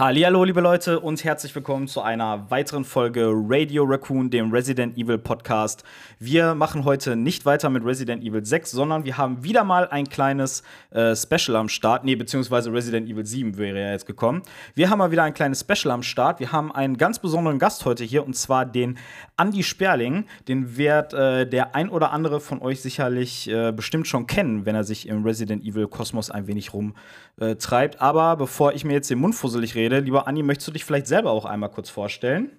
Hallo, 0.00 0.44
liebe 0.44 0.62
Leute 0.62 0.98
und 0.98 1.22
herzlich 1.24 1.54
willkommen 1.54 1.86
zu 1.86 2.00
einer 2.00 2.50
weiteren 2.50 2.86
Folge 2.86 3.30
Radio 3.34 3.84
Raccoon, 3.84 4.30
dem 4.30 4.50
Resident 4.50 4.96
Evil 4.96 5.18
Podcast. 5.18 5.84
Wir 6.18 6.54
machen 6.54 6.86
heute 6.86 7.16
nicht 7.16 7.44
weiter 7.44 7.68
mit 7.68 7.84
Resident 7.84 8.24
Evil 8.24 8.42
6, 8.42 8.70
sondern 8.70 9.04
wir 9.04 9.18
haben 9.18 9.44
wieder 9.44 9.62
mal 9.62 9.86
ein 9.88 10.08
kleines 10.08 10.62
äh, 10.88 11.14
Special 11.14 11.54
am 11.54 11.68
Start. 11.68 12.06
Nee, 12.06 12.16
beziehungsweise 12.16 12.72
Resident 12.72 13.10
Evil 13.10 13.26
7 13.26 13.58
wäre 13.58 13.78
ja 13.78 13.90
jetzt 13.90 14.06
gekommen. 14.06 14.40
Wir 14.74 14.88
haben 14.88 15.00
mal 15.00 15.10
wieder 15.10 15.22
ein 15.22 15.34
kleines 15.34 15.60
Special 15.60 15.92
am 15.92 16.02
Start. 16.02 16.40
Wir 16.40 16.50
haben 16.50 16.72
einen 16.72 16.96
ganz 16.96 17.18
besonderen 17.18 17.58
Gast 17.58 17.84
heute 17.84 18.02
hier 18.02 18.24
und 18.24 18.34
zwar 18.34 18.64
den 18.64 18.96
Andy 19.36 19.62
Sperling. 19.62 20.24
Den 20.48 20.78
wird 20.78 21.12
äh, 21.12 21.46
der 21.46 21.74
ein 21.74 21.90
oder 21.90 22.10
andere 22.12 22.40
von 22.40 22.62
euch 22.62 22.80
sicherlich 22.80 23.50
äh, 23.50 23.70
bestimmt 23.70 24.08
schon 24.08 24.26
kennen, 24.26 24.64
wenn 24.64 24.74
er 24.74 24.84
sich 24.84 25.06
im 25.06 25.24
Resident 25.24 25.62
Evil 25.62 25.88
Kosmos 25.88 26.30
ein 26.30 26.46
wenig 26.46 26.72
rumtreibt. 26.72 28.00
Aber 28.00 28.36
bevor 28.36 28.72
ich 28.72 28.86
mir 28.86 28.94
jetzt 28.94 29.10
den 29.10 29.18
Mund 29.18 29.34
fusselig 29.34 29.74
rede, 29.74 29.89
lieber 29.98 30.26
Andi, 30.28 30.42
möchtest 30.42 30.68
du 30.68 30.72
dich 30.72 30.84
vielleicht 30.84 31.08
selber 31.08 31.32
auch 31.32 31.44
einmal 31.44 31.70
kurz 31.70 31.90
vorstellen? 31.90 32.50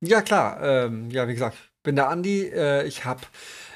Ja, 0.00 0.22
klar. 0.22 0.62
Ähm, 0.62 1.10
ja, 1.10 1.26
wie 1.26 1.32
gesagt, 1.32 1.56
ich 1.56 1.82
bin 1.82 1.96
der 1.96 2.08
Andi. 2.08 2.44
Äh, 2.44 2.86
ich 2.86 3.04
habe 3.04 3.22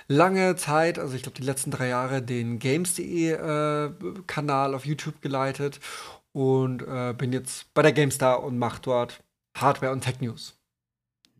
lange 0.06 0.56
Zeit, 0.56 0.98
also 0.98 1.14
ich 1.14 1.22
glaube 1.22 1.38
die 1.38 1.46
letzten 1.46 1.70
drei 1.70 1.88
Jahre, 1.88 2.22
den 2.22 2.58
Games.de 2.58 3.32
äh, 3.32 3.90
Kanal 4.26 4.74
auf 4.74 4.86
YouTube 4.86 5.20
geleitet 5.22 5.80
und 6.32 6.82
äh, 6.82 7.14
bin 7.16 7.32
jetzt 7.32 7.72
bei 7.74 7.82
der 7.82 7.92
GameStar 7.92 8.42
und 8.42 8.58
mache 8.58 8.80
dort 8.82 9.22
Hardware 9.56 9.92
und 9.92 10.02
Tech 10.02 10.20
News. 10.20 10.56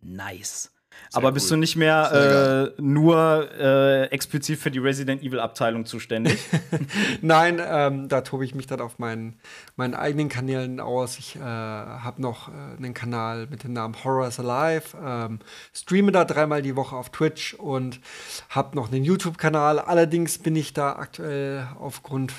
Nice. 0.00 0.72
Aber 1.12 1.32
bist 1.32 1.50
du 1.50 1.56
nicht 1.56 1.76
mehr 1.76 2.72
äh, 2.76 2.80
nur 2.80 3.48
äh, 3.58 4.04
explizit 4.06 4.58
für 4.58 4.70
die 4.70 4.78
Resident 4.78 5.22
Evil 5.22 5.40
Abteilung 5.40 5.84
zuständig? 5.84 6.38
Nein, 7.20 7.60
ähm, 7.64 8.08
da 8.08 8.20
tobe 8.20 8.44
ich 8.44 8.54
mich 8.54 8.66
dann 8.66 8.80
auf 8.80 8.98
meinen, 8.98 9.38
meinen 9.76 9.94
eigenen 9.94 10.28
Kanälen 10.28 10.80
aus. 10.80 11.18
Ich 11.18 11.36
äh, 11.36 11.40
habe 11.40 12.22
noch 12.22 12.48
äh, 12.48 12.52
einen 12.76 12.94
Kanal 12.94 13.46
mit 13.50 13.64
dem 13.64 13.72
Namen 13.72 13.96
Horror 14.04 14.28
is 14.28 14.38
Alive, 14.38 14.96
ähm, 15.04 15.40
streame 15.74 16.12
da 16.12 16.24
dreimal 16.24 16.62
die 16.62 16.76
Woche 16.76 16.96
auf 16.96 17.10
Twitch 17.10 17.54
und 17.54 18.00
habe 18.48 18.76
noch 18.76 18.92
einen 18.92 19.04
YouTube-Kanal. 19.04 19.78
Allerdings 19.78 20.38
bin 20.38 20.54
ich 20.56 20.72
da 20.72 20.92
aktuell 20.92 21.66
aufgrund 21.78 22.32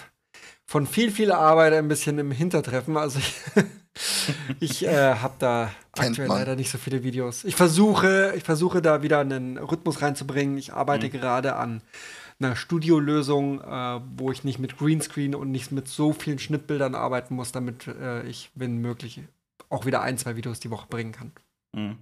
von 0.65 0.87
viel, 0.87 1.11
viel 1.11 1.33
Arbeit 1.33 1.73
ein 1.73 1.89
bisschen 1.89 2.17
im 2.17 2.31
Hintertreffen. 2.31 2.95
Also 2.95 3.19
ich, 3.19 3.35
ich 4.59 4.85
äh, 4.85 5.15
habe 5.15 5.35
da 5.39 5.71
aktuell 5.91 6.27
man. 6.27 6.39
leider 6.39 6.55
nicht 6.55 6.69
so 6.69 6.77
viele 6.77 7.03
Videos. 7.03 7.43
Ich 7.43 7.55
versuche, 7.55 8.33
ich 8.35 8.43
versuche 8.43 8.81
da 8.81 9.03
wieder 9.03 9.19
einen 9.19 9.57
Rhythmus 9.57 10.01
reinzubringen. 10.01 10.57
Ich 10.57 10.73
arbeite 10.73 11.09
gerade 11.09 11.55
an 11.55 11.81
einer 12.39 12.55
Studiolösung, 12.55 13.61
äh, 13.61 13.99
wo 14.15 14.31
ich 14.31 14.43
nicht 14.43 14.59
mit 14.59 14.77
Greenscreen 14.77 15.35
und 15.35 15.51
nicht 15.51 15.71
mit 15.71 15.87
so 15.87 16.13
vielen 16.13 16.39
Schnittbildern 16.39 16.95
arbeiten 16.95 17.35
muss, 17.35 17.51
damit 17.51 17.87
äh, 17.87 18.23
ich, 18.23 18.51
wenn 18.55 18.77
möglich, 18.77 19.21
auch 19.69 19.85
wieder 19.85 20.01
ein, 20.01 20.17
zwei 20.17 20.35
Videos 20.35 20.59
die 20.59 20.71
Woche 20.71 20.87
bringen 20.89 21.11
kann. 21.11 21.31
Mhm. 21.73 21.97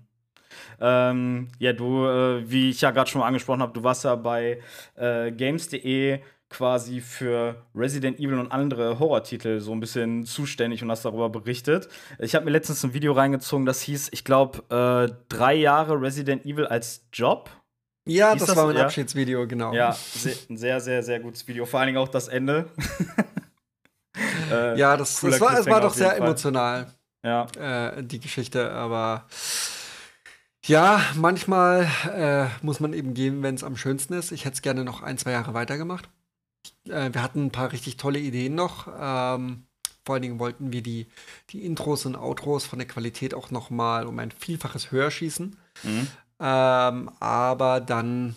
Ähm, 0.79 1.47
ja, 1.59 1.73
du, 1.73 2.05
äh, 2.05 2.49
wie 2.49 2.69
ich 2.69 2.81
ja 2.81 2.91
gerade 2.91 3.09
schon 3.09 3.21
mal 3.21 3.27
angesprochen 3.27 3.61
habe, 3.61 3.73
du 3.73 3.83
warst 3.83 4.03
ja 4.03 4.15
bei 4.15 4.61
äh, 4.95 5.31
Games.de 5.31 6.19
quasi 6.49 6.99
für 7.01 7.63
Resident 7.75 8.19
Evil 8.19 8.39
und 8.39 8.51
andere 8.51 8.97
Horrortitel 8.99 9.59
so 9.59 9.71
ein 9.71 9.79
bisschen 9.79 10.25
zuständig 10.25 10.81
und 10.83 10.89
hast 10.91 11.05
darüber 11.05 11.29
berichtet. 11.29 11.87
Ich 12.17 12.33
habe 12.35 12.45
mir 12.45 12.51
letztens 12.51 12.83
ein 12.83 12.93
Video 12.93 13.13
reingezogen, 13.13 13.65
das 13.65 13.81
hieß, 13.81 14.09
ich 14.11 14.23
glaube, 14.23 14.63
äh, 14.69 15.13
drei 15.29 15.53
Jahre 15.53 16.01
Resident 16.01 16.45
Evil 16.45 16.65
als 16.65 17.05
Job. 17.13 17.49
Ja, 18.07 18.33
das, 18.35 18.47
das 18.47 18.55
war 18.55 18.65
mein 18.65 18.77
Ja. 18.77 18.85
Abschiedsvideo, 18.85 19.45
genau. 19.47 19.73
Ja, 19.73 19.89
ein 20.49 20.57
sehr, 20.57 20.79
sehr, 20.81 21.03
sehr 21.03 21.19
gutes 21.19 21.47
Video. 21.47 21.65
Vor 21.65 21.79
allen 21.79 21.87
Dingen 21.87 21.99
auch 21.99 22.07
das 22.09 22.27
Ende. 22.27 22.65
Äh, 24.51 24.77
Ja, 24.77 24.97
das, 24.97 25.21
das 25.21 25.39
war, 25.39 25.57
es 25.57 25.67
war 25.67 25.79
doch 25.81 25.93
sehr 25.93 26.09
Fall. 26.09 26.17
emotional. 26.17 26.93
Ja. 27.23 27.45
äh, 27.59 28.03
die 28.03 28.19
Geschichte, 28.19 28.71
aber 28.71 29.25
ja, 30.65 31.01
manchmal 31.15 31.87
äh, 32.13 32.45
muss 32.65 32.79
man 32.79 32.93
eben 32.93 33.13
gehen, 33.13 33.43
wenn 33.43 33.55
es 33.55 33.63
am 33.63 33.77
schönsten 33.77 34.13
ist. 34.13 34.31
Ich 34.31 34.45
hätte 34.45 34.55
es 34.55 34.61
gerne 34.61 34.83
noch 34.83 35.03
ein, 35.03 35.17
zwei 35.17 35.31
Jahre 35.31 35.53
weitergemacht. 35.53 36.09
Äh, 36.87 37.13
wir 37.13 37.23
hatten 37.23 37.45
ein 37.47 37.51
paar 37.51 37.71
richtig 37.71 37.97
tolle 37.97 38.19
Ideen 38.19 38.55
noch. 38.55 38.87
Ähm, 38.87 39.65
vor 40.05 40.15
allen 40.15 40.21
Dingen 40.21 40.39
wollten 40.39 40.71
wir 40.71 40.81
die, 40.81 41.07
die 41.51 41.65
Intros 41.65 42.05
und 42.05 42.15
Outros 42.15 42.65
von 42.65 42.79
der 42.79 42.87
Qualität 42.87 43.33
auch 43.33 43.51
noch 43.51 43.69
mal 43.69 44.05
um 44.07 44.17
ein 44.19 44.31
Vielfaches 44.31 44.91
höher 44.91 45.11
schießen. 45.11 45.55
Mhm. 45.83 46.07
Ähm, 46.39 47.11
aber 47.19 47.79
dann 47.81 48.35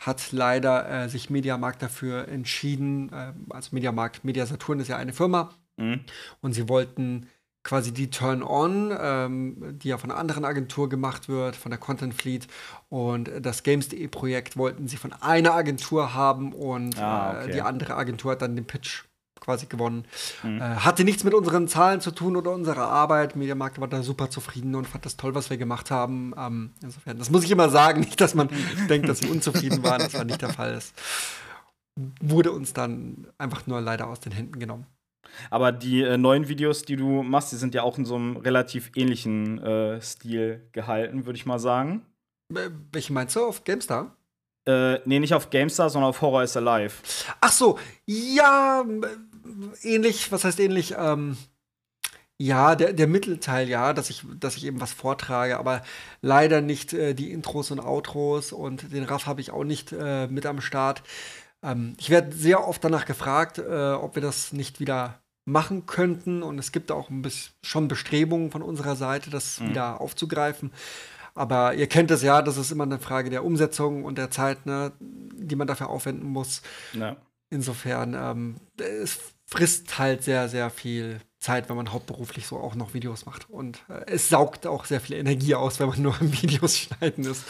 hat 0.00 0.32
leider 0.32 0.88
äh, 1.04 1.08
sich 1.08 1.30
Mediamarkt 1.30 1.82
dafür 1.82 2.26
entschieden, 2.28 3.10
ähm, 3.14 3.46
also 3.50 3.68
Mediamarkt, 3.72 4.24
Media 4.24 4.46
Saturn 4.46 4.80
ist 4.80 4.88
ja 4.88 4.96
eine 4.96 5.12
Firma, 5.12 5.50
Mhm. 5.78 6.00
und 6.42 6.52
sie 6.52 6.68
wollten 6.68 7.28
quasi 7.64 7.92
die 7.92 8.10
Turn-On, 8.10 8.92
ähm, 9.00 9.78
die 9.78 9.88
ja 9.88 9.98
von 9.98 10.10
einer 10.10 10.18
anderen 10.18 10.44
Agentur 10.44 10.88
gemacht 10.88 11.28
wird, 11.28 11.54
von 11.56 11.70
der 11.70 11.78
Content 11.78 12.14
Fleet. 12.14 12.46
Und 12.88 13.30
das 13.40 13.62
Games.de-Projekt 13.62 14.56
wollten 14.56 14.88
sie 14.88 14.96
von 14.96 15.12
einer 15.12 15.54
Agentur 15.54 16.14
haben 16.14 16.52
und 16.52 16.98
Ah, 16.98 17.34
äh, 17.34 17.44
okay. 17.44 17.52
die 17.52 17.62
andere 17.62 17.96
Agentur 17.96 18.32
hat 18.32 18.42
dann 18.42 18.56
den 18.56 18.66
Pitch 18.66 19.04
quasi 19.38 19.66
gewonnen. 19.66 20.04
Mhm. 20.42 20.60
Äh, 20.60 20.76
hatte 20.76 21.04
nichts 21.04 21.24
mit 21.24 21.34
unseren 21.34 21.66
Zahlen 21.68 22.00
zu 22.00 22.12
tun 22.12 22.36
oder 22.36 22.52
unserer 22.52 22.88
Arbeit. 22.88 23.34
Mediamarkt 23.36 23.80
war 23.80 23.88
da 23.88 24.02
super 24.02 24.30
zufrieden 24.30 24.74
und 24.74 24.86
fand 24.86 25.04
das 25.04 25.16
toll, 25.16 25.34
was 25.34 25.50
wir 25.50 25.56
gemacht 25.56 25.90
haben. 25.90 26.32
Ähm, 26.38 26.70
insofern, 26.80 27.18
das 27.18 27.30
muss 27.30 27.44
ich 27.44 27.50
immer 27.50 27.68
sagen, 27.68 28.00
nicht, 28.06 28.20
dass 28.20 28.34
man 28.34 28.48
denkt, 28.88 29.08
dass 29.08 29.18
sie 29.18 29.28
unzufrieden 29.28 29.82
waren. 29.82 30.00
Das 30.00 30.14
war 30.14 30.24
nicht 30.24 30.42
der 30.42 30.50
Fall. 30.52 30.72
Es 30.74 30.92
wurde 32.20 32.52
uns 32.52 32.72
dann 32.72 33.26
einfach 33.38 33.66
nur 33.66 33.80
leider 33.80 34.06
aus 34.06 34.20
den 34.20 34.32
Händen 34.32 34.58
genommen. 34.58 34.86
Aber 35.50 35.72
die 35.72 36.02
äh, 36.02 36.18
neuen 36.18 36.48
Videos, 36.48 36.82
die 36.82 36.96
du 36.96 37.22
machst, 37.22 37.52
die 37.52 37.56
sind 37.56 37.74
ja 37.74 37.82
auch 37.82 37.98
in 37.98 38.04
so 38.04 38.16
einem 38.16 38.36
relativ 38.36 38.90
ähnlichen 38.94 39.62
äh, 39.62 40.00
Stil 40.00 40.68
gehalten, 40.72 41.26
würde 41.26 41.36
ich 41.36 41.46
mal 41.46 41.58
sagen. 41.58 42.06
Welche 42.48 43.12
meinst 43.12 43.36
du 43.36 43.44
auf 43.44 43.64
GameStar? 43.64 44.16
Äh, 44.66 45.00
nee, 45.06 45.18
nicht 45.18 45.34
auf 45.34 45.50
GameStar, 45.50 45.90
sondern 45.90 46.10
auf 46.10 46.20
Horror 46.20 46.42
is 46.42 46.56
Alive. 46.56 46.94
Ach 47.40 47.52
so, 47.52 47.78
ja, 48.06 48.82
äh, 48.82 49.88
ähnlich, 49.88 50.30
was 50.30 50.44
heißt 50.44 50.60
ähnlich? 50.60 50.94
Ähm, 50.96 51.36
ja, 52.38 52.74
der, 52.74 52.92
der 52.92 53.06
Mittelteil, 53.06 53.68
ja, 53.68 53.92
dass 53.92 54.10
ich, 54.10 54.24
dass 54.38 54.56
ich 54.56 54.66
eben 54.66 54.80
was 54.80 54.92
vortrage, 54.92 55.58
aber 55.58 55.82
leider 56.22 56.60
nicht 56.60 56.92
äh, 56.92 57.14
die 57.14 57.30
Intros 57.30 57.70
und 57.70 57.80
Outros 57.80 58.52
und 58.52 58.92
den 58.92 59.04
Raff 59.04 59.26
habe 59.26 59.40
ich 59.40 59.52
auch 59.52 59.64
nicht 59.64 59.92
äh, 59.92 60.26
mit 60.26 60.46
am 60.46 60.60
Start. 60.60 61.02
Ähm, 61.62 61.94
ich 61.98 62.10
werde 62.10 62.34
sehr 62.34 62.66
oft 62.66 62.82
danach 62.84 63.04
gefragt, 63.06 63.58
äh, 63.58 63.92
ob 63.92 64.14
wir 64.14 64.22
das 64.22 64.52
nicht 64.52 64.80
wieder 64.80 65.20
machen 65.44 65.86
könnten 65.86 66.42
und 66.42 66.58
es 66.58 66.70
gibt 66.72 66.92
auch 66.92 67.08
bisschen 67.10 67.52
schon 67.62 67.88
Bestrebungen 67.88 68.50
von 68.50 68.62
unserer 68.62 68.94
Seite, 68.96 69.30
das 69.30 69.60
Mhm. 69.60 69.70
wieder 69.70 70.00
aufzugreifen. 70.00 70.72
Aber 71.34 71.74
ihr 71.74 71.86
kennt 71.88 72.10
es 72.10 72.22
ja, 72.22 72.42
das 72.42 72.58
ist 72.58 72.70
immer 72.70 72.84
eine 72.84 72.98
Frage 72.98 73.30
der 73.30 73.44
Umsetzung 73.44 74.04
und 74.04 74.18
der 74.18 74.30
Zeit, 74.30 74.66
ne, 74.66 74.92
die 75.00 75.56
man 75.56 75.66
dafür 75.66 75.88
aufwenden 75.88 76.28
muss. 76.28 76.62
Ja. 76.92 77.16
Insofern, 77.50 78.14
ähm, 78.14 78.56
es 78.78 79.18
frisst 79.46 79.98
halt 79.98 80.22
sehr, 80.22 80.48
sehr 80.48 80.70
viel 80.70 81.20
Zeit, 81.40 81.68
wenn 81.68 81.76
man 81.76 81.92
hauptberuflich 81.92 82.46
so 82.46 82.58
auch 82.58 82.74
noch 82.74 82.94
Videos 82.94 83.26
macht. 83.26 83.50
Und 83.50 83.82
äh, 83.88 84.04
es 84.06 84.28
saugt 84.28 84.66
auch 84.66 84.84
sehr 84.84 85.00
viel 85.00 85.16
Energie 85.16 85.54
aus, 85.54 85.80
wenn 85.80 85.88
man 85.88 86.00
nur 86.02 86.14
am 86.20 86.32
Videos 86.42 86.78
schneiden 86.78 87.24
ist. 87.24 87.44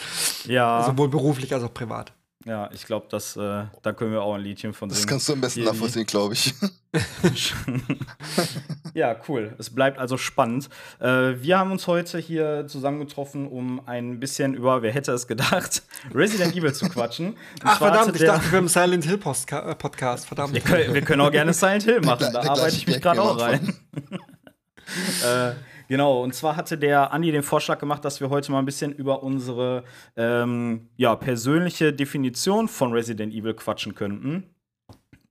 Ja. 0.45 0.83
Sowohl 0.85 1.09
beruflich 1.09 1.53
als 1.53 1.63
auch 1.63 1.73
privat. 1.73 2.13
Ja, 2.45 2.69
ich 2.73 2.85
glaube, 2.85 3.07
das, 3.09 3.37
äh, 3.37 3.65
da 3.81 3.93
können 3.93 4.11
wir 4.11 4.21
auch 4.21 4.35
ein 4.35 4.41
Liedchen 4.41 4.73
von 4.73 4.89
Das 4.89 4.97
singen. 4.99 5.09
kannst 5.09 5.29
du 5.29 5.33
am 5.33 5.41
besten 5.41 5.61
Hier 5.61 5.71
nachvollziehen, 5.71 6.05
glaube 6.05 6.33
ich. 6.33 6.53
ja, 8.93 9.15
cool. 9.27 9.55
Es 9.57 9.69
bleibt 9.69 9.97
also 9.97 10.17
spannend. 10.17 10.69
Äh, 10.99 11.35
wir 11.41 11.57
haben 11.57 11.71
uns 11.71 11.87
heute 11.87 12.19
hier 12.19 12.67
zusammengetroffen, 12.67 13.47
um 13.47 13.87
ein 13.87 14.19
bisschen 14.19 14.55
über, 14.55 14.81
wer 14.81 14.91
hätte 14.91 15.13
es 15.13 15.27
gedacht, 15.27 15.83
Resident 16.13 16.53
Evil 16.55 16.73
zu 16.73 16.89
quatschen. 16.89 17.27
Und 17.27 17.37
Ach, 17.63 17.77
verdammt, 17.77 18.15
ich 18.15 18.23
dachte, 18.23 18.51
wir 18.51 18.57
haben 18.57 18.67
Silent 18.67 19.05
Hill 19.05 19.17
Postka 19.17 19.71
äh, 19.71 19.75
Podcast. 19.75 20.27
Verdammt. 20.27 20.53
wir 20.53 20.61
können, 20.61 20.93
wir 20.93 21.01
können 21.01 21.21
auch 21.21 21.31
gerne 21.31 21.53
Silent 21.53 21.83
Hill 21.83 22.01
machen, 22.01 22.27
da 22.33 22.41
arbeite 22.41 22.75
ich 22.75 22.85
mich 22.85 23.01
gerade 23.01 23.21
auch 23.21 23.39
rein. 23.39 23.73
äh, 25.25 25.53
genau, 25.93 26.23
und 26.23 26.33
zwar 26.33 26.55
hatte 26.55 26.75
der 26.75 27.13
Andi 27.13 27.31
den 27.31 27.43
Vorschlag 27.43 27.77
gemacht, 27.77 28.03
dass 28.03 28.19
wir 28.19 28.31
heute 28.31 28.51
mal 28.51 28.57
ein 28.57 28.65
bisschen 28.65 28.91
über 28.91 29.21
unsere 29.21 29.83
ähm, 30.17 30.89
ja, 30.97 31.15
persönliche 31.15 31.93
Definition 31.93 32.67
von 32.67 32.93
Resident 32.93 33.31
Evil 33.31 33.53
quatschen 33.53 33.93
könnten. 33.93 34.55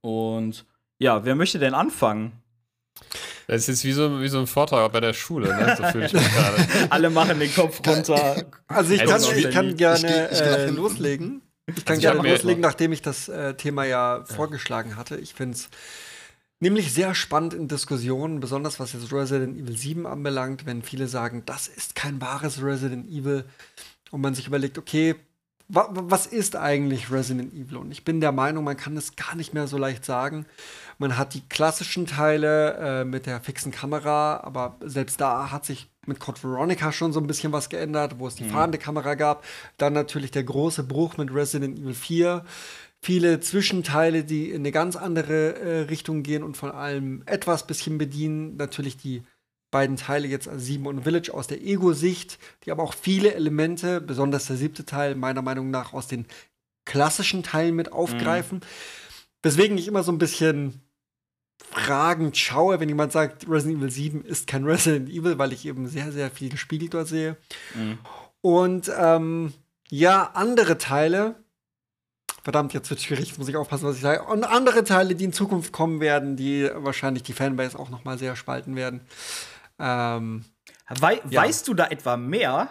Und 0.03 0.65
ja, 1.01 1.25
wer 1.25 1.35
möchte 1.35 1.59
denn 1.59 1.75
anfangen? 1.75 2.31
Das 3.49 3.63
ist 3.63 3.67
jetzt 3.67 3.85
wie 3.85 3.91
so, 3.91 4.21
wie 4.21 4.29
so 4.29 4.39
ein 4.39 4.47
Vortrag 4.47 4.93
bei 4.93 5.01
der 5.01 5.15
Schule, 5.15 5.49
ne? 5.49 5.75
So 5.77 5.83
fühle 5.83 6.07
ich 6.07 6.13
mich 6.13 6.33
gerade. 6.33 6.57
Alle 6.91 7.11
machen 7.11 7.41
den 7.41 7.53
Kopf 7.53 7.81
runter. 7.85 8.45
Also 8.69 8.95
ich 8.95 9.01
Also 9.01 9.31
kann, 9.31 9.39
ich 9.39 9.51
kann 9.51 9.77
gerne 9.77 10.29
ich 10.31 10.39
ich 10.39 10.47
nach 10.47 10.59
äh, 10.59 10.67
loslegen. 10.69 11.43
Ich 11.67 11.85
kann 11.85 11.97
Also 11.97 12.07
ich 12.09 12.15
gerne 12.15 12.29
loslegen, 12.31 12.61
nachdem 12.61 12.93
ich 12.93 13.03
das 13.03 13.29
äh, 13.29 13.55
Thema 13.55 13.83
ja 13.85 14.25
vorgeschlagen 14.27 14.97
hatte. 14.97 15.17
Ich 15.17 15.35
finde 15.35 15.57
es 15.57 15.71
nämlich 16.63 16.93
sehr 16.95 17.15
spannend 17.15 17.53
in 17.55 17.69
Diskussionen, 17.69 18.41
besonders 18.41 18.81
was 18.81 18.93
jetzt 18.95 19.13
Resident 19.13 19.59
Evil 19.59 19.77
7 19.77 20.07
anbelangt, 20.07 20.65
wenn 20.65 20.83
viele 20.83 21.09
sagen, 21.09 21.43
das 21.45 21.69
ist 21.69 21.95
kein 21.95 22.21
wahres 22.21 22.63
Resident 22.63 23.09
Evil 23.11 23.45
und 24.11 24.21
man 24.21 24.35
sich 24.35 24.47
überlegt, 24.47 24.79
okay, 24.79 25.17
wa 25.69 25.89
wa- 25.91 26.05
was 26.07 26.27
ist 26.27 26.57
eigentlich 26.57 27.11
Resident 27.11 27.53
Evil? 27.53 27.79
Und 27.79 27.91
ich 27.93 28.05
bin 28.05 28.21
der 28.21 28.33
Meinung, 28.33 28.65
man 28.65 28.77
kann 28.77 28.97
es 28.97 29.17
gar 29.17 29.35
nicht 29.35 29.53
mehr 29.55 29.67
so 29.67 29.77
leicht 29.77 30.05
sagen. 30.05 30.47
Man 30.99 31.17
hat 31.19 31.35
die 31.35 31.41
klassischen 31.49 32.07
Teile 32.07 32.75
äh, 32.75 33.05
mit 33.05 33.27
der 33.27 33.41
fixen 33.41 33.73
Kamera, 33.73 34.41
aber 34.45 34.77
selbst 34.85 35.21
da 35.21 35.51
hat 35.51 35.65
sich 35.67 35.89
mit 36.07 36.21
Code 36.21 36.43
Veronica 36.43 36.93
schon 36.93 37.13
so 37.13 37.21
ein 37.21 37.27
bisschen 37.27 37.53
was 37.53 37.69
geändert, 37.71 38.17
wo 38.19 38.27
es 38.29 38.35
die 38.35 38.45
fahrende 38.45 38.79
Kamera 38.79 39.15
gab. 39.15 39.45
Dann 39.79 39.93
natürlich 39.95 40.31
der 40.31 40.45
große 40.45 40.83
Bruch 40.85 41.17
mit 41.17 41.33
Resident 41.35 41.79
Evil 41.79 41.95
4. 41.95 42.45
Viele 43.05 43.41
Zwischenteile, 43.41 44.23
die 44.23 44.51
in 44.51 44.63
eine 44.63 44.71
ganz 44.71 44.95
andere 44.95 45.57
äh, 45.57 45.81
Richtung 45.83 46.23
gehen 46.23 46.45
und 46.45 46.57
von 46.57 46.71
allem 46.71 47.23
etwas 47.27 47.67
bisschen 47.67 47.99
bedienen. 47.99 48.57
Natürlich 48.57 48.97
die 48.97 49.23
beiden 49.73 49.97
Teile 49.97 50.29
jetzt, 50.29 50.47
also 50.47 50.65
7 50.65 50.87
und 50.87 51.03
Village, 51.03 51.35
aus 51.35 51.49
der 51.49 51.61
Ego-Sicht, 51.63 52.39
die 52.65 52.71
aber 52.71 52.85
auch 52.85 52.95
viele 52.95 53.35
Elemente, 53.35 54.01
besonders 54.01 54.47
der 54.47 54.57
siebte 54.57 54.85
Teil, 54.85 55.17
meiner 55.17 55.43
Meinung 55.43 55.71
nach 55.71 55.93
aus 55.93 56.07
den 56.07 56.27
klassischen 56.85 57.43
Teilen 57.43 57.75
mit 57.75 57.91
aufgreifen. 57.91 58.61
Weswegen 59.43 59.77
ich 59.79 59.89
immer 59.89 60.05
so 60.05 60.13
ein 60.13 60.19
bisschen 60.19 60.83
fragend 61.59 62.37
schaue, 62.37 62.79
wenn 62.79 62.89
jemand 62.89 63.11
sagt, 63.11 63.49
Resident 63.49 63.79
Evil 63.79 63.91
7 63.91 64.25
ist 64.25 64.47
kein 64.47 64.65
Resident 64.65 65.09
Evil, 65.09 65.39
weil 65.39 65.53
ich 65.53 65.67
eben 65.67 65.89
sehr, 65.89 66.13
sehr 66.13 66.31
viel 66.31 66.51
gespiegelt 66.51 66.95
dort 66.95 67.09
sehe. 67.09 67.37
Mhm. 67.75 67.99
Und 68.43 68.93
ähm, 68.97 69.53
ja, 69.89 70.31
andere 70.35 70.79
Teile, 70.79 71.37
verdammt, 72.43 72.73
jetzt 72.75 72.91
wird 72.91 73.01
schwierig, 73.01 73.29
jetzt 73.29 73.39
muss 73.39 73.49
ich 73.49 73.57
aufpassen, 73.57 73.87
was 73.87 73.97
ich 73.97 74.03
sage. 74.03 74.23
Und 74.25 74.45
andere 74.45 74.85
Teile, 74.85 75.15
die 75.15 75.25
in 75.25 75.33
Zukunft 75.33 75.73
kommen 75.73 76.01
werden, 76.01 76.37
die 76.37 76.69
wahrscheinlich 76.75 77.23
die 77.23 77.33
Fanbase 77.33 77.79
auch 77.79 77.91
noch 77.91 78.05
mal 78.05 78.19
sehr 78.19 78.37
spalten 78.37 78.77
werden. 78.77 79.01
Ähm, 79.79 80.45
Wei 80.89 81.21
Ja. 81.29 81.43
Weißt 81.43 81.67
du 81.69 81.75
da 81.75 81.87
etwa 81.87 82.17
mehr? 82.17 82.69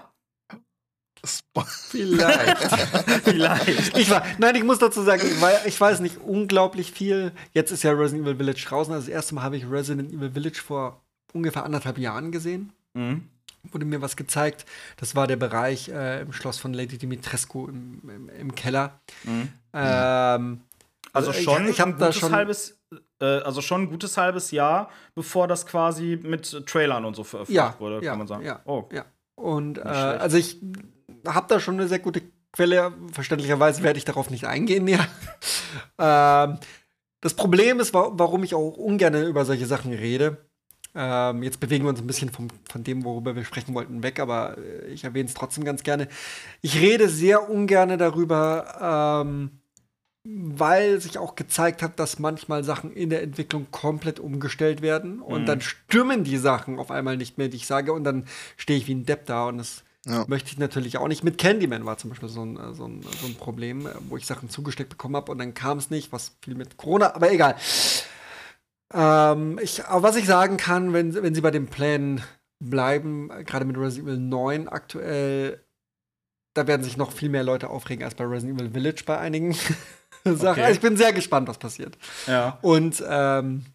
Vielleicht. 1.67 2.57
Vielleicht. 3.23 3.97
Ich 3.97 4.09
war, 4.09 4.23
nein, 4.39 4.55
ich 4.55 4.63
muss 4.63 4.79
dazu 4.79 5.03
sagen, 5.03 5.21
ich 5.65 5.79
weiß 5.79 5.99
nicht 5.99 6.17
unglaublich 6.17 6.91
viel. 6.91 7.31
Jetzt 7.53 7.71
ist 7.71 7.83
ja 7.83 7.91
Resident 7.91 8.27
Evil 8.27 8.37
Village 8.37 8.65
draußen. 8.67 8.93
Also 8.93 9.05
das 9.05 9.13
erste 9.13 9.35
Mal 9.35 9.43
habe 9.43 9.57
ich 9.57 9.69
Resident 9.69 10.11
Evil 10.11 10.31
Village 10.31 10.61
vor 10.65 11.01
ungefähr 11.33 11.63
anderthalb 11.63 11.97
Jahren 11.97 12.31
gesehen. 12.31 12.73
Mhm. 12.93 13.27
Wurde 13.71 13.85
mir 13.85 14.01
was 14.01 14.15
gezeigt. 14.15 14.65
Das 14.97 15.15
war 15.15 15.27
der 15.27 15.35
Bereich 15.35 15.89
äh, 15.89 16.21
im 16.21 16.33
Schloss 16.33 16.57
von 16.57 16.73
Lady 16.73 16.97
Dimitrescu 16.97 17.67
im, 17.67 18.01
im, 18.09 18.29
im 18.29 18.55
Keller. 18.55 18.99
Mhm. 19.23 19.49
Ähm, 19.73 20.61
Also 21.13 21.31
ich- 21.31 21.43
schon 21.43 21.67
ich, 21.67 21.79
hab 21.79 21.89
ein 21.89 21.97
da 21.99 22.07
gutes 22.07 22.19
schon 22.19 22.33
halbes, 22.33 22.79
äh, 23.21 23.25
also 23.25 23.61
schon 23.61 23.83
ein 23.83 23.89
gutes 23.89 24.17
halbes 24.17 24.51
Jahr, 24.51 24.89
bevor 25.13 25.47
das 25.47 25.65
quasi 25.67 26.19
mit 26.21 26.65
Trailern 26.65 27.05
und 27.05 27.15
so 27.15 27.23
veröffentlicht 27.23 27.55
Ja, 27.57 27.75
wurde, 27.79 28.03
ja, 28.03 28.11
kann 28.11 28.17
man 28.17 28.27
sagen. 28.27 28.43
ja. 28.45 28.61
Oh. 28.65 28.85
Ja. 28.91 29.05
Und 29.35 29.77
äh, 29.77 29.81
also 29.81 30.37
ich 30.37 30.59
habe 31.27 31.45
da 31.47 31.59
schon 31.59 31.75
eine 31.75 31.87
sehr 31.87 31.99
gute 31.99 32.21
Quelle. 32.53 32.93
Verständlicherweise 33.13 33.83
werde 33.83 33.97
ich 33.97 34.05
darauf 34.05 34.29
nicht 34.29 34.45
eingehen, 34.45 34.87
ja. 34.87 35.05
ähm, 35.99 36.57
das 37.21 37.35
Problem 37.35 37.79
ist, 37.79 37.93
wa 37.93 38.09
warum 38.13 38.43
ich 38.43 38.55
auch 38.55 38.77
ungern 38.77 39.13
über 39.27 39.45
solche 39.45 39.67
Sachen 39.67 39.93
rede. 39.93 40.49
Ähm, 40.93 41.43
jetzt 41.43 41.59
bewegen 41.59 41.85
wir 41.85 41.89
uns 41.89 42.01
ein 42.01 42.07
bisschen 42.07 42.29
vom, 42.31 42.49
von 42.69 42.83
dem, 42.83 43.03
worüber 43.05 43.35
wir 43.35 43.45
sprechen 43.45 43.73
wollten, 43.73 44.03
weg, 44.03 44.19
aber 44.19 44.57
äh, 44.57 44.87
ich 44.87 45.03
erwähne 45.03 45.27
es 45.29 45.33
trotzdem 45.33 45.63
ganz 45.63 45.83
gerne. 45.83 46.07
Ich 46.61 46.79
rede 46.79 47.07
sehr 47.07 47.49
ungern 47.49 47.97
darüber, 47.97 49.15
ähm, 49.23 49.51
weil 50.23 51.01
sich 51.01 51.17
auch 51.17 51.35
gezeigt 51.35 51.81
hat, 51.81 51.99
dass 51.99 52.19
manchmal 52.19 52.63
Sachen 52.63 52.91
in 52.93 53.09
der 53.09 53.23
Entwicklung 53.23 53.67
komplett 53.71 54.19
umgestellt 54.19 54.81
werden 54.81 55.19
und 55.21 55.41
Mhm. 55.41 55.45
dann 55.45 55.61
stimmen 55.61 56.23
die 56.23 56.37
Sachen 56.37 56.77
auf 56.77 56.91
einmal 56.91 57.17
nicht 57.17 57.37
mehr, 57.37 57.47
die 57.47 57.57
ich 57.57 57.65
sage, 57.67 57.93
und 57.93 58.03
dann 58.03 58.25
stehe 58.57 58.77
ich 58.77 58.87
wie 58.87 58.93
ein 58.93 59.05
Depp 59.05 59.25
da 59.25 59.47
und 59.47 59.57
das 59.57 59.83
Ja. 60.05 60.25
möchte 60.27 60.51
ich 60.51 60.57
natürlich 60.57 60.97
auch 60.97 61.07
nicht. 61.07 61.23
Mit 61.23 61.37
Candyman 61.37 61.85
war 61.85 61.97
zum 61.97 62.09
Beispiel 62.09 62.27
so 62.29 62.43
ein, 62.43 62.57
so 62.73 62.85
ein, 62.87 63.01
so 63.03 63.27
ein 63.27 63.35
Problem, 63.35 63.85
äh, 63.87 63.93
wo 64.09 64.17
ich 64.17 64.25
Sachen 64.25 64.49
zugesteckt 64.49 64.89
bekommen 64.89 65.15
habe 65.15 65.31
und 65.31 65.37
dann 65.37 65.53
kam 65.53 65.77
es 65.77 65.89
nicht, 65.89 66.11
was 66.11 66.35
viel 66.43 66.55
mit 66.55 66.75
Corona, 66.77 67.15
aber 67.15 67.31
egal. 67.31 67.55
Ähm, 68.93 69.59
ich, 69.61 69.85
aber 69.85 70.03
was 70.03 70.15
ich 70.15 70.25
sagen 70.25 70.57
kann, 70.57 70.93
wenn, 70.93 71.13
wenn 71.13 71.35
sie 71.35 71.41
bei 71.41 71.51
den 71.51 71.67
Plänen 71.67 72.21
bleiben, 72.59 73.29
gerade 73.45 73.65
mit 73.65 73.77
Resident 73.77 74.07
Evil 74.09 74.19
9 74.19 74.67
aktuell, 74.67 75.63
da 76.53 76.67
werden 76.67 76.83
sich 76.83 76.97
noch 76.97 77.11
viel 77.11 77.29
mehr 77.29 77.43
Leute 77.43 77.69
aufregen 77.69 78.03
als 78.03 78.15
bei 78.15 78.25
Resident 78.25 78.59
Evil 78.59 78.71
Village 78.71 79.03
bei 79.05 79.17
einigen 79.17 79.53
Sachen. 80.25 80.49
Okay. 80.49 80.61
Also 80.63 80.73
ich 80.75 80.81
bin 80.81 80.97
sehr 80.97 81.13
gespannt, 81.13 81.47
was 81.47 81.57
passiert. 81.57 81.97
Ja. 82.27 82.59
Und 82.61 83.03
ähm, 83.07 83.65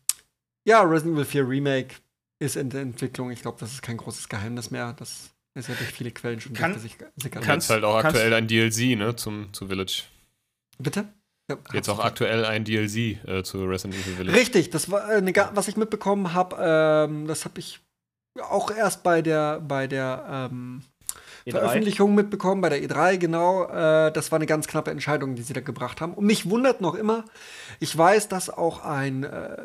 ja, 0.64 0.82
Resident 0.82 1.14
Evil 1.16 1.24
4 1.24 1.48
Remake 1.48 1.94
ist 2.38 2.56
in 2.56 2.68
der 2.70 2.82
Entwicklung. 2.82 3.30
Ich 3.30 3.42
glaube, 3.42 3.56
das 3.58 3.72
ist 3.72 3.82
kein 3.82 3.96
großes 3.96 4.28
Geheimnis 4.28 4.70
mehr. 4.70 4.92
Das 4.98 5.30
ist 5.54 5.68
ja 5.68 5.74
durch 5.74 5.90
viele 5.90 6.10
Quellen 6.10 6.38
schon 6.40 6.52
Kann- 6.52 6.72
durchgesickert. 6.74 7.42
kannst- 7.44 7.68
Jetzt 7.68 7.70
halt 7.70 7.84
auch 7.84 8.02
kannst- 8.02 8.16
aktuell 8.16 8.34
ein 8.34 8.46
DLC, 8.46 8.94
ne, 8.96 9.16
zum, 9.16 9.52
zu 9.54 9.68
Village. 9.68 10.02
Bitte? 10.78 11.08
Ja, 11.48 11.56
Jetzt 11.72 11.88
auch 11.88 12.00
aktuell 12.00 12.44
ein 12.44 12.64
DLC 12.64 13.24
äh, 13.26 13.42
zu 13.44 13.64
Resident 13.64 13.94
Evil 14.02 14.14
Village. 14.16 14.36
Richtig, 14.36 14.70
das 14.70 14.90
war 14.90 15.08
äh, 15.10 15.16
eine, 15.18 15.32
ga- 15.32 15.52
was 15.54 15.68
ich 15.68 15.76
mitbekommen 15.76 16.34
habe. 16.34 16.56
Ähm, 17.08 17.26
das 17.28 17.44
habe 17.44 17.60
ich 17.60 17.80
auch 18.50 18.70
erst 18.70 19.02
bei 19.04 19.22
der 19.22 19.60
bei 19.60 19.86
der 19.86 20.48
ähm, 20.50 20.82
E3. 21.46 21.50
Veröffentlichung 21.52 22.16
mitbekommen, 22.16 22.60
bei 22.60 22.68
der 22.70 22.82
E3, 22.82 23.18
genau. 23.18 23.64
Äh, 23.68 24.10
das 24.10 24.32
war 24.32 24.38
eine 24.38 24.46
ganz 24.46 24.66
knappe 24.66 24.90
Entscheidung, 24.90 25.36
die 25.36 25.42
sie 25.42 25.52
da 25.52 25.60
gebracht 25.60 26.00
haben. 26.00 26.14
Und 26.14 26.26
mich 26.26 26.50
wundert 26.50 26.80
noch 26.80 26.96
immer, 26.96 27.24
ich 27.78 27.96
weiß, 27.96 28.26
dass 28.28 28.50
auch 28.50 28.84
ein, 28.84 29.22
äh, 29.22 29.56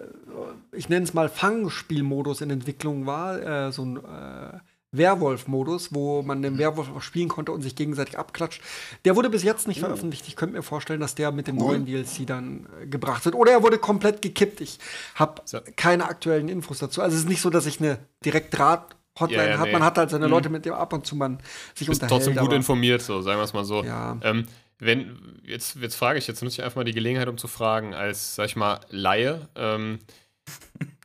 ich 0.74 0.88
nenne 0.88 1.04
es 1.06 1.16
mal 1.16 1.30
Fangspielmodus 1.30 2.42
in 2.42 2.52
Entwicklung 2.52 3.08
war, 3.08 3.42
äh, 3.42 3.72
so 3.72 3.84
ein 3.84 3.98
äh, 3.98 4.60
Werwolf-Modus, 4.92 5.94
wo 5.94 6.22
man 6.22 6.42
den 6.42 6.58
Werwolf 6.58 6.90
auch 6.96 7.02
spielen 7.02 7.30
konnte 7.30 7.52
und 7.52 7.62
sich 7.62 7.76
gegenseitig 7.76 8.18
abklatscht. 8.18 8.62
Der 9.06 9.16
wurde 9.16 9.30
bis 9.30 9.44
jetzt 9.44 9.68
nicht 9.68 9.80
veröffentlicht. 9.80 10.28
Ich 10.28 10.36
könnte 10.36 10.56
mir 10.56 10.64
vorstellen, 10.64 11.00
dass 11.00 11.16
der 11.16 11.32
mit 11.32 11.48
dem 11.48 11.58
Cool. 11.60 11.78
neuen 11.80 11.86
DLC 11.86 12.26
dann 12.28 12.68
äh, 12.82 12.88
gebracht 12.88 13.24
wird. 13.26 13.36
Oder 13.36 13.52
er 13.54 13.64
wurde 13.64 13.78
komplett 13.78 14.22
gekippt. 14.22 14.62
Ich 14.62 14.80
habe 15.16 15.42
So. 15.46 15.60
keine 15.76 16.06
aktuellen 16.06 16.50
Infos 16.50 16.80
dazu. 16.80 17.02
Also 17.02 17.16
es 17.16 17.24
ist 17.24 17.30
nicht 17.30 17.42
so, 17.42 17.50
dass 17.50 17.66
ich 17.66 17.80
eine 17.80 18.00
Direkt-Draht-Hotline 18.26 19.44
Ja, 19.44 19.50
ja, 19.52 19.58
habe. 19.58 19.68
nee. 19.70 19.74
Man 19.74 19.84
hat 19.84 19.98
halt 19.98 20.10
seine 20.10 20.26
Mhm. 20.26 20.32
Leute, 20.32 20.50
mit 20.50 20.66
dem 20.66 20.74
ab 20.74 20.92
und 20.94 21.06
zu 21.08 21.16
man 21.16 21.40
sich 21.74 21.88
bist 21.88 22.02
unterhält. 22.04 22.26
trotzdem 22.26 22.42
gut 22.44 22.54
informiert, 22.54 23.02
so 23.02 23.22
sagen 23.22 23.40
wir 23.40 23.44
es 23.46 23.54
mal 23.54 23.66
so. 23.66 23.84
Ja. 23.84 24.18
Ähm, 24.24 24.46
wenn, 24.80 25.40
jetzt, 25.44 25.76
jetzt 25.76 25.96
frage 25.96 26.18
ich, 26.20 26.28
jetzt 26.28 26.42
nutze 26.44 26.56
ich 26.56 26.64
einfach 26.64 26.78
mal 26.78 26.84
die 26.84 26.92
Gelegenheit, 26.94 27.28
um 27.28 27.38
zu 27.38 27.48
fragen, 27.48 27.94
als, 27.94 28.36
sag 28.36 28.48
ich 28.48 28.56
mal, 28.56 28.80
Laie. 28.90 29.48
Ähm, 29.56 30.00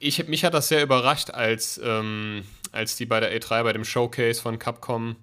ich, 0.00 0.26
mich 0.28 0.44
hat 0.44 0.54
das 0.54 0.68
sehr 0.68 0.82
überrascht, 0.82 1.30
als, 1.30 1.78
ähm, 1.84 2.42
als 2.76 2.96
die 2.96 3.06
bei 3.06 3.18
der 3.20 3.36
E3, 3.36 3.62
bei 3.64 3.72
dem 3.72 3.84
Showcase 3.84 4.40
von 4.40 4.58
Capcom 4.58 5.16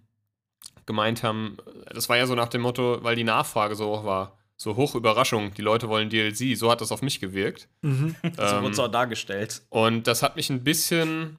gemeint 0.85 1.23
haben, 1.23 1.57
das 1.93 2.09
war 2.09 2.17
ja 2.17 2.27
so 2.27 2.35
nach 2.35 2.49
dem 2.49 2.61
Motto, 2.61 2.99
weil 3.03 3.15
die 3.15 3.23
Nachfrage 3.23 3.75
so 3.75 3.87
hoch 3.87 4.03
war, 4.03 4.37
so 4.57 4.75
hoch 4.75 4.95
Überraschung, 4.95 5.53
die 5.53 5.61
Leute 5.61 5.87
wollen 5.87 6.09
DLC, 6.09 6.57
so 6.57 6.69
hat 6.69 6.81
das 6.81 6.91
auf 6.91 7.01
mich 7.01 7.19
gewirkt. 7.19 7.67
Mhm. 7.81 8.15
So 8.35 8.41
Ähm, 8.43 8.63
wurde 8.63 8.71
es 8.73 8.79
auch 8.79 8.87
dargestellt. 8.89 9.61
und 9.69 10.07
das 10.07 10.21
hat 10.23 10.35
mich 10.35 10.49
ein 10.49 10.63
bisschen 10.63 11.37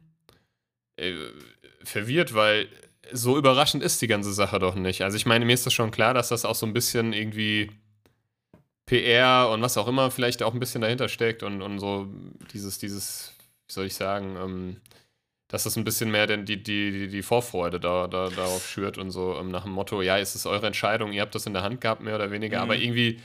äh, 0.97 1.15
verwirrt, 1.83 2.35
weil 2.35 2.69
so 3.13 3.37
überraschend 3.37 3.83
ist 3.83 4.01
die 4.01 4.07
ganze 4.07 4.33
Sache 4.33 4.59
doch 4.59 4.75
nicht. 4.75 5.03
Also 5.03 5.17
ich 5.17 5.27
meine, 5.27 5.45
mir 5.45 5.53
ist 5.53 5.67
das 5.67 5.75
schon 5.75 5.91
klar, 5.91 6.15
dass 6.15 6.31
das 6.31 6.47
auch 6.47 6.55
so 6.55 6.65
ein 6.65 6.73
bisschen 6.73 7.13
irgendwie 7.13 7.71
PR 8.87 9.51
und 9.51 9.63
was 9.63 9.77
auch 9.77 9.89
immer 9.89 10.11
vielleicht 10.11 10.43
auch 10.43 10.53
ein 10.55 10.61
bisschen 10.61 10.81
dahinter 10.81 11.09
steckt 11.09 11.43
und, 11.43 11.63
und 11.63 11.79
so 11.79 12.07
dieses, 12.53 12.79
dieses, 12.79 13.33
wie 13.67 13.73
soll 13.73 13.87
ich 13.87 13.95
sagen, 13.95 14.37
ähm, 14.37 14.77
dass 15.55 15.65
das 15.65 15.77
ein 15.77 15.85
bisschen 15.85 16.11
mehr 16.11 16.27
denn 16.27 16.45
die, 16.47 16.63
die, 16.63 17.09
die, 17.09 17.23
Vorfreude 17.23 17.79
da, 17.81 18.09
da, 18.09 18.31
darauf 18.31 18.67
schürt 18.69 18.99
und 18.99 19.11
so 19.13 19.37
ähm, 19.39 19.51
nach 19.51 19.63
dem 19.65 19.73
Motto, 19.73 20.03
ja, 20.03 20.19
es 20.19 20.35
ist 20.35 20.47
eure 20.47 20.67
Entscheidung, 20.67 21.13
ihr 21.13 21.23
habt 21.23 21.35
das 21.35 21.47
in 21.47 21.53
der 21.55 21.63
Hand 21.63 21.81
gehabt, 21.81 22.03
mehr 22.03 22.17
oder 22.17 22.31
weniger, 22.33 22.61
aber 22.61 22.77
Mhm. 22.77 22.83
irgendwie, 22.83 23.21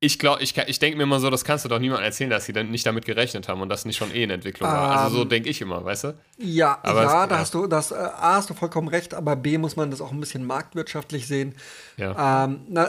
ich 0.00 0.18
glaube, 0.18 0.42
ich, 0.42 0.56
ich 0.58 0.78
denke 0.80 0.96
mir 0.98 1.04
immer 1.04 1.20
so, 1.20 1.30
das 1.30 1.44
kannst 1.44 1.64
du 1.64 1.68
doch 1.70 1.78
niemandem 1.78 2.06
erzählen, 2.06 2.30
dass 2.30 2.46
sie 2.46 2.52
dann 2.52 2.70
nicht 2.70 2.86
damit 2.86 3.04
gerechnet 3.06 3.48
haben 3.48 3.60
und 3.62 3.68
das 3.68 3.84
nicht 3.84 3.96
schon 3.98 4.12
eh 4.12 4.24
in 4.24 4.30
Entwicklung 4.30 4.74
war. 4.74 4.90
Also 4.90 5.08
so 5.08 5.24
Ähm, 5.24 5.28
denke 5.28 5.50
ich 5.50 5.60
immer, 5.60 5.84
weißt 5.84 6.04
du? 6.04 6.18
Ja, 6.38 6.82
Aber 6.82 7.04
ja, 7.04 7.06
es- 7.24 7.28
da 7.28 7.36
ja. 7.36 7.40
hast 7.40 7.54
du, 7.54 7.66
das, 7.66 7.90
äh, 7.92 7.94
A, 7.96 8.34
hast 8.36 8.50
du 8.50 8.54
vollkommen 8.54 8.88
recht, 8.88 9.14
aber 9.14 9.36
B, 9.36 9.58
muss 9.58 9.76
man 9.76 9.90
das 9.90 10.00
auch 10.00 10.12
ein 10.12 10.20
bisschen 10.20 10.44
marktwirtschaftlich 10.46 11.26
sehen. 11.26 11.54
Ja. 11.96 12.44
Ähm, 12.44 12.66
na, 12.68 12.88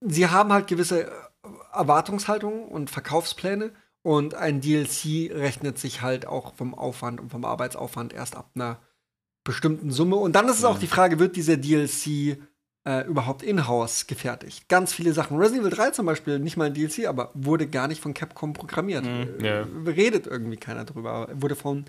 sie 0.00 0.28
haben 0.28 0.52
halt 0.52 0.66
gewisse 0.68 1.10
Erwartungshaltungen 1.72 2.68
und 2.68 2.90
Verkaufspläne 2.90 3.72
und 4.04 4.34
ein 4.34 4.60
DLC 4.60 5.30
rechnet 5.32 5.78
sich 5.78 6.02
halt 6.02 6.26
auch 6.26 6.54
vom 6.54 6.74
Aufwand 6.74 7.20
und 7.22 7.30
vom 7.30 7.46
Arbeitsaufwand 7.46 8.12
erst 8.12 8.36
ab 8.36 8.50
einer 8.54 8.78
bestimmten 9.44 9.90
Summe. 9.90 10.16
Und 10.16 10.34
dann 10.36 10.46
ist 10.46 10.58
es 10.58 10.64
auch 10.64 10.78
die 10.78 10.86
Frage, 10.86 11.18
wird 11.18 11.36
dieser 11.36 11.56
DLC 11.56 12.36
äh, 12.86 13.06
überhaupt 13.06 13.42
in-house 13.42 14.06
gefertigt? 14.06 14.68
Ganz 14.68 14.92
viele 14.92 15.14
Sachen. 15.14 15.38
Resident 15.38 15.66
Evil 15.66 15.74
3 15.74 15.90
zum 15.92 16.04
Beispiel, 16.04 16.38
nicht 16.38 16.58
mal 16.58 16.66
ein 16.66 16.74
DLC, 16.74 17.06
aber 17.06 17.30
wurde 17.32 17.66
gar 17.66 17.88
nicht 17.88 18.02
von 18.02 18.12
Capcom 18.12 18.52
programmiert. 18.52 19.06
Äh, 19.06 19.26
Ja. 19.42 19.66
Redet 19.86 20.26
irgendwie 20.26 20.58
keiner 20.58 20.84
drüber. 20.84 21.28
Wurde 21.32 21.56
von 21.56 21.86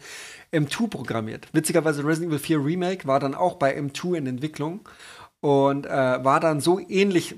M2 0.53 0.87
programmiert. 0.89 1.49
Witzigerweise 1.51 2.05
Resident 2.05 2.31
Evil 2.31 2.39
4 2.39 2.63
Remake 2.63 3.07
war 3.07 3.19
dann 3.19 3.35
auch 3.35 3.55
bei 3.55 3.77
M2 3.77 4.15
in 4.15 4.27
Entwicklung 4.27 4.87
und 5.41 5.85
äh, 5.85 5.89
war 6.23 6.39
dann 6.39 6.61
so 6.61 6.79
ähnlich. 6.79 7.35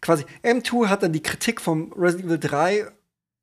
Quasi, 0.00 0.24
M2 0.42 0.88
hat 0.88 1.04
dann 1.04 1.12
die 1.12 1.22
Kritik 1.22 1.60
vom 1.60 1.92
Resident 1.92 2.26
Evil 2.26 2.38
3 2.40 2.86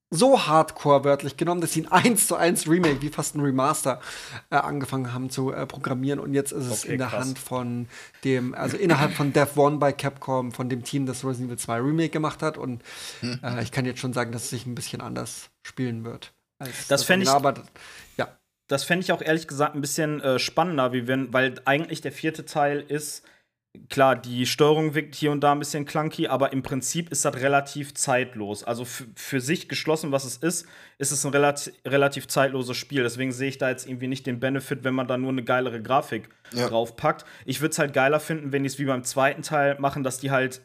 so 0.10 0.48
hardcore 0.48 1.04
wörtlich 1.04 1.36
genommen, 1.38 1.60
dass 1.62 1.74
sie 1.74 1.86
ein 1.88 1.92
1 1.92 2.28
zu 2.28 2.36
1 2.36 2.68
Remake, 2.68 3.02
wie 3.02 3.10
fast 3.10 3.36
ein 3.36 3.42
Remaster, 3.42 4.00
äh, 4.50 4.56
angefangen 4.56 5.14
haben 5.14 5.30
zu 5.30 5.52
äh, 5.52 5.66
programmieren. 5.66 6.20
Und 6.20 6.34
jetzt 6.34 6.52
ist 6.54 6.66
es 6.66 6.84
Okay, 6.84 6.94
in 6.94 6.98
der 7.00 7.08
krass. 7.08 7.26
Hand 7.26 7.40
von 7.40 7.88
dem, 8.24 8.54
also 8.56 8.78
innerhalb 8.78 9.14
von 9.14 9.34
Dev 9.34 9.60
One 9.60 9.78
bei 9.78 9.92
Capcom, 9.92 10.52
von 10.52 10.70
dem 10.70 10.84
Team, 10.84 11.06
das 11.06 11.24
Resident 11.26 11.50
Evil 11.50 11.58
2 11.60 11.78
Remake 11.80 12.10
gemacht 12.10 12.42
hat. 12.42 12.58
Und 12.58 12.82
äh, 13.44 13.62
ich 13.64 13.72
kann 13.72 13.86
jetzt 13.86 14.00
schon 14.00 14.14
sagen, 14.14 14.32
dass 14.32 14.44
es 14.44 14.50
sich 14.50 14.66
ein 14.66 14.76
bisschen 14.76 15.02
anders 15.02 15.50
spielen 15.64 16.06
wird. 16.06 16.34
als 16.60 16.88
Das 16.88 17.04
fänd 17.04 17.24
ich- 17.24 17.30
aber 17.30 17.56
ja. 18.18 18.28
Das 18.70 18.84
fände 18.84 19.04
ich 19.04 19.12
auch 19.14 19.22
ehrlich 19.22 19.48
gesagt 19.48 19.76
ein 19.76 19.82
bisschen 19.82 20.20
äh, 20.22 20.40
spannender, 20.40 20.92
wie 20.92 21.08
wenn, 21.08 21.32
weil 21.32 21.56
eigentlich 21.64 22.02
der 22.02 22.12
vierte 22.12 22.44
Teil 22.46 22.82
ist, 22.82 23.24
klar, 23.90 24.16
die 24.16 24.46
Steuerung 24.46 24.94
wirkt 24.96 25.16
hier 25.16 25.32
und 25.32 25.42
da 25.42 25.52
ein 25.52 25.60
bisschen 25.60 25.86
clunky, 25.86 26.28
aber 26.28 26.54
im 26.54 26.64
Prinzip 26.64 27.12
ist 27.12 27.26
das 27.26 27.36
relativ 27.36 27.94
zeitlos. 27.94 28.64
Also 28.64 28.86
für 28.86 29.42
sich 29.42 29.70
geschlossen, 29.70 30.12
was 30.12 30.26
es 30.26 30.38
ist, 30.38 30.68
ist 30.98 31.12
es 31.12 31.26
ein 31.26 31.32
relati 31.32 31.72
relativ 31.86 32.28
zeitloses 32.28 32.78
Spiel. 32.78 33.04
Deswegen 33.04 33.32
sehe 33.32 33.50
ich 33.50 33.58
da 33.58 33.70
jetzt 33.70 33.88
irgendwie 33.88 34.08
nicht 34.08 34.26
den 34.26 34.40
Benefit, 34.40 34.84
wenn 34.84 34.96
man 34.96 35.08
da 35.08 35.18
nur 35.18 35.32
eine 35.32 35.44
geilere 35.44 35.82
Grafik 35.82 36.30
Ja. 36.54 36.68
draufpackt. 36.70 37.26
Ich 37.46 37.62
würde 37.62 37.72
es 37.74 37.80
halt 37.80 37.94
geiler 37.94 38.20
finden, 38.20 38.52
wenn 38.52 38.64
die 38.64 38.68
es 38.68 38.80
wie 38.80 38.86
beim 38.86 39.04
zweiten 39.04 39.42
Teil 39.42 39.78
machen, 39.80 40.04
dass 40.04 40.20
die 40.20 40.32
halt 40.32 40.62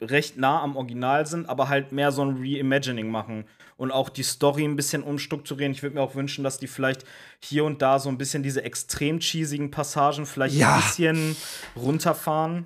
recht 0.00 0.36
nah 0.36 0.60
am 0.62 0.76
Original 0.76 1.26
sind, 1.26 1.48
aber 1.48 1.68
halt 1.68 1.92
mehr 1.92 2.12
so 2.12 2.22
ein 2.24 2.36
Reimagining 2.38 3.08
machen 3.08 3.44
und 3.76 3.90
auch 3.92 4.08
die 4.08 4.22
Story 4.22 4.64
ein 4.64 4.76
bisschen 4.76 5.02
umstrukturieren. 5.02 5.72
Ich 5.72 5.82
würde 5.82 5.96
mir 5.96 6.02
auch 6.02 6.14
wünschen, 6.14 6.42
dass 6.44 6.58
die 6.58 6.66
vielleicht 6.66 7.04
hier 7.40 7.64
und 7.64 7.82
da 7.82 7.98
so 7.98 8.08
ein 8.08 8.18
bisschen 8.18 8.42
diese 8.42 8.64
extrem 8.64 9.20
cheesigen 9.20 9.70
Passagen 9.70 10.26
vielleicht 10.26 10.56
Ja. 10.56 10.74
ein 10.76 10.80
bisschen 10.82 11.36
runterfahren. 11.76 12.64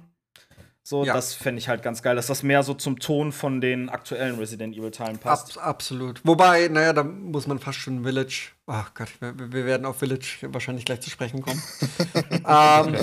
So, 0.83 1.05
Ja. 1.05 1.13
das 1.15 1.35
fände 1.35 1.59
ich 1.61 1.69
halt 1.69 1.83
ganz 1.83 2.03
geil, 2.03 2.17
dass 2.17 2.27
das 2.27 2.43
mehr 2.43 2.63
so 2.63 2.75
zum 2.75 2.99
Ton 2.99 3.33
von 3.33 3.61
den 3.61 3.89
aktuellen 3.91 4.39
Resident 4.39 4.75
Evil 4.77 4.91
Teilen 4.91 5.19
passt. 5.19 5.49
Abs 5.51 5.59
absolut. 5.59 6.21
Wobei, 6.25 6.69
naja, 6.69 6.93
da 6.93 7.03
muss 7.05 7.47
man 7.47 7.59
fast 7.59 7.79
schon 7.79 8.03
Village. 8.03 8.49
Ach 8.67 8.93
Gott, 8.95 9.09
wir, 9.21 9.35
wir 9.53 9.67
werden 9.67 9.85
auf 9.87 9.99
Village 9.99 10.39
wahrscheinlich 10.43 10.85
gleich 10.87 11.01
zu 11.01 11.11
sprechen 11.11 11.43
kommen. 11.43 11.63
ähm, 12.49 12.97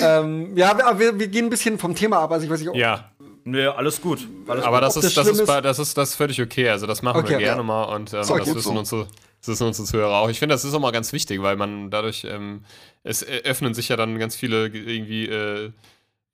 ähm, 0.00 0.56
ja, 0.56 0.76
wir, 0.76 0.98
wir, 0.98 1.18
wir 1.18 1.28
gehen 1.28 1.46
ein 1.46 1.50
bisschen 1.50 1.78
vom 1.78 1.94
Thema 1.94 2.18
ab. 2.18 2.32
Also 2.32 2.44
ich 2.44 2.50
weiß 2.50 2.60
nicht, 2.60 2.68
ob, 2.70 2.76
Ja, 2.76 3.10
Nö, 3.44 3.70
alles 3.70 4.00
gut. 4.00 4.26
Alles 4.48 4.64
aber 4.64 4.78
gut. 4.78 4.86
das 4.86 4.96
ist, 4.96 5.16
das 5.16 5.26
ist, 5.28 5.46
bei- 5.46 5.60
das, 5.60 5.78
ist, 5.78 5.96
das 5.96 6.10
ist 6.10 6.14
völlig 6.16 6.40
okay. 6.40 6.68
Also 6.70 6.86
das 6.86 7.02
machen 7.02 7.20
Okay, 7.20 7.32
wir 7.32 7.38
gerne 7.38 7.58
ja. 7.58 7.62
mal 7.62 7.84
und 7.84 8.12
ähm, 8.12 8.20
Ist 8.20 8.30
auch 8.30 8.38
das, 8.38 8.48
wissen 8.48 8.60
so. 8.72 8.78
unsere, 8.78 9.06
das 9.40 9.48
wissen 9.48 9.66
unsere 9.66 9.86
Zuhörer 9.86 10.16
auch. 10.16 10.30
Ich 10.30 10.38
finde, 10.38 10.54
das 10.54 10.64
ist 10.64 10.72
auch 10.74 10.80
mal 10.80 10.92
ganz 10.92 11.12
wichtig, 11.12 11.42
weil 11.42 11.56
man 11.56 11.90
dadurch, 11.90 12.24
ähm, 12.24 12.64
es 13.02 13.22
öffnen 13.22 13.74
sich 13.74 13.90
ja 13.90 13.96
dann 13.96 14.18
ganz 14.18 14.34
viele 14.34 14.66
irgendwie, 14.68 15.26
äh, 15.26 15.72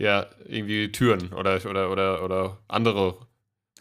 ja, 0.01 0.27
irgendwie 0.47 0.91
Türen 0.91 1.33
oder, 1.33 1.61
oder, 1.69 1.91
oder, 1.91 2.25
oder 2.25 2.59
andere 2.69 3.17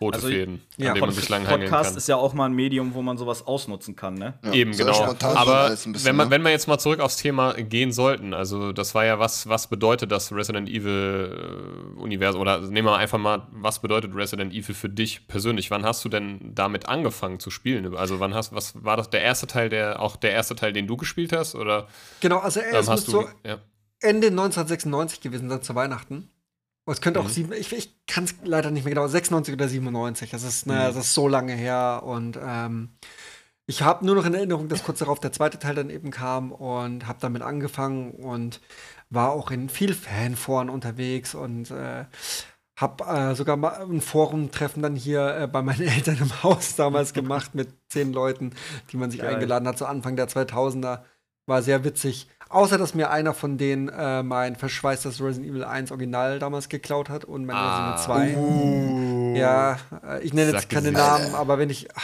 rote 0.01 0.15
Also, 0.15 0.29
Fäden, 0.29 0.61
ja, 0.77 0.89
an 0.89 0.95
denen 0.95 1.07
man 1.07 1.15
sich 1.15 1.27
lang 1.29 1.45
hangeln 1.45 1.69
Podcast 1.69 1.89
kann. 1.89 1.97
ist 1.97 2.07
ja 2.07 2.15
auch 2.15 2.33
mal 2.33 2.45
ein 2.45 2.53
Medium, 2.53 2.93
wo 2.93 3.01
man 3.01 3.17
sowas 3.17 3.45
ausnutzen 3.45 3.95
kann, 3.95 4.13
ne? 4.13 4.39
Ja, 4.43 4.53
Eben, 4.53 4.71
genau. 4.71 5.15
Aber 5.21 5.69
bisschen, 5.69 6.05
wenn, 6.05 6.15
man, 6.15 6.27
ne? 6.27 6.31
wenn 6.31 6.41
wir 6.41 6.51
jetzt 6.51 6.67
mal 6.67 6.77
zurück 6.77 6.99
aufs 6.99 7.17
Thema 7.17 7.53
gehen 7.53 7.91
sollten, 7.91 8.33
also 8.33 8.71
das 8.71 8.95
war 8.95 9.05
ja 9.05 9.19
was, 9.19 9.49
was 9.49 9.67
bedeutet 9.67 10.11
das 10.11 10.31
Resident 10.31 10.69
Evil 10.69 11.95
äh, 11.97 11.99
Universum, 11.99 12.41
oder 12.41 12.61
nehmen 12.61 12.87
wir 12.87 12.97
einfach 12.97 13.17
mal, 13.17 13.47
was 13.51 13.79
bedeutet 13.79 14.15
Resident 14.15 14.53
Evil 14.53 14.75
für 14.75 14.89
dich 14.89 15.27
persönlich? 15.27 15.69
Wann 15.71 15.85
hast 15.85 16.03
du 16.05 16.09
denn 16.09 16.51
damit 16.55 16.87
angefangen 16.87 17.39
zu 17.39 17.49
spielen? 17.49 17.95
Also 17.95 18.19
wann 18.19 18.33
hast, 18.33 18.53
was 18.53 18.81
war 18.83 18.95
das 18.95 19.09
der 19.09 19.21
erste 19.21 19.47
Teil, 19.47 19.69
der, 19.69 20.01
auch 20.01 20.15
der 20.15 20.31
erste 20.31 20.55
Teil, 20.55 20.71
den 20.71 20.87
du 20.87 20.95
gespielt 20.95 21.33
hast? 21.33 21.55
Oder 21.55 21.87
genau, 22.21 22.39
also 22.39 22.61
er 22.61 22.73
ähm, 22.73 22.79
ist 22.79 22.89
hast 22.89 23.07
du, 23.07 23.11
so 23.11 23.27
ja. 23.45 23.57
Ende 24.01 24.27
1996 24.27 25.21
gewesen 25.21 25.49
sein 25.49 25.61
zu 25.61 25.75
Weihnachten. 25.75 26.29
Und 26.85 26.93
es 26.93 27.01
könnte 27.01 27.19
auch 27.19 27.25
Mhm. 27.25 27.29
sieben, 27.29 27.53
ich, 27.53 27.71
ich 27.73 27.93
kann 28.07 28.23
es 28.23 28.35
leider 28.43 28.71
nicht 28.71 28.83
mehr 28.85 28.93
genau, 28.93 29.07
96 29.07 29.53
oder 29.53 29.67
97. 29.67 30.31
Das 30.31 30.43
ist, 30.43 30.65
ne, 30.65 30.73
Mhm. 30.73 30.79
das 30.79 30.95
ist 30.95 31.13
so 31.13 31.27
lange 31.27 31.53
her 31.53 32.01
und 32.05 32.39
ähm, 32.41 32.89
ich 33.67 33.83
habe 33.83 34.03
nur 34.05 34.15
noch 34.15 34.25
in 34.25 34.33
Erinnerung, 34.33 34.67
dass 34.67 34.83
kurz 34.83 34.97
darauf 34.99 35.19
der 35.19 35.31
zweite 35.31 35.59
Teil 35.59 35.75
dann 35.75 35.91
eben 35.91 36.09
kam 36.09 36.51
und 36.51 37.05
habe 37.07 37.19
damit 37.21 37.43
angefangen 37.43 38.11
und 38.11 38.61
war 39.11 39.31
auch 39.31 39.51
in 39.51 39.69
viel 39.69 39.93
Fanforen 39.93 40.69
unterwegs 40.69 41.35
und 41.35 41.69
äh, 41.69 42.05
hab 42.79 43.07
äh, 43.07 43.35
sogar 43.35 43.57
mal 43.57 43.73
ein 43.83 44.01
Forum-Treffen 44.01 44.81
dann 44.81 44.95
hier 44.95 45.35
äh, 45.37 45.47
bei 45.47 45.61
meinen 45.61 45.81
Eltern 45.87 46.17
im 46.19 46.41
Haus 46.43 46.75
damals 46.77 47.13
gemacht 47.13 47.53
mit 47.53 47.69
zehn 47.89 48.11
Leuten, 48.13 48.55
die 48.91 48.97
man 48.97 49.11
sich 49.11 49.19
Geil. 49.21 49.35
eingeladen 49.35 49.67
hat, 49.67 49.77
zu 49.77 49.85
Anfang 49.85 50.15
der 50.15 50.27
2000er. 50.29 51.03
War 51.45 51.61
sehr 51.61 51.83
witzig. 51.83 52.27
Außer, 52.49 52.79
dass 52.79 52.95
mir 52.95 53.11
einer 53.11 53.35
von 53.35 53.57
denen 53.59 53.89
äh, 53.89 54.23
mein 54.23 54.55
verschweißtes 54.55 55.21
Resident 55.21 55.51
Evil 55.51 55.63
1 55.63 55.91
Original 55.91 56.39
damals 56.39 56.67
geklaut 56.67 57.07
hat 57.09 57.23
und 57.23 57.45
mein 57.45 57.55
Ah. 57.55 57.91
Resident 57.93 58.19
Evil 58.19 59.33
2. 59.33 59.39
Ja, 59.39 59.77
äh, 60.03 60.23
ich 60.23 60.33
nenne 60.33 60.51
jetzt 60.51 60.69
keine. 60.69 60.91
Namen, 60.91 61.35
aber 61.35 61.59
wenn 61.59 61.69
ich. 61.69 61.87
ah, 61.95 61.99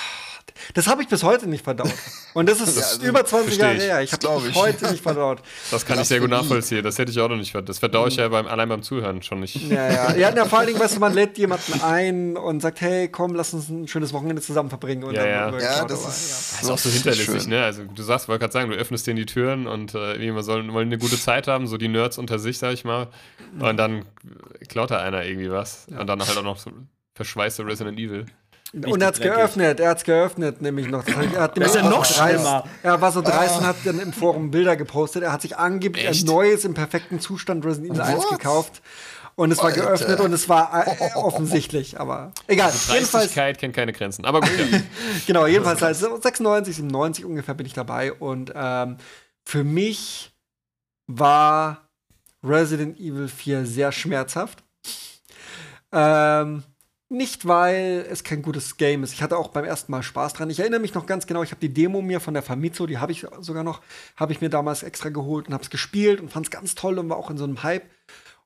Das 0.73 0.87
habe 0.87 1.01
ich 1.01 1.07
bis 1.09 1.21
heute 1.23 1.47
nicht 1.47 1.63
verdaut. 1.63 1.91
Und 2.33 2.47
das 2.49 2.61
ist 2.61 2.77
Ja, 2.79 2.83
also, 2.85 3.05
über 3.05 3.25
20 3.25 3.45
versteh 3.57 3.61
Jahre 3.61 3.75
ich. 3.75 3.81
her. 3.83 4.01
Ich 4.03 4.11
Das 4.11 4.29
habe 4.29 4.41
bis 4.47 4.55
heute 4.55 4.89
nicht 4.91 5.03
verdaut. 5.03 5.41
Das 5.71 5.85
kann 5.85 5.99
ich 5.99 6.07
sehr 6.07 6.19
gut 6.21 6.29
nachvollziehen. 6.29 6.81
Das 6.83 6.97
hätte 6.97 7.11
ich 7.11 7.19
auch 7.19 7.27
noch 7.27 7.35
nicht. 7.35 7.51
ver- 7.51 7.61
Das 7.61 7.79
verdaue 7.79 8.07
ich 8.07 8.15
ja 8.15 8.27
beim, 8.29 8.47
allein 8.47 8.69
beim 8.69 8.81
Zuhören 8.81 9.21
schon 9.21 9.41
nicht. 9.41 9.55
Ja, 9.69 9.91
ja. 9.91 10.15
Ja, 10.15 10.31
na, 10.33 10.45
vor 10.45 10.59
allen 10.59 10.67
Dingen, 10.69 10.79
weißt 10.79 10.95
du, 10.95 10.99
man 11.01 11.13
lädt 11.13 11.37
jemanden 11.37 11.81
ein 11.81 12.37
und 12.37 12.61
sagt, 12.61 12.79
hey, 12.81 13.09
komm, 13.09 13.35
lass 13.35 13.53
uns 13.53 13.69
ein 13.69 13.87
schönes 13.87 14.13
Wochenende 14.13 14.41
zusammen 14.41 14.69
verbringen. 14.69 15.03
Und 15.03 15.13
Ja, 15.15 15.23
dann 15.51 15.59
ja. 15.59 15.59
Ja, 15.79 15.85
das 15.85 15.99
ist- 15.99 16.53
Das 16.53 16.63
ist 16.63 16.69
auch 16.69 16.77
so 16.77 16.89
hinterlistig, 16.89 17.47
ne? 17.47 17.63
Also 17.63 17.83
du 17.83 18.03
sagst, 18.03 18.27
wollte 18.27 18.39
gerade 18.39 18.53
sagen, 18.53 18.69
du 18.69 18.75
öffnest 18.77 19.07
denen 19.07 19.17
die 19.17 19.25
Türen 19.25 19.67
und 19.67 19.93
äh, 19.93 20.13
irgendwie 20.13 20.31
man 20.31 20.43
sollen, 20.43 20.71
wollen 20.73 20.87
eine 20.87 20.97
gute 20.97 21.19
Zeit 21.19 21.47
haben, 21.47 21.67
so 21.67 21.77
die 21.77 21.89
Nerds 21.89 22.17
unter 22.17 22.39
sich, 22.39 22.57
sag 22.59 22.73
ich 22.73 22.85
mal. 22.85 23.07
Und 23.59 23.77
dann 23.77 24.05
klaut 24.69 24.91
da 24.91 24.99
einer 24.99 25.25
irgendwie 25.25 25.51
was. 25.51 25.87
Und 25.89 26.07
dann 26.07 26.25
halt 26.25 26.37
auch 26.37 26.43
noch 26.43 26.57
so 26.57 26.71
verschweißte 27.13 27.65
Resident 27.65 27.97
Evil. 27.99 28.25
Und 28.83 29.01
er 29.01 29.07
hat's 29.07 29.19
dreckig. 29.19 29.37
geöffnet, 29.37 29.79
er 29.79 29.89
hat's 29.91 30.03
geöffnet, 30.03 30.61
nämlich 30.61 30.87
noch. 30.89 31.03
Das, 31.03 31.15
er 31.15 31.41
hat 31.41 31.57
Das 31.57 31.67
ist 31.69 31.75
ja 31.75 31.89
noch 31.89 32.03
schlimmer. 32.03 32.65
Er 32.83 32.99
war 32.99 33.11
so 33.11 33.21
dreist 33.21 33.57
und 33.59 33.65
hat 33.65 33.77
dann 33.85 33.99
im 33.99 34.11
Forum 34.11 34.51
Bilder 34.51 34.75
gepostet. 34.75 35.23
Er 35.23 35.31
hat 35.31 35.41
sich 35.41 35.57
angeblich 35.57 36.05
Echt? 36.05 36.23
ein 36.23 36.25
neues, 36.27 36.65
im 36.65 36.73
perfekten 36.73 37.19
Zustand 37.19 37.63
Resident 37.65 37.93
Evil 37.93 38.01
1 38.01 38.17
What? 38.17 38.29
gekauft. 38.31 38.81
Und 39.35 39.51
es 39.51 39.57
war 39.59 39.65
Alter. 39.65 39.81
geöffnet 39.81 40.19
und 40.21 40.31
es 40.33 40.47
war 40.47 40.87
äh, 40.87 41.13
offensichtlich, 41.15 41.99
aber 41.99 42.31
egal. 42.47 42.71
Jedenfalls, 42.71 43.11
Dreistigkeit 43.11 43.57
kennt 43.57 43.75
keine 43.75 43.91
Grenzen. 43.91 44.23
Aber 44.23 44.39
gut, 44.39 44.49
ja. 44.57 44.79
genau, 45.27 45.45
jedenfalls 45.45 45.81
halt 45.81 45.97
so 45.97 46.19
96, 46.19 46.75
97 46.77 47.25
ungefähr 47.25 47.53
bin 47.53 47.65
ich 47.65 47.73
dabei. 47.73 48.13
Und 48.13 48.53
ähm, 48.55 48.97
für 49.45 49.63
mich 49.65 50.31
war 51.07 51.89
Resident 52.43 52.97
Evil 52.99 53.27
4 53.27 53.65
sehr 53.65 53.91
schmerzhaft. 53.91 54.63
Ähm, 55.91 56.63
nicht, 57.09 57.47
weil 57.47 58.05
es 58.09 58.23
kein 58.23 58.41
gutes 58.41 58.77
Game 58.77 59.03
ist. 59.03 59.13
Ich 59.13 59.21
hatte 59.21 59.37
auch 59.37 59.49
beim 59.49 59.65
ersten 59.65 59.91
Mal 59.91 60.01
Spaß 60.01 60.33
dran. 60.33 60.49
Ich 60.49 60.59
erinnere 60.59 60.79
mich 60.79 60.95
noch 60.95 61.05
ganz 61.05 61.27
genau, 61.27 61.43
ich 61.43 61.51
habe 61.51 61.61
die 61.61 61.73
Demo 61.73 62.01
mir 62.01 62.19
von 62.19 62.33
der 62.33 62.43
Famitsu, 62.43 62.87
die 62.87 62.97
habe 62.97 63.11
ich 63.11 63.25
sogar 63.39 63.63
noch, 63.63 63.81
habe 64.15 64.33
ich 64.33 64.41
mir 64.41 64.49
damals 64.49 64.83
extra 64.83 65.09
geholt 65.09 65.47
und 65.47 65.53
habe 65.53 65.63
es 65.63 65.69
gespielt 65.69 66.19
und 66.19 66.31
fand 66.31 66.47
es 66.47 66.51
ganz 66.51 66.73
toll 66.73 66.97
und 66.97 67.09
war 67.09 67.17
auch 67.17 67.29
in 67.29 67.37
so 67.37 67.43
einem 67.43 67.61
Hype. 67.63 67.89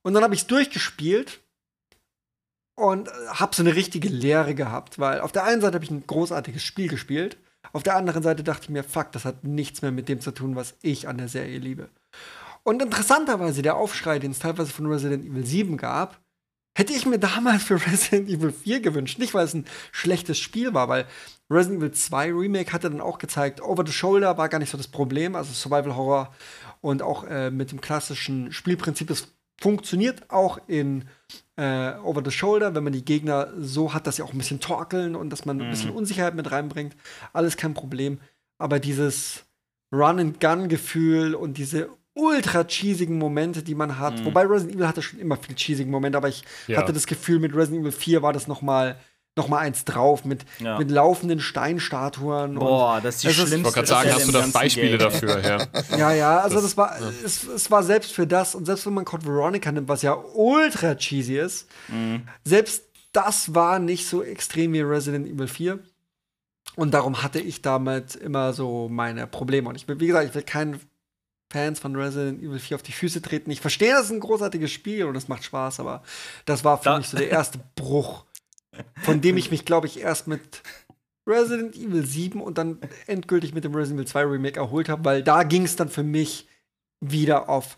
Und 0.02 0.14
dann 0.14 0.24
habe 0.24 0.34
ich 0.34 0.42
es 0.42 0.48
durchgespielt 0.48 1.42
und 2.76 3.08
äh, 3.08 3.12
habe 3.28 3.56
so 3.56 3.64
eine 3.64 3.76
richtige 3.76 4.10
Leere 4.10 4.56
gehabt, 4.56 5.00
weil 5.00 5.22
auf 5.22 5.32
der 5.32 5.46
einen 5.46 5.62
Seite 5.62 5.76
habe 5.76 5.86
ich 5.86 5.92
ein 5.92 6.06
großartiges 6.06 6.64
Spiel 6.64 6.90
gespielt, 6.90 7.38
auf 7.72 7.84
der 7.84 7.96
anderen 7.96 8.24
Seite 8.24 8.44
dachte 8.44 8.64
ich 8.64 8.70
mir, 8.70 8.84
fuck, 8.84 9.12
das 9.12 9.26
hat 9.26 9.44
nichts 9.44 9.82
mehr 9.82 9.92
mit 9.92 10.10
dem 10.10 10.22
zu 10.22 10.32
tun, 10.32 10.56
was 10.56 10.76
ich 10.82 11.08
an 11.08 11.18
der 11.18 11.28
Serie 11.28 11.60
liebe. 11.60 11.90
Und 12.64 12.82
interessanterweise 12.82 13.62
der 13.62 13.76
Aufschrei, 13.76 14.20
den 14.20 14.32
es 14.32 14.40
teilweise 14.40 14.72
von 14.72 14.86
Resident 14.88 15.26
Evil 15.26 15.46
7 15.46 15.78
gab, 15.78 16.20
hätte 16.76 16.94
ich 16.94 17.06
mir 17.06 17.20
damals 17.20 17.64
für 17.64 17.76
Resident 17.86 18.30
Evil 18.30 18.52
4 18.52 18.80
gewünscht. 18.80 19.20
Nicht, 19.20 19.34
weil 19.34 19.46
es 19.46 19.54
ein 19.54 19.66
schlechtes 19.92 20.40
Spiel 20.40 20.74
war, 20.74 20.88
weil 20.88 21.06
Resident 21.50 21.82
Evil 21.82 21.92
2 21.92 22.32
Remake 22.34 22.72
hatte 22.74 22.90
dann 22.90 23.02
auch 23.02 23.18
gezeigt, 23.18 23.62
Over 23.62 23.86
the 23.86 23.92
Shoulder 23.92 24.38
war 24.38 24.50
gar 24.50 24.60
nicht 24.60 24.70
so 24.70 24.78
das 24.78 24.88
Problem, 24.88 25.36
also 25.36 25.52
Survival 25.52 25.96
Horror 25.96 26.34
und 26.82 27.02
auch 27.02 27.26
äh, 27.26 27.52
mit 27.52 27.72
dem 27.72 27.82
klassischen 27.82 28.52
Spielprinzip, 28.52 29.08
das 29.08 29.28
funktioniert 29.60 30.30
auch 30.30 30.60
in 30.68 31.06
äh, 31.58 31.94
Over 31.98 32.22
the 32.24 32.32
Shoulder, 32.32 32.74
wenn 32.76 32.84
man 32.84 32.94
die 32.94 33.04
Gegner 33.04 33.52
so 33.58 33.94
hat, 33.94 34.08
dass 34.08 34.16
sie 34.16 34.24
auch 34.24 34.32
ein 34.32 34.38
bisschen 34.38 34.62
torkeln 34.62 35.16
und 35.16 35.30
dass 35.30 35.46
man 35.46 35.62
ein 35.62 35.70
bisschen 35.70 35.92
Unsicherheit 35.92 36.36
mit 36.36 36.52
reinbringt. 36.52 36.96
Alles 37.34 37.58
kein 37.58 37.74
Problem. 37.74 38.20
Aber 38.58 38.80
dieses 38.80 39.46
Run-and-Gun-Gefühl 39.92 41.36
und 41.36 41.58
diese 41.58 41.90
ultra 42.16 42.64
cheesigen 42.66 43.18
Momente, 43.18 43.64
die 43.64 43.76
man 43.76 43.98
hat. 44.00 44.24
Wobei 44.26 44.44
Resident 44.46 44.76
Evil 44.76 44.88
hatte 44.88 45.02
schon 45.02 45.20
immer 45.20 45.38
viel 45.38 45.56
cheesige 45.56 45.90
Momente, 45.90 46.18
aber 46.18 46.28
ich 46.30 46.44
Ja. 46.68 46.78
hatte 46.78 46.92
das 46.94 47.08
Gefühl, 47.08 47.40
mit 47.40 47.56
Resident 47.56 47.82
Evil 47.82 47.92
4 47.92 48.22
war 48.22 48.34
das 48.34 48.48
noch 48.48 48.62
mal, 48.62 48.98
noch 49.38 49.48
mal 49.48 49.60
eins 49.60 49.86
drauf, 49.86 50.26
mit, 50.26 50.44
Ja. 50.60 50.78
mit 50.80 50.92
laufenden 50.92 51.40
Steinstatuen. 51.40 52.58
und- 52.58 52.60
Boah, 52.60 53.00
das 53.02 53.16
ist 53.16 53.24
die 53.24 53.30
schlimmste. 53.30 53.56
Ich 53.58 53.64
wollte 53.64 53.76
gerade 53.76 53.88
sagen, 53.88 54.12
hast 54.14 54.28
du 54.28 54.32
da 54.34 54.46
Beispiele 54.52 54.98
Game. 54.98 55.00
dafür? 55.00 55.40
Ja. 55.42 55.68
Ja, 55.98 56.12
ja, 56.14 56.40
also 56.40 56.56
Das- 56.56 56.64
das, 56.64 56.78
war, 56.78 56.98
es, 57.24 57.44
es 57.48 57.72
war 57.72 57.84
selbst 57.84 58.12
für 58.12 58.28
das 58.28 58.54
und 58.56 58.66
selbst 58.66 58.86
wenn 58.86 58.94
man 58.96 59.06
Code 59.06 59.26
Veronica 59.26 59.72
nimmt, 59.72 59.88
was 59.88 60.02
ja 60.02 60.14
ultra 60.14 60.96
cheesy 60.96 61.38
ist, 61.38 61.68
Mhm. 61.88 62.24
selbst 62.44 62.84
das 63.14 63.56
war 63.56 63.80
nicht 63.80 64.08
so 64.08 64.22
extrem 64.24 64.74
wie 64.74 64.82
Resident 64.82 65.28
Evil 65.28 65.48
4. 65.48 65.80
Und 66.76 66.94
darum 66.94 67.24
hatte 67.24 67.40
ich 67.40 67.62
damit 67.62 68.16
immer 68.16 68.54
so 68.54 68.88
meine 68.90 69.26
Probleme. 69.28 69.70
Und 69.70 69.76
ich 69.76 69.88
will, 69.88 70.00
wie 70.00 70.08
gesagt, 70.08 70.28
ich 70.30 70.36
will 70.36 70.44
keinen 70.44 70.80
Fans 71.52 71.80
von 71.80 71.96
Resident 71.96 72.42
Evil 72.44 72.60
4 72.60 72.76
auf 72.76 72.84
die 72.84 72.92
Füße 72.92 73.22
treten. 73.22 73.50
Ich 73.52 73.62
verstehe, 73.62 73.92
das 73.94 74.06
ist 74.06 74.12
ein 74.12 74.20
großartiges 74.20 74.72
Spiel 74.72 75.06
und 75.06 75.16
es 75.16 75.28
macht 75.28 75.44
Spaß, 75.44 75.80
aber 75.80 76.04
das 76.46 76.64
war 76.64 76.78
für 76.78 76.86
Da- 76.86 76.98
mich 76.98 77.08
so 77.08 77.18
der 77.18 77.30
erste 77.30 77.60
Bruch, 77.76 78.26
von 79.02 79.22
dem 79.22 79.36
ich 79.38 79.50
mich, 79.52 79.66
glaube 79.66 79.88
ich, 79.88 80.00
erst 80.00 80.28
mit 80.28 80.62
Resident 81.28 81.76
Evil 81.76 82.06
7 82.06 82.42
und 82.42 82.58
dann 82.58 82.78
endgültig 83.08 83.54
mit 83.54 83.64
dem 83.64 83.74
Resident 83.76 84.00
Evil 84.02 84.08
2 84.08 84.24
Remake 84.26 84.60
erholt 84.60 84.90
habe, 84.90 85.06
weil 85.06 85.24
da 85.24 85.44
ging 85.44 85.64
es 85.64 85.76
dann 85.76 85.90
für 85.90 86.04
mich 86.04 86.48
wieder 87.02 87.50
auf 87.50 87.78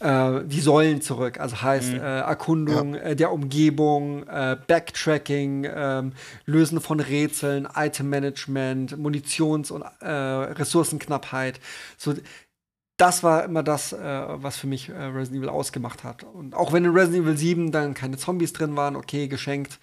äh, 0.00 0.42
die 0.44 0.60
Säulen 0.60 1.00
zurück. 1.00 1.38
Also 1.38 1.62
heißt 1.62 1.92
Mhm. 1.92 2.00
äh, 2.00 2.18
Erkundung 2.20 2.94
äh, 2.96 3.14
der 3.14 3.32
Umgebung, 3.32 4.26
äh, 4.26 4.56
Backtracking, 4.66 5.66
ähm, 5.72 6.12
Lösen 6.44 6.80
von 6.80 6.98
Rätseln, 7.00 7.68
Item-Management, 7.74 8.98
Munitions- 8.98 9.70
und 9.70 9.82
äh, 10.00 10.06
Ressourcenknappheit. 10.10 11.60
So, 11.96 12.14
das 12.96 13.22
war 13.22 13.44
immer 13.44 13.62
das, 13.62 13.92
äh, 13.92 13.98
was 14.28 14.56
für 14.56 14.66
mich 14.66 14.88
äh, 14.88 14.92
Resident 14.92 15.38
Evil 15.42 15.48
ausgemacht 15.48 16.04
hat. 16.04 16.22
Und 16.24 16.54
auch 16.54 16.72
wenn 16.72 16.84
in 16.84 16.92
Resident 16.92 17.24
Evil 17.24 17.36
7 17.36 17.72
dann 17.72 17.94
keine 17.94 18.16
Zombies 18.16 18.52
drin 18.52 18.76
waren, 18.76 18.94
okay, 18.96 19.26
geschenkt. 19.28 19.78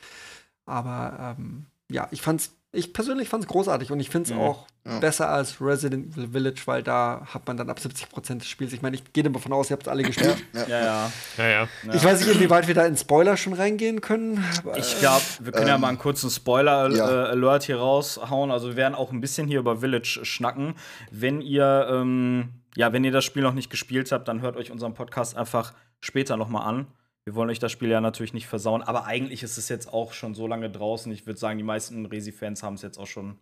Aber 0.66 1.36
ähm, 1.38 1.66
ja, 1.90 2.08
ich 2.12 2.22
fand's, 2.22 2.52
ich 2.72 2.94
persönlich 2.94 3.28
fand's 3.28 3.48
großartig 3.48 3.92
und 3.92 4.00
ich 4.00 4.10
find's 4.10 4.30
Mhm. 4.32 4.40
auch 4.40 4.66
Ja. 4.86 5.00
besser 5.00 5.30
als 5.30 5.60
Resident 5.62 6.14
Evil 6.14 6.30
Village, 6.30 6.62
weil 6.66 6.82
da 6.84 7.28
hat 7.34 7.46
man 7.48 7.58
dann 7.58 7.70
ab 7.70 7.80
70% 7.80 8.40
des 8.40 8.48
Spiels. 8.48 8.72
Ich 8.74 8.82
meine, 8.82 8.96
ich 8.96 9.12
gehe 9.14 9.24
davon 9.24 9.52
aus, 9.54 9.70
ihr 9.70 9.76
habt 9.76 9.88
alle 9.90 10.04
gespielt. 10.04 10.38
Ja, 10.54 10.66
Ja, 10.68 10.80
ja. 10.80 11.12
Ja, 11.38 11.48
ja. 11.48 11.68
Ich 11.94 12.04
weiß 12.04 12.22
nicht, 12.26 12.34
inwieweit 12.36 12.68
wir 12.68 12.74
da 12.76 12.86
in 12.86 12.96
Spoiler 12.96 13.36
schon 13.38 13.54
reingehen 13.54 14.00
können. 14.02 14.44
Ich 14.78 14.98
glaube, 15.00 15.22
wir 15.42 15.52
können 15.52 15.68
ja 15.68 15.78
mal 15.78 15.90
einen 15.90 15.98
kurzen 16.00 16.30
Spoiler-Alert 16.30 17.64
ja. 17.64 17.66
hier 17.68 17.78
raushauen. 17.78 18.50
Also 18.52 18.70
wir 18.70 18.76
werden 18.78 18.96
auch 18.96 19.12
ein 19.12 19.20
bisschen 19.22 19.48
hier 19.48 19.60
über 19.60 19.78
Village 19.82 20.22
schnacken. 20.24 20.76
Wenn 21.12 21.42
ihr, 21.42 21.88
ähm, 21.92 22.50
ja, 22.76 22.94
wenn 22.94 23.04
ihr 23.04 23.12
das 23.12 23.26
Spiel 23.26 23.44
noch 23.44 23.54
nicht 23.54 23.70
gespielt 23.70 24.12
habt, 24.12 24.28
dann 24.28 24.42
hört 24.42 24.56
euch 24.58 24.72
unseren 24.72 24.94
Podcast 24.94 25.36
einfach 25.38 25.74
später 26.00 26.38
noch 26.38 26.50
mal 26.50 26.64
an. 26.64 26.88
Wir 27.26 27.36
wollen 27.36 27.50
euch 27.50 27.60
das 27.60 27.72
Spiel 27.72 27.90
ja 27.90 28.02
natürlich 28.02 28.34
nicht 28.34 28.48
versauen, 28.48 28.82
aber 28.82 29.06
eigentlich 29.06 29.44
ist 29.44 29.58
es 29.58 29.70
jetzt 29.70 29.94
auch 29.94 30.14
schon 30.14 30.34
so 30.34 30.48
lange 30.48 30.70
draußen. 30.72 31.12
Ich 31.12 31.26
würde 31.28 31.40
sagen, 31.40 31.58
die 31.58 31.64
meisten 31.64 32.06
Resi-Fans 32.06 32.64
haben 32.64 32.74
es 32.74 32.82
jetzt 32.82 32.98
auch 32.98 33.08
schon 33.08 33.38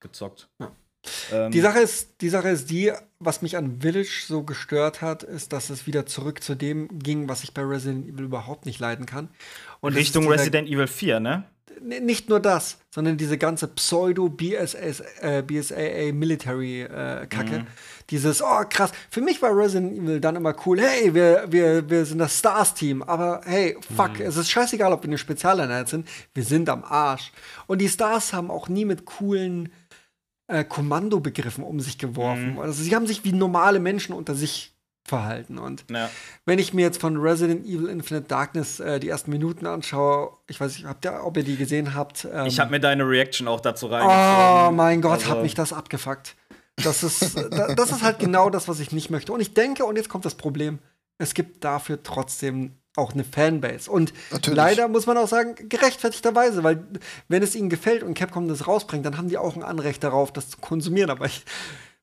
gezockt. 0.00 0.48
Ähm, 1.32 1.50
Die 1.50 1.60
Sache, 1.60 1.80
ist, 1.80 2.20
die 2.20 2.28
Sache 2.28 2.48
ist 2.48 2.70
die, 2.70 2.92
was 3.18 3.42
mich 3.42 3.56
an 3.56 3.80
Village 3.80 4.24
so 4.26 4.42
gestört 4.42 5.02
hat, 5.02 5.22
ist, 5.22 5.52
dass 5.52 5.70
es 5.70 5.86
wieder 5.86 6.06
zurück 6.06 6.42
zu 6.42 6.54
dem 6.54 6.98
ging, 6.98 7.28
was 7.28 7.42
ich 7.44 7.52
bei 7.52 7.62
Resident 7.62 8.08
Evil 8.08 8.24
überhaupt 8.24 8.66
nicht 8.66 8.78
leiden 8.78 9.04
kann. 9.04 9.28
Und 9.80 9.94
Richtung 9.94 10.28
Resident 10.28 10.68
Evil 10.68 10.86
4, 10.86 11.20
ne? 11.20 11.44
Nicht 11.80 12.28
nur 12.28 12.40
das, 12.40 12.78
sondern 12.90 13.16
diese 13.16 13.38
ganze 13.38 13.68
Pseudo-BSAA 13.68 15.38
äh, 15.38 15.42
BSAA 15.42 16.12
Military-Kacke. 16.12 17.60
Mhm. 17.60 17.66
Dieses, 18.10 18.42
oh 18.42 18.62
krass, 18.68 18.92
für 19.10 19.20
mich 19.22 19.40
war 19.40 19.56
Resident 19.56 19.96
Evil 19.96 20.20
dann 20.20 20.36
immer 20.36 20.54
cool, 20.66 20.80
hey, 20.80 21.14
wir, 21.14 21.46
wir, 21.48 21.88
wir 21.88 22.04
sind 22.04 22.18
das 22.18 22.38
Stars-Team, 22.38 23.02
aber 23.02 23.40
hey, 23.44 23.76
fuck, 23.96 24.18
Mhm. 24.18 24.26
es 24.26 24.36
ist 24.36 24.50
scheißegal, 24.50 24.92
ob 24.92 25.02
wir 25.02 25.08
eine 25.08 25.18
Spezialeinheit 25.18 25.88
sind, 25.88 26.06
wir 26.34 26.44
sind 26.44 26.68
am 26.68 26.84
Arsch. 26.84 27.32
Und 27.66 27.80
die 27.80 27.88
Stars 27.88 28.32
haben 28.32 28.50
auch 28.50 28.68
nie 28.68 28.84
mit 28.84 29.06
coolen 29.06 29.72
äh, 30.46 30.64
Kommandobegriffen 30.64 31.64
um 31.64 31.80
sich 31.80 31.96
geworfen. 31.98 32.52
Mhm. 32.54 32.58
Also 32.58 32.82
sie 32.82 32.94
haben 32.94 33.06
sich 33.06 33.24
wie 33.24 33.32
normale 33.32 33.80
Menschen 33.80 34.14
unter 34.14 34.34
sich 34.34 34.73
verhalten. 35.06 35.58
Und 35.58 35.84
Ja. 35.90 36.08
wenn 36.46 36.58
ich 36.58 36.72
mir 36.72 36.82
jetzt 36.82 37.00
von 37.00 37.16
Resident 37.18 37.66
Evil 37.66 37.88
Infinite 37.88 38.26
Darkness 38.26 38.80
äh, 38.80 38.98
die 39.00 39.08
ersten 39.08 39.30
Minuten 39.30 39.66
anschaue, 39.66 40.30
ich 40.48 40.58
weiß 40.60 40.72
nicht, 40.76 40.86
habt 40.86 41.04
ihr, 41.04 41.24
ob 41.24 41.36
ihr 41.36 41.44
die 41.44 41.56
gesehen 41.56 41.94
habt. 41.94 42.26
Ähm, 42.32 42.46
Ich 42.46 42.58
habe 42.58 42.70
mir 42.70 42.80
deine 42.80 43.06
Reaction 43.08 43.46
auch 43.48 43.60
dazu 43.60 43.86
Oh 43.86 43.90
reingezogen. 43.90 44.76
mein 44.76 45.00
Gott, 45.02 45.12
Also- 45.20 45.30
hat 45.30 45.42
mich 45.42 45.54
das 45.54 45.72
abgefuckt. 45.72 46.36
Das 46.82 47.02
ist, 47.04 47.36
da- 47.36 47.74
das 47.74 47.92
ist 47.92 48.02
halt 48.02 48.18
genau 48.18 48.50
das, 48.50 48.66
was 48.66 48.80
ich 48.80 48.90
nicht 48.92 49.10
möchte. 49.10 49.32
Und 49.32 49.40
ich 49.40 49.54
denke, 49.54 49.84
und 49.84 49.96
jetzt 49.96 50.08
kommt 50.08 50.24
das 50.24 50.34
Problem, 50.34 50.78
es 51.18 51.34
gibt 51.34 51.62
dafür 51.64 52.02
trotzdem 52.02 52.72
auch 52.96 53.12
eine 53.12 53.24
Fanbase. 53.24 53.90
Und 53.90 54.12
Natürlich. 54.32 54.56
leider 54.56 54.88
muss 54.88 55.06
man 55.06 55.16
auch 55.18 55.28
sagen, 55.28 55.54
gerechtfertigterweise, 55.68 56.62
weil 56.64 56.84
wenn 57.28 57.42
es 57.42 57.54
ihnen 57.54 57.68
gefällt 57.68 58.02
und 58.02 58.14
Capcom 58.14 58.48
das 58.48 58.66
rausbringt, 58.66 59.04
dann 59.04 59.18
haben 59.18 59.28
die 59.28 59.36
auch 59.38 59.54
ein 59.54 59.62
Anrecht 59.62 60.02
darauf, 60.02 60.32
das 60.32 60.48
zu 60.50 60.58
konsumieren. 60.58 61.10
Aber 61.10 61.26
ich 61.26 61.44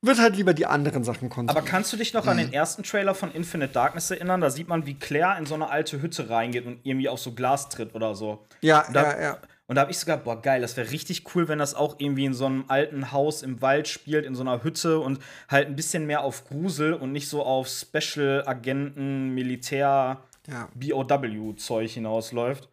würde 0.01 0.21
halt 0.21 0.35
lieber 0.35 0.53
die 0.53 0.65
anderen 0.65 1.03
Sachen 1.03 1.29
konsumieren. 1.29 1.57
Aber 1.57 1.65
kannst 1.65 1.91
du 1.93 1.97
dich 1.97 2.13
noch 2.13 2.25
an 2.27 2.37
Mhm. 2.37 2.41
den 2.41 2.53
ersten 2.53 2.83
Trailer 2.83 3.13
von 3.15 3.31
Infinite 3.31 3.71
Darkness 3.73 4.09
erinnern? 4.11 4.41
Da 4.41 4.49
sieht 4.49 4.67
man, 4.67 4.85
wie 4.85 4.95
Claire 4.95 5.37
in 5.37 5.45
so 5.45 5.53
eine 5.55 5.69
alte 5.69 6.01
Hütte 6.01 6.29
reingeht 6.29 6.65
und 6.65 6.79
irgendwie 6.83 7.09
auf 7.09 7.19
so 7.19 7.33
Glas 7.33 7.69
tritt 7.69 7.93
oder 7.95 8.15
so. 8.15 8.45
ja, 8.61 8.85
da, 8.91 9.03
ja, 9.15 9.21
ja. 9.21 9.37
Und 9.67 9.75
da 9.75 9.81
habe 9.83 9.91
ich 9.91 9.99
sogar, 9.99 10.17
boah, 10.17 10.41
geil, 10.41 10.59
das 10.59 10.75
wäre 10.75 10.91
richtig 10.91 11.33
cool, 11.33 11.47
wenn 11.47 11.59
das 11.59 11.75
auch 11.75 11.95
irgendwie 11.99 12.25
in 12.25 12.33
so 12.33 12.45
einem 12.45 12.65
alten 12.67 13.13
Haus 13.13 13.41
im 13.41 13.61
Wald 13.61 13.87
spielt, 13.87 14.25
in 14.25 14.35
so 14.35 14.41
einer 14.41 14.63
Hütte 14.65 14.99
und 14.99 15.19
halt 15.47 15.67
ein 15.67 15.77
bisschen 15.77 16.05
mehr 16.07 16.23
auf 16.25 16.43
Grusel 16.45 16.93
und 16.93 17.13
nicht 17.13 17.29
so 17.29 17.41
auf 17.43 17.69
Special-Agenten, 17.69 19.29
Militär, 19.29 20.17
Ja. 20.47 20.67
BOW-Zeug 20.75 21.89
hinausläuft. 21.91 22.67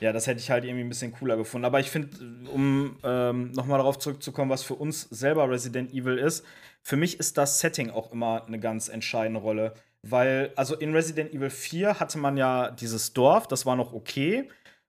Ja, 0.00 0.12
das 0.12 0.26
hätte 0.26 0.40
ich 0.40 0.50
halt 0.50 0.64
irgendwie 0.64 0.84
ein 0.84 0.88
bisschen 0.88 1.12
cooler 1.12 1.36
gefunden. 1.36 1.64
Aber 1.64 1.80
ich 1.80 1.90
finde, 1.90 2.08
um 2.52 2.98
ähm, 3.02 3.52
nochmal 3.52 3.78
darauf 3.78 3.98
zurückzukommen, 3.98 4.50
was 4.50 4.62
für 4.62 4.74
uns 4.74 5.02
selber 5.02 5.48
Resident 5.50 5.92
Evil 5.92 6.18
ist, 6.18 6.44
für 6.82 6.96
mich 6.96 7.18
ist 7.18 7.36
das 7.38 7.60
Setting 7.60 7.90
auch 7.90 8.12
immer 8.12 8.44
eine 8.46 8.60
ganz 8.60 8.88
entscheidende 8.88 9.40
Rolle. 9.40 9.74
Weil, 10.02 10.52
also 10.54 10.76
in 10.76 10.94
Resident 10.94 11.32
Evil 11.32 11.50
4 11.50 11.98
hatte 11.98 12.18
man 12.18 12.36
ja 12.36 12.70
dieses 12.70 13.12
Dorf, 13.12 13.48
das 13.48 13.66
war 13.66 13.74
noch 13.74 13.92
okay. 13.92 14.48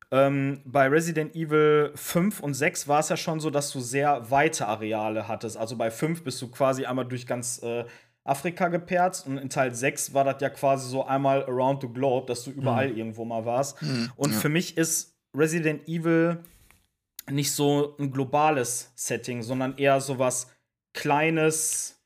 Ähm, 0.09 0.61
bei 0.63 0.87
Resident 0.87 1.35
Evil 1.35 1.91
5 1.95 2.39
und 2.39 2.53
6 2.53 2.87
war 2.87 2.99
es 2.99 3.09
ja 3.09 3.17
schon 3.17 3.39
so, 3.39 3.49
dass 3.49 3.71
du 3.71 3.79
sehr 3.79 4.29
weite 4.31 4.67
Areale 4.67 5.27
hattest. 5.27 5.57
Also 5.57 5.75
bei 5.75 5.91
5 5.91 6.23
bist 6.23 6.41
du 6.41 6.49
quasi 6.49 6.85
einmal 6.85 7.05
durch 7.05 7.27
ganz 7.27 7.61
äh, 7.61 7.85
Afrika 8.27 8.67
geperzt 8.67 9.27
und 9.27 9.37
in 9.37 9.49
Teil 9.49 9.73
6 9.73 10.13
war 10.13 10.23
das 10.23 10.41
ja 10.41 10.49
quasi 10.49 10.89
so 10.89 11.05
einmal 11.05 11.43
around 11.45 11.81
the 11.81 11.87
globe, 11.87 12.27
dass 12.27 12.43
du 12.43 12.51
überall 12.51 12.95
irgendwo 12.97 13.25
mal 13.25 13.45
warst. 13.45 13.77
und 14.15 14.31
für 14.31 14.49
mich 14.49 14.77
ist 14.77 15.15
Resident 15.33 15.87
Evil 15.87 16.43
nicht 17.29 17.51
so 17.51 17.95
ein 17.99 18.11
globales 18.11 18.91
Setting, 18.95 19.41
sondern 19.41 19.77
eher 19.77 19.99
so 20.01 20.17
was 20.19 20.47
Kleines, 20.93 22.01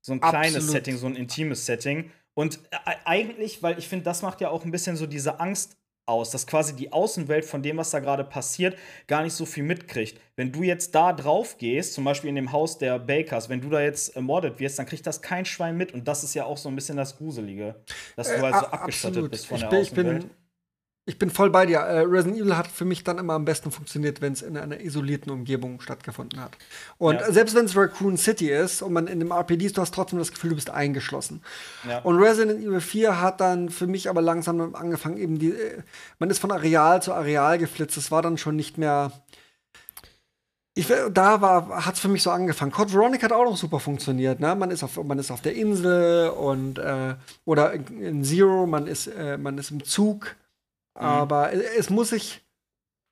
so 0.00 0.12
ein 0.12 0.20
kleines 0.20 0.56
Absolut. 0.56 0.70
Setting, 0.70 0.96
so 0.96 1.06
ein 1.06 1.16
intimes 1.16 1.66
Setting. 1.66 2.10
Und 2.34 2.60
äh, 2.70 2.94
eigentlich, 3.04 3.62
weil 3.62 3.78
ich 3.78 3.88
finde, 3.88 4.04
das 4.04 4.22
macht 4.22 4.40
ja 4.40 4.48
auch 4.48 4.64
ein 4.64 4.70
bisschen 4.70 4.96
so 4.96 5.06
diese 5.06 5.38
Angst 5.38 5.76
aus, 6.06 6.30
dass 6.30 6.46
quasi 6.46 6.74
die 6.74 6.92
Außenwelt 6.92 7.44
von 7.44 7.62
dem, 7.62 7.76
was 7.76 7.90
da 7.90 8.00
gerade 8.00 8.24
passiert, 8.24 8.76
gar 9.06 9.22
nicht 9.22 9.34
so 9.34 9.46
viel 9.46 9.62
mitkriegt. 9.62 10.18
Wenn 10.36 10.50
du 10.50 10.62
jetzt 10.62 10.94
da 10.94 11.12
drauf 11.12 11.58
gehst, 11.58 11.94
zum 11.94 12.04
Beispiel 12.04 12.28
in 12.30 12.34
dem 12.36 12.52
Haus 12.52 12.78
der 12.78 12.98
Bakers, 12.98 13.48
wenn 13.48 13.60
du 13.60 13.70
da 13.70 13.80
jetzt 13.80 14.16
ermordet 14.16 14.58
wirst, 14.60 14.78
dann 14.78 14.86
kriegt 14.86 15.06
das 15.06 15.22
kein 15.22 15.44
Schwein 15.44 15.76
mit. 15.76 15.92
Und 15.94 16.08
das 16.08 16.24
ist 16.24 16.34
ja 16.34 16.44
auch 16.44 16.56
so 16.56 16.68
ein 16.68 16.74
bisschen 16.74 16.96
das 16.96 17.16
Gruselige, 17.16 17.76
dass 18.16 18.28
du 18.34 18.40
halt 18.40 18.54
so 18.56 18.60
Äh, 18.62 18.64
a- 18.64 18.70
abgeschottet 18.70 19.08
absolut. 19.16 19.30
bist 19.30 19.46
von 19.46 19.56
ich 19.58 19.64
der 19.64 19.80
ich 19.80 19.92
Außenwelt. 19.92 20.20
bin, 20.22 20.30
ich 21.04 21.18
bin 21.18 21.30
voll 21.30 21.50
bei 21.50 21.66
dir. 21.66 21.78
Äh, 21.78 22.00
Resident 22.02 22.40
Evil 22.40 22.56
hat 22.56 22.68
für 22.68 22.84
mich 22.84 23.02
dann 23.02 23.18
immer 23.18 23.32
am 23.34 23.44
besten 23.44 23.72
funktioniert, 23.72 24.20
wenn 24.20 24.32
es 24.34 24.42
in 24.42 24.56
einer 24.56 24.80
isolierten 24.80 25.32
Umgebung 25.32 25.80
stattgefunden 25.80 26.40
hat. 26.40 26.52
Und 26.98 27.16
Ja. 27.20 27.26
äh, 27.26 27.32
selbst 27.32 27.56
wenn 27.56 27.64
es 27.64 27.76
Raccoon 27.76 28.16
City 28.16 28.50
ist 28.50 28.82
und 28.82 28.92
man 28.92 29.08
in 29.08 29.18
dem 29.18 29.32
RPG 29.32 29.66
ist, 29.66 29.76
du 29.76 29.80
hast 29.80 29.94
trotzdem 29.94 30.20
das 30.20 30.30
Gefühl, 30.30 30.50
du 30.50 30.56
bist 30.56 30.70
eingeschlossen. 30.70 31.42
Ja. 31.88 31.98
Und 32.02 32.18
Resident 32.22 32.60
Evil 32.64 32.80
4 32.80 33.20
hat 33.20 33.40
dann 33.40 33.68
für 33.68 33.88
mich 33.88 34.08
aber 34.08 34.22
langsam 34.22 34.74
angefangen, 34.76 35.16
eben 35.16 35.38
die, 35.40 35.50
äh, 35.50 35.82
man 36.20 36.30
ist 36.30 36.38
von 36.38 36.52
Areal 36.52 37.02
zu 37.02 37.12
Areal 37.12 37.58
geflitzt. 37.58 37.96
Es 37.96 38.12
war 38.12 38.22
dann 38.22 38.38
schon 38.38 38.54
nicht 38.54 38.78
mehr. 38.78 39.10
Ich, 40.74 40.88
will- 40.88 41.10
da 41.12 41.40
war, 41.42 41.84
hat 41.84 41.94
es 41.94 42.00
für 42.00 42.08
mich 42.08 42.22
so 42.22 42.30
angefangen. 42.30 42.70
Code 42.72 42.92
Veronica 42.92 43.24
hat 43.24 43.32
auch 43.32 43.44
noch 43.44 43.56
super 43.58 43.78
funktioniert. 43.80 44.40
Ne? 44.40 44.54
Man, 44.54 44.70
ist 44.70 44.82
auf, 44.82 45.02
man 45.04 45.18
ist 45.18 45.30
auf 45.30 45.42
der 45.42 45.54
Insel 45.54 46.30
und 46.30 46.78
äh, 46.78 47.14
oder 47.44 47.72
in, 47.74 48.00
in 48.00 48.24
Zero, 48.24 48.66
man 48.66 48.86
ist, 48.86 49.08
äh, 49.08 49.36
man 49.36 49.58
ist 49.58 49.70
im 49.70 49.84
Zug 49.84 50.34
Aber 50.94 51.52
es- 51.52 51.62
es 51.78 51.90
muss 51.90 52.10
sich 52.10 52.42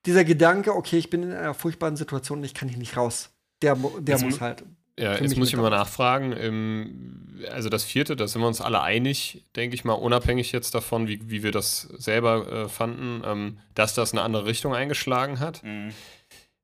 dieser 0.05 0.23
Gedanke, 0.23 0.75
okay, 0.75 0.97
ich 0.97 1.09
bin 1.09 1.23
in 1.23 1.31
einer 1.33 1.53
furchtbaren 1.53 1.95
Situation 1.95 2.39
und 2.39 2.43
ich 2.45 2.53
kann 2.53 2.67
hier 2.69 2.77
nicht 2.77 2.97
raus. 2.97 3.29
Der, 3.61 3.75
der 3.75 4.15
Jetzt 4.15 4.23
muss 4.23 4.35
mu- 4.35 4.41
halt. 4.41 4.63
Ja, 4.99 5.15
jetzt 5.17 5.37
muss 5.37 5.47
ich 5.49 5.55
mal 5.55 5.69
nachfragen. 5.69 6.33
Ähm, 6.37 7.39
also 7.49 7.69
das 7.69 7.83
vierte, 7.83 8.15
da 8.15 8.27
sind 8.27 8.41
wir 8.41 8.47
uns 8.47 8.61
alle 8.61 8.81
einig, 8.81 9.43
denke 9.55 9.73
ich 9.75 9.83
mal, 9.83 9.93
unabhängig 9.93 10.51
jetzt 10.51 10.75
davon, 10.75 11.07
wie, 11.07 11.29
wie 11.29 11.43
wir 11.43 11.51
das 11.51 11.81
selber 11.81 12.51
äh, 12.51 12.69
fanden, 12.69 13.21
ähm, 13.25 13.57
dass 13.73 13.93
das 13.95 14.11
eine 14.11 14.21
andere 14.21 14.45
Richtung 14.45 14.75
eingeschlagen 14.75 15.39
hat. 15.39 15.63
Mhm. 15.63 15.91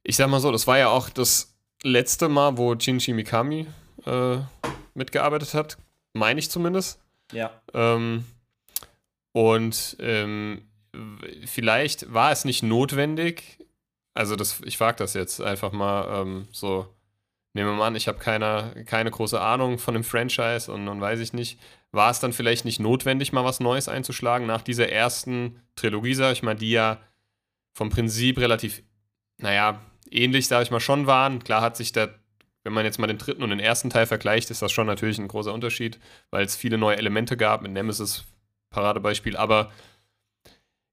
Ich 0.03 0.17
sag 0.17 0.29
mal 0.29 0.39
so, 0.39 0.51
das 0.51 0.67
war 0.67 0.77
ja 0.77 0.89
auch 0.89 1.09
das 1.09 1.55
letzte 1.83 2.29
Mal, 2.29 2.57
wo 2.57 2.77
Shinji 2.77 3.13
Mikami 3.13 3.67
äh, 4.05 4.37
mitgearbeitet 4.93 5.53
hat, 5.53 5.77
meine 6.13 6.39
ich 6.39 6.51
zumindest. 6.51 6.99
Ja. 7.31 7.51
Ähm, 7.73 8.25
und 9.33 9.95
ähm, 9.99 10.61
vielleicht 11.45 12.13
war 12.13 12.31
es 12.31 12.45
nicht 12.45 12.63
notwendig, 12.63 13.57
also 14.13 14.35
das, 14.35 14.61
ich 14.65 14.79
wage 14.79 14.97
das 14.97 15.13
jetzt 15.13 15.41
einfach 15.41 15.71
mal 15.71 16.21
ähm, 16.21 16.47
so, 16.51 16.87
nehmen 17.53 17.69
wir 17.69 17.75
mal 17.75 17.87
an, 17.87 17.95
ich 17.95 18.07
habe 18.07 18.17
keine, 18.17 18.83
keine 18.85 19.11
große 19.11 19.39
Ahnung 19.39 19.77
von 19.77 19.93
dem 19.93 20.03
Franchise 20.03 20.71
und 20.71 20.85
dann 20.85 20.99
weiß 20.99 21.19
ich 21.19 21.33
nicht, 21.33 21.59
war 21.91 22.11
es 22.11 22.19
dann 22.19 22.33
vielleicht 22.33 22.65
nicht 22.65 22.79
notwendig, 22.79 23.31
mal 23.31 23.45
was 23.45 23.59
Neues 23.59 23.87
einzuschlagen 23.87 24.47
nach 24.47 24.61
dieser 24.61 24.89
ersten 24.89 25.61
Trilogie, 25.75 26.13
sag 26.13 26.33
ich 26.33 26.43
mal, 26.43 26.55
die 26.55 26.71
ja 26.71 26.99
vom 27.73 27.89
Prinzip 27.89 28.39
relativ, 28.39 28.81
naja, 29.37 29.81
ähnlich, 30.09 30.47
sag 30.47 30.63
ich 30.63 30.71
mal, 30.71 30.79
schon 30.79 31.07
waren. 31.07 31.43
Klar 31.43 31.61
hat 31.61 31.77
sich 31.77 31.91
der, 31.91 32.15
wenn 32.63 32.73
man 32.73 32.85
jetzt 32.85 32.97
mal 32.97 33.07
den 33.07 33.19
dritten 33.19 33.43
und 33.43 33.51
den 33.51 33.59
ersten 33.59 33.89
Teil 33.89 34.07
vergleicht, 34.07 34.49
ist 34.49 34.61
das 34.61 34.71
schon 34.71 34.87
natürlich 34.87 35.19
ein 35.19 35.27
großer 35.27 35.53
Unterschied, 35.53 35.99
weil 36.31 36.45
es 36.45 36.55
viele 36.55 36.77
neue 36.77 36.97
Elemente 36.97 37.37
gab, 37.37 37.61
mit 37.61 37.71
Nemesis 37.71 38.25
Paradebeispiel, 38.71 39.37
aber 39.37 39.71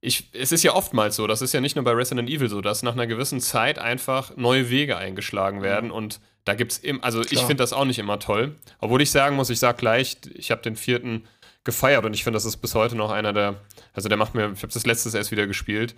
ich, 0.04 0.28
es 0.32 0.52
ist 0.52 0.62
ja 0.62 0.74
oftmals 0.74 1.16
so, 1.16 1.26
das 1.26 1.40
ist 1.40 1.54
ja 1.54 1.60
nicht 1.60 1.76
nur 1.76 1.84
bei 1.84 1.92
Resident 1.92 2.28
Evil 2.28 2.48
so, 2.50 2.60
dass 2.60 2.82
nach 2.82 2.92
einer 2.92 3.06
gewissen 3.06 3.40
Zeit 3.40 3.78
einfach 3.78 4.36
neue 4.36 4.68
Wege 4.68 4.98
eingeschlagen 4.98 5.62
werden 5.62 5.90
und 5.90 6.20
da 6.44 6.54
gibt 6.54 6.72
es, 6.72 6.82
also 7.00 7.22
ich 7.22 7.28
Klar. 7.28 7.46
finde 7.46 7.62
das 7.62 7.72
auch 7.72 7.86
nicht 7.86 7.98
immer 7.98 8.18
toll, 8.18 8.54
obwohl 8.80 9.00
ich 9.00 9.10
sagen 9.10 9.34
muss, 9.34 9.48
ich 9.48 9.58
sag 9.58 9.78
gleich, 9.78 10.18
ich 10.34 10.50
habe 10.50 10.60
den 10.60 10.76
vierten 10.76 11.24
gefeiert 11.64 12.04
und 12.04 12.12
ich 12.12 12.22
finde, 12.22 12.36
das 12.36 12.44
ist 12.44 12.58
bis 12.58 12.74
heute 12.74 12.96
noch 12.96 13.10
einer 13.10 13.32
der, 13.32 13.62
also 13.94 14.10
der 14.10 14.18
macht 14.18 14.34
mir, 14.34 14.52
ich 14.52 14.62
habe 14.62 14.72
das 14.72 14.84
letztes 14.84 15.14
erst 15.14 15.30
wieder 15.30 15.46
gespielt, 15.46 15.94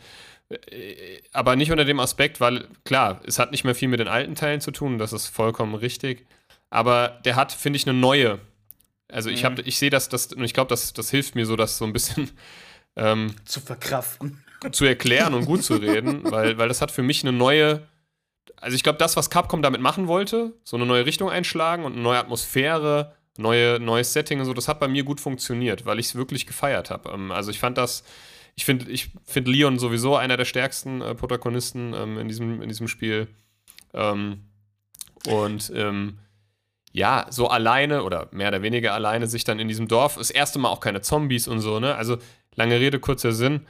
Äh, 0.49 1.23
aber 1.33 1.57
nicht 1.57 1.73
unter 1.73 1.85
dem 1.85 1.99
Aspekt, 1.99 2.41
weil 2.41 2.69
klar, 2.85 3.21
es 3.27 3.41
hat 3.41 3.51
nicht 3.51 3.65
mehr 3.65 3.75
viel 3.75 3.89
mit 3.89 3.99
den 3.99 4.07
alten 4.07 4.37
Teilen 4.37 4.61
zu 4.61 4.71
tun, 4.71 4.99
das 4.99 5.13
ist 5.13 5.27
vollkommen 5.27 5.75
richtig, 5.75 6.25
aber 6.71 7.21
der 7.25 7.35
hat, 7.35 7.51
finde 7.51 7.79
ich, 7.79 7.89
eine 7.89 7.99
neue, 7.99 8.39
also 9.11 9.29
ich 9.29 9.45
habe, 9.45 9.63
ich 9.63 9.77
sehe 9.79 9.91
das, 9.91 10.09
das, 10.09 10.33
und 10.33 10.45
ich 10.45 10.55
glaube, 10.55 10.69
das, 10.69 10.93
das 10.93 11.11
hilft 11.11 11.35
mir 11.35 11.47
so, 11.47 11.57
das 11.57 11.79
so 11.79 11.85
ein 11.85 11.93
bisschen 11.93 12.31
ähm, 12.97 13.35
Zu 13.45 13.61
verkraften. 13.61 14.43
zu 14.73 14.85
erklären 14.85 15.35
und 15.35 15.45
gut 15.45 15.63
zu 15.63 15.75
reden, 15.75 16.23
weil, 16.31 16.59
weil 16.59 16.69
das 16.69 16.81
hat 16.81 16.91
für 16.91 17.03
mich 17.03 17.23
eine 17.23 17.33
neue, 17.37 17.87
also 18.57 18.75
ich 18.75 18.83
glaube, 18.83 18.99
das, 18.99 19.17
was 19.17 19.31
Capcom 19.31 19.63
damit 19.63 19.81
machen 19.81 20.09
wollte, 20.09 20.55
so 20.65 20.77
eine 20.77 20.87
neue 20.87 21.07
Richtung 21.07 21.31
einschlagen 21.31 21.85
und 21.85 21.93
eine 21.93 22.03
neue 22.03 22.19
Atmosphäre, 22.19 23.15
neue, 23.37 23.79
neues 23.79 24.13
Setting 24.13 24.41
und 24.41 24.47
so, 24.47 24.55
das 24.55 24.69
hat 24.69 24.81
bei 24.81 24.89
mir 24.89 25.05
gut 25.05 25.21
funktioniert, 25.21 25.85
weil 25.87 25.99
ich 25.99 26.07
es 26.07 26.15
wirklich 26.15 26.47
gefeiert 26.47 26.91
habe. 26.91 27.11
Ähm, 27.11 27.31
also 27.31 27.51
ich 27.51 27.59
fand 27.59 27.79
das, 27.79 28.03
ich 28.55 28.65
finde 28.65 28.91
ich 28.91 29.11
find 29.25 29.47
Leon 29.47 29.79
sowieso 29.79 30.17
einer 30.17 30.37
der 30.37 30.47
stärksten 30.47 31.03
äh, 31.03 31.15
Protagonisten 31.15 31.93
ähm, 31.95 32.19
in, 32.19 32.29
diesem, 32.29 32.63
in 32.63 32.69
diesem 32.69 32.89
Spiel. 32.89 33.29
Ähm, 33.93 34.45
und 35.27 35.71
ähm, 35.75 36.19
ja, 36.93 37.27
so 37.29 37.49
alleine 37.49 38.05
oder 38.05 38.29
mehr 38.31 38.49
oder 38.49 38.63
weniger 38.63 38.95
alleine 38.95 39.27
sich 39.27 39.45
dann 39.45 39.59
in 39.59 39.69
diesem 39.69 39.87
Dorf, 39.87 40.17
das 40.17 40.31
erste 40.31 40.59
Mal 40.59 40.71
auch 40.71 40.81
keine 40.81 41.03
Zombies 41.03 41.47
und 41.47 41.61
so, 41.61 41.79
ne? 41.79 41.95
Also 41.95 42.17
lange 42.57 42.81
Rede, 42.81 42.99
kurzer 42.99 43.33
Sinn. 43.33 43.67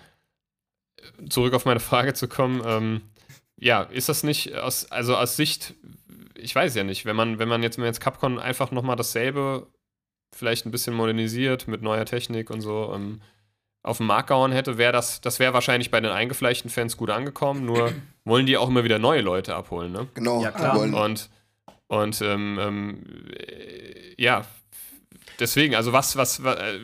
Zurück 1.29 1.55
auf 1.55 1.65
meine 1.67 1.81
Frage 1.81 2.15
zu 2.15 2.27
kommen, 2.29 2.63
ähm, 2.65 3.01
ja, 3.59 3.83
ist 3.83 4.09
das 4.09 4.23
nicht 4.23 4.55
aus, 4.55 4.91
also 4.91 5.17
aus 5.17 5.37
Sicht, 5.37 5.75
ich 6.35 6.55
weiß 6.55 6.75
ja 6.75 6.85
nicht, 6.85 7.05
wenn 7.05 7.17
man, 7.17 7.39
wenn 7.39 7.49
man 7.49 7.63
jetzt, 7.63 7.79
wenn 7.79 7.85
jetzt 7.85 8.01
Capcom 8.01 8.39
einfach 8.39 8.71
nochmal 8.71 8.97
dasselbe 8.97 9.67
vielleicht 10.35 10.67
ein 10.67 10.71
bisschen 10.71 10.95
modernisiert 10.95 11.69
mit 11.69 11.83
neuer 11.83 12.05
Technik 12.05 12.51
und 12.51 12.61
so 12.61 12.93
ähm, 12.95 13.21
auf 13.83 13.99
den 13.99 14.07
Markt 14.07 14.29
gehauen 14.29 14.53
hätte, 14.53 14.79
wäre 14.79 14.93
das, 14.93 15.21
das 15.21 15.39
wäre 15.39 15.55
wahrscheinlich 15.55 15.91
bei 15.91 16.01
den 16.01 16.11
eingefleischten 16.11 16.71
Fans 16.71 16.97
gut 16.97 17.11
angekommen, 17.11 17.65
nur 17.65 17.93
wollen 18.25 18.47
die 18.47 18.57
auch 18.57 18.69
immer 18.69 18.85
wieder 18.85 18.99
neue 18.99 19.21
Leute 19.21 19.55
abholen, 19.55 19.93
ne? 19.93 20.09
Genau. 20.15 20.43
Ja, 20.43 20.51
klar. 20.51 20.77
wollen- 20.77 20.95
Und, 20.95 21.31
und 21.87 22.21
ähm, 22.23 22.59
ähm, 22.61 23.05
äh, 23.39 24.15
ja, 24.23 24.45
deswegen, 25.39 25.75
also 25.77 25.93
was, 25.93 26.17
was, 26.17 26.43
wa- 26.43 26.55
äh, 26.55 26.81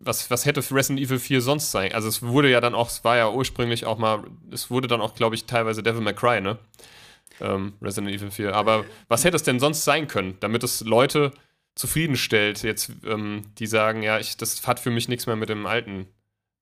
was, 0.00 0.30
was 0.30 0.46
hätte 0.46 0.60
Resident 0.74 0.98
Evil 1.00 1.18
4 1.18 1.40
sonst 1.40 1.70
sein? 1.70 1.92
Also 1.92 2.08
es 2.08 2.22
wurde 2.22 2.50
ja 2.50 2.60
dann 2.60 2.74
auch, 2.74 2.88
es 2.88 3.04
war 3.04 3.16
ja 3.16 3.30
ursprünglich 3.30 3.84
auch 3.86 3.98
mal, 3.98 4.24
es 4.50 4.70
wurde 4.70 4.88
dann 4.88 5.00
auch, 5.00 5.14
glaube 5.14 5.34
ich, 5.34 5.44
teilweise 5.44 5.82
Devil 5.82 6.00
May 6.00 6.14
Cry, 6.14 6.40
ne? 6.40 6.58
Ähm, 7.40 7.74
Resident 7.80 8.14
Evil 8.14 8.30
4. 8.30 8.54
Aber 8.54 8.84
was 9.08 9.24
hätte 9.24 9.36
es 9.36 9.42
denn 9.42 9.60
sonst 9.60 9.84
sein 9.84 10.08
können, 10.08 10.36
damit 10.40 10.62
es 10.64 10.80
Leute 10.82 11.32
zufriedenstellt, 11.74 12.62
jetzt, 12.62 12.92
ähm, 13.06 13.42
die 13.58 13.66
sagen, 13.66 14.02
ja, 14.02 14.18
ich, 14.18 14.36
das 14.36 14.66
hat 14.66 14.80
für 14.80 14.90
mich 14.90 15.08
nichts 15.08 15.26
mehr 15.26 15.36
mit 15.36 15.48
dem 15.48 15.66
alten 15.66 16.06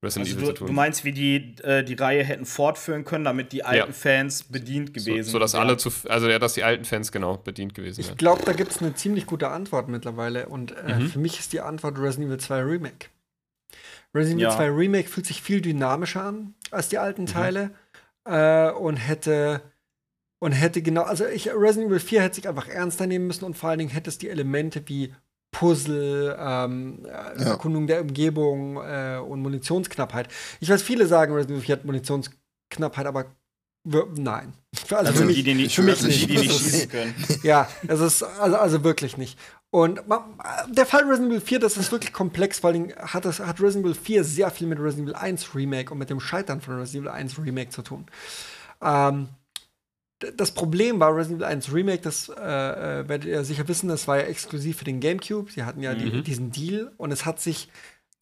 Resident 0.03 0.29
Also 0.29 0.39
Evil 0.39 0.47
du, 0.49 0.53
zu 0.53 0.59
tun. 0.59 0.67
du 0.69 0.73
meinst, 0.73 1.05
wie 1.05 1.13
die 1.13 1.57
äh, 1.65 1.83
die 1.83 1.95
Reihe 1.95 2.23
hätten 2.23 2.47
fortführen 2.47 3.05
können, 3.05 3.25
damit 3.25 3.51
die 3.53 3.65
alten 3.65 3.89
Ja. 3.91 3.93
Fans 3.93 4.45
bedient 4.45 4.95
gewesen 4.95 5.25
so, 5.25 5.33
so 5.33 5.39
dass 5.41 5.55
wären. 5.55 5.65
alle 5.67 5.77
zu, 5.77 5.91
also 6.09 6.29
ja, 6.29 6.39
dass 6.39 6.55
die 6.55 6.63
alten 6.63 6.85
Fans 6.85 7.11
genau 7.11 7.37
bedient 7.39 7.75
gewesen 7.75 8.01
Ich 8.01 8.07
wären. 8.09 8.17
glaube, 8.17 8.43
da 8.45 8.53
gibt 8.53 8.71
es 8.71 8.79
eine 8.81 8.95
ziemlich 8.95 9.27
gute 9.27 9.49
Antwort 9.49 9.89
mittlerweile. 9.89 10.49
Und 10.49 10.73
äh, 10.77 11.01
Mhm. 11.01 11.09
für 11.09 11.19
mich 11.19 11.41
ist 11.41 11.53
die 11.53 11.61
Antwort 11.61 11.99
Resident 11.99 12.29
Evil 12.29 12.39
2 12.39 12.61
Remake. 12.63 13.07
Resident 14.15 14.41
Ja. 14.41 14.49
Evil 14.49 14.57
2 14.57 14.71
Remake 14.71 15.09
fühlt 15.09 15.27
sich 15.27 15.43
viel 15.43 15.61
dynamischer 15.61 16.25
an 16.25 16.55
als 16.71 16.89
die 16.89 16.97
Mhm. 16.97 17.03
alten 17.03 17.27
Teile. 17.27 17.71
Äh, 18.25 18.71
und 18.73 18.97
hätte. 18.97 19.63
Und 20.41 20.53
hätte 20.53 20.83
genau, 20.83 21.03
also 21.03 21.27
ich, 21.27 21.49
Resident 21.53 21.89
Evil 21.91 21.99
4 21.99 22.23
hätte 22.23 22.37
sich 22.37 22.49
einfach 22.49 22.69
ernster 22.69 23.07
nehmen 23.09 23.27
müssen 23.27 23.45
und 23.45 23.57
vor 23.57 23.71
allen 23.71 23.81
Dingen 23.81 23.91
hätte 23.91 24.09
es 24.09 24.19
die 24.19 24.29
Elemente 24.29 24.83
wie 24.87 25.13
Puzzle, 25.51 26.37
ähm, 26.39 27.01
äh, 27.07 27.09
Ja. 27.09 27.51
Erkundung 27.51 27.87
der 27.89 28.03
Umgebung 28.03 28.77
äh, 28.77 29.19
und 29.19 29.41
Munitionsknappheit. 29.43 30.29
Ich 30.61 30.69
weiß, 30.71 30.83
viele 30.83 31.07
sagen, 31.07 31.33
Resident 31.35 31.57
Evil 31.59 31.67
4 31.67 31.77
hat 31.77 31.85
Munitionsknappheit, 31.87 33.07
aber 33.07 33.27
wir, 33.85 34.07
nein. 34.17 34.53
Also, 34.91 34.97
Also 34.97 35.13
für 35.15 35.25
mich, 35.25 35.37
die, 35.37 35.43
die 35.43 35.55
nicht, 35.55 35.75
für 35.75 35.83
mich 35.83 35.99
die, 36.01 36.07
nicht. 36.07 36.29
die 36.31 36.37
nicht 36.39 36.53
schießen 36.61 36.89
können. 36.91 37.15
ja, 37.43 37.69
es 37.89 37.99
ist 38.01 38.23
also, 38.23 38.57
also 38.59 38.85
wirklich 38.85 39.17
nicht. 39.17 39.39
Und 39.71 40.01
der 40.71 40.87
Fall 40.87 41.05
Resident 41.05 41.31
Evil 41.31 41.41
4, 41.43 41.59
das 41.59 41.77
ist 41.77 41.93
wirklich 41.93 42.13
komplex, 42.13 42.59
vor 42.61 42.71
allem 42.71 42.91
hat, 42.97 43.25
das, 43.27 43.41
hat 43.41 43.61
Resident 43.61 43.85
Evil 43.85 43.95
4 43.95 44.25
sehr 44.25 44.51
viel 44.51 44.67
mit 44.67 44.79
Resident 44.79 45.11
Evil 45.11 45.17
1 45.17 45.55
Remake 45.55 45.93
und 45.93 45.99
mit 45.99 46.09
dem 46.09 46.21
Scheitern 46.21 46.61
von 46.63 46.79
Resident 46.79 47.07
Evil 47.07 47.17
1 47.17 47.39
Remake 47.39 47.69
zu 47.71 47.83
tun. 47.83 48.07
Ähm, 48.81 49.29
das 50.37 50.51
Problem 50.53 50.99
war 51.01 51.15
Resident 51.15 51.43
Evil 51.43 51.53
1 51.53 51.73
Remake, 51.75 52.01
das 52.03 52.29
äh, 52.31 52.33
äh, 53.01 53.09
werdet 53.09 53.27
ihr 53.27 53.45
sicher 53.45 53.69
wissen, 53.69 53.89
das 53.89 54.09
war 54.09 54.17
ja 54.17 54.25
exklusiv 54.25 54.79
für 54.79 54.85
den 54.85 55.01
GameCube. 55.01 55.53
Sie 55.53 55.63
hatten 55.65 55.83
ja 55.83 55.95
die, 55.95 56.11
Mhm. 56.11 56.25
diesen 56.25 56.51
Deal 56.51 56.93
und 56.97 57.13
es 57.13 57.27
hat 57.27 57.39
sich 57.39 57.69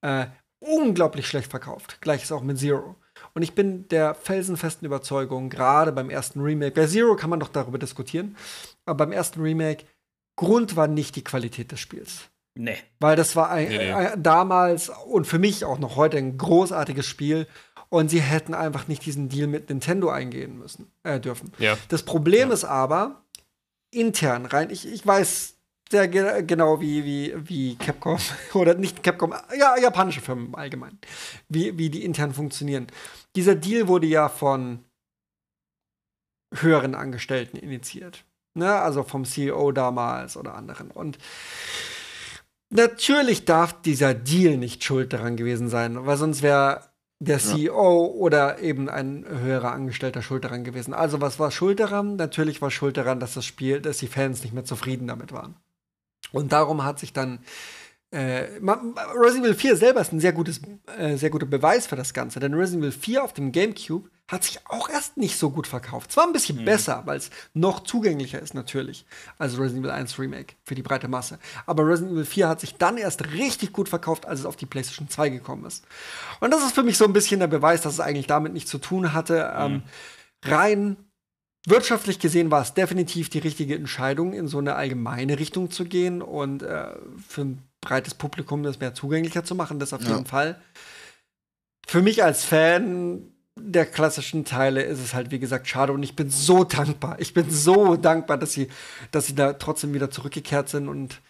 äh, 0.02 0.26
unglaublich 0.58 1.28
schlecht 1.28 1.50
verkauft. 1.50 2.00
Gleiches 2.00 2.32
auch 2.32 2.42
mit 2.42 2.58
Zero. 2.58 2.96
Und 3.34 3.42
ich 3.42 3.54
bin 3.54 3.88
der 3.88 4.14
felsenfesten 4.14 4.84
Überzeugung, 4.84 5.48
gerade 5.48 5.92
beim 5.92 6.10
ersten 6.10 6.40
Remake, 6.40 6.72
bei 6.74 6.86
Zero 6.86 7.16
kann 7.16 7.30
man 7.30 7.40
doch 7.40 7.48
darüber 7.48 7.78
diskutieren, 7.78 8.36
aber 8.84 9.06
beim 9.06 9.12
ersten 9.12 9.40
Remake, 9.40 9.84
Grund 10.36 10.76
war 10.76 10.86
nicht 10.86 11.16
die 11.16 11.24
Qualität 11.24 11.72
des 11.72 11.80
Spiels. 11.80 12.28
Nee. 12.58 12.76
Weil 13.00 13.16
das 13.16 13.36
war 13.36 13.50
ein, 13.50 13.68
Nee, 13.68 13.78
nee. 13.78 13.92
ein, 13.92 14.22
damals 14.22 14.88
und 14.88 15.26
für 15.26 15.38
mich 15.38 15.64
auch 15.64 15.78
noch 15.78 15.96
heute 15.96 16.16
ein 16.16 16.38
großartiges 16.38 17.06
Spiel. 17.06 17.46
Und 17.88 18.10
sie 18.10 18.20
hätten 18.20 18.52
einfach 18.52 18.88
nicht 18.88 19.06
diesen 19.06 19.28
Deal 19.28 19.46
mit 19.46 19.68
Nintendo 19.68 20.08
eingehen 20.08 20.58
müssen, 20.58 20.90
äh, 21.04 21.20
dürfen. 21.20 21.52
Ja. 21.58 21.78
Das 21.88 22.02
Problem 22.02 22.50
ist 22.50 22.64
aber, 22.64 23.22
intern 23.92 24.46
rein, 24.46 24.70
ich, 24.70 24.88
ich 24.88 25.06
weiß 25.06 25.54
sehr 25.90 26.08
ge 26.08 26.42
genau, 26.42 26.80
wie, 26.80 27.04
wie, 27.04 27.34
wie 27.48 27.76
Capcom, 27.76 28.18
oder 28.54 28.74
nicht 28.74 29.02
Capcom, 29.02 29.34
ja, 29.56 29.78
japanische 29.78 30.20
Firmen 30.20 30.54
allgemein, 30.54 30.98
wie, 31.48 31.78
wie 31.78 31.90
die 31.90 32.04
intern 32.04 32.34
funktionieren. 32.34 32.88
Dieser 33.36 33.54
Deal 33.54 33.86
wurde 33.86 34.06
ja 34.06 34.28
von 34.28 34.84
höheren 36.54 36.94
Angestellten 36.94 37.56
initiiert. 37.56 38.24
Ne? 38.56 38.72
Also 38.72 39.02
vom 39.02 39.24
CEO 39.24 39.72
damals 39.72 40.36
oder 40.36 40.54
anderen. 40.54 40.90
Und 40.90 41.18
natürlich 42.70 43.44
darf 43.44 43.80
dieser 43.82 44.14
Deal 44.14 44.56
nicht 44.56 44.82
schuld 44.82 45.12
daran 45.12 45.36
gewesen 45.36 45.68
sein, 45.68 46.06
weil 46.06 46.16
sonst 46.16 46.42
wäre 46.42 46.80
der 47.18 47.38
CEO 47.38 48.06
oder 48.06 48.58
eben 48.58 48.90
ein 48.90 49.24
höherer 49.26 49.72
Angestellter 49.72 50.20
schuld 50.20 50.44
daran 50.44 50.64
gewesen. 50.64 50.92
Also 50.92 51.20
was 51.20 51.38
war 51.38 51.50
schuld 51.50 51.80
daran? 51.80 52.16
Natürlich 52.16 52.60
war 52.60 52.70
schuld 52.70 52.96
daran, 52.96 53.20
dass 53.20 53.34
das 53.34 53.46
Spiel, 53.46 53.80
dass 53.80 53.98
die 53.98 54.06
Fans 54.06 54.42
nicht 54.42 54.52
mehr 54.52 54.64
zufrieden 54.64 55.06
damit 55.06 55.32
waren. 55.32 55.56
Und 56.32 56.52
darum 56.52 56.84
hat 56.84 56.98
sich 56.98 57.12
dann 57.12 57.38
äh, 58.10 58.44
Resident 58.60 59.46
Evil 59.46 59.54
4 59.54 59.76
selber 59.76 60.00
ist 60.00 60.12
ein 60.12 60.20
sehr, 60.20 60.32
gutes, 60.32 60.60
äh, 60.96 61.16
sehr 61.16 61.30
guter 61.30 61.46
Beweis 61.46 61.86
für 61.86 61.96
das 61.96 62.14
Ganze, 62.14 62.40
denn 62.40 62.54
Resident 62.54 62.84
Evil 62.84 62.92
4 62.92 63.24
auf 63.24 63.32
dem 63.32 63.52
GameCube 63.52 64.08
hat 64.28 64.42
sich 64.42 64.58
auch 64.68 64.88
erst 64.88 65.16
nicht 65.16 65.38
so 65.38 65.50
gut 65.50 65.66
verkauft. 65.66 66.10
Zwar 66.10 66.26
ein 66.26 66.32
bisschen 66.32 66.64
besser, 66.64 67.02
weil 67.04 67.18
es 67.18 67.30
noch 67.54 67.84
zugänglicher 67.84 68.40
ist 68.40 68.54
natürlich 68.54 69.06
als 69.38 69.58
Resident 69.58 69.84
Evil 69.84 69.90
1 69.90 70.18
Remake 70.18 70.54
für 70.64 70.74
die 70.74 70.82
breite 70.82 71.08
Masse. 71.08 71.38
Aber 71.64 71.86
Resident 71.86 72.12
Evil 72.12 72.24
4 72.24 72.48
hat 72.48 72.60
sich 72.60 72.74
dann 72.74 72.96
erst 72.96 73.32
richtig 73.32 73.72
gut 73.72 73.88
verkauft, 73.88 74.26
als 74.26 74.40
es 74.40 74.46
auf 74.46 74.56
die 74.56 74.66
PlayStation 74.66 75.08
2 75.08 75.28
gekommen 75.28 75.64
ist. 75.64 75.84
Und 76.40 76.52
das 76.52 76.62
ist 76.62 76.74
für 76.74 76.82
mich 76.82 76.98
so 76.98 77.04
ein 77.04 77.12
bisschen 77.12 77.40
der 77.40 77.46
Beweis, 77.46 77.82
dass 77.82 77.94
es 77.94 78.00
eigentlich 78.00 78.26
damit 78.26 78.52
nichts 78.52 78.70
zu 78.70 78.78
tun 78.78 79.12
hatte. 79.12 79.52
Ähm, 79.56 79.82
rein 80.44 80.96
wirtschaftlich 81.66 82.18
gesehen 82.18 82.50
war 82.50 82.62
es 82.62 82.74
definitiv 82.74 83.28
die 83.28 83.40
richtige 83.40 83.74
Entscheidung, 83.74 84.32
in 84.32 84.48
so 84.48 84.58
eine 84.58 84.76
allgemeine 84.76 85.38
Richtung 85.38 85.70
zu 85.70 85.84
gehen 85.84 86.22
und 86.22 86.62
äh, 86.62 86.94
für 87.28 87.42
ein 87.42 87.62
breites 87.86 88.14
Publikum 88.14 88.62
das 88.64 88.80
mehr 88.80 88.94
zugänglicher 88.94 89.44
zu 89.44 89.54
machen, 89.54 89.78
das 89.78 89.92
auf 89.92 90.02
Ja. 90.02 90.10
jeden 90.10 90.26
Fall. 90.26 90.60
Für 91.86 92.02
mich 92.02 92.24
als 92.24 92.44
Fan 92.44 93.32
der 93.58 93.86
klassischen 93.86 94.44
Teile 94.44 94.82
ist 94.82 94.98
es 94.98 95.14
halt, 95.14 95.30
wie 95.30 95.38
gesagt, 95.38 95.66
schade 95.68 95.92
und 95.92 96.02
ich 96.02 96.16
bin 96.16 96.28
so 96.28 96.64
dankbar. 96.64 97.18
Ich 97.20 97.32
bin 97.32 97.48
so 97.48 97.96
dankbar, 97.96 98.38
dass 98.38 98.52
sie, 98.52 98.68
dass 99.12 99.26
sie 99.26 99.34
da 99.34 99.52
trotzdem 99.54 99.94
wieder 99.94 100.10
zurückgekehrt 100.10 100.68
sind 100.68 100.88
und 100.88 101.20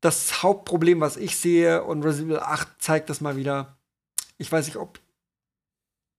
das 0.00 0.42
Hauptproblem, 0.42 1.00
was 1.00 1.16
ich 1.16 1.36
sehe, 1.36 1.82
und 1.84 2.02
Resident 2.04 2.32
Evil 2.32 2.42
8 2.42 2.68
zeigt 2.78 3.08
das 3.10 3.20
mal 3.20 3.36
wieder, 3.36 3.76
ich 4.36 4.50
weiß 4.50 4.66
nicht, 4.66 4.76
ob 4.76 5.00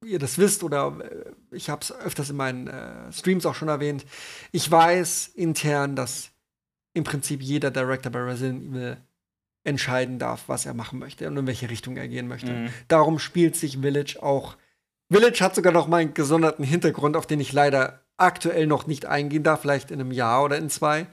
ihr 0.06 0.20
das 0.20 0.38
wisst 0.38 0.64
oder 0.64 0.98
äh, 1.02 1.32
ich 1.52 1.70
habe 1.70 1.82
es 1.82 1.92
öfters 1.92 2.30
in 2.30 2.38
meinen 2.38 2.68
äh, 2.68 3.12
Streams 3.12 3.46
auch 3.46 3.56
schon 3.56 3.68
erwähnt. 3.68 4.06
Ich 4.52 4.70
weiß 4.72 5.28
intern, 5.36 5.96
dass 5.96 6.30
im 6.94 7.04
Prinzip 7.04 7.42
jeder 7.42 7.72
Director 7.72 8.12
bei 8.12 8.22
Resident 8.24 8.64
Evil 8.64 8.98
entscheiden 9.64 10.20
darf, 10.20 10.44
was 10.48 10.66
er 10.66 10.74
machen 10.74 11.00
möchte 11.00 11.28
und 11.28 11.38
in 11.38 11.48
welche 11.48 11.70
Richtung 11.70 11.98
er 11.98 12.08
gehen 12.08 12.28
möchte. 12.28 12.52
Mhm. 12.52 12.70
Darum 12.88 13.20
spielt 13.20 13.56
sich 13.56 13.80
Village 13.80 14.18
auch. 14.22 14.58
Village 15.12 15.44
hat 15.44 15.56
sogar 15.56 15.74
noch 15.74 15.88
mal 15.88 15.98
einen 15.98 16.14
gesonderten 16.14 16.64
Hintergrund, 16.64 17.18
auf 17.18 17.28
den 17.28 17.40
ich 17.40 17.52
leider 17.52 18.02
aktuell 18.18 18.68
noch 18.68 18.88
nicht 18.88 19.06
eingehen 19.06 19.44
darf, 19.44 19.62
vielleicht 19.62 19.92
in 19.92 20.00
einem 20.00 20.12
Jahr 20.12 20.44
oder 20.44 20.58
in 20.58 20.70
zwei. 20.70 21.08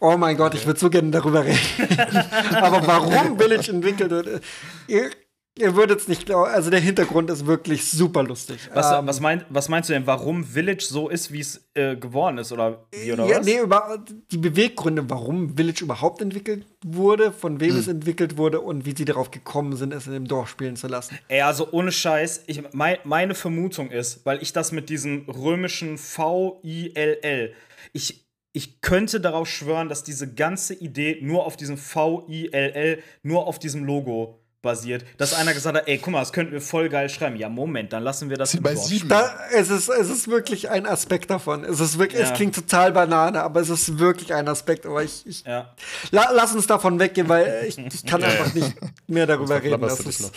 Oh 0.00 0.16
mein 0.16 0.36
Gott, 0.36 0.54
ich 0.54 0.66
würde 0.66 0.80
so 0.80 0.90
gerne 0.90 1.12
darüber 1.12 1.44
reden. 1.44 1.98
Aber 2.56 2.84
warum 2.86 3.38
Village 3.38 3.70
entwickelt 3.70 4.10
wird, 4.10 4.42
äh, 4.88 5.10
ihr, 5.58 5.76
würdet 5.76 6.00
es 6.00 6.08
nicht 6.08 6.26
glauben. 6.26 6.50
Also 6.50 6.70
der 6.70 6.80
Hintergrund 6.80 7.30
ist 7.30 7.46
wirklich 7.46 7.90
super 7.90 8.22
lustig. 8.22 8.70
Was, 8.72 8.92
Ähm, 8.92 9.06
was, 9.06 9.20
mein, 9.20 9.44
was 9.48 9.68
meinst 9.68 9.88
du 9.88 9.92
denn, 9.92 10.06
warum 10.06 10.44
Village 10.44 10.84
so 10.88 11.08
ist, 11.08 11.32
wie 11.32 11.40
es 11.40 11.68
äh, 11.74 11.96
geworden 11.96 12.38
ist? 12.38 12.52
Oder 12.52 12.86
wie 12.92 13.12
oder 13.12 13.26
ja, 13.26 13.38
was? 13.38 13.46
nee, 13.46 13.58
über 13.58 14.04
die 14.30 14.38
Beweggründe, 14.38 15.08
warum 15.08 15.56
Village 15.56 15.84
überhaupt 15.84 16.20
entwickelt 16.22 16.66
wurde, 16.84 17.32
von 17.32 17.60
wem 17.60 17.76
es 17.76 17.88
entwickelt 17.88 18.36
wurde 18.36 18.60
und 18.60 18.84
wie 18.86 18.94
sie 18.96 19.04
darauf 19.04 19.30
gekommen 19.30 19.76
sind, 19.76 19.92
es 19.92 20.06
in 20.06 20.12
dem 20.12 20.26
Dorf 20.26 20.48
spielen 20.48 20.76
zu 20.76 20.88
lassen. 20.88 21.18
Ey, 21.28 21.42
also 21.42 21.68
ohne 21.72 21.92
Scheiß, 21.92 22.44
ich, 22.46 22.62
mein, 22.72 22.98
meine 23.04 23.34
Vermutung 23.34 23.90
ist, 23.90 24.24
weil 24.26 24.42
ich 24.42 24.52
das 24.52 24.72
mit 24.72 24.88
diesem 24.88 25.28
römischen 25.28 25.98
V-I-L-L, 25.98 27.54
ich, 27.92 28.26
ich 28.52 28.80
könnte 28.80 29.20
darauf 29.20 29.48
schwören, 29.48 29.88
dass 29.88 30.04
diese 30.04 30.32
ganze 30.32 30.74
Idee 30.74 31.18
nur 31.22 31.46
auf 31.46 31.56
diesem 31.56 31.76
V-I-L-L, 31.76 33.02
nur 33.22 33.46
auf 33.46 33.58
diesem 33.58 33.84
Logo 33.84 34.41
basiert. 34.62 35.04
Dass 35.18 35.34
einer 35.34 35.52
gesagt 35.52 35.76
hat, 35.76 35.88
ey, 35.88 35.98
guck 35.98 36.12
mal, 36.12 36.20
das 36.20 36.32
könnten 36.32 36.52
wir 36.52 36.60
voll 36.60 36.88
geil 36.88 37.08
schreiben. 37.10 37.36
Ja, 37.36 37.48
Moment, 37.48 37.92
dann 37.92 38.02
lassen 38.04 38.30
wir 38.30 38.36
das 38.36 38.56
bei 38.60 38.74
sieben. 38.76 39.08
Da, 39.08 39.34
es, 39.52 39.68
ist, 39.70 39.88
es 39.88 40.08
ist 40.08 40.28
wirklich 40.28 40.70
ein 40.70 40.86
Aspekt 40.86 41.30
davon. 41.30 41.64
Es, 41.64 41.80
ist 41.80 41.98
wirklich, 41.98 42.20
Ja. 42.22 42.28
es 42.28 42.32
klingt 42.34 42.54
total 42.54 42.92
Banane, 42.92 43.42
aber 43.42 43.60
es 43.60 43.68
ist 43.68 43.98
wirklich 43.98 44.32
ein 44.32 44.48
Aspekt. 44.48 44.86
Aber 44.86 45.02
ich, 45.02 45.26
ich 45.26 45.44
Ja. 45.44 45.74
la, 46.12 46.30
lass 46.32 46.54
uns 46.54 46.66
davon 46.68 46.98
weggehen, 46.98 47.28
weil 47.28 47.64
ich, 47.66 47.76
ich 47.76 48.06
kann 48.06 48.22
einfach 48.22 48.54
nicht 48.54 48.74
mehr 49.08 49.26
darüber 49.26 49.60
reden. 49.62 49.80
Das 49.80 50.00
ist. 50.00 50.30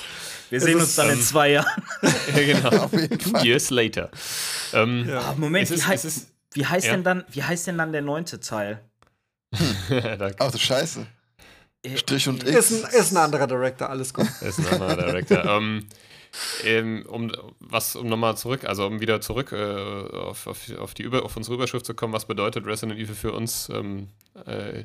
Wir 0.49 0.59
sehen 0.61 0.77
ist, 0.77 0.83
uns 0.83 0.95
dann 0.95 1.09
in 1.09 1.13
ähm, 1.15 1.21
zwei 1.21 1.51
Jahren. 1.51 1.83
Ja, 2.35 2.53
genau. 2.53 2.87
Fall. 3.31 3.45
Years 3.45 3.69
later. 3.69 4.09
Ähm, 4.73 5.09
Ah, 5.11 5.33
Moment, 5.37 5.69
wie, 5.69 5.73
es 5.75 5.87
hei- 5.87 5.95
ist, 5.95 6.27
wie, 6.53 6.65
heißt 6.65 6.87
ja. 6.87 6.93
denn 6.93 7.03
dann, 7.03 7.23
wie 7.31 7.43
heißt 7.43 7.67
denn 7.67 7.77
dann 7.77 7.91
der 7.91 8.01
neunte 8.01 8.39
Teil? 8.39 8.79
Ach 10.39 10.51
du 10.51 10.57
Scheiße. 10.57 11.05
Äh, 11.85 11.97
Strich 11.97 12.27
und 12.27 12.43
ist, 12.43 12.71
X. 12.71 12.83
ein, 12.83 12.99
ist 12.99 13.11
ein 13.11 13.17
anderer 13.17 13.47
Director, 13.47 13.89
alles 13.89 14.13
gut. 14.13 14.27
ist 14.41 14.59
ein 14.59 14.67
anderer 14.67 14.95
Director. 14.95 15.45
ähm, 15.45 15.87
ähm, 16.65 17.05
um 17.07 17.31
was, 17.59 17.95
um 17.95 18.07
nochmal 18.07 18.35
zurück, 18.37 18.65
also 18.65 18.85
um 18.85 18.99
wieder 18.99 19.21
zurück 19.21 19.51
äh, 19.53 19.55
auf, 19.55 20.47
auf, 20.47 20.77
auf, 20.77 20.93
die 20.93 21.03
Über, 21.03 21.23
auf 21.23 21.37
unsere 21.37 21.55
Überschrift 21.55 21.85
zu 21.85 21.93
kommen, 21.93 22.13
was 22.13 22.25
bedeutet 22.25 22.65
Resident 22.65 22.99
Evil 22.99 23.15
für 23.15 23.31
uns? 23.31 23.69
Ähm, 23.69 24.09
äh, 24.45 24.83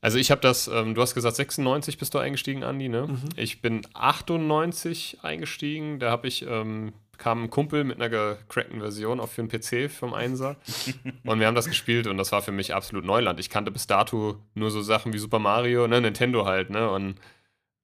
also 0.00 0.18
ich 0.18 0.30
habe 0.30 0.42
das, 0.42 0.68
ähm, 0.68 0.94
du 0.94 1.00
hast 1.00 1.14
gesagt 1.14 1.36
96 1.36 1.96
bist 1.96 2.12
du 2.12 2.18
eingestiegen, 2.18 2.62
Andi, 2.62 2.90
ne? 2.90 3.08
Ich 3.36 3.62
bin 3.62 3.86
98 3.94 5.20
eingestiegen, 5.22 5.98
da 5.98 6.10
habe 6.10 6.28
ich, 6.28 6.44
ähm, 6.46 6.92
kam 7.18 7.44
ein 7.44 7.50
Kumpel 7.50 7.84
mit 7.84 8.00
einer 8.00 8.08
gecrackten 8.08 8.80
Version 8.80 9.20
auch 9.20 9.28
für 9.28 9.42
einen 9.42 9.50
PC 9.50 9.90
vom 9.90 10.14
Einser 10.14 10.56
und 11.24 11.40
wir 11.40 11.46
haben 11.46 11.54
das 11.54 11.68
gespielt 11.68 12.06
und 12.06 12.16
das 12.16 12.32
war 12.32 12.42
für 12.42 12.52
mich 12.52 12.74
absolut 12.74 13.04
Neuland. 13.04 13.40
Ich 13.40 13.50
kannte 13.50 13.70
bis 13.70 13.86
dato 13.86 14.36
nur 14.54 14.70
so 14.70 14.82
Sachen 14.82 15.12
wie 15.12 15.18
Super 15.18 15.38
Mario, 15.38 15.86
ne, 15.86 16.00
Nintendo 16.00 16.46
halt, 16.46 16.70
ne, 16.70 16.90
und 16.90 17.20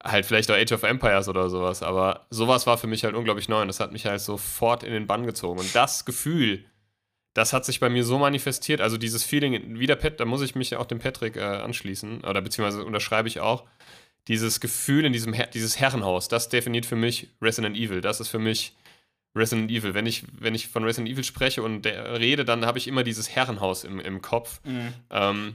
halt 0.02 0.26
vielleicht 0.26 0.50
auch 0.50 0.56
Age 0.56 0.72
of 0.72 0.82
Empires 0.82 1.28
oder 1.28 1.50
sowas, 1.50 1.82
aber 1.82 2.26
sowas 2.30 2.66
war 2.66 2.78
für 2.78 2.86
mich 2.86 3.04
halt 3.04 3.14
unglaublich 3.14 3.48
neu 3.48 3.60
und 3.62 3.68
das 3.68 3.80
hat 3.80 3.92
mich 3.92 4.06
halt 4.06 4.20
sofort 4.20 4.82
in 4.82 4.92
den 4.92 5.06
Bann 5.06 5.26
gezogen. 5.26 5.60
Und 5.60 5.74
das 5.74 6.04
Gefühl, 6.04 6.64
das 7.34 7.52
hat 7.52 7.64
sich 7.64 7.80
bei 7.80 7.88
mir 7.88 8.04
so 8.04 8.18
manifestiert, 8.18 8.80
also 8.80 8.96
dieses 8.96 9.24
Feeling, 9.24 9.78
wie 9.78 9.86
der 9.86 9.96
Pet, 9.96 10.18
da 10.18 10.24
muss 10.24 10.42
ich 10.42 10.54
mich 10.54 10.74
auch 10.76 10.86
dem 10.86 10.98
Patrick 10.98 11.36
äh, 11.36 11.40
anschließen, 11.40 12.24
oder 12.24 12.40
beziehungsweise 12.40 12.84
unterschreibe 12.84 13.28
ich 13.28 13.40
auch, 13.40 13.64
dieses 14.28 14.60
Gefühl 14.60 15.04
in 15.04 15.12
diesem 15.12 15.32
Her 15.32 15.46
dieses 15.46 15.78
Herrenhaus, 15.80 16.28
das 16.28 16.48
definiert 16.48 16.86
für 16.86 16.96
mich 16.96 17.28
Resident 17.40 17.76
Evil. 17.76 18.00
Das 18.00 18.20
ist 18.20 18.28
für 18.28 18.38
mich 18.38 18.76
Resident 19.36 19.70
Evil. 19.70 19.94
Wenn 19.94 20.06
ich, 20.06 20.24
wenn 20.38 20.54
ich 20.54 20.68
von 20.68 20.82
Resident 20.84 21.08
Evil 21.12 21.24
spreche 21.24 21.62
und 21.62 21.82
der, 21.82 22.18
rede, 22.18 22.44
dann 22.44 22.66
habe 22.66 22.78
ich 22.78 22.88
immer 22.88 23.04
dieses 23.04 23.30
Herrenhaus 23.30 23.84
im, 23.84 24.00
im 24.00 24.20
Kopf. 24.22 24.60
Ähm, 25.10 25.54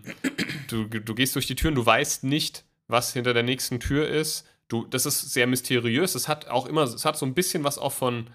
du, 0.69 0.85
du 0.85 1.15
gehst 1.15 1.35
durch 1.35 1.47
die 1.47 1.55
Türen, 1.55 1.75
du 1.75 1.85
weißt 1.85 2.23
nicht, 2.23 2.63
was 2.88 3.13
hinter 3.13 3.33
der 3.33 3.43
nächsten 3.43 3.79
Tür 3.79 4.07
ist. 4.07 4.45
Du, 4.67 4.85
das 4.85 5.05
ist 5.05 5.33
sehr 5.33 5.45
mysteriös. 5.47 6.15
Es 6.15 6.27
hat 6.27 6.47
auch 6.47 6.65
immer, 6.65 6.83
es 6.83 7.05
hat 7.05 7.17
so 7.17 7.25
ein 7.25 7.33
bisschen 7.33 7.63
was 7.63 7.77
auch 7.77 7.91
von, 7.91 8.29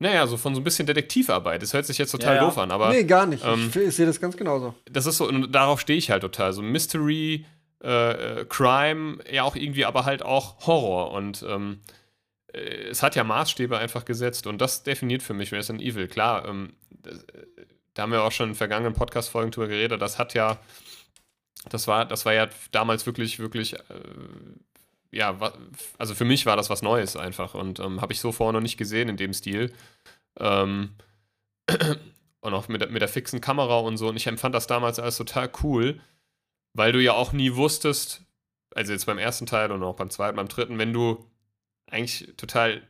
naja, 0.00 0.26
so 0.26 0.36
von 0.36 0.54
so 0.54 0.60
ein 0.60 0.64
bisschen 0.64 0.86
Detektivarbeit. 0.86 1.62
Das 1.62 1.72
hört 1.72 1.86
sich 1.86 1.98
jetzt 1.98 2.10
total 2.10 2.36
Ja, 2.36 2.42
ja. 2.42 2.48
doof 2.48 2.58
an, 2.58 2.70
aber 2.70 2.90
nee, 2.90 3.04
gar 3.04 3.26
nicht. 3.26 3.44
ähm, 3.44 3.68
ich 3.70 3.76
ich 3.76 3.94
sehe 3.94 4.06
das 4.06 4.20
ganz 4.20 4.36
genauso. 4.36 4.74
das 4.90 5.06
ist 5.06 5.16
so, 5.18 5.26
und 5.28 5.52
darauf 5.52 5.80
stehe 5.80 5.98
ich 5.98 6.10
halt 6.10 6.22
total. 6.22 6.52
So 6.52 6.62
Mystery, 6.62 7.46
äh, 7.82 8.40
äh, 8.40 8.44
Crime, 8.46 9.18
ja 9.32 9.44
auch 9.44 9.56
irgendwie, 9.56 9.84
aber 9.84 10.04
halt 10.04 10.22
auch 10.22 10.66
Horror. 10.66 11.12
Und 11.12 11.44
ähm, 11.48 11.78
äh, 11.84 11.97
es 12.52 13.02
hat 13.02 13.14
ja 13.16 13.24
Maßstäbe 13.24 13.76
einfach 13.78 14.04
gesetzt 14.04 14.46
und 14.46 14.58
das 14.58 14.82
definiert 14.82 15.22
für 15.22 15.34
mich 15.34 15.52
Resident 15.52 15.82
Evil. 15.82 16.08
Klar, 16.08 16.46
ähm, 16.48 16.72
das, 16.90 17.22
äh, 17.24 17.46
da 17.94 18.02
haben 18.02 18.12
wir 18.12 18.22
auch 18.22 18.32
schon 18.32 18.50
in 18.50 18.54
vergangenen 18.54 18.94
Podcast-Folgen 18.94 19.50
drüber 19.50 19.68
geredet. 19.68 20.00
Das 20.00 20.18
hat 20.18 20.34
ja, 20.34 20.58
das 21.68 21.86
war, 21.88 22.04
das 22.06 22.24
war 22.24 22.32
ja 22.32 22.48
damals 22.70 23.06
wirklich, 23.06 23.38
wirklich, 23.38 23.74
äh, 23.74 23.80
ja, 25.10 25.38
also 25.98 26.14
für 26.14 26.24
mich 26.24 26.46
war 26.46 26.56
das 26.56 26.70
was 26.70 26.82
Neues 26.82 27.16
einfach 27.16 27.54
und 27.54 27.80
ähm, 27.80 28.00
habe 28.00 28.12
ich 28.12 28.20
so 28.20 28.30
vorher 28.32 28.52
noch 28.52 28.60
nicht 28.60 28.76
gesehen 28.76 29.08
in 29.08 29.16
dem 29.16 29.32
Stil. 29.32 29.72
Ähm, 30.38 30.94
und 32.40 32.54
auch 32.54 32.68
mit, 32.68 32.80
der- 32.82 32.90
mit 32.90 33.02
der 33.02 33.08
fixen 33.08 33.40
Kamera 33.40 33.78
und 33.80 33.96
so. 33.96 34.08
Und 34.08 34.16
ich 34.16 34.26
empfand 34.26 34.54
das 34.54 34.66
damals 34.66 34.98
als 34.98 35.16
total 35.16 35.50
cool, 35.62 36.00
weil 36.74 36.92
du 36.92 37.02
ja 37.02 37.12
auch 37.12 37.32
nie 37.32 37.54
wusstest, 37.56 38.22
also 38.74 38.92
jetzt 38.92 39.06
beim 39.06 39.18
ersten 39.18 39.46
Teil 39.46 39.72
und 39.72 39.82
auch 39.82 39.96
beim 39.96 40.10
zweiten, 40.10 40.36
beim 40.36 40.48
dritten, 40.48 40.78
wenn 40.78 40.92
du 40.92 41.24
eigentlich 41.90 42.34
total 42.36 42.82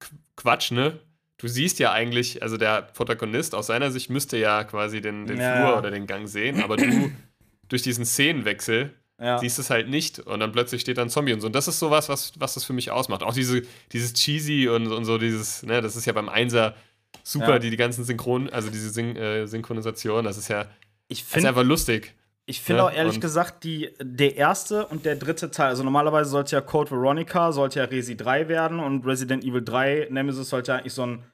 Qu- 0.00 0.12
Quatsch, 0.36 0.70
ne? 0.72 0.98
Du 1.38 1.48
siehst 1.48 1.78
ja 1.78 1.92
eigentlich, 1.92 2.42
also 2.42 2.56
der 2.56 2.82
Protagonist 2.82 3.54
aus 3.54 3.66
seiner 3.66 3.90
Sicht 3.90 4.08
müsste 4.10 4.38
ja 4.38 4.64
quasi 4.64 5.00
den, 5.02 5.26
den 5.26 5.38
Ja. 5.38 5.56
Flur 5.56 5.78
oder 5.78 5.90
den 5.90 6.06
Gang 6.06 6.26
sehen, 6.28 6.62
aber 6.62 6.76
du 6.76 7.10
durch 7.68 7.82
diesen 7.82 8.06
Szenenwechsel 8.06 8.94
Ja. 9.20 9.38
siehst 9.38 9.58
es 9.58 9.68
halt 9.70 9.88
nicht 9.88 10.18
und 10.20 10.40
dann 10.40 10.52
plötzlich 10.52 10.80
steht 10.80 10.96
da 10.98 11.02
ein 11.02 11.10
Zombie 11.10 11.32
und 11.34 11.40
so. 11.40 11.46
Und 11.48 11.54
das 11.54 11.68
ist 11.68 11.78
sowas, 11.78 12.08
was, 12.08 12.32
was 12.38 12.54
das 12.54 12.64
für 12.64 12.72
mich 12.72 12.90
ausmacht. 12.90 13.22
Auch 13.22 13.34
diese, 13.34 13.62
dieses 13.92 14.14
Cheesy 14.14 14.68
und, 14.68 14.86
und 14.88 15.04
so 15.04 15.18
dieses, 15.18 15.62
ne, 15.62 15.80
das 15.82 15.94
ist 15.96 16.06
ja 16.06 16.12
beim 16.14 16.28
Einser 16.30 16.74
super, 17.22 17.52
Ja. 17.54 17.58
die, 17.58 17.70
die 17.70 17.76
ganzen 17.76 18.04
Synchron, 18.04 18.48
also 18.50 18.70
diese 18.70 18.90
Syn 18.90 19.16
äh, 19.16 19.46
Synchronisation, 19.46 20.24
das 20.24 20.38
ist 20.38 20.48
ja 20.48 20.66
Ich 21.08 21.24
das 21.28 21.38
ist 21.38 21.44
einfach 21.44 21.64
lustig. 21.64 22.14
Ich 22.48 22.62
finde 22.62 22.82
Ja, 22.82 22.88
auch 22.88 22.92
ehrlich 22.92 23.20
gesagt, 23.20 23.64
die, 23.64 23.90
der 24.00 24.36
erste 24.36 24.86
und 24.86 25.04
der 25.04 25.16
dritte 25.16 25.50
Teil, 25.50 25.68
also 25.68 25.82
normalerweise 25.82 26.30
sollte 26.30 26.54
ja 26.54 26.60
Code 26.60 26.92
Veronica, 26.92 27.50
sollte 27.50 27.80
ja 27.80 27.86
Resi 27.86 28.16
3 28.16 28.48
werden 28.48 28.78
und 28.78 29.04
Resident 29.04 29.44
Evil 29.44 29.64
3 29.64 30.08
Nemesis 30.10 30.48
sollte 30.48 30.70
ja 30.72 30.78
eigentlich 30.78 30.92
so 30.92 31.04
ein 31.04 31.24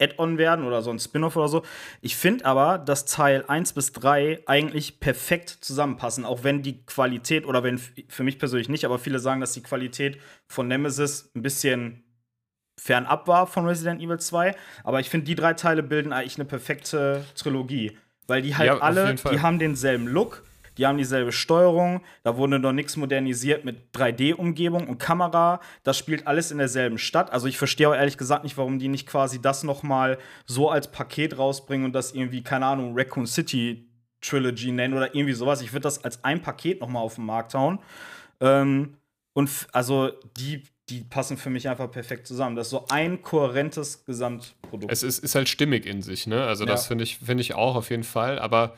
Add-on 0.00 0.38
werden 0.38 0.64
oder 0.64 0.82
so 0.82 0.90
ein 0.90 0.98
Spin-off 0.98 1.36
oder 1.36 1.48
so. 1.48 1.62
Ich 2.00 2.16
finde 2.16 2.44
aber, 2.46 2.78
dass 2.78 3.04
Teil 3.04 3.44
1 3.46 3.74
bis 3.74 3.92
3 3.92 4.42
eigentlich 4.46 5.00
perfekt 5.00 5.50
zusammenpassen, 5.60 6.24
auch 6.24 6.42
wenn 6.42 6.62
die 6.62 6.84
Qualität, 6.84 7.46
oder 7.46 7.62
wenn 7.62 7.78
für 7.78 8.22
mich 8.24 8.38
persönlich 8.38 8.68
nicht, 8.68 8.84
aber 8.84 8.98
viele 8.98 9.18
sagen, 9.18 9.40
dass 9.40 9.52
die 9.52 9.62
Qualität 9.62 10.18
von 10.48 10.68
Nemesis 10.68 11.30
ein 11.34 11.42
bisschen 11.42 12.02
fernab 12.78 13.26
war 13.26 13.46
von 13.46 13.66
Resident 13.66 14.02
Evil 14.02 14.20
2. 14.20 14.54
Aber 14.84 15.00
ich 15.00 15.08
finde, 15.10 15.26
die 15.26 15.34
drei 15.34 15.54
Teile 15.54 15.82
bilden 15.82 16.12
eigentlich 16.12 16.36
eine 16.36 16.44
perfekte 16.44 17.24
Trilogie. 17.34 17.98
Weil 18.26 18.42
die 18.42 18.56
halt 18.56 18.66
Ja, 18.66 18.78
alle, 18.78 19.14
die 19.14 19.40
haben 19.40 19.58
denselben 19.58 20.08
Look, 20.08 20.42
die 20.78 20.86
haben 20.86 20.98
dieselbe 20.98 21.32
Steuerung, 21.32 22.02
da 22.22 22.36
wurde 22.36 22.58
noch 22.58 22.72
nichts 22.72 22.96
modernisiert 22.96 23.64
mit 23.64 23.92
3D-Umgebung 23.94 24.88
und 24.88 24.98
Kamera. 24.98 25.60
Das 25.82 25.96
spielt 25.96 26.26
alles 26.26 26.50
in 26.50 26.58
derselben 26.58 26.98
Stadt. 26.98 27.32
Also 27.32 27.46
ich 27.46 27.58
verstehe 27.58 27.88
auch 27.88 27.94
ehrlich 27.94 28.18
gesagt 28.18 28.44
nicht, 28.44 28.56
warum 28.58 28.78
die 28.78 28.88
nicht 28.88 29.06
quasi 29.06 29.40
das 29.40 29.62
noch 29.62 29.82
mal 29.82 30.18
so 30.44 30.70
als 30.70 30.90
Paket 30.90 31.38
rausbringen 31.38 31.86
und 31.86 31.92
das 31.92 32.12
irgendwie, 32.12 32.42
keine 32.42 32.66
Ahnung, 32.66 32.92
Raccoon 32.96 33.26
City 33.26 33.88
Trilogy 34.20 34.72
nennen 34.72 34.94
oder 34.94 35.14
irgendwie 35.14 35.34
sowas. 35.34 35.60
Ich 35.62 35.72
würde 35.72 35.82
das 35.82 36.02
als 36.04 36.24
ein 36.24 36.42
Paket 36.42 36.80
noch 36.80 36.88
mal 36.88 37.00
auf 37.00 37.14
den 37.16 37.24
Markt 37.26 37.54
hauen. 37.54 37.78
Ähm, 38.40 38.96
und 39.34 39.50
also 39.72 40.10
die, 40.36 40.62
die 40.88 41.02
passen 41.02 41.36
für 41.36 41.50
mich 41.50 41.68
einfach 41.68 41.90
perfekt 41.90 42.26
zusammen. 42.26 42.56
Das 42.56 42.68
ist 42.68 42.70
so 42.70 42.86
ein 42.88 43.22
kohärentes 43.22 44.04
Gesamtprodukt. 44.04 44.92
Es 44.92 45.02
ist, 45.02 45.18
ist 45.18 45.34
halt 45.34 45.48
stimmig 45.48 45.84
in 45.86 46.00
sich, 46.02 46.26
ne? 46.26 46.44
Also 46.44 46.64
das 46.64 46.84
Ja. 46.84 46.88
finde 46.88 47.04
ich, 47.04 47.18
finde 47.18 47.42
ich 47.42 47.54
auch 47.54 47.76
auf 47.76 47.90
jeden 47.90 48.04
Fall. 48.04 48.38
Aber 48.38 48.74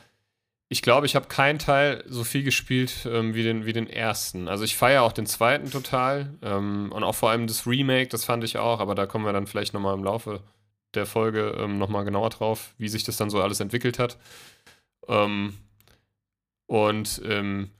ich 0.71 0.81
glaube, 0.83 1.07
ich 1.07 1.15
habe 1.15 1.27
keinen 1.27 1.57
Teil 1.59 2.03
so 2.07 2.23
viel 2.23 2.43
gespielt 2.43 3.07
ähm, 3.11 3.33
wie, 3.33 3.41
den, 3.43 3.65
wie 3.65 3.73
den 3.73 3.87
ersten. 3.89 4.47
Also 4.47 4.63
ich 4.63 4.77
feiere 4.77 5.01
auch 5.01 5.11
den 5.11 5.25
zweiten 5.25 5.71
total. 5.71 6.37
Ähm, 6.43 6.91
und 6.91 7.03
auch 7.03 7.15
vor 7.15 7.31
allem 7.31 7.47
das 7.47 7.65
Remake, 7.65 8.09
das 8.09 8.23
fand 8.23 8.43
ich 8.43 8.57
auch, 8.57 8.79
aber 8.79 8.93
da 8.95 9.05
kommen 9.07 9.25
wir 9.25 9.33
dann 9.33 9.47
vielleicht 9.47 9.73
nochmal 9.73 9.95
im 9.95 10.03
Laufe 10.03 10.41
der 10.93 11.05
Folge 11.05 11.55
ähm, 11.59 11.77
nochmal 11.79 12.05
genauer 12.05 12.29
drauf, 12.29 12.73
wie 12.77 12.87
sich 12.89 13.03
das 13.03 13.17
dann 13.17 13.29
so 13.29 13.41
alles 13.41 13.59
entwickelt 13.59 13.97
hat. 13.99 14.17
Ähm, 15.07 15.57
und 16.67 17.21
ähm, 17.25 17.71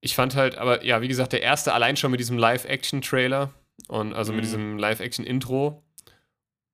ich 0.00 0.14
fand 0.14 0.36
halt, 0.36 0.58
aber 0.58 0.84
ja, 0.84 1.00
wie 1.02 1.08
gesagt, 1.08 1.32
der 1.32 1.42
erste 1.42 1.72
allein 1.74 1.96
schon 1.96 2.10
mit 2.10 2.20
diesem 2.20 2.38
Live-Action-Trailer 2.38 3.50
und 3.88 4.12
also 4.14 4.32
mit 4.32 4.40
Mhm. 4.42 4.46
diesem 4.46 4.78
Live-Action-Intro. 4.78 5.82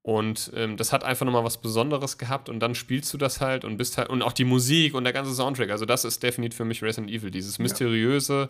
Und 0.09 0.53
ähm, 0.55 0.79
das 0.79 0.95
hat 0.95 1.05
einfach 1.05 1.27
nochmal 1.27 1.45
was 1.45 1.59
Besonderes 1.59 2.17
gehabt 2.17 2.49
und 2.49 2.61
dann 2.61 2.75
spielst 2.75 3.13
du 3.13 3.19
das 3.19 3.43
halt 3.43 3.67
und 3.67 3.77
bist 3.77 3.99
halt, 3.99 4.09
und 4.09 4.23
auch 4.23 4.33
die 4.33 4.47
Musik 4.47 4.95
und 4.95 5.05
der 5.05 5.13
ganze 5.13 5.35
Soundtrack, 5.35 5.69
also 5.69 5.85
das 5.85 6.07
ist 6.07 6.23
definitiv 6.23 6.57
für 6.57 6.65
mich 6.65 6.83
Resident 6.83 7.11
Evil, 7.11 7.31
dieses 7.31 7.59
mysteriöse, 7.59 8.49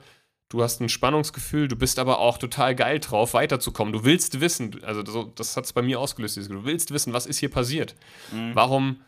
du 0.50 0.62
hast 0.62 0.80
ein 0.80 0.88
Spannungsgefühl, 0.88 1.66
du 1.66 1.74
bist 1.74 1.98
aber 1.98 2.20
auch 2.20 2.38
total 2.38 2.76
geil 2.76 3.00
drauf, 3.00 3.34
weiterzukommen. 3.34 3.92
Du 3.92 4.04
willst 4.04 4.40
wissen, 4.40 4.78
also 4.84 5.04
so, 5.04 5.32
das 5.34 5.56
hat 5.56 5.64
es 5.64 5.72
bei 5.72 5.82
mir 5.82 5.98
ausgelöst, 5.98 6.36
dieses, 6.36 6.48
du 6.48 6.64
willst 6.64 6.92
wissen, 6.92 7.12
was 7.12 7.26
ist 7.26 7.38
hier 7.38 7.50
passiert. 7.50 7.96
Warum, 8.54 9.00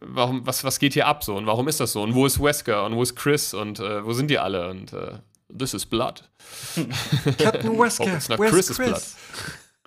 warum, 0.00 0.44
was, 0.44 0.64
was 0.64 0.80
geht 0.80 0.94
hier 0.94 1.06
ab 1.06 1.22
so 1.22 1.36
und 1.36 1.46
warum 1.46 1.68
ist 1.68 1.78
das 1.78 1.92
so? 1.92 2.02
Und 2.02 2.16
wo 2.16 2.26
ist 2.26 2.42
Wesker 2.42 2.86
und 2.86 2.96
wo 2.96 3.04
ist 3.04 3.14
Chris 3.14 3.54
und 3.54 3.78
äh, 3.78 4.04
wo 4.04 4.12
sind 4.14 4.32
die 4.32 4.40
alle? 4.40 4.68
Und 4.68 4.92
äh, 4.94 5.18
this 5.56 5.74
is 5.74 5.86
blood. 5.86 6.28
Captain 7.38 7.78
Wesker, 7.78 8.10
Oh, 8.10 8.16
it's 8.16 8.28
not 8.28 8.40
where's 8.40 8.52
Chris's 8.52 8.76
Chris? 8.78 9.16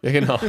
Ja, 0.02 0.12
genau. 0.12 0.40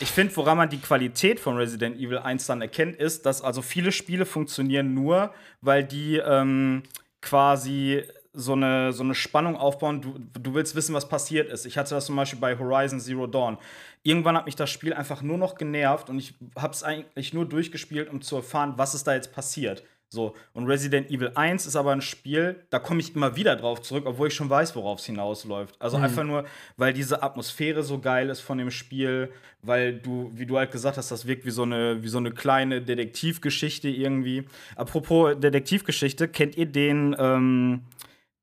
Ich 0.00 0.10
finde, 0.10 0.34
woran 0.36 0.56
man 0.56 0.68
die 0.68 0.80
Qualität 0.80 1.38
von 1.38 1.56
Resident 1.56 1.96
Evil 1.96 2.18
1 2.18 2.46
dann 2.46 2.60
erkennt, 2.60 2.96
ist, 2.96 3.26
dass 3.26 3.40
also 3.42 3.62
viele 3.62 3.92
Spiele 3.92 4.26
funktionieren 4.26 4.92
nur, 4.94 5.32
weil 5.60 5.84
die 5.84 6.16
ähm, 6.16 6.82
quasi 7.20 8.02
so 8.32 8.54
eine, 8.54 8.92
so 8.92 9.02
eine 9.02 9.14
Spannung 9.14 9.56
aufbauen. 9.56 10.00
Du, 10.00 10.18
du 10.18 10.54
willst 10.54 10.74
wissen, 10.74 10.94
was 10.94 11.08
passiert 11.08 11.50
ist. 11.50 11.66
Ich 11.66 11.78
hatte 11.78 11.94
das 11.94 12.06
zum 12.06 12.16
Beispiel 12.16 12.40
bei 12.40 12.58
Horizon 12.58 12.98
Zero 12.98 13.26
Dawn. 13.26 13.58
Irgendwann 14.02 14.36
hat 14.36 14.46
mich 14.46 14.56
das 14.56 14.70
Spiel 14.70 14.94
einfach 14.94 15.22
nur 15.22 15.38
noch 15.38 15.54
genervt 15.54 16.10
und 16.10 16.18
ich 16.18 16.34
habe 16.56 16.72
es 16.72 16.82
eigentlich 16.82 17.32
nur 17.32 17.46
durchgespielt, 17.46 18.08
um 18.08 18.20
zu 18.20 18.36
erfahren, 18.36 18.74
was 18.76 18.94
ist 18.94 19.06
da 19.06 19.14
jetzt 19.14 19.32
passiert. 19.32 19.84
So, 20.12 20.34
und 20.52 20.66
Resident 20.66 21.10
Evil 21.10 21.32
1 21.34 21.64
ist 21.64 21.74
aber 21.74 21.90
ein 21.92 22.02
Spiel, 22.02 22.66
da 22.68 22.78
komme 22.78 23.00
ich 23.00 23.16
immer 23.16 23.34
wieder 23.34 23.56
drauf 23.56 23.80
zurück, 23.80 24.04
obwohl 24.06 24.28
ich 24.28 24.34
schon 24.34 24.50
weiß, 24.50 24.76
worauf 24.76 24.98
es 24.98 25.06
hinausläuft. 25.06 25.74
Also 25.80 25.96
einfach 25.96 26.22
nur, 26.22 26.44
weil 26.76 26.92
diese 26.92 27.22
Atmosphäre 27.22 27.82
so 27.82 27.98
geil 27.98 28.28
ist 28.28 28.40
von 28.40 28.58
dem 28.58 28.70
Spiel, 28.70 29.32
weil 29.62 29.94
du, 29.94 30.30
wie 30.34 30.44
du 30.44 30.58
halt 30.58 30.70
gesagt 30.70 30.98
hast, 30.98 31.10
das 31.10 31.26
wirkt 31.26 31.46
wie 31.46 31.50
so 31.50 31.62
eine, 31.62 32.02
wie 32.02 32.08
so 32.08 32.18
eine 32.18 32.30
kleine 32.30 32.82
Detektivgeschichte 32.82 33.88
irgendwie. 33.88 34.44
Apropos 34.76 35.34
Detektivgeschichte, 35.40 36.28
kennt 36.28 36.58
ihr 36.58 36.66
den, 36.66 37.16
ähm, 37.18 37.80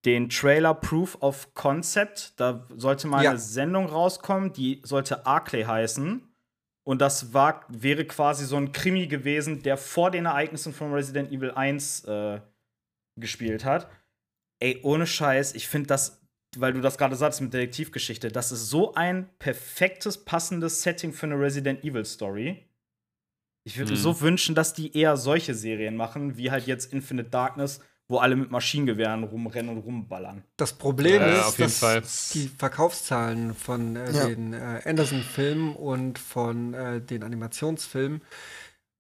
den 0.05 0.29
Trailer 0.29 0.73
Proof 0.73 1.17
of 1.21 1.53
Concept? 1.53 2.34
Da 2.39 2.65
sollte 2.77 3.08
mal 3.08 3.23
Ja. 3.23 3.29
eine 3.29 3.39
Sendung 3.39 3.86
rauskommen, 3.86 4.53
die 4.53 4.82
sollte 4.84 5.27
Arclay 5.27 5.65
heißen. 5.65 6.23
Und 6.89 7.02
das 7.02 7.36
war, 7.36 7.65
wäre 7.67 8.04
quasi 8.04 8.45
so 8.47 8.56
ein 8.56 8.71
Krimi 8.71 9.06
gewesen, 9.06 9.62
der 9.62 9.78
vor 9.78 10.10
den 10.10 10.25
Ereignissen 10.25 10.73
von 10.73 10.91
Resident 10.91 11.32
Evil 11.32 11.52
1 11.52 12.06
äh, 12.06 12.41
gespielt 13.15 13.63
hat. 13.63 13.88
Ey, 14.60 14.80
ohne 14.82 15.06
Scheiß, 15.06 15.54
ich 15.54 15.67
finde 15.67 15.86
das, 15.86 16.19
weil 16.58 16.73
du 16.73 16.82
das 16.82 16.97
gerade 16.97 17.15
sagst 17.15 17.41
mit 17.41 17.54
Detektivgeschichte, 17.54 18.30
das 18.30 18.52
ist 18.52 18.71
so 18.71 18.95
ein 18.95 19.30
perfektes, 19.38 20.25
passendes 20.25 20.82
Setting 20.82 21.13
für 21.13 21.28
eine 21.28 21.39
Resident 21.39 21.84
Evil 21.84 22.06
Story. 22.06 22.65
Ich 23.67 23.78
würde 23.78 23.91
mir 23.91 23.97
Mhm. 23.99 24.02
so 24.02 24.21
wünschen, 24.21 24.56
dass 24.56 24.73
die 24.73 24.97
eher 24.97 25.15
solche 25.15 25.54
Serien 25.54 25.95
machen, 25.95 26.38
wie 26.38 26.49
halt 26.49 26.65
jetzt 26.65 26.91
Infinite 26.91 27.30
Darkness, 27.30 27.82
wo 28.10 28.17
alle 28.17 28.36
mit 28.36 28.52
Maschinengewehren 28.52 29.24
rumrennen 29.24 29.78
und 29.78 29.84
rumballern. 29.84 30.43
Das 30.58 30.74
Problem 30.74 31.22
Ja, 31.22 31.39
ist, 31.39 31.45
auf 31.45 31.60
jeden 31.60 31.69
dass 31.69 31.80
Fall. 31.80 32.02
die 32.34 32.48
Verkaufszahlen 32.50 33.54
von 33.54 33.95
äh, 33.95 34.12
Ja. 34.12 34.28
den 34.28 34.54
äh, 34.54 34.82
Anderson-Filmen 34.84 35.76
und 35.76 36.19
von 36.19 36.74
äh, 36.74 37.00
den 37.00 37.24
Animationsfilmen 37.24 38.22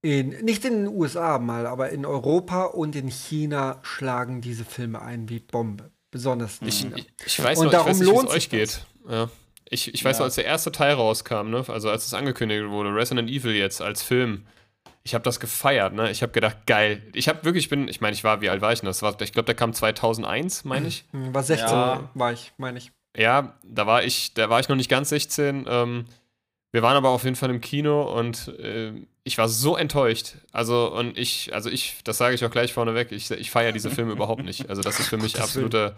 in, 0.01 0.29
nicht 0.45 0.63
in 0.63 0.85
den 0.85 0.87
USA 0.87 1.39
mal, 1.39 1.65
aber 1.67 1.89
in 1.89 2.05
Europa 2.05 2.63
und 2.65 2.95
in 2.95 3.09
China 3.09 3.79
schlagen 3.81 4.39
diese 4.41 4.63
Filme 4.63 5.01
ein 5.01 5.27
wie 5.27 5.39
Bombe. 5.39 5.91
Besonders 6.11 6.59
in 6.61 6.67
Ich, 6.67 6.79
China. 6.81 6.95
ich, 6.97 7.07
ich 7.25 7.43
weiß 7.43 7.57
Und 7.59 7.65
noch, 7.65 7.71
ich 7.71 7.77
darum 7.77 7.89
weiß 7.89 7.99
nicht, 7.99 8.07
wie 8.07 8.11
es 8.15 8.15
lohnt 8.15 8.29
euch 8.29 8.49
geht. 8.49 8.85
Ja. 9.09 9.29
Ich, 9.71 9.93
ich 9.93 10.03
weiß 10.05 10.17
Ja. 10.17 10.19
noch, 10.21 10.25
als 10.25 10.35
der 10.35 10.45
erste 10.45 10.71
Teil 10.71 10.93
rauskam, 10.93 11.49
ne? 11.49 11.65
also 11.67 11.89
als 11.89 12.05
es 12.05 12.13
angekündigt 12.13 12.69
wurde, 12.69 12.93
Resident 12.95 13.29
Evil 13.29 13.53
jetzt 13.53 13.81
als 13.81 14.01
Film, 14.01 14.45
ich 15.03 15.13
habe 15.13 15.23
das 15.23 15.39
gefeiert, 15.39 15.93
ne? 15.93 16.11
Ich 16.11 16.21
habe 16.21 16.31
gedacht, 16.31 16.65
geil. 16.67 17.01
Ich 17.13 17.27
habe 17.29 17.43
wirklich, 17.43 17.65
ich 17.65 17.69
bin, 17.69 17.87
ich 17.87 18.01
meine, 18.01 18.13
ich 18.13 18.23
war, 18.23 18.41
wie 18.41 18.49
alt 18.49 18.61
war 18.61 18.73
ich 18.73 18.79
denn? 18.81 18.87
Das 18.87 19.01
war, 19.01 19.19
ich 19.21 19.31
glaube, 19.31 19.45
der 19.45 19.55
kam 19.55 19.73
2001, 19.73 20.65
meine 20.65 20.87
ich. 20.87 21.05
Hm, 21.11 21.33
War 21.33 21.43
16, 21.43 21.67
Ja. 21.69 22.09
war 22.13 22.33
ich, 22.33 22.53
meine 22.57 22.77
ich. 22.77 22.91
Ja, 23.17 23.53
da 23.63 23.87
war 23.87 24.03
ich, 24.03 24.33
da 24.33 24.49
war 24.49 24.59
ich 24.59 24.69
noch 24.69 24.75
nicht 24.75 24.89
ganz 24.89 25.09
16. 25.09 25.65
Ähm, 25.67 26.05
wir 26.71 26.83
waren 26.83 26.95
aber 26.95 27.09
auf 27.09 27.23
jeden 27.23 27.35
Fall 27.35 27.49
im 27.49 27.61
Kino 27.61 28.03
und 28.17 28.49
äh, 28.59 28.93
ich 29.23 29.37
war 29.39 29.49
so 29.49 29.75
enttäuscht. 29.75 30.35
Also, 30.51 30.93
und 30.93 31.17
ich, 31.17 31.53
also 31.53 31.69
ich, 31.69 31.97
das 32.03 32.17
sage 32.19 32.35
ich 32.35 32.45
auch 32.45 32.51
gleich 32.51 32.73
vorneweg, 32.73 33.11
ich, 33.11 33.31
ich 33.31 33.49
feiere 33.49 33.71
diese 33.71 33.89
Filme 33.89 34.11
überhaupt 34.11 34.43
nicht. 34.43 34.69
Also, 34.69 34.81
das 34.83 34.99
ist 34.99 35.07
für 35.07 35.17
mich 35.17 35.39
absoluter, 35.41 35.95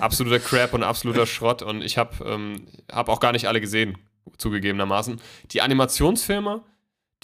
absoluter 0.00 0.38
Crap 0.38 0.72
und 0.74 0.82
absoluter 0.84 1.26
Schrott. 1.26 1.62
Und 1.62 1.82
ich 1.82 1.98
habe 1.98 2.24
ähm, 2.24 2.66
hab 2.92 3.08
auch 3.08 3.18
gar 3.20 3.32
nicht 3.32 3.48
alle 3.48 3.60
gesehen, 3.60 3.98
zugegebenermaßen. 4.38 5.20
Die 5.50 5.62
Animationsfilme, 5.62 6.62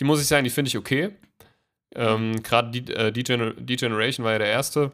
die 0.01 0.05
muss 0.05 0.21
ich 0.21 0.27
sagen, 0.27 0.45
die 0.45 0.51
finde 0.51 0.69
ich 0.69 0.77
okay. 0.77 1.11
Ähm, 1.95 2.43
Gerade 2.43 2.71
die, 2.71 2.93
äh, 2.93 3.13
war 4.25 4.33
ja 4.33 4.39
der 4.39 4.49
erste. 4.49 4.93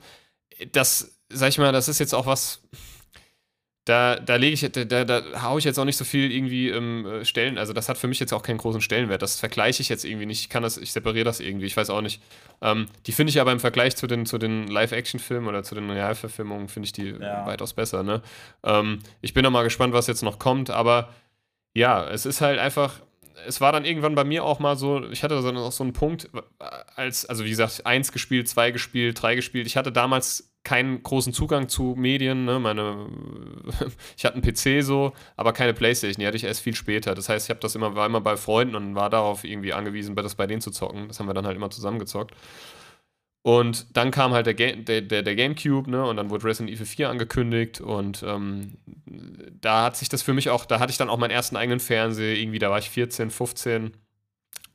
Das, 0.73 1.19
sag 1.29 1.49
ich 1.49 1.59
mal, 1.59 1.73
das 1.73 1.89
ist 1.89 1.99
jetzt 1.99 2.15
auch 2.15 2.27
was 2.27 2.61
da, 3.87 4.17
da 4.17 4.35
lege 4.35 4.55
ich, 4.55 4.73
da, 4.73 4.85
da, 4.85 5.05
da 5.05 5.43
haue 5.43 5.61
ich 5.61 5.65
jetzt 5.65 5.79
auch 5.79 5.85
nicht 5.85 5.97
so 5.97 6.05
viel 6.05 6.33
irgendwie 6.33 6.71
ähm, 6.71 7.07
äh, 7.07 7.25
Stellen, 7.25 7.57
also 7.57 7.73
das 7.73 7.89
hat 7.89 7.97
für 7.97 8.09
mich 8.09 8.19
jetzt 8.19 8.33
auch 8.33 8.43
keinen 8.43 8.59
großen 8.59 8.81
Stellenwert. 8.81 9.23
Das 9.23 9.39
vergleiche 9.39 9.81
ich 9.81 9.89
jetzt 9.89 10.05
irgendwie 10.05 10.27
nicht. 10.27 10.41
Ich 10.41 10.49
kann 10.49 10.65
das, 10.65 10.77
ich 10.77 10.91
separiere 10.91 11.25
das 11.25 11.39
irgendwie, 11.39 11.67
ich 11.67 11.77
weiß 11.77 11.91
auch 11.91 12.01
nicht. 12.01 12.21
Ähm, 12.61 12.87
die 13.07 13.13
finde 13.13 13.31
ich 13.31 13.41
aber 13.41 13.53
im 13.53 13.61
Vergleich 13.61 13.95
zu 13.95 14.09
den, 14.09 14.27
zu 14.27 14.39
den 14.39 14.67
Live-Action-Filmen 14.67 15.47
oder 15.49 15.63
zu 15.63 15.77
den 15.77 15.89
Realverfilmungen, 15.89 16.67
finde 16.69 16.87
ich 16.87 16.93
die 16.95 17.11
Ja. 17.11 17.47
weitaus 17.47 17.75
besser, 17.75 18.03
ne? 18.03 18.23
Ähm, 18.65 18.99
ich 19.21 19.35
bin 19.35 19.45
noch 19.45 19.53
mal 19.53 19.63
gespannt, 19.63 19.95
was 19.95 20.09
jetzt 20.09 20.25
noch 20.25 20.41
kommt, 20.41 20.69
aber 20.69 21.15
ja, 21.73 22.09
es 22.09 22.27
ist 22.27 22.41
halt 22.41 22.59
einfach, 22.59 23.01
es 23.47 23.61
war 23.61 23.73
dann 23.73 23.85
irgendwann 23.85 24.15
bei 24.15 24.25
mir 24.25 24.45
auch 24.45 24.59
mal 24.59 24.77
so, 24.77 25.05
ich 25.11 25.23
hatte 25.23 25.41
dann 25.41 25.57
auch 25.57 25.73
so 25.73 25.85
einen 25.85 25.93
Punkt, 25.93 26.31
als, 26.95 27.27
also 27.27 27.45
wie 27.45 27.51
gesagt, 27.51 27.85
eins 27.85 28.13
gespielt, 28.13 28.49
zwei 28.49 28.71
gespielt, 28.71 29.21
drei 29.21 29.35
gespielt. 29.35 29.67
Ich 29.67 29.77
hatte 29.77 29.93
damals 29.93 30.51
keinen 30.65 31.03
großen 31.03 31.33
Zugang 31.33 31.69
zu 31.69 31.95
Medien, 31.97 32.45
ne? 32.45 32.59
Meine, 32.59 33.07
ich 34.17 34.25
hatte 34.25 34.35
einen 34.35 34.43
PC 34.43 34.85
so, 34.85 35.13
aber 35.37 35.53
keine 35.53 35.75
Playstation, 35.75 36.21
die 36.21 36.27
hatte 36.27 36.37
ich 36.37 36.45
erst 36.45 36.61
viel 36.61 36.75
später. 36.75 37.15
Das 37.15 37.29
heißt, 37.29 37.47
ich 37.47 37.51
habe 37.51 37.61
das 37.61 37.75
immer, 37.75 37.95
war 37.95 38.07
immer 38.07 38.21
bei 38.21 38.37
Freunden 38.37 38.75
und 38.75 38.95
war 38.95 39.11
darauf 39.11 39.45
irgendwie 39.45 39.73
angewiesen, 39.73 40.17
das 40.17 40.35
bei 40.35 40.47
denen 40.47 40.61
zu 40.61 40.71
zocken. 40.71 41.09
Das 41.09 41.21
haben 41.21 41.29
wir 41.29 41.35
dann 41.35 41.47
halt 41.47 41.57
immer 41.57 41.71
zusammengezockt. 41.71 42.33
Und 43.47 43.97
dann 43.97 44.11
kam 44.11 44.33
halt 44.33 44.47
der, 44.47 44.55
Ga 44.55 44.73
der, 44.73 45.03
der, 45.03 45.23
der 45.23 45.37
Gamecube, 45.37 45.89
ne? 45.89 46.05
Und 46.05 46.17
dann 46.17 46.31
wurde 46.31 46.47
Resident 46.47 46.75
Evil 46.75 46.85
4 46.85 47.11
angekündigt. 47.11 47.81
Und 47.81 48.25
ähm, 48.25 48.73
da 49.61 49.85
hat 49.85 49.97
sich 49.97 50.09
das 50.09 50.23
für 50.23 50.35
mich 50.35 50.51
auch, 50.51 50.65
da 50.65 50.81
hatte 50.81 50.91
ich 50.91 50.97
dann 50.97 51.09
auch 51.09 51.17
meinen 51.17 51.31
ersten 51.31 51.55
eigenen 51.55 51.79
Fernseher, 51.79 52.37
irgendwie, 52.37 52.59
da 52.59 52.71
war 52.71 52.81
ich 52.81 52.91
14, 52.91 53.31
15, 53.31 53.93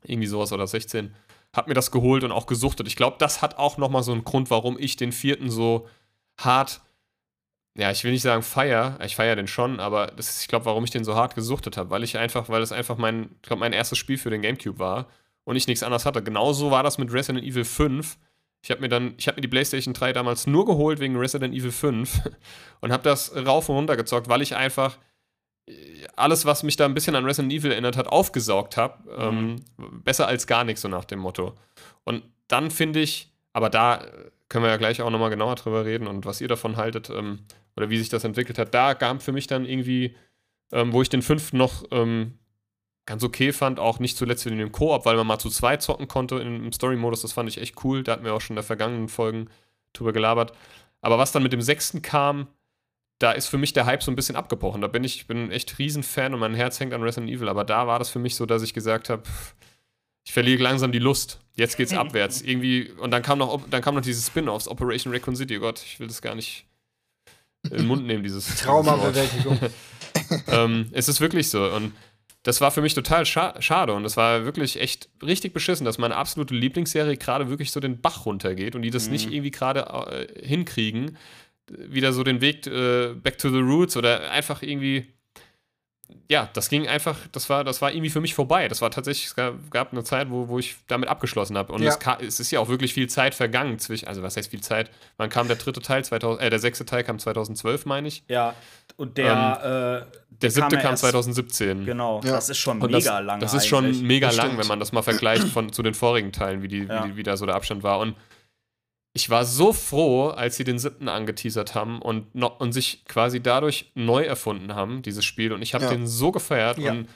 irgendwie 0.03 0.27
sowas 0.27 0.53
oder 0.53 0.65
16. 0.67 1.13
Hab 1.53 1.67
mir 1.67 1.73
das 1.73 1.91
geholt 1.91 2.23
und 2.23 2.31
auch 2.31 2.45
gesuchtet. 2.45 2.87
Ich 2.87 2.95
glaube, 2.95 3.17
das 3.19 3.41
hat 3.41 3.57
auch 3.57 3.75
nochmal 3.75 4.03
so 4.03 4.13
einen 4.13 4.23
Grund, 4.23 4.49
warum 4.49 4.79
ich 4.79 4.95
den 4.95 5.11
vierten 5.11 5.49
so 5.49 5.89
hart, 6.37 6.79
ja, 7.77 7.91
ich 7.91 8.05
will 8.05 8.13
nicht 8.13 8.21
sagen 8.21 8.41
feier, 8.41 8.97
ich 9.05 9.17
feier 9.17 9.35
den 9.35 9.47
schon, 9.47 9.81
aber 9.81 10.07
das 10.07 10.29
ist, 10.29 10.43
ich 10.43 10.47
glaube, 10.47 10.63
warum 10.63 10.85
ich 10.85 10.91
den 10.91 11.03
so 11.03 11.13
hart 11.13 11.35
gesuchtet 11.35 11.75
habe, 11.75 11.89
weil 11.89 12.05
ich 12.05 12.17
einfach, 12.17 12.47
weil 12.47 12.61
es 12.61 12.71
einfach 12.71 12.95
mein, 12.95 13.31
ich 13.41 13.49
glaube, 13.49 13.59
mein 13.59 13.73
erstes 13.73 13.97
Spiel 13.97 14.17
für 14.17 14.29
den 14.29 14.41
Gamecube 14.41 14.79
war 14.79 15.07
und 15.43 15.57
ich 15.57 15.67
nichts 15.67 15.83
anderes 15.83 16.05
hatte. 16.05 16.23
Genauso 16.23 16.71
war 16.71 16.83
das 16.83 16.97
mit 16.97 17.11
Resident 17.11 17.43
Evil 17.45 17.65
5. 17.65 18.17
Ich 18.63 18.69
habe 18.69 18.81
mir 18.81 18.89
dann, 18.89 19.15
ich 19.17 19.27
habe 19.27 19.37
mir 19.37 19.41
die 19.41 19.47
PlayStation 19.47 19.93
3 19.93 20.13
damals 20.13 20.45
nur 20.45 20.65
geholt 20.65 20.99
wegen 20.99 21.17
Resident 21.17 21.55
Evil 21.55 21.71
5 21.71 22.21
und 22.81 22.91
habe 22.91 23.03
das 23.03 23.35
rauf 23.35 23.69
und 23.69 23.75
runter 23.75 23.97
gezockt, 23.97 24.29
weil 24.29 24.41
ich 24.41 24.55
einfach 24.55 24.97
äh, 25.67 25.73
alles, 26.15 26.45
was 26.45 26.63
mich 26.63 26.75
da 26.75 26.85
ein 26.85 26.93
bisschen 26.93 27.15
an 27.15 27.25
Resident 27.25 27.51
Evil 27.51 27.71
erinnert 27.71 27.97
hat, 27.97 28.07
aufgesaugt 28.07 28.77
habe. 28.77 29.09
Ähm, 29.17 29.55
besser 30.03 30.27
als 30.27 30.45
gar 30.45 30.63
nichts, 30.63 30.81
so 30.81 30.87
nach 30.87 31.05
dem 31.05 31.19
Motto. 31.19 31.57
Und 32.03 32.23
dann 32.47 32.69
finde 32.69 32.99
ich, 32.99 33.31
aber 33.53 33.69
da 33.69 34.03
äh, 34.03 34.31
können 34.49 34.65
wir 34.65 34.69
ja 34.69 34.77
gleich 34.77 35.01
auch 35.01 35.09
nochmal 35.09 35.29
genauer 35.29 35.55
drüber 35.55 35.85
reden 35.85 36.07
und 36.07 36.25
was 36.25 36.41
ihr 36.41 36.47
davon 36.47 36.77
haltet 36.77 37.09
ähm, 37.09 37.39
oder 37.75 37.89
wie 37.89 37.97
sich 37.97 38.09
das 38.09 38.23
entwickelt 38.23 38.59
hat. 38.59 38.73
Da 38.73 38.93
gab 38.93 39.23
für 39.23 39.31
mich 39.31 39.47
dann 39.47 39.65
irgendwie, 39.65 40.15
ähm, 40.71 40.93
wo 40.93 41.01
ich 41.01 41.09
den 41.09 41.21
fünften 41.21 41.57
noch 41.57 41.85
ähm, 41.91 42.37
ganz 43.11 43.23
okay 43.25 43.51
fand, 43.51 43.77
auch 43.77 43.99
nicht 43.99 44.15
zuletzt 44.15 44.45
in 44.45 44.57
dem 44.57 44.71
Koop, 44.71 45.05
weil 45.05 45.17
man 45.17 45.27
mal 45.27 45.37
zu 45.37 45.49
zweit 45.49 45.81
zocken 45.81 46.07
konnte 46.07 46.37
im 46.37 46.71
Story-Modus. 46.71 47.21
Das 47.21 47.33
fand 47.33 47.49
ich 47.49 47.59
echt 47.59 47.83
cool. 47.83 48.03
Da 48.03 48.13
hatten 48.13 48.23
wir 48.23 48.33
auch 48.33 48.39
schon 48.39 48.53
in 48.53 48.55
der 48.55 48.63
vergangenen 48.63 49.09
Folgen 49.09 49.49
drüber 49.91 50.13
gelabert. 50.13 50.53
Aber 51.01 51.17
was 51.17 51.33
dann 51.33 51.43
mit 51.43 51.51
dem 51.51 51.61
sechsten 51.61 52.01
kam, 52.01 52.47
da 53.19 53.33
ist 53.33 53.47
für 53.47 53.57
mich 53.57 53.73
der 53.73 53.85
Hype 53.85 54.01
so 54.01 54.11
ein 54.11 54.15
bisschen 54.15 54.37
abgebrochen. 54.37 54.79
Da 54.79 54.87
bin 54.87 55.03
ich, 55.03 55.17
ich 55.17 55.27
bin 55.27 55.51
echt 55.51 55.77
Riesenfan 55.77 56.33
und 56.33 56.39
mein 56.39 56.53
Herz 56.53 56.79
hängt 56.79 56.93
an 56.93 57.03
Resident 57.03 57.29
Evil. 57.29 57.49
Aber 57.49 57.65
da 57.65 57.85
war 57.85 57.99
das 57.99 58.09
für 58.09 58.19
mich 58.19 58.35
so, 58.35 58.45
dass 58.45 58.61
ich 58.61 58.73
gesagt 58.73 59.09
habe, 59.09 59.23
ich 60.23 60.31
verliere 60.31 60.63
langsam 60.63 60.93
die 60.93 60.99
Lust. 60.99 61.41
Jetzt 61.57 61.75
geht's 61.75 61.93
abwärts. 61.97 62.41
Irgendwie, 62.41 62.91
und 62.91 63.11
dann 63.11 63.23
kam 63.23 63.39
noch, 63.39 63.61
dann 63.69 63.81
kam 63.81 63.95
noch 63.95 64.03
dieses 64.03 64.25
Spin-offs, 64.25 64.69
Operation 64.69 65.11
Raccoon 65.11 65.35
City. 65.35 65.57
Oh 65.57 65.61
Gott, 65.61 65.83
ich 65.85 65.99
will 65.99 66.07
das 66.07 66.21
gar 66.21 66.33
nicht 66.33 66.65
in 67.63 67.75
den 67.75 67.87
Mund 67.87 68.07
nehmen, 68.07 68.23
dieses 68.23 68.55
Traumabewältigung. 68.55 69.59
ähm, 70.47 70.87
es 70.93 71.09
ist 71.09 71.19
wirklich 71.19 71.49
so. 71.49 71.65
Und 71.65 71.91
das 72.43 72.59
war 72.59 72.71
für 72.71 72.81
mich 72.81 72.93
total 72.93 73.25
scha 73.25 73.61
schade. 73.61 73.93
Und 73.93 74.03
das 74.03 74.17
war 74.17 74.45
wirklich 74.45 74.79
echt 74.79 75.09
richtig 75.21 75.53
beschissen, 75.53 75.85
dass 75.85 75.97
meine 75.97 76.15
absolute 76.15 76.55
Lieblingsserie 76.55 77.17
gerade 77.17 77.49
wirklich 77.49 77.71
so 77.71 77.79
den 77.79 78.01
Bach 78.01 78.25
runtergeht 78.25 78.75
und 78.75 78.81
die 78.81 78.89
das 78.89 79.09
nicht 79.09 79.31
irgendwie 79.31 79.51
gerade 79.51 79.81
äh, 79.81 80.45
hinkriegen. 80.45 81.17
Wieder 81.67 82.13
so 82.13 82.23
den 82.23 82.41
Weg 82.41 82.65
äh, 82.67 83.13
back 83.13 83.37
to 83.37 83.49
the 83.49 83.59
roots 83.59 83.95
oder 83.95 84.31
einfach 84.31 84.61
irgendwie. 84.61 85.13
Ja, 86.29 86.49
das 86.53 86.69
ging 86.69 86.87
einfach, 86.87 87.17
das 87.31 87.49
war, 87.49 87.63
das 87.63 87.81
war 87.81 87.91
irgendwie 87.91 88.09
für 88.09 88.21
mich 88.21 88.33
vorbei. 88.33 88.67
Das 88.69 88.81
war 88.81 88.89
tatsächlich, 88.89 89.25
es 89.27 89.35
gab, 89.35 89.53
gab 89.69 89.91
eine 89.91 90.03
Zeit, 90.03 90.29
wo, 90.29 90.47
wo 90.47 90.59
ich 90.59 90.75
damit 90.87 91.09
abgeschlossen 91.09 91.57
habe. 91.57 91.73
Und 91.73 91.81
Ja. 91.83 91.89
es, 91.89 91.99
ka- 91.99 92.17
es 92.21 92.39
ist 92.39 92.51
ja 92.51 92.59
auch 92.61 92.69
wirklich 92.69 92.93
viel 92.93 93.07
Zeit 93.09 93.35
vergangen 93.35 93.79
zwischen, 93.79 94.07
also 94.07 94.23
was 94.23 94.37
heißt 94.37 94.49
viel 94.49 94.61
Zeit? 94.61 94.89
Wann 95.17 95.29
kam 95.29 95.47
der 95.47 95.57
dritte 95.57 95.81
Teil? 95.81 96.05
2000, 96.05 96.41
äh, 96.41 96.49
der 96.49 96.59
sechste 96.59 96.85
Teil 96.85 97.03
kam 97.03 97.19
2012, 97.19 97.85
meine 97.85 98.07
ich. 98.07 98.23
Ja, 98.29 98.53
und 98.97 99.17
der, 99.17 100.05
äh, 100.09 100.17
Der 100.41 100.51
siebte 100.51 100.75
ja 100.75 100.81
kam 100.81 100.91
erst- 100.91 101.01
2017. 101.03 101.85
Genau, 101.85 102.21
Ja. 102.23 102.31
das 102.31 102.49
ist 102.49 102.57
schon 102.59 102.81
Und 102.81 102.91
mega 102.91 103.17
das, 103.17 103.25
lang. 103.25 103.39
Das 103.41 103.53
ist 103.53 103.67
schon 103.67 103.85
eigentlich. 103.85 104.01
mega 104.01 104.29
lang, 104.31 104.57
wenn 104.57 104.67
man 104.67 104.79
das 104.79 104.91
mal 104.93 105.01
vergleicht 105.03 105.43
von, 105.49 105.73
zu 105.73 105.83
den 105.83 105.93
vorigen 105.93 106.31
Teilen, 106.31 106.61
wie, 106.63 106.67
die, 106.69 106.83
Ja. 106.85 107.03
wie, 107.03 107.09
die, 107.09 107.15
wie 107.17 107.23
da 107.23 107.35
so 107.37 107.45
der 107.45 107.55
Abstand 107.55 107.83
war. 107.83 107.99
Und 107.99 108.15
ich 109.13 109.29
war 109.29 109.43
so 109.45 109.73
froh, 109.73 110.29
als 110.29 110.55
sie 110.55 110.63
den 110.63 110.79
siebten 110.79 111.09
angeteasert 111.09 111.75
haben 111.75 112.01
und, 112.01 112.33
noch, 112.33 112.59
und 112.59 112.71
sich 112.71 113.03
quasi 113.05 113.41
dadurch 113.41 113.91
neu 113.93 114.23
erfunden 114.23 114.73
haben, 114.73 115.01
dieses 115.01 115.25
Spiel. 115.25 115.51
Und 115.51 115.61
ich 115.61 115.73
habe 115.73 115.83
Ja. 115.85 115.89
den 115.89 116.07
so 116.07 116.31
gefeiert. 116.31 116.77
Ja. 116.77 116.91
Und 116.91 117.09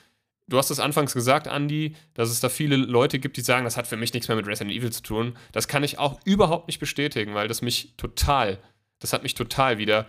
du 0.46 0.58
hast 0.58 0.70
es 0.70 0.78
anfangs 0.78 1.14
gesagt, 1.14 1.46
Andy, 1.46 1.96
dass 2.12 2.28
es 2.30 2.40
da 2.40 2.50
viele 2.50 2.76
Leute 2.76 3.18
gibt, 3.18 3.38
die 3.38 3.40
sagen, 3.40 3.64
das 3.64 3.76
hat 3.78 3.86
für 3.86 3.96
mich 3.96 4.12
nichts 4.12 4.28
mehr 4.28 4.36
mit 4.36 4.46
Resident 4.46 4.76
Evil 4.76 4.92
zu 4.92 5.02
tun. 5.02 5.36
Das 5.52 5.68
kann 5.68 5.82
ich 5.84 5.98
auch 5.98 6.20
überhaupt 6.24 6.66
nicht 6.66 6.80
bestätigen, 6.80 7.34
weil 7.34 7.48
das 7.48 7.62
mich 7.62 7.94
total, 7.96 8.58
das 8.98 9.14
hat 9.14 9.22
mich 9.22 9.34
total 9.34 9.78
wieder 9.78 10.06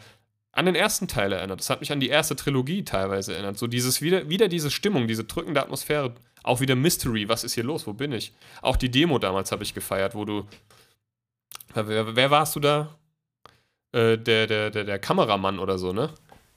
an 0.52 0.66
den 0.66 0.76
ersten 0.76 1.08
Teil 1.08 1.32
erinnert. 1.32 1.60
Das 1.62 1.70
hat 1.70 1.80
mich 1.80 1.92
an 1.94 2.00
die 2.02 2.10
erste 2.10 2.36
Trilogie 2.36 2.84
teilweise 2.84 3.34
erinnert. 3.34 3.58
So 3.58 3.68
dieses 3.68 4.02
wieder, 4.02 4.28
wieder 4.30 4.50
diese 4.50 4.72
Stimmung, 4.72 5.08
diese 5.08 5.24
drückende 5.24 5.62
Atmosphäre, 5.62 6.16
auch 6.44 6.60
wieder 6.60 6.76
Mystery, 6.76 7.30
was 7.30 7.44
ist 7.46 7.54
hier 7.54 7.64
los, 7.64 7.88
wo 7.88 7.94
bin 7.94 8.12
ich? 8.12 8.34
Auch 8.62 8.76
die 8.76 8.90
Demo 8.90 9.20
damals 9.20 9.52
habe 9.54 9.64
ich 9.64 9.74
gefeiert, 9.74 10.16
wo 10.16 10.26
du. 10.26 10.46
Wer, 11.74 12.16
wer 12.16 12.32
warst 12.32 12.56
du 12.56 12.60
da? 12.60 12.96
Äh, 13.92 14.18
der, 14.18 14.48
der, 14.48 14.70
der, 14.70 14.84
der 14.84 15.00
Kameramann 15.00 15.60
oder 15.60 15.78
so, 15.78 15.94
ne? 15.94 16.10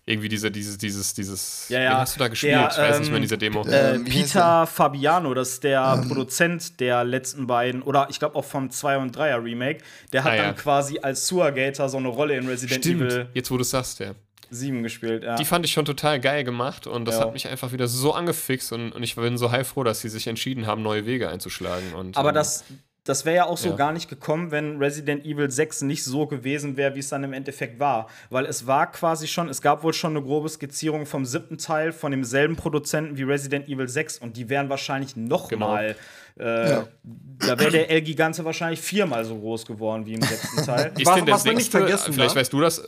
Irgendwie 0.07 0.29
diese, 0.29 0.51
dieses, 0.51 0.79
dieses, 0.79 1.15
dieses. 1.15 1.69
Ja, 1.69 1.81
ja, 1.81 1.91
Wen 1.91 1.97
hast 1.99 2.17
du 2.17 2.19
da 2.21 2.29
gespielt? 2.29 2.53
der, 2.55 2.71
ich 2.71 2.79
weiß 2.79 2.99
nicht 3.01 3.09
mehr 3.11 3.17
in 3.19 3.23
ähm, 3.23 3.23
dieser 3.23 3.37
Demo. 3.37 3.65
Äh, 3.67 3.95
Ähm, 3.97 4.05
Peter 4.05 4.67
Fabiano, 4.67 5.35
das 5.35 5.51
ist 5.51 5.65
der 5.65 6.03
Produzent 6.09 6.81
der 6.81 7.05
letzten 7.05 7.47
beiden, 7.47 7.83
oder 7.83 8.09
ich 8.11 8.19
glaube 8.19 8.35
auch 8.35 8.45
vom 8.45 8.71
2 8.71 8.99
und 8.99 9.17
3er 9.17 9.45
Remake, 9.45 9.85
der 10.13 10.25
hat 10.25 10.33
Ah, 10.33 10.37
ja. 10.37 10.43
dann 10.45 10.57
quasi 10.57 10.99
als 11.01 11.27
Surgator 11.29 11.89
so 11.89 11.99
eine 11.99 12.09
Rolle 12.09 12.37
in 12.37 12.49
Resident 12.49 12.85
Evil 12.87 13.11
Stimmt, 13.11 13.29
jetzt 13.35 13.51
wo 13.51 13.57
du 13.57 13.63
es 13.63 13.71
sagst, 13.71 14.01
ja. 14.01 14.13
7 14.53 14.83
gespielt. 14.83 15.23
Ja. 15.23 15.37
Die 15.37 15.45
fand 15.45 15.65
ich 15.65 15.71
schon 15.73 15.85
total 15.85 16.19
geil 16.19 16.43
gemacht 16.43 16.89
und 16.89 17.05
das 17.05 17.17
Ja. 17.17 17.21
hat 17.27 17.33
mich 17.33 17.47
einfach 17.47 17.71
wieder 17.71 17.87
so 17.87 18.13
angefixt 18.15 18.73
und, 18.73 18.91
und 18.91 19.03
ich 19.05 19.15
bin 19.15 19.39
so 19.39 19.53
heilfroh, 19.53 19.85
dass 19.85 20.01
sie 20.01 20.09
sich 20.09 20.27
entschieden 20.27 20.67
haben, 20.67 20.83
neue 20.83 21.07
Wege 21.07 21.29
einzuschlagen. 21.29 21.95
Und, 21.95 22.17
Aber 22.17 22.31
ähm, 22.31 22.35
das, 22.35 22.65
das 23.05 23.25
wäre 23.25 23.37
ja 23.37 23.45
auch 23.47 23.57
so 23.57 23.71
Ja. 23.71 23.77
gar 23.77 23.93
nicht 23.93 24.09
gekommen, 24.09 24.51
wenn 24.51 24.77
Resident 24.79 25.25
Evil 25.25 25.51
6 25.51 25.83
nicht 25.83 26.05
so 26.05 26.27
gewesen 26.27 26.77
wäre, 26.77 26.95
wie 26.95 26.99
es 27.01 27.09
dann 27.09 27.25
im 27.25 27.33
Endeffekt 27.33 27.81
war. 27.81 28.09
Weil 28.29 28.45
es 28.47 28.67
war 28.67 28.91
quasi 28.93 29.27
schon, 29.27 29.49
es 29.49 29.63
gab 29.63 29.83
wohl 29.83 29.95
schon 29.95 30.17
eine 30.17 30.25
grobe 30.25 30.49
Skizzierung 30.49 31.07
vom 31.07 31.25
siebten 31.25 31.59
Teil 31.59 31.93
von 31.93 32.11
demselben 32.13 32.57
Produzenten 32.57 33.17
wie 33.17 33.23
Resident 33.23 33.69
Evil 33.69 33.89
6 33.89 34.19
und 34.19 34.37
die 34.37 34.49
wären 34.49 34.69
wahrscheinlich 34.69 35.17
noch 35.17 35.49
Genau. 35.49 35.69
mal, 35.69 35.97
äh, 36.37 36.83
da 37.03 37.59
wäre 37.59 37.71
der 37.71 37.91
El-Gigante 37.91 38.45
wahrscheinlich 38.45 38.81
viermal 38.81 39.25
so 39.25 39.37
groß 39.39 39.67
geworden 39.67 40.05
wie 40.07 40.15
im 40.15 40.23
sechsten 40.23 40.57
Teil. 40.65 40.93
Ist 40.97 41.07
Was- 41.07 41.15
denn 41.17 41.27
der 41.27 41.35
was 41.35 41.45
man 41.45 41.55
nicht 41.55 41.65
sechste, 41.73 41.79
vergessen 41.79 42.13
vielleicht 42.13 42.31
darf- 42.31 42.37
weißt 42.37 42.53
du 42.53 42.61
das, 42.61 42.79
äh, 42.79 42.85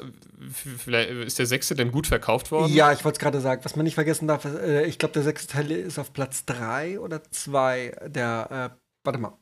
vielleicht 0.79 1.11
ist 1.11 1.39
der 1.39 1.47
sechste 1.47 1.75
denn 1.75 1.91
gut 1.91 2.07
verkauft 2.07 2.51
worden? 2.51 2.73
Ja, 2.73 2.93
ich 2.93 3.05
wollte 3.05 3.17
es 3.17 3.21
gerade 3.21 3.41
sagen. 3.41 3.65
Was 3.65 3.77
man 3.77 3.85
nicht 3.85 3.95
vergessen 3.95 4.29
darf, 4.29 4.45
äh, 4.45 4.85
ich 4.85 4.99
glaube, 4.99 5.13
der 5.15 5.23
sechste 5.23 5.53
Teil 5.53 5.71
ist 5.71 5.99
auf 5.99 6.13
Platz 6.13 6.45
3 6.45 7.01
oder 7.01 7.23
2 7.31 7.95
der, 8.07 8.71
äh, 8.73 8.82
warte 9.05 9.19
mal. 9.19 9.37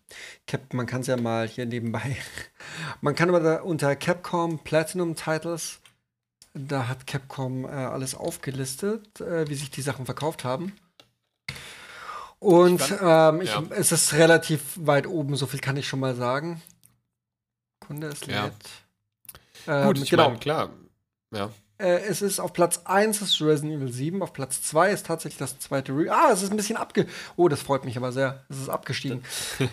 Cap, 0.46 0.72
man 0.74 0.86
kann 0.86 1.02
es 1.02 1.06
ja 1.06 1.16
mal 1.16 1.46
hier 1.48 1.66
nebenbei. 1.66 2.16
Man 3.00 3.14
kann 3.14 3.28
aber 3.28 3.40
da 3.40 3.60
unter 3.62 3.94
Capcom 3.96 4.58
Platinum 4.60 5.16
Titles, 5.16 5.80
da 6.54 6.88
hat 6.88 7.06
Capcom 7.06 7.64
äh, 7.64 7.68
alles 7.68 8.14
aufgelistet, 8.14 9.20
äh, 9.20 9.48
wie 9.48 9.54
sich 9.54 9.70
die 9.70 9.82
Sachen 9.82 10.04
verkauft 10.06 10.44
haben. 10.44 10.76
Und 12.38 12.80
Ich 12.80 12.92
ähm, 13.02 13.40
ich, 13.42 13.50
ja. 13.50 13.62
es 13.70 13.92
ist 13.92 14.14
relativ 14.14 14.62
weit 14.76 15.06
oben, 15.06 15.36
so 15.36 15.46
viel 15.46 15.60
kann 15.60 15.76
ich 15.76 15.86
schon 15.86 16.00
mal 16.00 16.14
sagen. 16.14 16.62
Kunde 17.80 18.08
ist 18.08 18.26
Ja. 18.26 18.46
lädt. 18.46 18.54
Ähm, 19.66 19.86
Gut, 19.86 19.98
ich 19.98 20.10
genau. 20.10 20.28
meine, 20.28 20.38
klar. 20.38 20.70
Ja. 21.32 21.50
Äh, 21.80 22.02
es 22.08 22.20
ist 22.22 22.40
auf 22.40 22.52
Platz 22.52 22.82
1 22.84 23.22
ist 23.22 23.40
Resident 23.40 23.74
Evil 23.74 23.92
7, 23.92 24.22
auf 24.22 24.32
Platz 24.32 24.62
2 24.62 24.90
ist 24.90 25.06
tatsächlich 25.06 25.38
das 25.38 25.58
zweite 25.58 25.92
Re 25.92 26.10
Ah, 26.10 26.30
es 26.32 26.42
ist 26.42 26.50
ein 26.50 26.56
bisschen 26.56 26.76
abge. 26.76 27.06
Oh, 27.36 27.48
das 27.48 27.62
freut 27.62 27.84
mich 27.84 27.96
aber 27.96 28.12
sehr. 28.12 28.42
Es 28.48 28.58
ist 28.58 28.68
abgestiegen. 28.68 29.22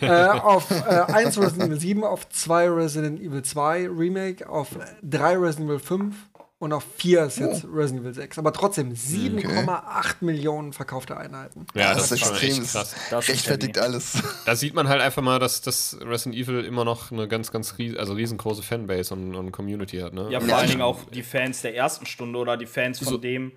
äh, 0.01 0.07
auf 0.27 0.71
äh, 0.71 1.11
1 1.11 1.37
Resident 1.37 1.65
Evil 1.69 1.79
7, 1.79 2.03
auf 2.03 2.29
2 2.29 2.69
Resident 2.69 3.19
Evil 3.19 3.43
2 3.43 3.89
Remake, 3.89 4.49
auf 4.49 4.69
3 5.03 5.37
Resident 5.37 5.69
Evil 5.69 5.79
5 5.79 6.15
und 6.59 6.73
auf 6.73 6.83
4 6.97 7.25
ist 7.25 7.37
jetzt 7.39 7.65
Resident 7.71 8.01
Evil 8.03 8.13
6. 8.15 8.39
Aber 8.39 8.51
trotzdem 8.51 8.91
7,8 8.91 10.15
Millionen 10.21 10.73
verkaufte 10.73 11.15
Einheiten. 11.15 11.67
Ja, 11.75 11.93
das, 11.93 12.09
das, 12.09 12.21
ist 12.21 12.29
extrem. 12.29 12.49
echt 12.63 12.71
krass. 12.71 12.95
Das 13.11 13.27
rechtfertigt 13.27 13.77
alles. 13.77 14.23
Da 14.45 14.55
sieht 14.55 14.73
man 14.73 14.87
halt 14.87 15.01
einfach 15.01 15.21
mal, 15.21 15.39
dass 15.39 15.61
das 15.61 15.97
Resident 16.01 16.35
Evil 16.35 16.63
immer 16.63 16.83
noch 16.85 17.11
eine 17.11 17.27
ganz, 17.27 17.51
ganz 17.51 17.77
ries 17.77 17.95
also 17.97 18.13
riesengroße 18.13 18.63
Fanbase 18.63 19.13
und, 19.13 19.35
und 19.35 19.51
Community 19.51 19.97
hat, 19.99 20.13
ne? 20.13 20.29
Ja, 20.31 20.39
vor 20.39 20.49
Ja, 20.49 20.57
allen 20.57 20.69
Dingen 20.69 20.81
auch 20.81 21.03
die 21.11 21.23
Fans 21.23 21.61
der 21.61 21.75
ersten 21.75 22.05
Stunde 22.05 22.39
oder 22.39 22.57
die 22.57 22.65
Fans 22.65 22.99
von 22.99 23.07
So- 23.07 23.17
dem, 23.17 23.51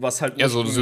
was 0.00 0.20
halt 0.22 0.38
Ja, 0.38 0.48
so, 0.48 0.64
so 0.64 0.80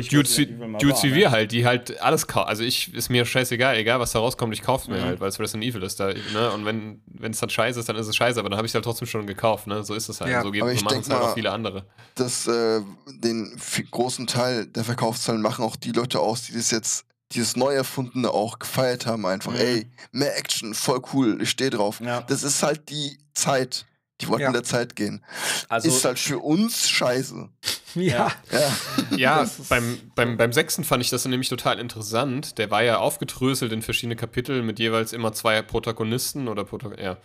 war, 0.94 1.02
wie 1.02 1.08
ne? 1.10 1.14
wir 1.16 1.30
halt, 1.30 1.52
die 1.52 1.66
halt 1.66 2.00
alles 2.00 2.26
kaufen. 2.26 2.48
Also 2.48 2.62
ich, 2.62 2.92
ist 2.94 3.08
mir 3.10 3.24
scheißegal, 3.24 3.76
egal 3.76 4.00
was 4.00 4.12
da 4.12 4.18
rauskommt, 4.18 4.54
ich 4.54 4.62
kauf's 4.62 4.88
mir 4.88 4.98
Mhm. 4.98 5.02
halt, 5.04 5.20
weil 5.20 5.28
es 5.28 5.38
Resident 5.40 5.64
Evil 5.64 5.82
ist. 5.82 5.98
Da, 6.00 6.08
ne? 6.32 6.50
Und 6.52 6.64
wenn 6.64 7.00
wenn 7.06 7.32
es 7.32 7.40
dann 7.40 7.50
scheiße 7.50 7.80
ist, 7.80 7.88
dann 7.88 7.96
ist 7.96 8.06
es 8.06 8.16
scheiße, 8.16 8.38
aber 8.38 8.48
dann 8.50 8.56
habe 8.56 8.66
ich 8.66 8.70
es 8.70 8.74
halt 8.74 8.84
trotzdem 8.84 9.08
schon 9.08 9.26
gekauft, 9.26 9.66
ne? 9.66 9.82
So 9.84 9.94
ist 9.94 10.08
es 10.08 10.20
halt. 10.20 10.30
Ja, 10.30 10.42
so 10.42 10.52
so 10.52 10.64
machen 10.84 11.00
es 11.00 11.10
halt 11.10 11.22
auch 11.22 11.34
viele 11.34 11.50
andere. 11.50 11.84
Das, 12.14 12.46
äh, 12.46 12.80
den 13.08 13.58
großen 13.90 14.26
Teil 14.26 14.66
der 14.66 14.84
Verkaufszahlen 14.84 15.42
machen 15.42 15.64
auch 15.64 15.76
die 15.76 15.92
Leute 15.92 16.20
aus, 16.20 16.42
die 16.42 16.52
das 16.54 16.70
jetzt, 16.70 17.04
dieses 17.32 17.56
neu 17.56 17.74
erfundene 17.74 18.30
auch 18.30 18.58
gefeiert 18.58 19.06
haben. 19.06 19.26
Einfach, 19.26 19.52
Mhm. 19.52 19.58
ey, 19.58 19.86
mehr 20.12 20.36
Action, 20.38 20.74
voll 20.74 21.00
cool, 21.12 21.38
ich 21.42 21.50
stehe 21.50 21.70
drauf. 21.70 22.00
Ja. 22.00 22.22
Das 22.22 22.42
ist 22.42 22.62
halt 22.62 22.88
die 22.88 23.18
Zeit. 23.34 23.84
Die 24.20 24.28
wollten 24.28 24.42
Ja. 24.42 24.52
der 24.52 24.64
Zeit 24.64 24.96
gehen. 24.96 25.24
Also, 25.68 25.88
ist 25.88 26.04
halt 26.04 26.18
für 26.18 26.38
uns 26.38 26.88
scheiße. 26.88 27.48
Ja. 27.94 28.30
Ja. 28.52 29.16
Ja, 29.16 29.50
beim, 29.70 29.98
beim, 30.14 30.36
beim 30.36 30.52
sechsten 30.52 30.84
fand 30.84 31.02
ich 31.02 31.08
das 31.10 31.24
nämlich 31.24 31.48
total 31.48 31.78
interessant. 31.80 32.58
Der 32.58 32.70
war 32.70 32.82
ja 32.82 32.98
aufgedröselt 32.98 33.72
in 33.72 33.80
verschiedene 33.80 34.14
Kapitel 34.14 34.62
mit 34.62 34.78
jeweils 34.78 35.12
immer 35.14 35.32
zwei 35.32 35.62
Protagonisten 35.62 36.48
oder 36.48 36.64
Prota 36.64 36.90
ja, 37.00 37.16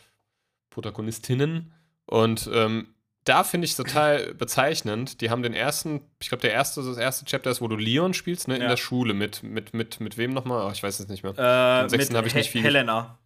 Protagonistinnen. 0.70 1.74
Und 2.06 2.50
ähm, 2.54 2.88
da 3.26 3.44
finde 3.44 3.66
ich 3.66 3.76
total 3.76 4.34
bezeichnend. 4.38 5.22
Die 5.22 5.30
haben 5.30 5.44
den 5.44 5.54
ersten, 5.54 6.02
ich 6.22 6.30
glaube, 6.30 6.42
der 6.42 6.52
erste, 6.54 6.82
das 6.84 6.98
erste 6.98 7.26
Chapter 7.26 7.52
ist, 7.52 7.62
wo 7.62 7.68
du 7.68 7.76
Leon 7.76 8.14
spielst, 8.14 8.48
ne, 8.48 8.56
in 8.56 8.62
Ja. 8.64 8.70
der 8.70 8.78
Schule 8.78 9.14
mit, 9.14 9.44
mit, 9.44 9.74
mit, 9.74 10.00
mit 10.00 10.18
wem 10.18 10.32
nochmal? 10.34 10.66
Oh, 10.68 10.72
ich 10.72 10.82
weiß 10.82 11.00
es 11.00 11.08
nicht 11.08 11.24
mehr. 11.24 11.34
äh, 11.34 11.36
den 11.80 11.82
mit 11.84 11.90
sechsten 11.92 12.18
hab 12.18 12.26
ich 12.26 12.36
nicht 12.36 12.48
He- 12.48 12.52
viel- 12.54 12.64
Helena. 12.64 13.20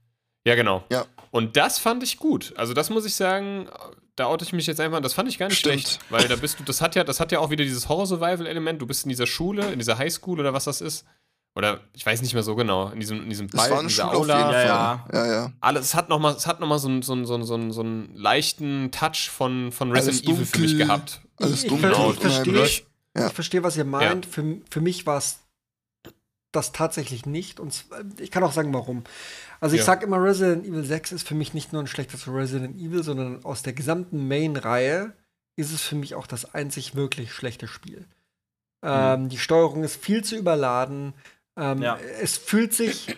Ja, 0.47 0.55
genau. 0.55 0.83
Ja. 0.89 1.05
Und 1.31 1.57
das 1.57 1.77
fand 1.77 2.03
ich 2.03 2.17
gut. 2.17 2.53
Also 2.57 2.73
das 2.73 2.89
muss 2.89 3.05
ich 3.05 3.15
sagen, 3.15 3.67
da 4.15 4.27
oute 4.27 4.45
ich 4.45 4.53
mich 4.53 4.65
jetzt 4.65 4.79
einfach, 4.79 5.01
das 5.01 5.13
fand 5.13 5.27
ich 5.29 5.37
gar 5.37 5.47
nicht 5.49 5.59
Stimmt. 5.59 5.81
schlecht. 5.81 5.99
Weil 6.09 6.27
da 6.27 6.35
bist 6.37 6.57
du, 6.59 6.63
das 6.63 6.81
hat 6.81 6.95
ja, 6.95 7.03
das 7.03 7.19
hat 7.19 7.31
ja 7.31 7.39
auch 7.39 7.49
wieder 7.49 7.63
dieses 7.65 7.89
Horror-Survival-Element. 7.89 8.81
Du 8.81 8.87
bist 8.87 9.03
in 9.03 9.09
dieser 9.09 9.27
Schule, 9.27 9.71
in 9.71 9.79
dieser 9.79 9.97
Highschool 9.97 10.39
oder 10.39 10.53
was 10.53 10.63
das 10.63 10.79
ist. 10.81 11.05
Oder 11.55 11.81
ich 11.93 12.05
weiß 12.05 12.21
nicht 12.21 12.33
mehr 12.33 12.43
so 12.43 12.55
genau, 12.55 12.89
in 12.89 12.99
diesem, 12.99 13.23
in 13.23 13.29
diesem 13.29 13.47
Ball, 13.47 13.81
in 13.81 13.87
dieser 13.87 14.11
Aula. 14.13 14.51
Fall. 14.51 14.65
Ja, 14.65 15.05
Ja, 15.11 15.25
ja. 15.27 15.51
Alles, 15.59 15.87
es 15.87 15.95
hat 15.95 16.07
nochmal 16.09 16.33
noch 16.33 16.77
so, 16.77 16.87
einen- 16.87 17.01
so, 17.01 17.13
einen- 17.13 17.25
so, 17.25 17.33
einen- 17.33 17.43
so, 17.45 17.53
einen- 17.55 17.71
so 17.71 17.81
einen 17.81 18.15
leichten 18.15 18.91
Touch 18.91 19.29
von, 19.29 19.71
von 19.71 19.91
Resident 19.91 20.23
Evil 20.29 20.45
für 20.45 20.59
mich 20.59 20.77
gehabt. 20.77 21.19
Alles 21.37 21.65
dunkel. 21.65 21.89
Genau, 21.91 22.11
ich 22.11 22.19
verstehe-. 22.19 22.83
Ja. 23.17 23.27
Ich 23.27 23.33
verstehe, 23.33 23.63
was 23.63 23.75
ihr 23.75 23.85
meint. 23.85 24.25
Für, 24.27 24.57
für 24.69 24.81
mich 24.81 25.05
war 25.07 25.17
es 25.17 25.39
das 26.51 26.71
tatsächlich 26.71 27.25
nicht. 27.25 27.59
Und 27.59 27.85
ich 28.19 28.31
kann 28.31 28.43
auch 28.43 28.53
sagen, 28.53 28.73
warum. 28.73 29.03
Also 29.59 29.75
ich 29.75 29.79
Ja. 29.81 29.85
sag 29.85 30.03
immer, 30.03 30.21
Resident 30.23 30.65
Evil 30.65 30.83
6 30.83 31.11
ist 31.11 31.27
für 31.27 31.35
mich 31.35 31.53
nicht 31.53 31.73
nur 31.73 31.83
ein 31.83 31.87
schlechtes 31.87 32.27
Resident 32.27 32.77
Evil, 32.77 33.03
sondern 33.03 33.43
aus 33.43 33.63
der 33.63 33.73
gesamten 33.73 34.27
Main-Reihe 34.27 35.13
ist 35.55 35.71
es 35.73 35.81
für 35.81 35.95
mich 35.95 36.15
auch 36.15 36.27
das 36.27 36.53
einzig 36.53 36.95
wirklich 36.95 37.33
schlechte 37.33 37.67
Spiel. 37.67 38.05
Ähm, 38.83 39.29
die 39.29 39.39
Steuerung 39.39 39.83
ist 39.83 39.95
viel 40.03 40.23
zu 40.23 40.35
überladen. 40.37 41.13
Ähm, 41.57 41.81
Ja. 41.81 41.97
Es 42.21 42.37
fühlt 42.37 42.73
sich, 42.73 43.15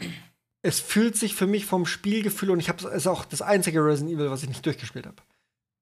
es 0.62 0.80
fühlt 0.80 1.18
sich 1.18 1.36
für 1.36 1.48
mich 1.48 1.66
vom 1.66 1.86
Spielgefühl 1.86 2.52
und 2.52 2.60
ich 2.60 2.70
habe 2.70 2.86
es 2.88 2.94
ist 2.94 3.08
auch 3.08 3.26
das 3.26 3.42
einzige 3.42 3.84
Resident 3.86 4.16
Evil, 4.16 4.32
was 4.32 4.42
ich 4.44 4.50
nicht 4.50 4.66
durchgespielt 4.66 5.06
habe. 5.06 5.18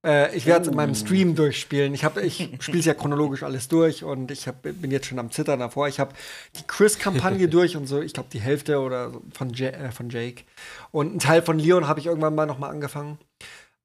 Äh, 0.06 0.36
ich 0.36 0.45
werde 0.45 0.64
es 0.64 0.68
in 0.70 0.76
meinem 0.76 0.95
Stream 0.95 1.36
durchspielen. 1.36 1.93
Ich, 1.93 2.04
hab- 2.04 2.18
ich 2.18 2.50
spiele 2.60 2.80
es 2.80 2.86
ja 2.86 2.93
chronologisch 2.93 3.43
alles 3.43 3.68
durch 3.68 4.04
und 4.04 4.32
ich 4.32 4.48
hab, 4.48 4.62
bin 4.62 4.91
jetzt 4.91 5.08
schon 5.08 5.20
am 5.20 5.32
Zittern 5.32 5.60
davor. 5.60 5.88
Ich 5.88 6.00
habe 6.00 6.14
die 6.60 6.64
Chris-Kampagne 6.68 7.48
durch 7.50 7.76
und 7.76 7.88
so, 7.88 8.02
ich 8.02 8.14
glaube, 8.14 8.30
die 8.32 8.39
Hälfte 8.39 8.80
oder 8.80 9.12
so 9.12 9.22
von, 9.34 9.54
Ja- 9.54 9.70
äh, 9.70 9.91
von 9.91 10.10
Jake. 10.10 10.43
Und 10.91 11.10
einen 11.10 11.20
Teil 11.20 11.41
von 11.41 11.60
Leon 11.60 11.88
habe 11.88 12.00
ich 12.00 12.06
irgendwann 12.06 12.36
mal 12.36 12.45
noch 12.45 12.60
mal 12.60 12.70
angefangen. 12.70 13.18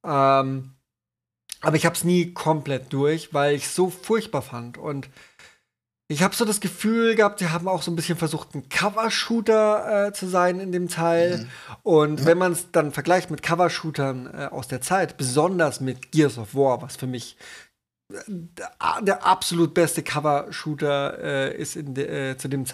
Ähm, 0.05 0.73
aber 1.61 1.77
ich 1.77 1.87
habe 1.87 1.95
es 1.97 2.05
nie 2.05 2.33
komplett 2.35 2.93
durch, 2.93 3.33
weil 3.33 3.55
ich 3.55 3.65
es 3.65 3.75
so 3.75 3.89
furchtbar 3.89 4.43
fand. 4.43 4.79
Und 4.79 5.09
ich 6.13 6.23
habe 6.23 6.35
so 6.35 6.45
das 6.45 6.61
Gefühl 6.61 7.15
gehabt, 7.15 7.39
sie 7.39 7.49
haben 7.49 7.69
auch 7.69 7.83
so 7.83 7.91
ein 7.91 7.97
bisschen 7.97 8.19
versucht, 8.19 8.55
ein 8.55 8.69
Cover-Shooter 8.69 10.09
äh, 10.09 10.13
zu 10.13 10.27
sein 10.27 10.61
in 10.61 10.73
dem 10.73 10.89
Teil. 10.89 11.49
Und 11.83 12.25
wenn 12.27 12.39
man 12.39 12.53
es 12.53 12.71
dann 12.71 12.93
vergleicht 12.93 13.31
mit 13.31 13.43
Cover-Shootern 13.43 14.27
äh, 14.27 14.47
aus 14.47 14.69
der 14.69 14.81
Zeit, 14.81 15.17
besonders 15.17 15.81
mit 15.81 16.13
Gears 16.13 16.39
of 16.39 16.55
War, 16.55 16.83
was 16.83 16.97
für 16.97 17.07
mich 17.07 17.37
äh, 18.13 18.17
der, 18.29 18.71
der 19.03 19.27
absolut 19.27 19.75
beste 19.75 20.03
Cover-Shooter 20.03 21.19
äh, 21.19 21.57
ist 21.57 21.77
in 21.77 21.95
de, 21.95 22.33
äh, 22.33 22.37
zu 22.37 22.49
dem 22.49 22.67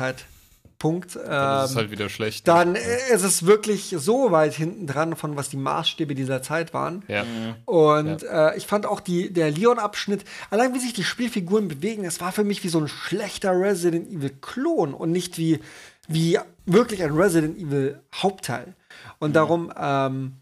Zeitpunkt. 0.79 1.16
Das 1.16 1.70
ist 1.70 1.72
ähm, 1.72 1.76
halt 1.79 1.91
wieder 1.91 2.09
schlecht. 2.09 2.47
dann 2.47 2.74
äh, 2.74 2.81
ist 3.12 3.24
es 3.24 3.47
wirklich 3.47 3.95
so 3.99 4.31
weit 4.31 4.55
hinten 4.55 4.87
dran 4.87 5.16
von 5.16 5.37
was 5.37 5.49
die 5.49 5.57
Maßstäbe 5.57 6.14
dieser 6.14 6.43
Zeit 6.43 6.72
waren. 6.72 7.03
ja. 7.09 7.24
Und 7.64 8.22
äh, 8.22 8.57
ich 8.57 8.66
fand 8.66 8.87
auch 8.87 9.01
die, 9.01 9.33
der 9.33 9.51
Leon-Abschnitt, 9.51 10.24
allein 10.51 10.74
wie 10.74 10.79
sich 10.79 10.93
die 10.93 11.05
Spielfiguren 11.05 11.68
bewegen, 11.68 12.05
es 12.05 12.20
war 12.20 12.33
für 12.33 12.45
mich 12.45 12.62
wie 12.64 12.68
so 12.68 12.79
ein 12.79 12.89
schlechter 12.89 13.53
Resident 13.53 14.11
Evil-Klon 14.11 14.95
und 14.95 15.11
nicht 15.11 15.39
wie, 15.39 15.61
wie 16.07 16.39
wirklich 16.66 17.03
ein 17.03 17.12
Resident 17.16 17.59
Evil-Hauptteil. 17.59 18.74
Und 19.18 19.35
darum, 19.35 19.72
ähm, 19.76 20.37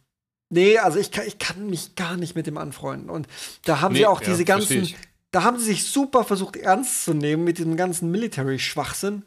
nee, 0.51 0.79
also 0.79 0.99
ich 0.99 1.11
kann, 1.11 1.27
ich 1.27 1.39
kann 1.39 1.69
mich 1.69 1.95
gar 1.95 2.17
nicht 2.17 2.37
mit 2.37 2.47
dem 2.47 2.59
anfreunden. 2.59 3.09
Und 3.11 3.27
da 3.65 3.81
haben 3.81 3.93
Nee, 3.93 4.01
sie 4.01 4.07
auch 4.07 4.21
ja, 4.21 4.29
diese 4.29 4.45
ganzen, 4.45 4.95
da 5.31 5.43
haben 5.43 5.59
sie 5.59 5.65
sich 5.65 5.85
super 5.87 6.25
versucht 6.25 6.57
ernst 6.57 7.05
zu 7.05 7.15
nehmen 7.15 7.45
mit 7.45 7.59
diesem 7.59 7.77
ganzen 7.77 8.11
Military-Schwachsinn. 8.11 9.23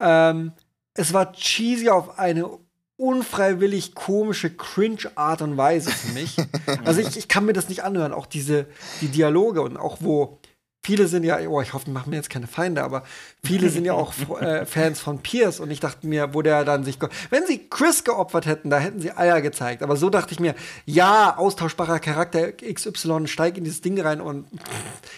Ähm, 0.00 0.52
es 0.94 1.12
war 1.12 1.32
cheesy 1.32 1.88
auf 1.88 2.18
eine 2.18 2.48
unfreiwillig 2.96 3.94
komische 3.94 4.50
Cringe-Art 4.50 5.42
und 5.42 5.56
Weise 5.56 5.90
für 5.90 6.12
mich. 6.12 6.36
also 6.84 7.00
ich, 7.00 7.16
ich 7.16 7.28
kann 7.28 7.46
mir 7.46 7.52
das 7.52 7.68
nicht 7.68 7.84
anhören, 7.84 8.12
auch 8.12 8.26
diese 8.26 8.66
die 9.00 9.08
Dialoge 9.08 9.62
und 9.62 9.76
auch 9.76 9.98
wo 10.00 10.40
viele 10.88 11.06
sind 11.06 11.22
ja, 11.22 11.38
oh, 11.48 11.60
ich 11.60 11.74
hoffe, 11.74 11.84
die 11.84 11.90
machen 11.90 12.10
mir 12.10 12.16
jetzt 12.16 12.30
keine 12.30 12.46
Feinde, 12.46 12.82
aber 12.82 13.02
viele 13.44 13.68
sind 13.68 13.84
ja 13.84 13.92
auch 13.92 14.14
äh, 14.40 14.64
Fans 14.66 15.00
von 15.00 15.18
Pierce 15.18 15.60
und 15.60 15.70
ich 15.70 15.80
dachte 15.80 16.06
mir, 16.06 16.32
wo 16.32 16.40
der 16.40 16.64
dann 16.64 16.82
sich, 16.82 16.98
wenn 17.28 17.46
sie 17.46 17.68
Chris 17.68 18.04
geopfert 18.04 18.46
hätten, 18.46 18.70
da 18.70 18.78
hätten 18.78 18.98
sie 18.98 19.12
Eier 19.12 19.42
gezeigt. 19.42 19.82
Aber 19.82 19.96
so 19.96 20.08
dachte 20.08 20.32
ich 20.32 20.40
mir, 20.40 20.54
ja, 20.86 21.36
austauschbarer 21.36 21.98
Charakter 21.98 22.52
XY, 22.52 23.26
steig 23.26 23.58
in 23.58 23.64
dieses 23.64 23.82
Ding 23.82 24.00
rein 24.00 24.22
und 24.22 24.46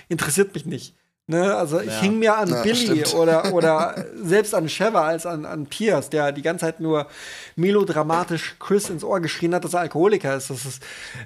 interessiert 0.09 0.55
mich 0.55 0.67
nicht. 0.67 0.97
Ne? 1.31 1.55
Also 1.55 1.79
ich 1.81 1.87
Ja. 1.87 2.01
hing 2.01 2.19
mir 2.19 2.37
an 2.37 2.49
Ja, 2.49 2.63
Billy 2.63 2.75
stimmt. 3.05 3.15
oder, 3.15 3.55
oder 3.55 4.05
selbst 4.21 4.53
an 4.53 4.69
Sheva 4.69 5.05
als 5.07 5.27
an, 5.27 5.47
an 5.47 5.67
Pierce, 5.67 6.11
der 6.11 6.33
die 6.33 6.43
ganze 6.43 6.67
Zeit 6.67 6.81
nur 6.81 7.07
melodramatisch 7.55 8.57
Chris 8.59 8.91
ins 8.91 9.05
Ohr 9.05 9.21
geschrien 9.21 9.55
hat, 9.55 9.65
dass 9.65 9.75
er 9.75 9.81
Alkoholiker 9.81 10.35
ist. 10.37 10.51
Das 10.51 10.65
ist 10.67 10.83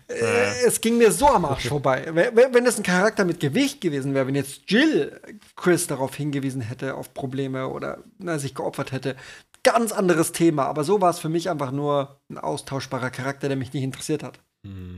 äh, 0.08 0.66
es 0.66 0.82
ging 0.82 0.98
mir 0.98 1.10
so 1.10 1.26
am 1.28 1.46
Arsch 1.46 1.68
vorbei. 1.68 2.06
Wenn, 2.12 2.36
wenn 2.52 2.64
das 2.66 2.76
ein 2.76 2.82
Charakter 2.82 3.24
mit 3.24 3.40
Gewicht 3.40 3.80
gewesen 3.80 4.12
wäre, 4.12 4.26
wenn 4.26 4.34
jetzt 4.34 4.62
Jill 4.70 5.18
Chris 5.56 5.86
darauf 5.86 6.14
hingewiesen 6.14 6.60
hätte, 6.60 6.94
auf 6.96 7.14
Probleme 7.14 7.68
oder 7.68 7.98
na, 8.18 8.38
sich 8.38 8.54
geopfert 8.54 8.92
hätte, 8.92 9.16
ganz 9.62 9.90
anderes 9.92 10.32
Thema. 10.32 10.66
Aber 10.66 10.84
so 10.84 11.00
war 11.00 11.08
es 11.10 11.18
für 11.18 11.30
mich 11.30 11.48
einfach 11.48 11.70
nur 11.70 12.20
ein 12.28 12.36
austauschbarer 12.36 13.08
Charakter, 13.08 13.48
der 13.48 13.56
mich 13.56 13.72
nicht 13.72 13.82
interessiert 13.84 14.22
hat. 14.22 14.38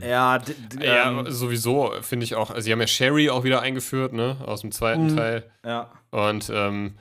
Ja, 0.01 0.39
d- 0.39 0.53
d- 0.73 0.85
Ja, 0.85 1.09
ähm, 1.09 1.25
sowieso 1.31 1.91
finde 2.01 2.23
ich 2.23 2.35
auch. 2.35 2.49
Also, 2.49 2.61
sie 2.61 2.71
haben 2.71 2.79
ja 2.79 2.87
Sherry 2.87 3.29
auch 3.29 3.43
wieder 3.43 3.61
eingeführt, 3.61 4.13
ne, 4.13 4.37
aus 4.45 4.61
dem 4.61 4.71
zweiten 4.71 5.15
Teil. 5.15 5.43
ja. 5.65 5.91
Und 6.11 6.49
ähm, 6.53 6.93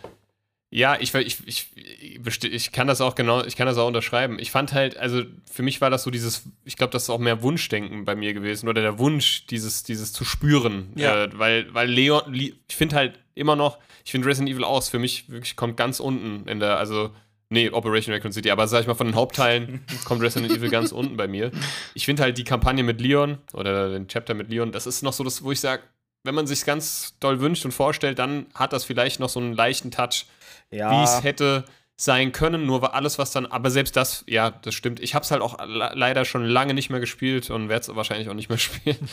ja, 0.68 0.96
ich, 0.98 1.14
ich, 1.14 1.46
ich, 1.46 1.68
ich, 2.44 2.72
kann 2.72 2.88
das 2.88 3.00
auch 3.00 3.14
genau, 3.14 3.44
ich 3.44 3.56
kann 3.56 3.66
das 3.68 3.78
auch 3.78 3.86
unterschreiben. 3.86 4.38
Ich 4.40 4.50
fand 4.50 4.72
halt, 4.72 4.96
also 4.96 5.22
für 5.50 5.62
mich 5.62 5.80
war 5.80 5.90
das 5.90 6.02
so 6.02 6.10
dieses, 6.10 6.42
ich 6.64 6.76
glaube, 6.76 6.90
das 6.92 7.04
ist 7.04 7.10
auch 7.10 7.20
mehr 7.20 7.40
Wunschdenken 7.42 8.04
bei 8.04 8.16
mir 8.16 8.34
gewesen 8.34 8.68
oder 8.68 8.82
der 8.82 8.98
Wunsch, 8.98 9.46
dieses, 9.46 9.84
dieses 9.84 10.12
zu 10.12 10.24
spüren. 10.24 10.92
Ja. 10.96 11.24
Äh, 11.24 11.38
weil, 11.38 11.72
weil 11.72 11.88
Leon, 11.88 12.34
Le- 12.34 12.52
ich 12.68 12.76
finde 12.76 12.96
halt 12.96 13.18
immer 13.36 13.54
noch, 13.54 13.78
ich 14.04 14.10
finde 14.10 14.26
Resident 14.26 14.50
Evil 14.54 14.64
aus, 14.64 14.88
für 14.88 14.98
mich 14.98 15.30
wirklich 15.30 15.54
kommt 15.54 15.76
ganz 15.76 16.00
unten 16.00 16.48
in 16.48 16.58
der, 16.58 16.78
also 16.78 17.10
Nee, 17.48 17.70
Operation 17.70 18.12
Raccoon 18.12 18.32
City, 18.32 18.50
aber 18.50 18.66
sag 18.66 18.80
ich 18.80 18.86
mal, 18.88 18.94
von 18.94 19.06
den 19.06 19.14
Hauptteilen 19.14 19.84
kommt 20.04 20.20
Resident 20.22 20.52
Evil 20.52 20.68
ganz 20.68 20.90
unten 20.90 21.16
bei 21.16 21.28
mir. 21.28 21.52
Ich 21.94 22.04
finde 22.04 22.24
halt 22.24 22.38
die 22.38 22.44
Kampagne 22.44 22.82
mit 22.82 23.00
Leon 23.00 23.38
oder 23.52 23.88
den 23.90 24.08
Chapter 24.08 24.34
mit 24.34 24.48
Leon, 24.50 24.72
das 24.72 24.86
ist 24.86 25.02
noch 25.02 25.12
so 25.12 25.22
das, 25.22 25.44
wo 25.44 25.52
ich 25.52 25.60
sage, 25.60 25.82
wenn 26.24 26.34
man 26.34 26.48
sich 26.48 26.64
ganz 26.64 27.14
doll 27.20 27.38
wünscht 27.40 27.64
und 27.64 27.70
vorstellt, 27.70 28.18
dann 28.18 28.46
hat 28.54 28.72
das 28.72 28.84
vielleicht 28.84 29.20
noch 29.20 29.28
so 29.28 29.38
einen 29.38 29.52
leichten 29.54 29.92
Touch, 29.92 30.26
Ja. 30.72 30.90
wie 30.90 31.04
es 31.04 31.22
hätte 31.22 31.64
sein 31.98 32.32
können, 32.32 32.66
nur 32.66 32.82
war 32.82 32.92
alles, 32.92 33.18
was 33.18 33.30
dann, 33.32 33.46
aber 33.46 33.70
selbst 33.70 33.96
das, 33.96 34.22
ja, 34.28 34.50
das 34.50 34.74
stimmt. 34.74 35.00
Ich 35.00 35.14
habe 35.14 35.24
es 35.24 35.30
halt 35.30 35.40
auch 35.40 35.58
le- 35.66 35.92
leider 35.94 36.26
schon 36.26 36.44
lange 36.44 36.74
nicht 36.74 36.90
mehr 36.90 37.00
gespielt 37.00 37.48
und 37.48 37.70
werde 37.70 37.90
es 37.90 37.96
wahrscheinlich 37.96 38.28
auch 38.28 38.34
nicht 38.34 38.50
mehr 38.50 38.58
spielen. 38.58 39.08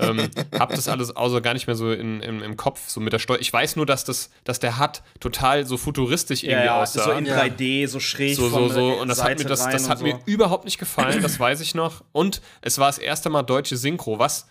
ähm, 0.00 0.28
hab 0.58 0.70
das 0.70 0.88
alles 0.88 1.14
außer 1.14 1.40
gar 1.40 1.54
nicht 1.54 1.68
mehr 1.68 1.76
so 1.76 1.92
in, 1.92 2.20
im, 2.20 2.42
im 2.42 2.56
Kopf, 2.56 2.88
so 2.88 2.98
mit 2.98 3.12
der 3.12 3.20
Steuer. 3.20 3.38
Ich 3.38 3.52
weiß 3.52 3.76
nur, 3.76 3.86
dass, 3.86 4.02
das, 4.04 4.30
dass 4.42 4.58
der 4.58 4.80
HUD 4.80 5.02
total 5.20 5.64
so 5.64 5.76
futuristisch 5.76 6.42
ja, 6.42 6.50
irgendwie 6.50 6.66
ja, 6.66 6.82
aussah. 6.82 7.04
so 7.04 7.12
in 7.12 7.26
Ja. 7.26 7.40
3D, 7.40 7.86
so 7.86 8.00
schräg 8.00 8.34
So, 8.34 8.48
so, 8.48 8.68
so. 8.68 8.94
Und 8.94 9.06
das 9.06 9.18
hat, 9.20 9.28
Seite 9.28 9.44
mir, 9.44 9.48
das, 9.50 9.64
das 9.70 9.88
hat 9.88 9.98
so. 9.98 10.04
mir 10.04 10.18
überhaupt 10.26 10.64
nicht 10.64 10.78
gefallen, 10.78 11.22
das 11.22 11.38
weiß 11.38 11.60
ich 11.60 11.76
noch. 11.76 12.02
Und 12.10 12.42
es 12.62 12.78
war 12.78 12.88
das 12.88 12.98
erste 12.98 13.30
Mal 13.30 13.44
deutsche 13.44 13.76
Synchro, 13.76 14.18
was 14.18 14.48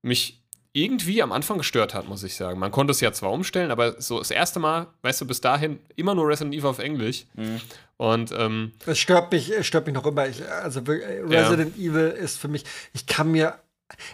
mich 0.00 0.42
irgendwie 0.76 1.22
am 1.22 1.32
Anfang 1.32 1.56
gestört 1.56 1.94
hat, 1.94 2.06
muss 2.06 2.22
ich 2.22 2.36
sagen. 2.36 2.58
Man 2.58 2.70
konnte 2.70 2.90
es 2.90 3.00
ja 3.00 3.10
zwar 3.10 3.32
umstellen, 3.32 3.70
aber 3.70 4.00
so 4.00 4.18
das 4.18 4.30
erste 4.30 4.60
Mal, 4.60 4.88
weißt 5.00 5.22
du, 5.22 5.26
bis 5.26 5.40
dahin 5.40 5.78
immer 5.96 6.14
nur 6.14 6.28
Resident 6.28 6.54
Evil 6.54 6.66
auf 6.66 6.78
Englisch. 6.80 7.24
Mhm. 7.32 7.62
Und 7.96 8.30
ähm, 8.32 8.72
Das 8.84 8.98
stört 8.98 9.32
mich, 9.32 9.50
es 9.50 9.66
stört 9.66 9.86
mich 9.86 9.94
noch 9.94 10.04
immer. 10.04 10.28
Ich, 10.28 10.46
also 10.46 10.80
äh, 10.80 11.22
Resident 11.22 11.78
Evil 11.78 12.08
ist 12.08 12.36
für 12.36 12.48
mich, 12.48 12.64
ich 12.92 13.06
kann 13.06 13.30
mir, 13.30 13.58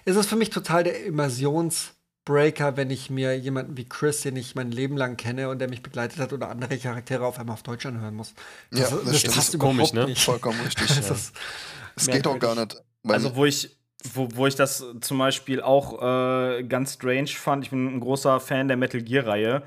es 0.04 0.14
ist 0.14 0.28
für 0.28 0.36
mich 0.36 0.50
total 0.50 0.84
der 0.84 1.04
Immersionsbreaker, 1.04 2.76
wenn 2.76 2.90
ich 2.90 3.10
mir 3.10 3.36
jemanden 3.36 3.76
wie 3.76 3.88
Chris, 3.88 4.20
den 4.20 4.36
ich 4.36 4.54
mein 4.54 4.70
Leben 4.70 4.96
lang 4.96 5.16
kenne 5.16 5.48
und 5.48 5.58
der 5.58 5.68
mich 5.68 5.82
begleitet 5.82 6.20
hat, 6.20 6.32
oder 6.32 6.48
andere 6.48 6.78
Charaktere 6.78 7.26
auf 7.26 7.40
einmal 7.40 7.54
auf 7.54 7.64
Deutsch 7.64 7.86
anhören 7.86 8.14
muss. 8.14 8.34
Ja, 8.72 8.82
Das, 8.82 8.90
das 8.90 9.22
das, 9.22 9.36
ist 9.36 9.54
überhaupt 9.54 9.78
komisch, 9.78 9.92
ne? 9.94 10.06
nicht. 10.06 10.22
Vollkommen 10.22 10.60
richtig. 10.60 10.86
Das 10.96 11.10
ist 11.10 11.34
Es 11.96 12.06
geht 12.06 12.24
auch 12.28 12.38
gar 12.38 12.54
nicht. 12.54 12.80
Also, 13.04 13.34
wo 13.34 13.46
ich, 13.46 13.76
wo, 14.14 14.28
wo 14.34 14.46
ich 14.46 14.54
das 14.54 14.84
zum 15.00 15.18
Beispiel 15.18 15.60
auch 15.60 16.02
äh, 16.02 16.62
ganz 16.64 16.94
strange 16.94 17.28
fand, 17.28 17.64
ich 17.64 17.70
bin 17.70 17.96
ein 17.96 18.00
großer 18.00 18.40
Fan 18.40 18.68
der 18.68 18.76
Metal 18.76 19.00
Gear-Reihe. 19.00 19.62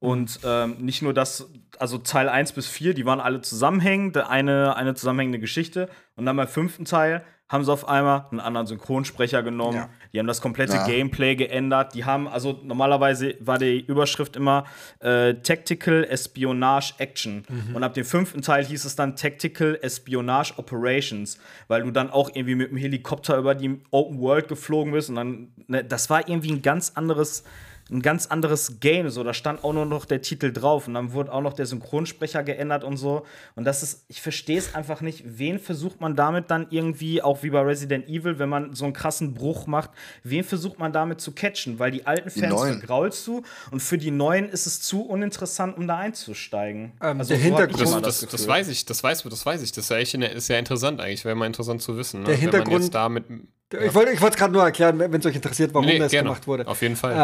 Und 0.00 0.40
ähm, 0.44 0.76
nicht 0.78 1.02
nur 1.02 1.12
das, 1.12 1.50
also 1.78 1.98
Teil 1.98 2.28
1 2.28 2.52
bis 2.52 2.68
4, 2.68 2.94
die 2.94 3.04
waren 3.04 3.20
alle 3.20 3.40
zusammenhängend, 3.40 4.16
eine, 4.16 4.76
eine 4.76 4.94
zusammenhängende 4.94 5.40
Geschichte. 5.40 5.88
Und 6.14 6.26
dann 6.26 6.36
beim 6.36 6.46
fünften 6.46 6.84
Teil 6.84 7.24
haben 7.48 7.64
sie 7.64 7.72
auf 7.72 7.88
einmal 7.88 8.26
einen 8.30 8.40
anderen 8.40 8.66
Synchronsprecher 8.66 9.42
genommen. 9.42 9.76
Ja. 9.76 9.88
Die 10.12 10.18
haben 10.18 10.26
das 10.26 10.40
komplette 10.42 10.74
Ja. 10.74 10.86
Gameplay 10.86 11.34
geändert. 11.34 11.94
Die 11.94 12.04
haben, 12.04 12.28
also 12.28 12.58
normalerweise 12.62 13.36
war 13.40 13.58
die 13.58 13.80
Überschrift 13.80 14.36
immer 14.36 14.64
äh, 15.00 15.34
Tactical 15.34 16.04
Espionage 16.04 16.94
Action. 16.98 17.44
Und 17.72 17.82
ab 17.82 17.94
dem 17.94 18.04
fünften 18.04 18.42
Teil 18.42 18.64
hieß 18.66 18.84
es 18.84 18.96
dann 18.96 19.16
Tactical 19.16 19.78
Espionage 19.80 20.54
Operations, 20.58 21.38
weil 21.68 21.82
du 21.82 21.90
dann 21.90 22.10
auch 22.10 22.30
irgendwie 22.34 22.54
mit 22.54 22.70
dem 22.70 22.76
Helikopter 22.76 23.38
über 23.38 23.54
die 23.54 23.80
Open 23.90 24.20
World 24.20 24.48
geflogen 24.48 24.92
bist. 24.92 25.08
Und 25.08 25.16
dann, 25.16 25.48
ne, 25.66 25.84
das 25.84 26.10
war 26.10 26.28
irgendwie 26.28 26.52
ein 26.52 26.62
ganz 26.62 26.92
anderes. 26.94 27.44
Ein 27.90 28.02
ganz 28.02 28.26
anderes 28.26 28.80
Game, 28.80 29.08
so 29.08 29.24
da 29.24 29.32
stand 29.32 29.64
auch 29.64 29.72
nur 29.72 29.86
noch 29.86 30.04
der 30.04 30.20
Titel 30.20 30.52
drauf 30.52 30.86
und 30.88 30.94
dann 30.94 31.12
wurde 31.12 31.32
auch 31.32 31.40
noch 31.40 31.54
der 31.54 31.64
Synchronsprecher 31.66 32.42
geändert 32.42 32.84
und 32.84 32.96
so. 32.98 33.24
Und 33.54 33.64
das 33.64 33.82
ist, 33.82 34.04
ich 34.08 34.20
verstehe 34.20 34.58
es 34.58 34.74
einfach 34.74 35.00
nicht. 35.00 35.22
Wen 35.24 35.58
versucht 35.58 36.00
man 36.00 36.14
damit 36.14 36.50
dann 36.50 36.66
irgendwie, 36.70 37.22
auch 37.22 37.42
wie 37.42 37.50
bei 37.50 37.60
Resident 37.60 38.06
Evil, 38.08 38.38
wenn 38.38 38.48
man 38.50 38.74
so 38.74 38.84
einen 38.84 38.92
krassen 38.92 39.32
Bruch 39.34 39.66
macht, 39.66 39.90
wen 40.22 40.44
versucht 40.44 40.78
man 40.78 40.92
damit 40.92 41.20
zu 41.20 41.32
catchen? 41.32 41.78
Weil 41.78 41.90
die 41.90 42.06
alten 42.06 42.28
Die 42.34 42.40
Fans 42.40 42.52
Neuen. 42.54 42.78
vergraulst 42.78 43.26
du 43.26 43.42
und 43.70 43.80
für 43.80 43.96
die 43.96 44.10
Neuen 44.10 44.48
ist 44.50 44.66
es 44.66 44.82
zu 44.82 45.02
uninteressant, 45.02 45.76
um 45.78 45.86
da 45.88 45.96
einzusteigen. 45.96 46.92
Ähm, 47.02 47.18
der 47.18 47.24
so 47.24 47.32
hab 47.34 47.38
ich 47.40 47.44
Hintergrund- 47.46 47.80
das, 47.80 47.90
immer 47.92 48.00
das, 48.02 48.20
das, 48.20 48.30
Gefühl. 48.30 48.48
weiß 48.48 48.68
ich, 48.68 48.84
das 48.84 49.02
weiß, 49.02 49.22
das 49.22 49.46
weiß 49.46 49.62
ich. 49.62 49.72
Das 49.72 49.84
ist 49.84 49.90
ja, 49.90 49.96
echt, 49.96 50.14
ist 50.14 50.48
ja 50.48 50.58
interessant 50.58 51.00
eigentlich. 51.00 51.24
Wäre 51.24 51.34
mal 51.36 51.46
interessant 51.46 51.80
zu 51.82 51.96
wissen. 51.96 52.20
Ne? 52.20 52.26
Der 52.26 52.34
Wenn 52.34 52.44
man 52.44 52.52
Hintergrund- 52.52 52.82
jetzt 52.84 52.94
damit, 52.94 53.24
Ich 53.70 53.94
wollte 53.94 54.12
ich 54.12 54.20
es 54.22 54.36
gerade 54.36 54.52
nur 54.52 54.62
erklären, 54.64 54.98
wenn 54.98 55.12
es 55.14 55.26
euch 55.26 55.34
interessiert, 55.36 55.74
warum 55.74 55.86
Nee, 55.86 55.98
das 55.98 56.10
gerne. 56.10 56.28
gemacht 56.28 56.46
wurde. 56.46 56.66
Auf 56.66 56.80
jeden 56.80 56.96
Fall. 56.96 57.14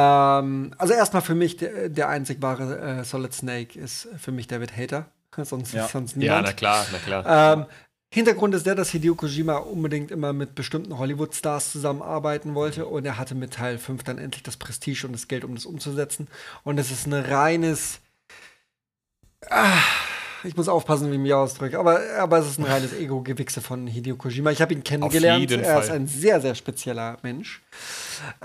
Ähm, 0.44 0.74
also 0.76 0.92
erstmal 0.92 1.22
für 1.22 1.34
mich, 1.34 1.56
der, 1.56 1.88
der 1.88 2.08
einzig 2.10 2.42
wahre 2.42 2.78
äh, 3.00 3.04
Solid 3.04 3.32
Snake 3.32 3.78
ist 3.78 4.08
für 4.18 4.30
mich 4.32 4.46
David 4.46 4.76
Hater. 4.76 5.06
sonst, 5.42 5.72
Ja. 5.72 5.88
sonst 5.88 6.12
Ja, 6.16 6.18
niemand. 6.20 6.46
na 6.48 6.52
klar, 6.52 6.86
na 6.92 6.98
klar. 6.98 7.54
Ähm, 7.54 7.66
Hintergrund 8.12 8.54
ist 8.54 8.64
der, 8.66 8.74
dass 8.76 8.90
Hideo 8.90 9.16
Kojima 9.16 9.56
unbedingt 9.56 10.10
immer 10.12 10.32
mit 10.32 10.54
bestimmten 10.54 10.96
Hollywood-Stars 10.98 11.72
zusammenarbeiten 11.72 12.54
wollte 12.54 12.86
und 12.86 13.04
er 13.04 13.18
hatte 13.18 13.34
mit 13.34 13.54
Teil 13.54 13.76
5 13.78 14.04
dann 14.04 14.18
endlich 14.18 14.42
das 14.44 14.56
Prestige 14.56 15.06
und 15.06 15.14
das 15.14 15.26
Geld, 15.26 15.42
um 15.44 15.54
das 15.56 15.64
umzusetzen. 15.66 16.28
Und 16.62 16.78
es 16.78 16.92
ist 16.92 17.06
ein 17.06 17.14
reines. 17.14 17.98
Ah, 19.50 19.78
ich 20.44 20.56
muss 20.56 20.68
aufpassen, 20.68 21.10
wie 21.10 21.14
ich 21.14 21.20
mich 21.20 21.34
ausdrücke, 21.34 21.78
aber, 21.78 22.00
aber 22.18 22.38
es 22.38 22.46
ist 22.46 22.58
ein 22.58 22.64
reines 22.64 22.92
Ego-Gewichse 22.92 23.60
von 23.60 23.86
Hideo 23.86 24.16
Kojima. 24.16 24.50
Ich 24.50 24.60
habe 24.60 24.74
ihn 24.74 24.84
kennengelernt. 24.84 25.50
er 25.50 25.80
ist 25.80 25.90
ein 25.90 26.06
sehr, 26.06 26.40
sehr 26.40 26.54
spezieller 26.54 27.18
Mensch. 27.22 27.62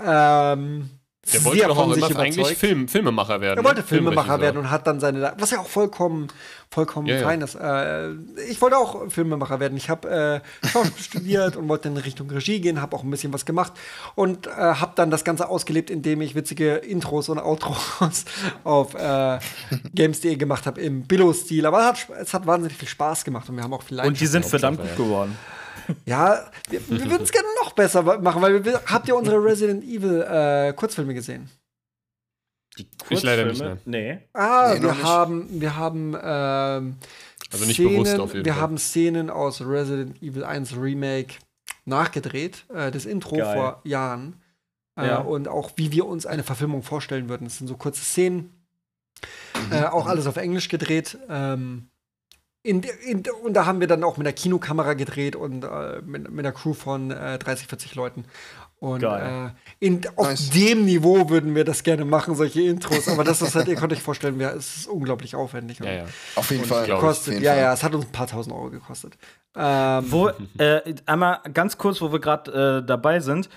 Ähm, 0.02 0.90
Der 1.32 1.44
wollte 1.44 1.58
sehr 1.58 1.68
doch 1.68 1.76
auch 1.76 1.84
von 1.84 1.94
sich 1.94 2.10
immer 2.10 2.20
eigentlich 2.20 2.36
überzeugt. 2.36 2.58
Film, 2.58 2.88
Filmemacher 2.88 3.40
werden. 3.42 3.58
Er 3.58 3.64
wollte 3.64 3.80
ne? 3.80 3.86
Filmemacher 3.86 4.22
Filmregisseur. 4.22 4.40
werden 4.40 4.56
und 4.56 4.70
hat 4.70 4.86
dann 4.86 5.00
seine, 5.00 5.34
was 5.38 5.50
ja 5.50 5.60
auch 5.60 5.66
vollkommen, 5.66 6.28
vollkommen 6.70 7.06
Ja, 7.06 7.16
ja. 7.16 7.22
fein 7.22 7.42
ist. 7.42 7.56
Äh, 7.56 8.12
ich 8.48 8.60
wollte 8.62 8.78
auch 8.78 9.10
Filmemacher 9.10 9.60
werden. 9.60 9.76
Ich 9.76 9.90
habe 9.90 10.42
äh, 10.62 10.66
Schauspiel 10.66 11.02
studiert 11.02 11.56
und 11.56 11.68
wollte 11.68 11.88
in 11.88 11.96
Richtung 11.98 12.30
Regie 12.30 12.60
gehen, 12.60 12.80
habe 12.80 12.96
auch 12.96 13.04
ein 13.04 13.10
bisschen 13.10 13.34
was 13.34 13.44
gemacht 13.44 13.74
und 14.14 14.46
äh, 14.46 14.50
habe 14.50 14.92
dann 14.94 15.10
das 15.10 15.22
Ganze 15.22 15.48
ausgelebt, 15.50 15.90
indem 15.90 16.22
ich 16.22 16.34
witzige 16.34 16.76
Intros 16.76 17.28
und 17.28 17.38
Outros 17.38 18.24
auf 18.64 18.94
äh, 18.94 19.38
Games.de 19.94 20.36
gemacht 20.36 20.64
habe 20.64 20.80
im 20.80 21.02
Billo-Stil. 21.02 21.66
Aber 21.66 21.80
es 21.80 21.86
hat, 21.86 22.18
es 22.18 22.34
hat 22.34 22.46
wahnsinnig 22.46 22.78
viel 22.78 22.88
Spaß 22.88 23.24
gemacht 23.24 23.46
und 23.50 23.56
wir 23.56 23.62
haben 23.62 23.74
auch 23.74 23.82
viel 23.82 24.00
Und 24.00 24.18
die 24.18 24.26
sind 24.26 24.46
verdammt 24.46 24.80
gut 24.80 24.88
ja. 24.88 24.96
geworden. 24.96 25.36
Ja, 25.38 25.59
wir, 26.04 26.50
wir 26.88 27.10
würden 27.10 27.22
es 27.22 27.32
gerne 27.32 27.48
noch 27.62 27.72
besser 27.72 28.02
machen, 28.20 28.40
weil 28.42 28.64
wir, 28.64 28.80
habt 28.86 29.08
ihr 29.08 29.16
unsere 29.16 29.42
Resident 29.42 29.84
Evil 29.84 30.22
äh, 30.22 30.72
Kurzfilme 30.74 31.14
gesehen? 31.14 31.48
Die 32.78 32.86
Ich 33.10 33.22
leider 33.22 33.44
nicht, 33.44 33.58
Kurzfilme? 33.60 33.80
Nee. 33.84 34.18
Ah, 34.32 34.72
Nee, 34.74 34.82
wir 34.82 34.92
nicht. 34.92 35.02
haben, 35.04 35.60
wir 35.60 35.76
haben 35.76 36.14
ähm, 36.22 36.96
Also 37.52 37.64
nicht 37.66 37.74
Szenen, 37.76 37.90
bewusst 37.94 38.18
auf 38.20 38.32
jeden 38.32 38.44
wir 38.44 38.52
Fall. 38.54 38.62
haben 38.62 38.78
Szenen 38.78 39.30
aus 39.30 39.60
Resident 39.60 40.22
Evil 40.22 40.44
1 40.44 40.76
Remake 40.76 41.34
nachgedreht, 41.84 42.64
äh, 42.72 42.90
das 42.90 43.04
Intro 43.06 43.36
Geil. 43.36 43.54
vor 43.56 43.80
Jahren. 43.84 44.40
Äh, 44.96 45.06
Ja. 45.08 45.18
Und 45.18 45.48
auch 45.48 45.72
wie 45.76 45.92
wir 45.92 46.06
uns 46.06 46.26
eine 46.26 46.42
Verfilmung 46.44 46.82
vorstellen 46.82 47.28
würden. 47.28 47.44
Das 47.44 47.58
sind 47.58 47.66
so 47.66 47.76
kurze 47.76 48.02
Szenen. 48.04 48.52
Mhm. 49.68 49.72
Äh, 49.72 49.84
auch 49.86 50.06
alles 50.06 50.26
auf 50.26 50.36
Englisch 50.36 50.68
gedreht. 50.68 51.18
Ähm, 51.28 51.89
in, 52.62 52.82
in, 52.82 53.22
und 53.42 53.54
da 53.54 53.64
haben 53.66 53.80
wir 53.80 53.86
dann 53.86 54.04
auch 54.04 54.16
mit 54.16 54.26
der 54.26 54.34
Kinokamera 54.34 54.94
gedreht 54.94 55.34
und 55.36 55.64
äh, 55.64 56.00
mit, 56.04 56.30
mit 56.30 56.44
einer 56.44 56.52
Crew 56.52 56.74
von 56.74 57.10
äh, 57.10 57.38
30, 57.38 57.66
40 57.66 57.94
Leuten. 57.94 58.24
Und 58.78 59.00
Geil. 59.00 59.52
äh, 59.80 59.86
in, 59.86 60.00
auf 60.16 60.26
Nice. 60.28 60.50
dem 60.50 60.86
Niveau 60.86 61.28
würden 61.28 61.54
wir 61.54 61.64
das 61.64 61.82
gerne 61.82 62.06
machen, 62.06 62.34
solche 62.34 62.62
Intros. 62.62 63.08
Aber 63.08 63.24
das 63.24 63.42
ist 63.42 63.54
halt, 63.54 63.68
ihr 63.68 63.76
könnt 63.76 63.92
euch 63.92 64.02
vorstellen, 64.02 64.38
wir, 64.38 64.54
es 64.54 64.76
ist 64.78 64.86
unglaublich 64.88 65.34
aufwendig. 65.36 65.80
Ja, 65.80 65.92
ja. 65.92 66.04
Auf 66.34 66.50
jeden 66.50 66.64
Fall. 66.64 66.86
glaub 66.86 66.98
ich. 66.98 67.04
Auf 67.04 67.08
Kostet, 67.10 67.34
jeden 67.34 67.44
ja, 67.44 67.52
Fall. 67.52 67.60
ja, 67.60 67.72
es 67.74 67.82
hat 67.82 67.94
uns 67.94 68.06
ein 68.06 68.12
paar 68.12 68.26
tausend 68.26 68.54
Euro 68.54 68.70
gekostet. 68.70 69.18
Ähm, 69.54 70.04
Wo, 70.10 70.30
äh, 70.58 70.94
einmal 71.04 71.40
ganz 71.52 71.76
kurz, 71.76 72.00
wo 72.00 72.10
wir 72.12 72.20
gerade 72.20 72.80
äh, 72.82 72.86
dabei 72.86 73.20
sind. 73.20 73.50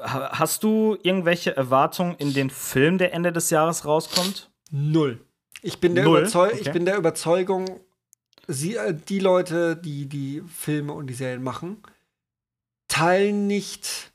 Hast 0.00 0.64
du 0.64 0.98
irgendwelche 1.02 1.56
Erwartungen 1.56 2.14
in 2.18 2.34
den 2.34 2.50
Film, 2.50 2.98
der 2.98 3.14
Ende 3.14 3.32
des 3.32 3.48
Jahres 3.50 3.84
rauskommt? 3.86 4.50
Null. 4.70 5.24
Ich 5.62 5.78
bin 5.80 5.94
der, 5.94 6.04
Null? 6.04 6.18
Überzeu 6.20 6.48
Okay. 6.48 6.58
ich 6.60 6.72
bin 6.72 6.84
der 6.84 6.96
Überzeugung, 6.96 7.80
sie, 8.46 8.76
äh, 8.76 8.94
die 8.94 9.18
Leute, 9.18 9.76
die 9.76 10.06
die 10.06 10.42
Filme 10.46 10.92
und 10.92 11.06
die 11.06 11.14
Serien 11.14 11.42
machen, 11.42 11.82
teilen 12.88 13.46
nicht. 13.46 14.12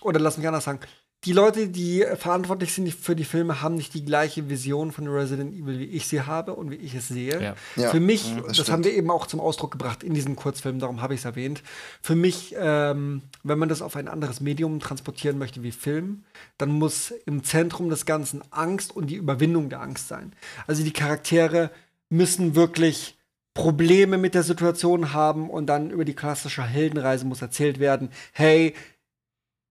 Oder 0.00 0.20
lass 0.20 0.38
mich 0.38 0.46
anders 0.46 0.64
sagen. 0.64 0.80
Die 1.24 1.32
Leute, 1.32 1.68
die 1.68 2.04
verantwortlich 2.16 2.72
sind 2.72 2.92
für 2.94 3.16
die 3.16 3.24
Filme, 3.24 3.60
haben 3.60 3.74
nicht 3.74 3.94
die 3.94 4.04
gleiche 4.04 4.48
Vision 4.48 4.92
von 4.92 5.08
Resident 5.08 5.52
Evil, 5.54 5.80
wie 5.80 5.86
ich 5.86 6.06
sie 6.06 6.20
habe 6.20 6.54
und 6.54 6.70
wie 6.70 6.76
ich 6.76 6.94
es 6.94 7.08
sehe. 7.08 7.42
Ja. 7.42 7.56
Ja, 7.74 7.90
Für 7.90 7.98
mich, 7.98 8.30
ja, 8.30 8.42
das, 8.42 8.58
das 8.58 8.70
haben 8.70 8.84
wir 8.84 8.92
eben 8.92 9.10
auch 9.10 9.26
zum 9.26 9.40
Ausdruck 9.40 9.72
gebracht 9.72 10.04
in 10.04 10.14
diesem 10.14 10.36
Kurzfilm, 10.36 10.78
darum 10.78 11.02
habe 11.02 11.14
ich 11.14 11.20
es 11.20 11.24
erwähnt. 11.24 11.64
Für 12.00 12.14
mich, 12.14 12.54
ähm, 12.56 13.22
wenn 13.42 13.58
man 13.58 13.68
das 13.68 13.82
auf 13.82 13.96
ein 13.96 14.06
anderes 14.06 14.40
Medium 14.40 14.78
transportieren 14.78 15.36
möchte 15.36 15.64
wie 15.64 15.72
Film, 15.72 16.22
dann 16.58 16.70
muss 16.70 17.12
im 17.24 17.42
Zentrum 17.42 17.90
des 17.90 18.06
Ganzen 18.06 18.42
Angst 18.52 18.94
und 18.94 19.08
die 19.08 19.16
Überwindung 19.16 19.68
der 19.68 19.80
Angst 19.80 20.06
sein. 20.06 20.32
Also 20.68 20.84
die 20.84 20.92
Charaktere 20.92 21.72
müssen 22.08 22.54
wirklich 22.54 23.16
Probleme 23.54 24.18
mit 24.18 24.34
der 24.34 24.42
Situation 24.42 25.12
haben 25.12 25.48
und 25.48 25.66
dann 25.66 25.90
über 25.90 26.04
die 26.04 26.14
klassische 26.14 26.62
Heldenreise 26.62 27.24
muss 27.24 27.40
erzählt 27.42 27.78
werden, 27.78 28.10
hey, 28.32 28.74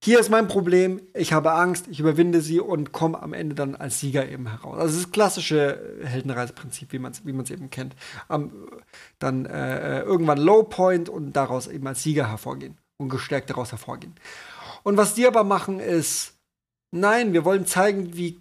hier 0.03 0.19
ist 0.19 0.29
mein 0.29 0.47
Problem, 0.47 1.01
ich 1.13 1.33
habe 1.33 1.53
Angst, 1.53 1.87
ich 1.87 1.99
überwinde 1.99 2.41
sie 2.41 2.59
und 2.59 2.91
komme 2.91 3.21
am 3.21 3.33
Ende 3.33 3.55
dann 3.55 3.75
als 3.75 3.99
Sieger 3.99 4.29
eben 4.29 4.47
heraus. 4.47 4.77
Also 4.77 5.01
das 5.01 5.11
klassische 5.11 5.99
Heldenreiseprinzip, 6.03 6.91
wie 6.91 6.99
man 6.99 7.11
es 7.11 7.25
wie 7.25 7.53
eben 7.53 7.69
kennt. 7.69 7.95
Am, 8.27 8.67
dann 9.17 9.45
äh, 9.45 10.01
irgendwann 10.01 10.37
Low 10.37 10.63
Point 10.63 11.09
und 11.09 11.33
daraus 11.33 11.67
eben 11.67 11.87
als 11.87 12.03
Sieger 12.03 12.29
hervorgehen 12.29 12.77
und 12.97 13.09
gestärkt 13.09 13.49
daraus 13.49 13.71
hervorgehen. 13.71 14.15
Und 14.83 14.97
was 14.97 15.15
die 15.15 15.25
aber 15.25 15.43
machen 15.43 15.79
ist, 15.79 16.35
nein, 16.91 17.33
wir 17.33 17.45
wollen 17.45 17.65
zeigen, 17.65 18.15
wie 18.15 18.39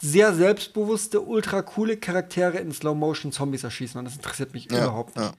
sehr 0.00 0.34
selbstbewusste, 0.34 1.20
ultra 1.20 1.62
coole 1.62 1.96
Charaktere 1.96 2.58
in 2.58 2.72
Slow 2.72 2.94
Motion 2.96 3.32
Zombies 3.32 3.64
erschießen 3.64 3.98
und 3.98 4.04
das 4.06 4.16
interessiert 4.16 4.52
mich 4.54 4.70
Ja, 4.70 4.78
überhaupt 4.84 5.16
nicht. 5.16 5.32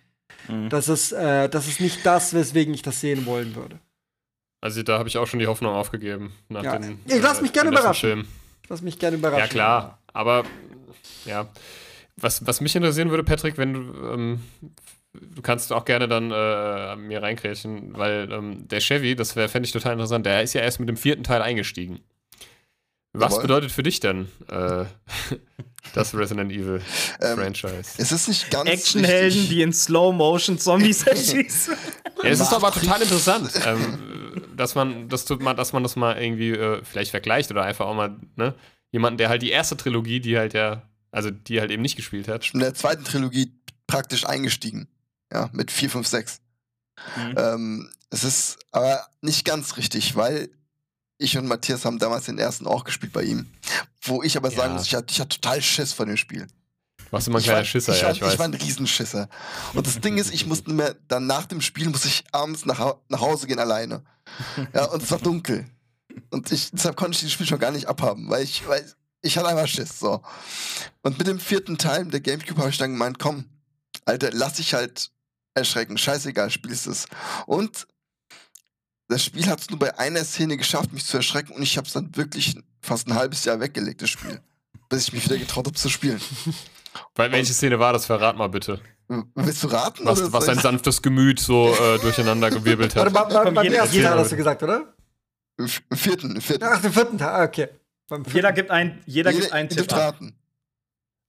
ja. 0.48 0.70
Das 0.70 0.88
ist, 0.88 1.12
äh, 1.12 1.50
das 1.50 1.68
ist 1.68 1.80
nicht 1.82 2.06
das, 2.06 2.34
weswegen 2.34 2.74
ich 2.74 2.82
das 2.82 3.00
sehen 3.02 3.26
wollen 3.26 3.56
würde. 3.56 3.80
Also 4.62 4.84
da 4.84 4.98
habe 5.00 5.10
ich 5.10 5.18
auch 5.18 5.28
schon 5.28 5.40
die 5.40 5.48
Hoffnung 5.48 5.74
aufgegeben. 5.74 6.34
Nach 6.50 6.64
Ja. 6.64 6.78
den, 6.78 7.00
Ich 7.06 7.22
lass 7.22 7.42
mich 7.42 7.54
gerne 7.54 7.70
überraschen. 7.72 8.10
Filmen. 8.10 8.28
Lass 8.70 8.82
mich 8.82 8.98
gerne 9.00 9.18
überraschen. 9.18 9.40
Ja, 9.42 9.48
klar. 9.48 10.00
Aber 10.14 10.44
ja. 11.26 11.48
Was, 12.18 12.46
was 12.46 12.62
mich 12.62 12.76
interessieren 12.76 13.10
würde, 13.10 13.24
Patrick, 13.24 13.58
wenn 13.58 13.74
du. 13.74 13.80
Ähm, 14.14 14.42
du 15.14 15.42
kannst 15.42 15.74
auch 15.74 15.84
gerne 15.86 16.08
dann 16.08 16.32
äh, 16.32 16.96
mir 16.96 17.22
reinkrätschen, 17.22 17.98
weil 17.98 18.32
ähm, 18.32 18.68
der 18.68 18.80
Chevy, 18.80 19.16
das 19.16 19.32
fände 19.34 19.62
ich 19.64 19.72
total 19.72 19.94
interessant, 19.94 20.26
der 20.26 20.42
ist 20.44 20.54
ja 20.54 20.62
erst 20.62 20.80
mit 20.80 20.88
dem 20.90 20.98
vierten 20.98 21.24
Teil 21.24 21.42
eingestiegen. 21.42 22.00
Was 23.14 23.32
Jawohl. 23.32 23.42
bedeutet 23.42 23.72
für 23.72 23.84
dich 23.84 24.00
denn 24.00 24.30
äh, 24.50 24.86
das 25.94 26.16
Resident 26.16 26.52
Evil 26.52 26.82
Ähm, 27.20 27.38
Franchise? 27.38 27.92
Es 27.98 28.12
ist 28.12 28.30
nicht 28.30 28.50
ganz 28.50 28.70
Actionhelden, 28.70 29.50
die 29.50 29.62
in 29.62 29.74
Slow 29.74 30.14
Motion 30.16 30.58
Zombies 30.58 31.04
erschießen. 31.08 31.76
Ja, 32.24 32.30
es 32.30 32.40
ist 32.40 32.52
doch 32.52 32.64
aber 32.64 32.72
total 32.72 33.02
interessant, 33.02 33.52
ähm, 33.66 34.44
dass, 34.56 34.76
man, 34.76 35.10
das 35.10 35.26
tut 35.26 35.42
man, 35.42 35.58
dass 35.58 35.74
man 35.74 35.84
das 35.84 35.96
mal 35.98 36.22
irgendwie 36.22 36.52
äh, 36.52 36.82
vielleicht 36.84 37.12
vergleicht 37.12 37.52
oder 37.52 37.64
einfach 37.64 37.86
auch 37.86 37.96
mal, 37.96 38.16
ne? 38.36 38.54
Jemanden, 38.92 39.18
der 39.18 39.30
halt 39.30 39.42
die 39.42 39.52
erste 39.52 39.78
Trilogie, 39.78 40.20
die 40.20 40.38
halt 40.38 40.54
ja, 40.54 40.84
also 41.12 41.32
die 41.32 41.60
halt 41.62 41.72
eben 41.72 41.82
nicht 41.82 41.96
gespielt 41.96 42.28
hat. 42.28 42.54
in 42.54 42.60
der 42.60 42.74
zweiten 42.74 43.04
Trilogie 43.06 43.54
praktisch 43.88 44.26
eingestiegen. 44.26 44.88
Ja, 45.34 45.50
mit 45.54 45.72
4, 45.72 45.90
5, 45.90 46.08
6. 46.08 46.42
Mhm. 47.16 47.36
Ähm, 47.38 47.90
es 48.10 48.26
ist 48.26 48.60
aber 48.72 49.08
nicht 49.22 49.46
ganz 49.46 49.78
richtig, 49.78 50.16
weil 50.18 50.50
ich 51.22 51.38
und 51.38 51.48
Matthias 51.48 51.86
haben 51.86 52.00
damals 52.00 52.26
den 52.26 52.38
ersten 52.38 52.66
auch 52.68 52.84
gespielt 52.84 53.14
bei 53.14 53.24
ihm. 53.24 53.48
Wo 54.02 54.24
ich 54.24 54.36
aber 54.38 54.50
sagen 54.50 54.72
Ja. 54.74 54.78
muss, 54.78 54.88
ich 54.88 54.96
hatte, 54.96 55.12
ich 55.12 55.20
hatte 55.20 55.40
total 55.40 55.62
Schiss 55.62 55.94
vor 55.94 56.06
dem 56.06 56.18
Spiel. 56.18 56.48
Warst 57.12 57.28
immer 57.28 57.38
ein 57.38 57.40
ich 57.40 57.46
kleiner 57.46 57.60
war, 57.60 57.66
Schisser, 57.66 57.94
ich, 57.94 58.00
ja, 58.02 58.08
war, 58.08 58.14
ich 58.14 58.22
weiß. 58.22 58.34
ich 58.34 58.40
war 58.40 58.46
ein 58.46 58.54
Riesenschisser. 58.54 59.30
Und 59.74 59.86
das 59.86 60.00
Ding 60.00 60.18
ist, 60.18 60.34
ich 60.34 60.46
musste 60.46 60.72
mir 60.72 60.96
dann 61.08 61.28
nach 61.28 61.46
dem 61.46 61.62
Spiel 61.62 61.90
muss 61.90 62.06
ich 62.06 62.24
abends 62.32 62.66
nach, 62.66 62.96
nach 63.10 63.20
Hause 63.22 63.48
gehen 63.48 63.60
alleine. 63.60 64.04
Ja, 64.74 64.86
und 64.86 65.04
es 65.04 65.12
war 65.12 65.20
dunkel. 65.20 65.66
Und 66.30 66.52
ich, 66.52 66.72
deshalb 66.72 66.96
konnte 66.96 67.16
ich 67.18 67.24
das 67.24 67.32
Spiel 67.34 67.46
schon 67.48 67.60
gar 67.60 67.72
nicht 67.72 67.88
abhaben, 67.88 68.30
weil 68.30 68.44
ich, 68.44 68.66
weil 68.68 68.86
ich 69.22 69.38
hatte 69.38 69.48
einfach 69.50 69.68
Schiss. 69.68 70.00
So. 70.00 70.22
Und 71.02 71.18
mit 71.18 71.28
dem 71.28 71.40
vierten 71.40 71.78
Teil 71.78 72.06
der 72.06 72.22
Gamecube 72.22 72.60
habe 72.60 72.70
ich 72.70 72.78
dann 72.78 72.92
gemeint, 72.92 73.20
komm, 73.20 73.46
Alter, 74.06 74.30
lass 74.32 74.54
dich 74.54 74.74
halt 74.74 75.12
erschrecken. 75.54 75.98
Scheißegal, 75.98 76.50
spielst 76.50 76.88
es. 76.88 77.08
Und 77.46 77.88
das 79.12 79.24
Spiel 79.26 79.46
hat 79.48 79.60
es 79.62 79.70
nur 79.70 79.78
bei 79.80 79.98
einer 80.00 80.24
Szene 80.24 80.58
geschafft, 80.58 80.92
mich 80.94 81.06
zu 81.06 81.18
erschrecken. 81.18 81.54
Und 81.54 81.62
ich 81.62 81.78
habe 81.78 81.86
es 81.88 81.94
dann 81.94 82.16
wirklich 82.16 82.56
fast 82.82 83.08
ein 83.08 83.16
halbes 83.16 83.46
Jahr 83.46 83.60
weggelegt, 83.60 84.02
das 84.02 84.10
Spiel. 84.10 84.40
Bis 84.90 85.08
ich 85.08 85.14
mich 85.14 85.26
wieder 85.26 85.38
getraut 85.38 85.66
habe 85.68 85.76
zu 85.78 85.90
spielen. 85.90 86.20
Weil, 87.16 87.32
welche 87.32 87.54
Szene 87.54 87.80
war 87.80 87.94
das? 87.94 88.06
Verrat 88.06 88.36
mal 88.38 88.48
bitte. 88.48 88.80
Willst 89.36 89.64
du 89.64 89.68
raten? 89.68 90.06
Was, 90.06 90.32
was 90.32 90.48
ich- 90.48 90.60
sanftes 90.62 91.02
Gemüt 91.02 91.40
so 91.40 91.74
äh, 91.74 92.00
durcheinander 92.00 92.50
gewirbelt 92.50 92.96
Warte, 92.96 93.14
hat. 93.20 93.44
Komm, 93.46 93.54
beim 93.54 93.64
jeder- 93.66 93.78
ersten 93.78 93.96
jeder- 93.96 94.10
Teil 94.10 94.20
hast 94.20 94.32
du 94.32 94.36
gesagt, 94.38 94.64
oder? 94.64 94.94
Im 95.58 95.68
im 95.90 95.98
vierten, 95.98 96.36
im 96.36 96.42
vierten. 96.42 96.64
Ach, 96.66 96.82
den 96.82 96.92
vierten 96.94 97.18
Teil, 97.18 97.28
ah, 97.30 97.44
okay. 97.44 97.68
Beim 98.08 98.24
vierten. 98.24 98.38
Jeder 98.38 98.52
gibt 98.54 98.72
ein, 98.72 99.02
jeder 99.06 99.32
gibt 99.32 99.44
Jeder- 99.44 99.56
einen 99.56 99.70
ihr 99.70 99.76
Tipp 99.78 99.92
raten. 99.94 100.34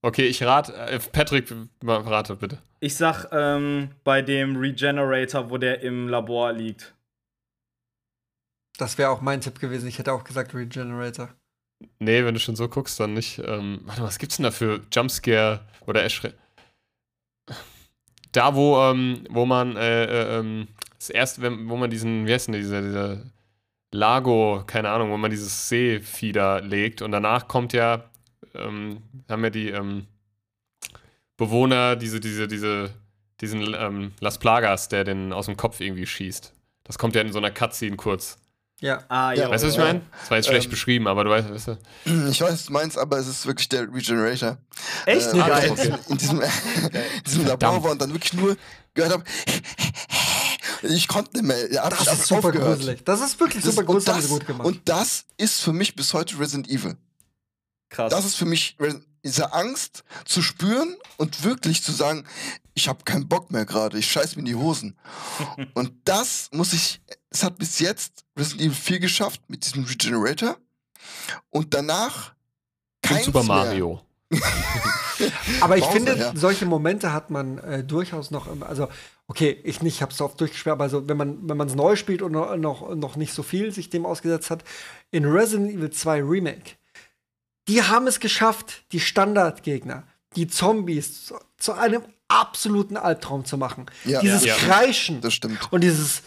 Okay, 0.01 0.25
ich 0.27 0.41
rate, 0.43 0.73
äh, 0.75 0.99
Patrick, 0.99 1.53
mal 1.81 2.01
rate 2.01 2.35
bitte. 2.35 2.59
Ich 2.79 2.95
sag 2.95 3.27
ähm, 3.31 3.89
bei 4.03 4.21
dem 4.21 4.55
Regenerator, 4.57 5.49
wo 5.49 5.57
der 5.57 5.81
im 5.81 6.07
Labor 6.09 6.51
liegt. 6.53 6.93
Das 8.77 8.97
wäre 8.97 9.09
auch 9.09 9.21
mein 9.21 9.41
Tipp 9.41 9.59
gewesen. 9.59 9.87
Ich 9.87 9.99
hätte 9.99 10.13
auch 10.13 10.23
gesagt 10.23 10.53
Regenerator. 10.53 11.29
Nee, 11.99 12.23
wenn 12.25 12.33
du 12.33 12.39
schon 12.39 12.55
so 12.55 12.67
guckst, 12.67 12.99
dann 12.99 13.13
nicht. 13.13 13.39
Ähm, 13.39 13.81
warte 13.83 14.01
mal, 14.01 14.07
was 14.07 14.19
gibt's 14.19 14.37
denn 14.37 14.43
da 14.43 14.51
für 14.51 14.81
Jumpscare 14.91 15.61
oder 15.85 16.01
Erschre 16.01 16.33
Da, 18.31 18.55
wo, 18.55 18.77
ähm, 18.77 19.25
wo 19.29 19.45
man 19.45 19.75
äh, 19.75 20.05
äh, 20.05 20.39
ähm, 20.39 20.67
das 20.97 21.09
erste, 21.09 21.41
wenn, 21.41 21.69
wo 21.69 21.75
man 21.75 21.89
diesen, 21.89 22.25
wie 22.25 22.33
heißt 22.33 22.47
denn 22.47 22.53
dieser, 22.53 22.81
dieser 22.81 23.23
Lago, 23.91 24.63
keine 24.65 24.89
Ahnung, 24.89 25.11
wo 25.11 25.17
man 25.17 25.29
dieses 25.29 25.69
Seefieder 25.69 26.61
legt 26.61 27.01
und 27.01 27.11
danach 27.11 27.47
kommt 27.47 27.73
ja, 27.73 28.09
ähm, 28.55 29.03
haben 29.29 29.43
wir 29.43 29.51
die, 29.51 29.69
ähm, 29.69 30.07
Bewohner, 31.37 31.95
diese, 31.95 32.19
diese, 32.19 32.47
diese, 32.47 32.91
diesen 33.41 33.75
ähm, 33.77 34.13
Las 34.19 34.37
Plagas, 34.37 34.89
der 34.89 35.03
den 35.03 35.33
aus 35.33 35.47
dem 35.47 35.57
Kopf 35.57 35.79
irgendwie 35.79 36.05
schießt. 36.05 36.53
Das 36.83 36.97
kommt 36.97 37.15
ja 37.15 37.21
in 37.21 37.31
so 37.31 37.39
einer 37.39 37.51
Cutscene 37.51 37.95
kurz. 37.95 38.37
Ja. 38.83 39.01
Ah, 39.07 39.31
Ja. 39.31 39.43
ja. 39.43 39.49
Weißt 39.49 39.63
du, 39.63 39.67
was 39.67 39.73
ich 39.75 39.79
meine? 39.79 40.01
Das 40.19 40.29
war 40.29 40.37
jetzt 40.37 40.47
schlecht 40.47 40.65
Ähm, 40.65 40.71
beschrieben, 40.71 41.07
aber 41.07 41.23
du 41.23 41.29
weißt, 41.29 41.49
weißt 41.49 41.67
du. 41.69 41.77
Ich 42.29 42.41
weiß, 42.41 42.51
was 42.51 42.65
du 42.65 42.73
meinst, 42.73 42.97
aber 42.97 43.17
es 43.17 43.27
ist 43.27 43.45
wirklich 43.45 43.69
der 43.69 43.83
Regenerator. 43.83 44.57
Echt? 45.05 45.27
Äh, 45.33 45.37
Geil. 45.37 45.71
ich 45.73 46.09
in 46.09 46.17
diesem, 46.17 46.41
in 46.41 47.23
diesem 47.25 47.45
Labor 47.47 47.81
war 47.83 47.91
und 47.91 48.01
dann 48.01 48.11
wirklich 48.11 48.33
nur 48.33 48.57
gehört 48.93 49.13
habe, 49.13 49.23
ich 50.83 51.07
konnte 51.07 51.31
nicht 51.37 51.45
mehr. 51.45 51.71
Ja, 51.71 51.89
Das 51.89 52.11
ist 52.11 52.27
super 52.27 52.51
gruselig. 52.51 53.03
Das 53.05 53.21
ist 53.21 53.39
wirklich 53.39 53.63
Das, 53.63 53.73
super 53.73 53.85
gruselig, 53.85 54.07
haben 54.13 54.21
das, 54.21 54.25
sie 54.29 54.33
gut 54.33 54.47
gemacht. 54.47 54.65
und 54.67 54.81
das 54.89 55.25
ist 55.37 55.61
für 55.61 55.71
mich 55.73 55.95
bis 55.95 56.13
heute 56.13 56.37
Resident 56.39 56.69
Evil. 56.69 56.97
Krass. 57.89 58.11
Das 58.11 58.25
ist 58.25 58.35
für 58.35 58.45
mich 58.45 58.75
diese 59.23 59.53
Angst 59.53 60.03
zu 60.25 60.41
spüren 60.41 60.97
und 61.17 61.43
wirklich 61.45 61.83
zu 61.83 61.93
sagen, 61.93 62.25
ich 62.73 62.87
habe 62.87 63.03
keinen 63.03 63.27
Bock 63.27 63.51
mehr 63.51 63.65
gerade, 63.65 63.97
ich 63.97 64.09
scheiß 64.11 64.35
mir 64.35 64.41
in 64.41 64.45
die 64.45 64.55
Hosen. 64.55 64.97
und 65.73 65.91
das 66.05 66.49
muss 66.51 66.73
ich, 66.73 67.01
es 67.29 67.43
hat 67.43 67.57
bis 67.57 67.79
jetzt 67.79 68.23
Resident 68.37 68.61
Evil 68.61 68.75
4 68.75 68.99
geschafft 68.99 69.41
mit 69.47 69.65
diesem 69.65 69.83
Regenerator 69.83 70.57
und 71.49 71.73
danach 71.73 72.29
Und 72.29 73.09
keins 73.09 73.25
Super. 73.25 73.43
Mario. 73.43 74.01
Aber 75.61 75.77
ich 75.77 75.83
Bowser, 75.83 75.93
finde, 75.95 76.17
ja. 76.17 76.33
solche 76.35 76.65
Momente 76.65 77.13
hat 77.13 77.29
man 77.29 77.57
äh, 77.59 77.83
durchaus 77.83 78.31
noch. 78.31 78.47
im- 78.51 78.63
Also, 78.63 78.87
okay, 79.27 79.59
ich 79.63 79.81
nicht, 79.81 79.95
ich 79.95 80.01
habe 80.01 80.11
es 80.11 80.21
oft 80.21 80.39
durchgespielt, 80.39 80.73
aber 80.73 80.89
so, 80.89 81.07
wenn 81.07 81.17
man 81.17 81.47
wenn 81.47 81.55
man 81.57 81.67
es 81.67 81.75
neu 81.75 81.95
spielt 81.95 82.21
und 82.21 82.31
noch, 82.31 82.55
noch, 82.57 82.95
noch 82.95 83.15
nicht 83.15 83.33
so 83.33 83.43
viel 83.43 83.71
sich 83.71 83.89
dem 83.89 84.05
ausgesetzt 84.05 84.49
hat, 84.49 84.63
in 85.11 85.25
Resident 85.25 85.71
Evil 85.71 85.91
2 85.91 86.23
Remake, 86.23 86.71
die 87.67 87.83
haben 87.83 88.07
es 88.07 88.19
geschafft, 88.19 88.83
die 88.91 88.99
Standardgegner, 88.99 90.03
die 90.35 90.47
Zombies 90.47 91.27
zu, 91.27 91.35
zu 91.57 91.73
einem 91.73 92.01
absoluten 92.41 92.97
Albtraum 92.97 93.45
zu 93.45 93.57
machen. 93.57 93.85
Ja. 94.05 94.19
Dieses 94.21 94.43
Ja. 94.45 94.55
Kreischen 94.55 95.21
Das 95.21 95.33
stimmt. 95.33 95.59
und 95.71 95.81
dieses. 95.83 96.19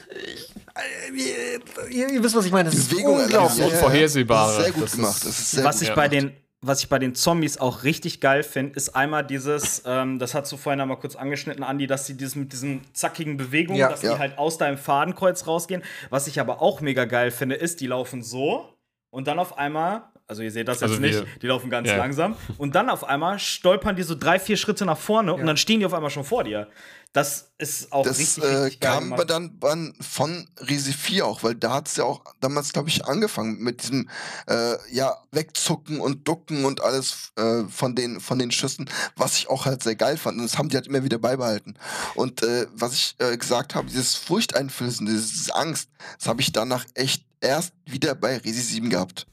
Äh, 0.74 1.90
ihr, 1.90 2.09
ihr 2.11 2.22
wisst, 2.22 2.34
was 2.36 2.44
ich 2.46 2.52
meine. 2.52 2.68
Das 2.70 2.78
ist 2.78 2.90
Bewegung 2.90 3.20
unglaublich. 3.20 3.59
ja, 3.59 3.66
ja. 3.66 3.72
Unvorhersehbare. 3.72 4.48
Das 4.48 4.59
ist 4.59 4.64
sehr 4.64 4.72
gut 4.72 4.82
Das 4.84 4.92
gemacht. 4.92 5.16
ist- 5.16 5.24
Das 5.26 5.38
ist 5.38 5.50
sehr 5.52 5.64
was 5.64 5.78
gut 5.80 5.88
ich 5.88 5.94
bei 5.94 6.09
den 6.09 6.32
was 6.62 6.80
ich 6.80 6.88
bei 6.88 6.98
den 6.98 7.14
Zombies 7.14 7.59
auch 7.59 7.84
richtig 7.84 8.20
geil 8.20 8.42
finde, 8.42 8.74
ist 8.74 8.96
einmal 8.96 9.24
dieses, 9.24 9.82
ähm, 9.86 10.18
das 10.18 10.34
hast 10.34 10.50
du 10.50 10.57
vorhin 10.57 10.80
einmal 10.80 10.98
kurz 10.98 11.14
angeschnitten, 11.14 11.62
Andi, 11.62 11.86
dass 11.86 12.07
sie 12.07 12.16
dieses 12.16 12.34
mit 12.34 12.50
diesen 12.52 12.80
zackigen 12.92 13.36
Bewegungen, 13.36 13.78
Ja. 13.78 13.90
dass 13.90 14.02
Ja. 14.02 14.14
die 14.14 14.18
halt 14.18 14.36
aus 14.38 14.59
deinem 14.59 14.78
Fadenkreuz 14.78 15.46
rausgehen. 15.46 15.82
Was 16.11 16.26
ich 16.26 16.40
aber 16.40 16.62
auch 16.62 16.80
mega 16.80 17.04
geil 17.04 17.30
finde, 17.30 17.54
ist, 17.54 17.80
die 17.80 17.86
laufen 17.86 18.22
so 18.22 18.68
und 19.11 19.28
dann 19.28 19.38
auf 19.38 19.59
einmal, 19.59 20.04
also 20.29 20.43
ihr 20.43 20.51
seht 20.51 20.68
das 20.68 20.81
jetzt 20.81 20.91
Also 20.91 21.01
nicht, 21.01 21.14
wir- 21.14 21.27
die 21.43 21.47
laufen 21.47 21.70
ganz 21.70 21.89
Ja. 21.89 21.97
langsam 21.97 22.37
und 22.59 22.74
dann 22.74 22.91
auf 22.91 23.05
einmal 23.05 23.39
stolpern 23.39 23.97
die 23.97 24.03
so 24.03 24.14
drei, 24.14 24.39
vier 24.39 24.57
Schritte 24.57 24.85
nach 24.85 24.99
vorne 24.99 25.33
und 25.35 25.41
Ja. 25.41 25.47
dann 25.47 25.57
stehen 25.57 25.81
die 25.81 25.87
auf 25.87 25.95
einmal 25.95 26.11
schon 26.11 26.24
vor 26.24 26.45
dir. 26.45 26.68
Das 27.12 27.53
ist 27.57 27.93
auch 27.93 28.05
Das 28.05 28.18
richtig, 28.18 28.45
äh, 28.45 28.47
richtig 28.47 28.81
geil 28.81 28.93
kam 28.99 29.12
aber 29.14 29.24
dann, 29.24 29.59
dann 29.59 29.95
von 30.03 30.47
Resi 30.59 30.93
4 30.93 31.24
auch, 31.24 31.43
weil 31.43 31.55
da 31.55 31.72
hat 31.72 31.89
es 31.89 31.97
ja 31.97 32.05
auch 32.05 32.22
damals, 32.41 32.74
glaube 32.74 32.91
ich, 32.91 33.07
angefangen 33.07 33.59
mit 33.62 33.83
diesem 33.83 34.11
äh, 34.49 34.74
ja, 34.93 35.16
Wegzucken 35.33 35.99
und 36.01 36.29
Ducken 36.29 36.66
und 36.66 36.83
alles 36.83 37.33
äh, 37.37 37.62
von, 37.70 37.95
den, 37.95 38.20
von 38.20 38.39
den 38.39 38.51
Schüssen, 38.51 38.91
was 39.16 39.39
ich 39.39 39.49
auch 39.49 39.64
halt 39.64 39.83
sehr 39.83 39.95
geil 39.97 40.18
fand. 40.18 40.37
Und 40.39 40.45
das 40.45 40.59
haben 40.59 40.68
die 40.68 40.77
halt 40.77 40.89
immer 40.89 41.05
wieder 41.05 41.18
beibehalten. 41.18 41.79
Und 42.16 42.43
äh, 42.43 42.66
was 42.74 42.93
ich 42.93 43.14
äh, 43.18 43.39
gesagt 43.39 43.74
habe, 43.74 43.87
dieses 43.89 44.14
Furchteinflößen, 44.16 45.07
dieses, 45.07 45.31
diese 45.33 45.55
Angst, 45.55 45.89
das 46.18 46.29
habe 46.29 46.43
ich 46.43 46.53
danach 46.53 46.85
echt 46.93 47.24
erst 47.41 47.72
wieder 47.87 48.14
bei 48.14 48.37
Resi 48.37 48.61
7 48.61 48.91
gehabt. 48.91 49.27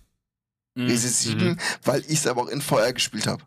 Mhm. 0.75 0.87
Resi 0.87 1.07
7, 1.07 1.59
weil 1.83 2.01
ich 2.01 2.19
es 2.19 2.27
aber 2.27 2.43
auch 2.43 2.47
in 2.47 2.61
VR 2.61 2.93
gespielt 2.93 3.27
habe. 3.27 3.43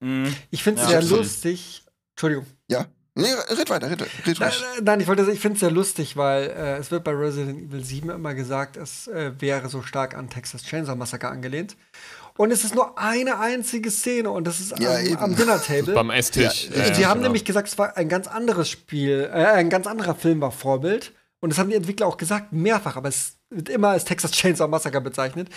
Mhm. 0.00 0.34
Ich 0.50 0.62
finde 0.62 0.82
es 0.82 0.90
Ja. 0.90 1.00
sehr 1.02 1.16
lustig. 1.18 1.84
Entschuldigung. 2.14 2.46
Ja? 2.68 2.86
Nee, 3.14 3.26
red 3.50 3.68
weiter, 3.68 3.90
red, 3.90 4.02
red 4.26 4.38
Nein, 4.40 4.52
nein, 4.82 5.00
ich 5.00 5.08
wollte, 5.08 5.30
ich 5.30 5.40
finde 5.40 5.54
es 5.54 5.60
sehr 5.60 5.70
lustig, 5.70 6.16
weil 6.16 6.44
äh, 6.44 6.76
es 6.78 6.90
wird 6.90 7.02
bei 7.04 7.10
Resident 7.10 7.68
Evil 7.70 7.84
7 7.84 8.08
immer 8.10 8.34
gesagt, 8.34 8.76
es 8.76 9.08
äh, 9.08 9.32
wäre 9.40 9.68
so 9.68 9.82
stark 9.82 10.16
an 10.16 10.30
Texas 10.30 10.62
Chainsaw 10.62 10.94
Massacre 10.96 11.28
angelehnt. 11.28 11.76
Und 12.36 12.52
es 12.52 12.64
ist 12.64 12.74
nur 12.74 12.96
eine 12.98 13.38
einzige 13.40 13.90
Szene 13.90 14.30
und 14.30 14.46
das 14.46 14.60
ist 14.60 14.78
Ja, 14.78 14.94
am, 14.94 15.04
eben. 15.04 15.16
am 15.18 15.36
Dinner 15.36 15.60
Table. 15.66 15.92
Beim 15.92 16.10
Esstisch. 16.10 16.70
Ja, 16.74 16.88
die 16.90 17.00
ja, 17.02 17.08
haben 17.08 17.18
genau. 17.18 17.28
nämlich 17.28 17.44
gesagt, 17.44 17.68
es 17.68 17.76
war 17.76 17.96
ein 17.96 18.08
ganz 18.08 18.26
anderes 18.28 18.70
Spiel, 18.70 19.28
äh, 19.30 19.44
ein 19.44 19.68
ganz 19.68 19.86
anderer 19.86 20.14
Film 20.14 20.40
war 20.40 20.52
Vorbild. 20.52 21.12
Und 21.40 21.50
das 21.50 21.58
haben 21.58 21.68
die 21.68 21.76
Entwickler 21.76 22.06
auch 22.06 22.16
gesagt, 22.16 22.52
mehrfach, 22.52 22.96
aber 22.96 23.08
es 23.08 23.34
wird 23.50 23.68
immer 23.68 23.88
als 23.88 24.04
Texas 24.04 24.30
Chainsaw 24.32 24.68
Massacre 24.68 25.00
bezeichnet. 25.00 25.48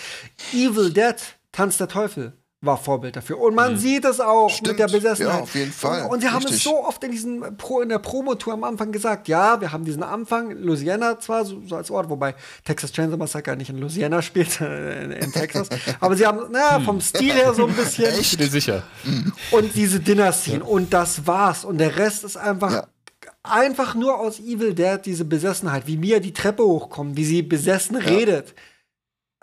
Evil 0.52 0.92
Dead, 0.92 1.16
Tanz 1.52 1.78
der 1.78 1.88
Teufel, 1.88 2.32
war 2.64 2.76
Vorbild 2.76 3.16
dafür. 3.16 3.40
Und 3.40 3.54
man 3.54 3.76
sieht 3.76 4.04
es 4.04 4.20
auch 4.20 4.48
Stimmt. 4.48 4.68
mit 4.68 4.78
der 4.78 4.86
Besessenheit. 4.88 5.36
Ja, 5.36 5.42
auf 5.42 5.54
jeden 5.54 5.72
Fall. 5.72 6.02
Und, 6.02 6.10
und 6.10 6.20
sie 6.20 6.28
haben 6.28 6.44
es 6.44 6.62
so 6.62 6.84
oft 6.84 7.02
in, 7.04 7.10
diesen 7.10 7.56
Pro, 7.56 7.80
in 7.80 7.88
der 7.88 7.98
Promotour 7.98 8.54
am 8.54 8.64
Anfang 8.64 8.92
gesagt, 8.92 9.28
ja, 9.28 9.60
wir 9.60 9.72
haben 9.72 9.84
diesen 9.84 10.02
Anfang, 10.02 10.50
Louisiana 10.52 11.18
zwar 11.18 11.44
so, 11.44 11.60
so 11.66 11.76
als 11.76 11.90
Ort, 11.90 12.08
wobei 12.08 12.34
Texas 12.64 12.92
Chainsaw 12.92 13.16
Massacre 13.16 13.56
nicht 13.56 13.70
in 13.70 13.78
Louisiana 13.78 14.22
spielt, 14.22 14.60
in, 14.60 15.12
in 15.12 15.32
Texas. 15.32 15.68
aber 16.00 16.16
sie 16.16 16.26
haben, 16.26 16.50
naja, 16.50 16.80
vom 16.80 17.00
Stil 17.00 17.32
her 17.32 17.54
so 17.54 17.66
ein 17.66 17.74
bisschen. 17.74 18.12
Ich 18.18 18.30
bin 18.30 18.46
dir 18.46 18.50
sicher. 18.50 18.82
Und 19.50 19.74
diese 19.74 20.00
Dinner-Scene. 20.00 20.64
Und 20.64 20.92
das 20.92 21.26
war's. 21.26 21.64
Und 21.64 21.78
der 21.78 21.96
Rest 21.96 22.24
ist 22.24 22.36
einfach. 22.36 22.72
Ja. 22.72 22.86
Einfach 23.44 23.94
nur 23.94 24.18
aus 24.18 24.40
Evil 24.40 24.74
Dead 24.74 24.98
diese 25.04 25.24
Besessenheit, 25.26 25.86
wie 25.86 25.98
Mia 25.98 26.18
die 26.18 26.32
Treppe 26.32 26.64
hochkommt, 26.64 27.16
wie 27.16 27.24
sie 27.24 27.42
besessen 27.42 27.94
redet. 27.96 28.54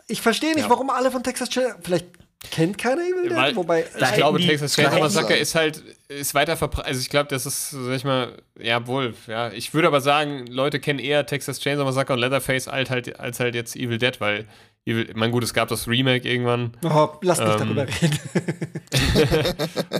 Ich 0.07 0.21
verstehe 0.21 0.53
nicht, 0.55 0.63
Ja. 0.63 0.69
warum 0.69 0.89
alle 0.89 1.11
von 1.11 1.23
Texas 1.23 1.49
Chainsaw. 1.49 1.77
Vielleicht 1.83 2.07
kennt 2.49 2.79
keiner 2.79 3.03
Evil 3.03 3.29
Dead, 3.29 3.37
Weil- 3.37 3.55
wobei. 3.55 3.85
Ich 3.95 4.13
glaube, 4.13 4.39
Texas 4.39 4.73
Chainsaw 4.75 4.99
Massacre 4.99 5.35
ist 5.35 5.53
halt 5.53 5.83
ist 6.07 6.33
weiter 6.33 6.57
verbreitet. 6.57 6.87
Also 6.87 6.99
ich 6.99 7.09
glaube, 7.09 7.29
das 7.29 7.45
ist, 7.45 7.69
sag 7.69 7.95
ich 7.95 8.03
mal, 8.03 8.35
ja 8.59 8.85
wohl, 8.87 9.13
ja. 9.27 9.51
Ich 9.51 9.73
würde 9.75 9.87
aber 9.87 10.01
sagen, 10.01 10.47
Leute 10.47 10.79
kennen 10.79 10.97
eher 10.99 11.25
Texas 11.27 11.59
Chainsaw 11.59 11.85
Massacre 11.85 12.13
und 12.13 12.19
Leatherface 12.19 12.67
alt 12.67 12.89
halt, 12.89 13.19
als 13.19 13.39
halt 13.39 13.53
jetzt 13.53 13.75
Evil 13.75 13.99
Dead, 13.99 14.19
weil 14.19 14.47
Evil, 14.85 15.11
mein 15.13 15.31
gut, 15.31 15.43
es 15.43 15.53
gab 15.53 15.67
das 15.67 15.87
Remake 15.87 16.27
irgendwann 16.27 16.71
Oh, 16.83 17.09
lass 17.21 17.39
mich 17.39 17.49
Ähm, 17.49 17.57
darüber 17.59 17.85
reden. 17.87 18.19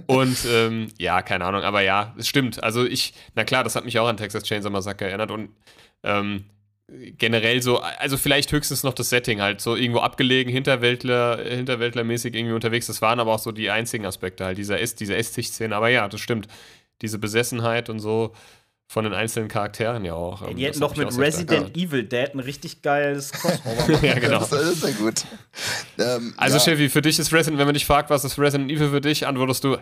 und 0.08 0.38
ähm, 0.50 0.88
ja, 0.98 1.22
keine 1.22 1.46
Ahnung, 1.46 1.62
aber 1.62 1.82
ja, 1.82 2.16
es 2.18 2.28
stimmt. 2.28 2.64
Also 2.64 2.86
ich, 2.86 3.14
na 3.36 3.44
klar, 3.44 3.64
das 3.64 3.76
hat 3.76 3.86
mich 3.86 4.00
auch 4.00 4.08
an 4.08 4.18
Texas 4.18 4.44
Chainsaw 4.44 4.72
Massacre 4.72 5.06
erinnert 5.08 5.30
und 5.30 5.50
ähm, 6.04 6.46
generell 7.18 7.62
so, 7.62 7.80
also 7.80 8.18
vielleicht 8.18 8.52
höchstens 8.52 8.84
noch 8.84 8.94
das 8.94 9.10
Setting 9.10 9.40
halt, 9.42 9.62
so 9.62 9.76
irgendwo 9.76 10.00
abgelegen, 10.00 10.52
Hinterwäldler, 10.52 11.38
Hinterwäldlermäßig 11.44 12.34
irgendwie 12.36 12.56
unterwegs. 12.56 12.88
Das 12.88 13.02
waren 13.02 13.20
aber 13.20 13.34
auch 13.34 13.40
so 13.40 13.52
die 13.52 13.70
einzigen 13.70 14.06
Aspekte 14.06 14.46
halt 14.46 14.58
dieser 14.58 14.80
Ess, 14.80 14.96
diese 14.96 15.16
Esstisch-Szene. 15.16 15.76
Aber 15.76 15.90
ja, 15.90 16.08
das 16.08 16.20
stimmt. 16.20 16.48
Diese 17.02 17.18
Besessenheit 17.18 17.90
und 17.90 18.00
so 18.00 18.34
von 18.92 19.06
den 19.06 19.14
einzelnen 19.14 19.48
Charakteren 19.48 20.04
ja 20.04 20.14
auch. 20.16 20.42
ähm, 20.46 20.58
Die 20.58 20.66
hätten 20.66 20.82
doch 20.82 20.98
mit 20.98 21.18
Resident 21.18 21.78
Evil 21.78 22.04
Dead 22.04 22.34
ein 22.34 22.42
richtig 22.42 22.82
geiles 22.82 23.32
Crossover 23.32 24.04
ja, 24.06 24.20
genau. 24.20 24.40
Das 24.40 24.52
ist 24.52 24.82
sehr 24.82 24.92
gut. 24.92 25.24
Ähm, 25.98 26.34
Also, 26.36 26.58
ja. 26.58 26.64
Chevy, 26.64 26.90
für 26.90 27.02
dich 27.02 27.18
ist 27.18 27.32
Resident, 27.32 27.58
wenn 27.58 27.68
man 27.68 27.74
dich 27.74 27.86
fragt, 27.86 28.10
was 28.10 28.26
ist 28.26 28.38
Resident 28.38 28.70
Evil 28.70 28.90
für 28.90 29.00
dich, 29.00 29.26
antwortest 29.26 29.64
du, 29.64 29.78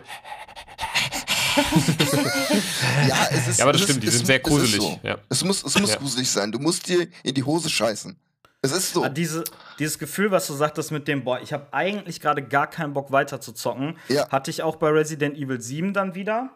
Ja, 3.08 3.26
es 3.32 3.48
ist, 3.48 3.58
Ja, 3.58 3.64
aber 3.64 3.72
das 3.72 3.80
es 3.82 3.88
stimmt, 3.88 4.02
die 4.04 4.06
ist, 4.08 4.14
sind 4.18 4.26
sehr 4.26 4.36
es 4.36 4.42
gruselig, 4.44 4.80
So. 4.80 5.00
ja. 5.02 5.18
Es 5.28 5.42
muss, 5.44 5.64
es 5.64 5.78
muss 5.78 5.90
Ja. 5.90 5.96
gruselig 5.96 6.30
sein. 6.30 6.52
Du 6.52 6.60
musst 6.60 6.86
dir 6.88 7.08
in 7.24 7.34
die 7.34 7.42
Hose 7.42 7.68
scheißen. 7.68 8.16
Es 8.62 8.72
ist 8.72 8.92
so. 8.92 9.02
Ah, 9.04 9.08
diese, 9.08 9.42
dieses 9.78 9.98
Gefühl, 9.98 10.30
was 10.30 10.46
du 10.46 10.52
sagtest 10.54 10.92
mit 10.92 11.08
dem, 11.08 11.24
boah, 11.24 11.40
ich 11.42 11.52
habe 11.52 11.66
eigentlich 11.72 12.20
gerade 12.20 12.42
gar 12.42 12.68
keinen 12.68 12.92
Bock 12.92 13.10
weiter 13.10 13.40
zu 13.40 13.52
zocken, 13.52 13.96
Ja. 14.08 14.28
hatte 14.28 14.50
ich 14.50 14.62
auch 14.62 14.76
bei 14.76 14.88
Resident 14.90 15.36
Evil 15.36 15.60
7 15.60 15.92
dann 15.94 16.14
wieder. 16.14 16.50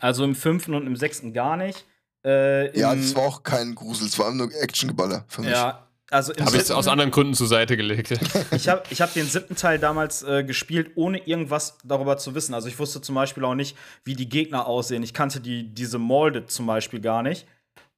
Also 0.00 0.24
im 0.24 0.34
fünften 0.34 0.74
und 0.74 0.86
im 0.86 0.96
sechsten 0.96 1.32
gar 1.32 1.56
nicht. 1.56 1.84
Äh, 2.24 2.78
ja, 2.78 2.94
das 2.94 3.14
war 3.14 3.22
auch 3.24 3.42
kein 3.42 3.74
Grusel, 3.74 4.06
es 4.08 4.18
war 4.18 4.32
nur 4.32 4.50
Actiongeballer 4.52 5.24
für 5.28 5.42
mich. 5.42 5.50
ja, 5.52 5.86
also 6.10 6.32
im 6.32 6.44
habe 6.44 6.56
ich 6.56 6.62
siebten- 6.62 6.72
aus 6.78 6.88
anderen 6.88 7.10
Gründen 7.10 7.34
zur 7.34 7.46
Seite 7.46 7.76
gelegt. 7.76 8.10
Ich 8.52 8.68
habe 8.68 8.82
ich 8.90 9.00
hab 9.00 9.12
den 9.14 9.26
siebten 9.26 9.54
Teil 9.56 9.78
damals 9.78 10.22
äh, 10.22 10.42
gespielt, 10.44 10.90
ohne 10.96 11.18
irgendwas 11.26 11.78
darüber 11.84 12.16
zu 12.18 12.34
wissen. 12.34 12.54
Also 12.54 12.68
ich 12.68 12.78
wusste 12.78 13.00
zum 13.00 13.14
Beispiel 13.14 13.44
auch 13.44 13.54
nicht, 13.54 13.76
wie 14.04 14.14
die 14.14 14.28
Gegner 14.28 14.66
aussehen. 14.66 15.02
Ich 15.02 15.14
kannte 15.14 15.40
die, 15.40 15.72
diese 15.74 15.98
Molded 15.98 16.50
zum 16.50 16.66
Beispiel 16.66 17.00
gar 17.00 17.22
nicht. 17.22 17.46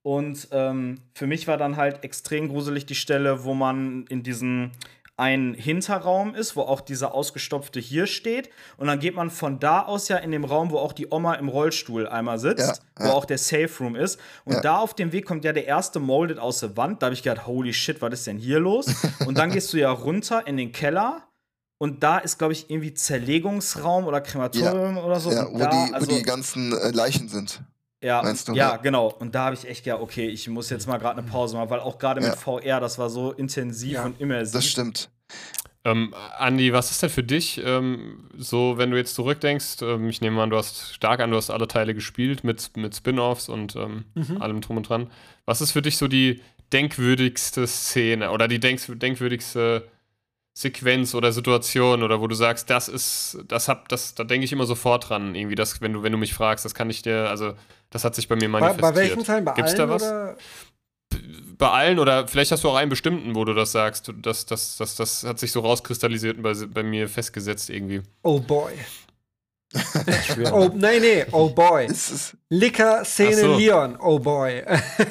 Und 0.03 0.49
ähm, 0.53 1.01
für 1.15 1.27
mich 1.27 1.47
war 1.47 1.57
dann 1.57 1.77
halt 1.77 2.05
extrem 2.05 2.49
gruselig 2.49 2.87
die 2.87 2.95
Stelle, 2.95 3.45
wo 3.45 3.53
man 3.55 4.07
in 4.09 4.23
diesem 4.23 4.71
einen 5.21 5.55
Hinterraum 5.55 6.35
ist, 6.35 6.57
wo 6.57 6.63
auch 6.63 6.81
dieser 6.81 7.15
ausgestopfte 7.15 7.79
hier 7.79 8.07
steht. 8.07 8.49
Und 8.79 8.87
dann 8.87 8.99
geht 8.99 9.15
man 9.15 9.31
von 9.31 9.61
da 9.61 9.83
aus 9.83 10.09
ja 10.09 10.17
in 10.17 10.31
dem 10.31 10.45
Raum, 10.45 10.71
wo 10.71 10.79
auch 10.79 10.93
die 10.95 11.07
Oma 11.11 11.35
im 11.35 11.49
Rollstuhl 11.49 12.09
einmal 12.09 12.39
sitzt, 12.39 12.83
Ja, 12.99 13.05
wo 13.05 13.05
ja. 13.05 13.13
auch 13.13 13.27
der 13.27 13.39
Safe 13.39 13.69
Room 13.81 13.95
ist. 13.97 14.19
Und 14.45 14.55
Ja. 14.55 14.61
da 14.63 14.79
auf 14.79 14.95
dem 14.95 15.13
Weg 15.13 15.27
kommt 15.27 15.45
ja 15.45 15.53
der 15.53 15.67
erste 15.67 16.01
Molded 16.01 16.39
aus 16.39 16.61
der 16.61 16.77
Wand. 16.77 17.03
Da 17.03 17.07
habe 17.07 17.15
ich 17.15 17.23
gedacht, 17.23 17.47
holy 17.47 17.73
shit, 17.75 18.01
was 18.01 18.13
ist 18.15 18.27
denn 18.27 18.39
hier 18.39 18.59
los? 18.59 18.87
Und 19.27 19.37
dann 19.39 19.51
gehst 19.53 19.73
du 19.73 19.77
ja 19.77 19.91
runter 19.93 20.47
in 20.47 20.57
den 20.57 20.73
Keller. 20.73 21.23
Und 21.79 22.03
da 22.03 22.19
ist, 22.19 22.39
glaube 22.39 22.53
ich, 22.55 22.69
irgendwie 22.71 22.93
Zerlegungsraum 22.95 24.07
oder 24.07 24.21
Krematorium 24.21 24.99
oder 24.99 25.21
so. 25.21 25.31
Ja, 25.33 25.49
wo, 25.53 25.59
da, 25.59 25.71
die, 25.71 25.95
also, 25.95 26.11
wo 26.11 26.15
die 26.17 26.23
ganzen 26.23 26.73
äh, 26.73 26.91
Leichen 26.91 27.29
sind. 27.29 27.63
Ja, 28.03 28.23
du, 28.23 28.53
ja, 28.53 28.55
ja? 28.55 28.77
genau. 28.77 29.09
Und 29.19 29.35
da 29.35 29.47
habe 29.47 29.55
ich 29.55 29.69
echt 29.69 29.85
gedacht, 29.85 30.01
okay, 30.01 30.27
ich 30.29 30.49
muss 30.49 30.71
jetzt 30.71 30.87
mal 30.87 30.99
gerade 30.99 31.21
eine 31.21 31.29
Pause 31.29 31.57
machen, 31.57 31.71
weil 31.71 31.81
auch 31.81 31.99
gerade 31.99 32.21
Ja. 32.23 32.29
mit 32.31 32.39
VR, 32.39 32.81
das 32.81 32.99
war 32.99 33.11
so 33.11 33.33
intensiv 33.33 33.93
Ja, 33.95 34.05
und 34.07 34.21
immersiv. 34.21 34.53
Das 34.55 34.67
stimmt. 34.67 35.11
Ähm, 35.85 36.15
Andi, 36.39 36.73
was 36.75 36.91
ist 36.91 37.03
denn 37.03 37.09
für 37.09 37.23
dich 37.23 37.61
ähm, 37.65 38.29
so, 38.37 38.77
wenn 38.77 38.91
du 38.91 38.99
jetzt 38.99 39.15
zurückdenkst? 39.15 39.81
Ähm, 39.83 40.09
ich 40.11 40.21
nehme 40.21 40.43
an, 40.43 40.51
du 40.51 40.57
hast 40.59 40.95
stark 40.95 41.21
an, 41.21 41.31
du 41.31 41.37
hast 41.39 41.49
alle 41.49 41.69
Teile 41.69 41.95
gespielt 41.95 42.45
mit, 42.45 42.77
mit 42.77 42.95
Spin-offs 42.95 43.49
und 43.49 43.77
ähm, 43.77 44.05
Mhm. 44.15 44.43
allem 44.43 44.61
drum 44.61 44.77
und 44.77 44.89
dran. 44.89 45.11
Was 45.47 45.61
ist 45.63 45.73
für 45.73 45.81
dich 45.81 45.97
so 45.97 46.07
die 46.07 46.43
denkwürdigste 46.73 47.67
Szene 47.67 48.31
oder 48.31 48.47
die 48.47 48.61
denk 48.61 48.81
denkwürdigste 49.01 49.89
Sequenz 50.61 51.15
oder 51.15 51.33
Situation 51.33 52.03
oder 52.03 52.21
wo 52.21 52.27
du 52.27 52.35
sagst, 52.35 52.69
das 52.69 52.89
ist, 52.89 53.39
das 53.49 53.69
hab, 53.69 53.89
das, 53.89 54.15
da 54.15 54.25
denke 54.25 54.45
ich 54.45 54.53
immer 54.53 54.67
sofort 54.67 55.09
dran, 55.09 55.35
irgendwie, 55.35 55.55
das, 55.55 55.81
wenn 55.81 55.95
du, 55.95 56.03
wenn 56.03 56.13
du 56.13 56.19
mich 56.19 56.35
fragst, 56.35 56.67
das 56.67 56.75
kann 56.75 56.91
ich 56.91 57.01
dir, 57.01 57.31
also 57.31 57.55
das 57.89 58.05
hat 58.05 58.15
sich 58.15 58.29
bei 58.29 58.37
mir 58.37 58.51
Bei, 58.53 58.61
manifestiert. 58.61 58.95
bei 58.95 59.01
welchen 59.01 59.25
Teilen? 59.25 59.45
Bei 59.47 59.53
Gibt's 59.53 59.73
allen 59.73 59.89
da 59.89 59.95
was? 59.95 60.03
oder? 60.03 60.37
bei 61.57 61.69
allen 61.69 61.99
oder 61.99 62.29
vielleicht 62.29 62.53
hast 62.53 62.63
du 62.65 62.69
auch 62.69 62.77
einen 62.77 62.91
bestimmten, 62.91 63.35
wo 63.35 63.45
du 63.45 63.53
das 63.55 63.73
sagst. 63.73 64.13
Das, 64.23 64.47
das, 64.47 64.77
das, 64.77 64.97
das 64.97 65.25
hat 65.25 65.39
sich 65.39 65.53
so 65.53 65.61
rauskristallisiert 65.61 66.37
und 66.37 66.43
bei, 66.43 66.55
bei 66.55 66.83
mir 66.83 67.09
festgesetzt 67.09 67.69
irgendwie. 67.71 68.03
Oh 68.23 68.39
boy. 68.39 68.73
Schwer. 70.27 70.53
Oh, 70.55 70.71
nee, 70.75 71.01
nee, 71.01 71.27
oh 71.33 71.49
boy. 71.51 71.89
Licker-Szene 72.49 73.35
so. 73.37 73.57
Leon, 73.57 73.97
oh 74.01 74.19
boy. 74.19 74.65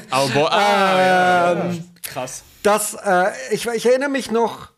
Aber 0.10 0.28
boah, 0.30 0.52
ah, 0.52 1.02
ja. 1.02 1.52
Ähm, 1.54 1.84
Krass. 2.04 2.44
Das, 2.64 2.94
äh, 2.94 3.32
ich, 3.52 3.66
ich 3.68 3.86
erinnere 3.86 4.10
mich 4.10 4.32
noch, 4.32 4.70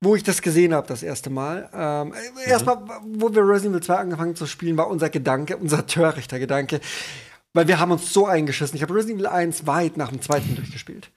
wo 0.00 0.14
ich 0.14 0.22
das 0.22 0.42
gesehen 0.42 0.72
habe, 0.74 0.86
das 0.86 1.02
erste 1.02 1.28
Mal. 1.30 1.68
Ähm, 1.72 2.14
äh, 2.44 2.50
Erstmal, 2.50 2.78
wo 3.04 3.34
wir 3.34 3.42
Resident 3.42 3.74
Evil 3.76 3.82
2 3.82 3.94
angefangen 3.96 4.36
zu 4.36 4.46
spielen, 4.46 4.76
war 4.76 4.88
unser 4.88 5.10
Gedanke, 5.10 5.56
unser 5.56 5.86
törichter 5.86 6.38
Gedanke, 6.38 6.80
weil 7.52 7.66
wir 7.68 7.80
haben 7.80 7.90
uns 7.92 8.12
so 8.12 8.26
eingeschissen. 8.26 8.76
Ich 8.76 8.82
habe 8.82 8.94
Resident 8.94 9.20
Evil 9.20 9.26
1 9.26 9.66
weit 9.66 9.96
nach 9.96 10.10
dem 10.10 10.22
zweiten 10.22 10.54
durchgespielt. 10.54 11.10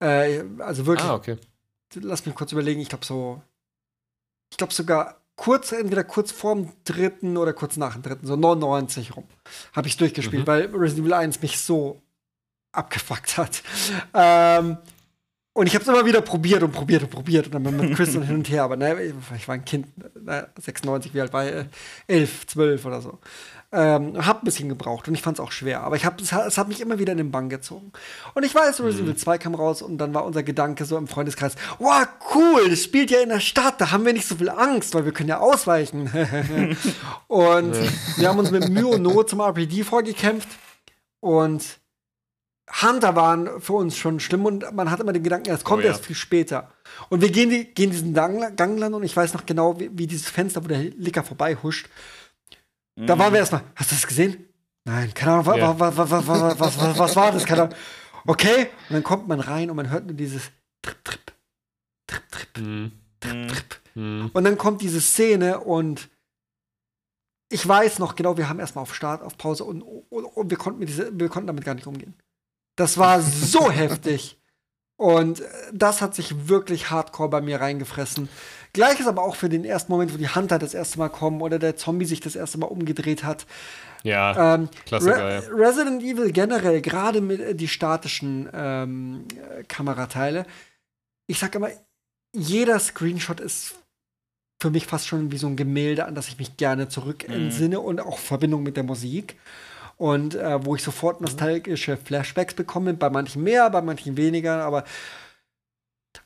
Äh, 0.00 0.42
also 0.58 0.84
wirklich, 0.86 1.08
Ah, 1.08 1.14
okay. 1.14 1.38
lass 1.94 2.26
mich 2.26 2.34
kurz 2.34 2.52
überlegen, 2.52 2.80
ich 2.80 2.88
glaube 2.90 3.04
so, 3.06 3.40
ich 4.50 4.58
glaube 4.58 4.74
sogar 4.74 5.16
kurz, 5.36 5.72
entweder 5.72 6.04
kurz 6.04 6.32
vorm 6.32 6.72
dritten 6.84 7.36
oder 7.36 7.52
kurz 7.54 7.76
nach 7.76 7.94
dem 7.94 8.02
dritten, 8.02 8.26
so 8.26 8.36
99 8.36 9.16
rum, 9.16 9.24
habe 9.74 9.88
ich 9.88 9.96
durchgespielt, 9.96 10.42
Mhm. 10.42 10.46
weil 10.46 10.66
Resident 10.74 11.06
Evil 11.06 11.14
1 11.14 11.40
mich 11.42 11.58
so 11.60 12.02
abgefuckt 12.72 13.38
hat. 13.38 13.62
Ähm, 14.12 14.76
und 15.56 15.66
ich 15.66 15.74
habe 15.74 15.82
es 15.82 15.88
immer 15.88 16.04
wieder 16.04 16.20
probiert 16.20 16.62
und 16.62 16.72
probiert 16.72 17.02
und 17.02 17.10
probiert 17.10 17.46
und 17.46 17.64
dann 17.64 17.76
mit 17.78 17.96
Chris 17.96 18.14
und 18.14 18.24
hin 18.24 18.36
und 18.36 18.50
her. 18.50 18.62
Aber 18.62 18.76
ne, 18.76 19.14
ich 19.34 19.48
war 19.48 19.54
ein 19.54 19.64
Kind, 19.64 19.86
ne, 20.22 20.48
96, 20.60 21.14
wie 21.14 21.20
alt 21.22 21.32
war 21.32 21.46
ich? 21.46 21.52
Äh, 21.54 21.64
11, 22.08 22.46
12 22.48 22.84
oder 22.84 23.00
so. 23.00 23.18
Ähm, 23.72 24.26
hab 24.26 24.42
ein 24.42 24.44
bisschen 24.44 24.68
gebraucht 24.68 25.08
und 25.08 25.14
ich 25.14 25.22
fand 25.22 25.38
es 25.38 25.40
auch 25.42 25.52
schwer. 25.52 25.80
Aber 25.80 25.96
ich 25.96 26.04
hab, 26.04 26.20
es, 26.20 26.34
hat, 26.34 26.46
es 26.46 26.58
hat 26.58 26.68
mich 26.68 26.82
immer 26.82 26.98
wieder 26.98 27.12
in 27.12 27.16
den 27.16 27.30
Bann 27.30 27.48
gezogen. 27.48 27.90
Und 28.34 28.44
ich 28.44 28.54
weiß, 28.54 28.80
Resident 28.80 29.08
Evil 29.08 29.16
2 29.16 29.38
kam 29.38 29.54
raus 29.54 29.80
und 29.80 29.96
dann 29.96 30.12
war 30.12 30.26
unser 30.26 30.42
Gedanke 30.42 30.84
so 30.84 30.98
im 30.98 31.08
Freundeskreis: 31.08 31.54
Wow, 31.78 32.06
cool, 32.34 32.68
das 32.68 32.84
spielt 32.84 33.10
ja 33.10 33.20
in 33.20 33.30
der 33.30 33.40
Stadt, 33.40 33.80
da 33.80 33.92
haben 33.92 34.04
wir 34.04 34.12
nicht 34.12 34.28
so 34.28 34.34
viel 34.34 34.50
Angst, 34.50 34.94
weil 34.94 35.06
wir 35.06 35.12
können 35.12 35.30
ja 35.30 35.38
ausweichen. 35.38 36.10
und 37.28 37.74
wir 38.18 38.28
haben 38.28 38.38
uns 38.38 38.50
mit 38.50 38.68
Mühe 38.68 38.88
und 38.88 39.00
Not 39.00 39.30
zum 39.30 39.40
RPG 39.40 39.84
vorgekämpft 39.84 40.50
und 41.20 41.78
Hunter 42.82 43.14
waren 43.14 43.60
für 43.60 43.74
uns 43.74 43.96
schon 43.96 44.18
schlimm 44.18 44.44
und 44.44 44.74
man 44.74 44.90
hat 44.90 44.98
immer 45.00 45.12
den 45.12 45.22
Gedanken, 45.22 45.48
ja, 45.48 45.54
es 45.54 45.62
kommt 45.64 45.82
Oh 45.82 45.86
ja. 45.86 45.92
erst 45.92 46.04
viel 46.06 46.16
später. 46.16 46.72
Und 47.08 47.20
wir 47.20 47.30
gehen, 47.30 47.48
die, 47.50 47.64
gehen 47.72 47.90
diesen 47.90 48.12
Gang, 48.12 48.56
Gang 48.56 48.78
lang 48.78 48.92
und 48.94 49.04
ich 49.04 49.16
weiß 49.16 49.34
noch 49.34 49.46
genau, 49.46 49.78
wie, 49.78 49.90
wie 49.96 50.06
dieses 50.06 50.28
Fenster, 50.28 50.64
wo 50.64 50.68
der 50.68 50.82
Licker 50.82 51.22
vorbei 51.22 51.56
huscht. 51.62 51.88
Da 52.96 53.18
waren 53.18 53.32
wir 53.32 53.40
erstmal, 53.40 53.62
hast 53.76 53.90
du 53.92 53.94
das 53.94 54.06
gesehen? 54.06 54.48
Nein, 54.84 55.12
keine 55.14 55.32
Ahnung, 55.32 55.46
wa, 55.46 55.56
Ja. 55.56 55.78
wa, 55.78 55.96
wa, 55.96 56.10
wa, 56.10 56.10
wa, 56.10 56.26
wa, 56.26 56.54
was, 56.58 56.78
was, 56.80 56.98
was 56.98 57.16
war 57.16 57.32
das? 57.32 57.44
Keine 57.44 57.62
Ahnung. 57.64 57.74
Okay, 58.26 58.68
und 58.88 58.94
dann 58.94 59.02
kommt 59.04 59.28
man 59.28 59.38
rein 59.40 59.70
und 59.70 59.76
man 59.76 59.90
hört 59.90 60.06
nur 60.06 60.14
dieses 60.16 60.50
Trip, 60.82 61.04
Trip, 61.04 61.32
Trip, 62.06 62.22
Trip, 62.30 62.48
Hm, 62.58 62.92
Mhm. 63.24 63.48
Trip. 63.48 63.80
hm. 63.94 64.30
Und 64.32 64.44
dann 64.44 64.56
kommt 64.58 64.80
diese 64.82 65.00
Szene 65.00 65.60
und 65.60 66.08
ich 67.48 67.66
weiß 67.66 67.98
noch 68.00 68.16
genau, 68.16 68.36
wir 68.36 68.48
haben 68.48 68.58
erstmal 68.58 68.82
auf 68.82 68.94
Start, 68.94 69.22
auf 69.22 69.36
Pause 69.38 69.64
und, 69.64 69.82
und, 69.82 70.24
und 70.24 70.50
wir, 70.50 70.56
konnten 70.56 70.80
mit 70.80 70.88
diese, 70.88 71.16
wir 71.18 71.28
konnten 71.28 71.46
damit 71.46 71.64
gar 71.64 71.74
nicht 71.74 71.86
umgehen. 71.86 72.14
Das 72.76 72.98
war 72.98 73.20
so 73.22 73.70
heftig. 73.70 74.38
Und 74.96 75.40
äh, 75.40 75.44
das 75.72 76.00
hat 76.00 76.14
sich 76.14 76.48
wirklich 76.48 76.90
hardcore 76.90 77.28
bei 77.28 77.40
mir 77.40 77.60
reingefressen. 77.60 78.28
Gleiches 78.72 79.06
aber 79.06 79.22
auch 79.22 79.36
für 79.36 79.48
den 79.48 79.64
ersten 79.64 79.92
Moment, 79.92 80.12
wo 80.12 80.18
die 80.18 80.28
Hunter 80.34 80.58
das 80.58 80.74
erste 80.74 80.98
Mal 80.98 81.08
kommen 81.08 81.40
oder 81.42 81.58
der 81.58 81.76
Zombie 81.76 82.04
sich 82.06 82.20
das 82.20 82.36
erste 82.36 82.58
Mal 82.58 82.66
umgedreht 82.66 83.24
hat. 83.24 83.46
Ja, 84.02 84.54
Ähm, 84.54 84.68
Klassiker, 84.86 85.16
Re 85.16 85.42
ja. 85.42 85.54
Resident 85.54 86.02
Evil 86.02 86.30
generell, 86.32 86.80
gerade 86.80 87.20
mit 87.20 87.40
äh, 87.40 87.54
die 87.54 87.68
statischen 87.68 88.48
ähm, 88.54 89.24
äh, 89.58 89.64
Kamerateile, 89.64 90.46
ich 91.26 91.38
sag 91.38 91.54
immer, 91.54 91.70
jeder 92.34 92.78
Screenshot 92.78 93.40
ist 93.40 93.74
für 94.62 94.70
mich 94.70 94.86
fast 94.86 95.06
schon 95.08 95.32
wie 95.32 95.38
so 95.38 95.46
ein 95.46 95.56
Gemälde, 95.56 96.06
an 96.06 96.14
das 96.14 96.28
ich 96.28 96.38
mich 96.38 96.56
gerne 96.56 96.88
zurück 96.88 97.26
Mhm. 97.28 97.34
entsinne 97.34 97.80
und 97.80 98.00
auch 98.00 98.18
Verbindung 98.18 98.62
mit 98.62 98.76
der 98.76 98.84
Musik. 98.84 99.36
Und 99.96 100.34
äh, 100.34 100.64
wo 100.64 100.74
ich 100.76 100.82
sofort 100.82 101.20
nostalgische 101.22 101.96
Flashbacks 101.96 102.54
bekomme, 102.54 102.92
bei 102.94 103.08
manchen 103.08 103.42
mehr, 103.42 103.70
bei 103.70 103.80
manchen 103.80 104.16
weniger, 104.16 104.62
aber 104.64 104.84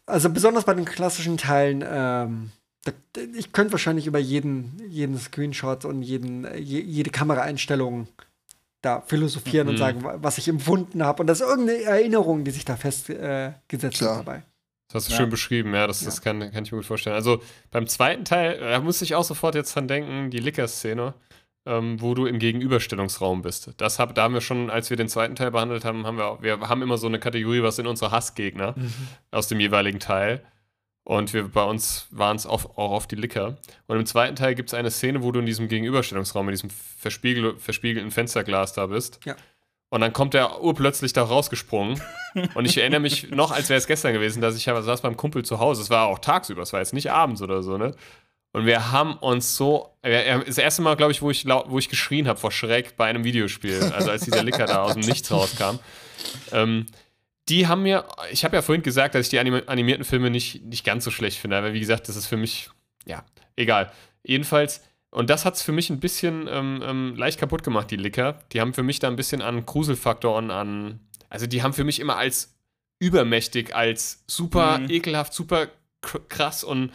also 0.07 0.31
besonders 0.31 0.65
bei 0.65 0.75
den 0.75 0.85
klassischen 0.85 1.37
Teilen, 1.37 1.85
ähm, 1.87 2.51
da, 2.85 2.93
ich 3.37 3.53
könnte 3.53 3.73
wahrscheinlich 3.73 4.07
über 4.07 4.19
jeden, 4.19 4.81
jeden 4.89 5.19
Screenshot 5.19 5.85
und 5.85 6.03
jeden, 6.03 6.47
je, 6.57 6.81
jede 6.81 7.11
Kameraeinstellung 7.11 8.09
da 8.83 9.03
philosophieren 9.03 9.69
und 9.69 9.75
Mhm. 9.75 9.79
sagen, 9.79 10.05
wa- 10.05 10.19
was 10.21 10.39
ich 10.39 10.49
empfunden 10.49 11.05
habe. 11.05 11.23
Und 11.23 11.27
das 11.27 11.41
ist 11.41 11.47
irgendeine 11.47 11.83
Erinnerung, 11.83 12.45
die 12.45 12.51
sich 12.51 12.65
da 12.65 12.77
festgesetzt 12.77 14.03
äh, 14.03 14.05
hat 14.07 14.19
dabei. 14.21 14.43
Das 14.89 14.95
hast 15.05 15.09
du 15.09 15.13
Ja. 15.13 15.19
schön 15.19 15.31
beschrieben, 15.31 15.75
ja, 15.75 15.87
das, 15.87 16.01
das 16.01 16.23
kann, 16.23 16.41
kann 16.51 16.65
ich 16.65 16.73
mir 16.73 16.79
gut 16.79 16.87
vorstellen. 16.87 17.15
Also 17.15 17.41
beim 17.71 17.87
zweiten 17.87 18.25
Teil, 18.25 18.59
da 18.59 18.81
musste 18.81 19.05
ich 19.05 19.15
auch 19.15 19.23
sofort 19.23 19.55
jetzt 19.55 19.75
dran 19.77 19.87
denken, 19.87 20.31
die 20.31 20.39
Licker-Szene, 20.41 21.15
ähm, 21.67 22.01
wo 22.01 22.15
du 22.15 22.27
im 22.27 22.39
Gegenüberstellungsraum 22.39 23.43
bist. 23.43 23.73
Das 23.77 23.99
hab, 23.99 24.15
da 24.15 24.23
haben 24.23 24.35
wir 24.35 24.41
schon, 24.41 24.71
als 24.71 24.91
wir 24.91 24.97
den 24.97 25.09
zweiten 25.09 25.37
Teil 25.37 25.51
behandelt 25.51 25.85
haben, 25.85 26.07
haben 26.07 26.19
wir, 26.19 26.39
wir 26.41 26.61
haben 26.69 26.83
immer 26.83 26.99
so 26.99 27.07
eine 27.07 27.19
Kategorie, 27.19 27.63
was 27.63 27.77
sind 27.77 27.87
unsere 27.87 28.11
Hassgegner 28.11 28.75
aus 29.31 29.49
dem 29.49 29.61
jeweiligen 29.61 30.01
Teil. 30.01 30.43
Und 31.03 31.33
wir, 31.33 31.49
bei 31.49 31.65
uns 31.65 32.07
waren 32.11 32.37
es 32.37 32.47
auch, 32.47 32.77
auf 32.77 33.07
die 33.07 33.17
Licker. 33.17 33.59
Und 33.87 33.97
im 33.97 34.07
zweiten 34.07 34.37
Teil 34.37 34.55
gibt 34.55 34.69
es 34.69 34.75
eine 34.75 34.91
Szene, 34.91 35.23
wo 35.23 35.33
du 35.33 35.41
in 35.41 35.47
diesem 35.47 35.67
Gegenüberstellungsraum, 35.69 36.49
in 36.49 36.53
diesem 36.53 36.71
verspiegel, 36.71 37.59
verspiegelten 37.59 38.11
Fensterglas 38.11 38.75
da 38.75 38.87
bist. 38.87 39.19
Ja. 39.25 39.35
Und 39.89 40.03
dann 40.03 40.13
kommt 40.13 40.35
der 40.35 40.63
urplötzlich 40.63 41.13
da 41.13 41.25
rausgesprungen. 41.25 42.01
Und 42.55 42.65
ich 42.65 42.79
erinnere 42.79 43.01
mich 43.01 43.31
noch, 43.31 43.51
als 43.51 43.69
wäre 43.69 43.79
es 43.79 43.89
gestern 43.89 44.13
gewesen, 44.13 44.41
dass 44.41 44.57
ich 44.57 44.65
saß 44.65 45.01
beim 45.01 45.17
Kumpel 45.17 45.45
zu 45.45 45.59
Hause. 45.59 45.83
Es 45.83 45.91
war 45.91 46.07
auch 46.07 46.21
tagsüber, 46.21 46.63
es 46.63 46.73
war 46.73 46.79
jetzt 46.79 46.93
nicht 46.93 47.11
abends 47.11 47.43
oder 47.43 47.63
so, 47.65 47.77
ne? 47.77 47.95
Und 48.53 48.67
wir 48.67 48.91
haben 48.93 49.15
uns 49.15 49.57
so. 49.57 49.95
Das 50.03 50.59
erste 50.59 50.83
Mal, 50.83 50.97
glaube 50.97 51.13
ich, 51.13 51.23
wo 51.23 51.31
ich, 51.31 51.47
wo 51.47 51.79
ich 51.79 51.89
geschrien 51.89 52.27
habe 52.27 52.39
vor 52.39 52.51
Schreck 52.51 52.97
bei 52.97 53.07
einem 53.07 53.23
Videospiel, 53.25 53.83
also 53.95 54.11
als 54.11 54.25
dieser 54.25 54.43
Licker 54.43 54.67
da 54.67 54.83
aus 54.83 54.95
dem 54.95 55.03
Nichts 55.03 55.31
rauskam. 55.31 55.79
Ähm, 56.53 56.87
die 57.49 57.67
haben 57.67 57.83
mir, 57.83 58.05
ich 58.31 58.45
habe 58.45 58.57
ja 58.57 58.63
vorhin 58.63 58.83
gesagt, 58.83 59.15
dass 59.15 59.27
ich 59.27 59.31
die 59.31 59.39
anim 59.39 59.61
animierten 59.67 60.05
Filme 60.05 60.31
nicht, 60.31 60.65
nicht 60.65 60.85
ganz 60.85 61.05
so 61.05 61.11
schlecht 61.11 61.39
finde, 61.39 61.57
aber 61.59 61.73
wie 61.73 61.81
gesagt, 61.81 62.09
das 62.09 62.17
ist 62.17 62.27
für 62.27 62.37
mich, 62.37 62.71
ja, 63.07 63.25
egal. 63.57 63.93
Jedenfalls, 64.23 64.83
und 65.11 65.29
das 65.31 65.45
hat 65.45 65.55
es 65.55 65.63
für 65.63 65.73
mich 65.73 65.91
ein 65.91 66.01
bisschen 66.01 66.49
ähm, 66.49 66.83
ähm, 66.85 67.15
leicht 67.17 67.39
kaputt 67.41 67.63
gemacht, 67.63 67.91
die 67.91 67.97
Licker. 67.97 68.39
Die 68.53 68.61
haben 68.61 68.73
für 68.75 68.83
mich 68.85 69.01
da 69.01 69.09
ein 69.09 69.17
bisschen 69.17 69.43
an 69.43 69.67
Gruselfaktor 69.67 70.37
und 70.37 70.51
an, 70.51 71.01
also 71.29 71.47
die 71.47 71.63
haben 71.63 71.73
für 71.73 71.85
mich 71.85 71.99
immer 72.01 72.17
als 72.17 72.55
übermächtig, 73.01 73.75
als 73.75 74.23
super 74.27 74.79
Mhm. 74.79 74.91
ekelhaft, 74.91 75.35
super 75.35 75.69
kr- 76.03 76.21
krass 76.29 76.63
und 76.65 76.93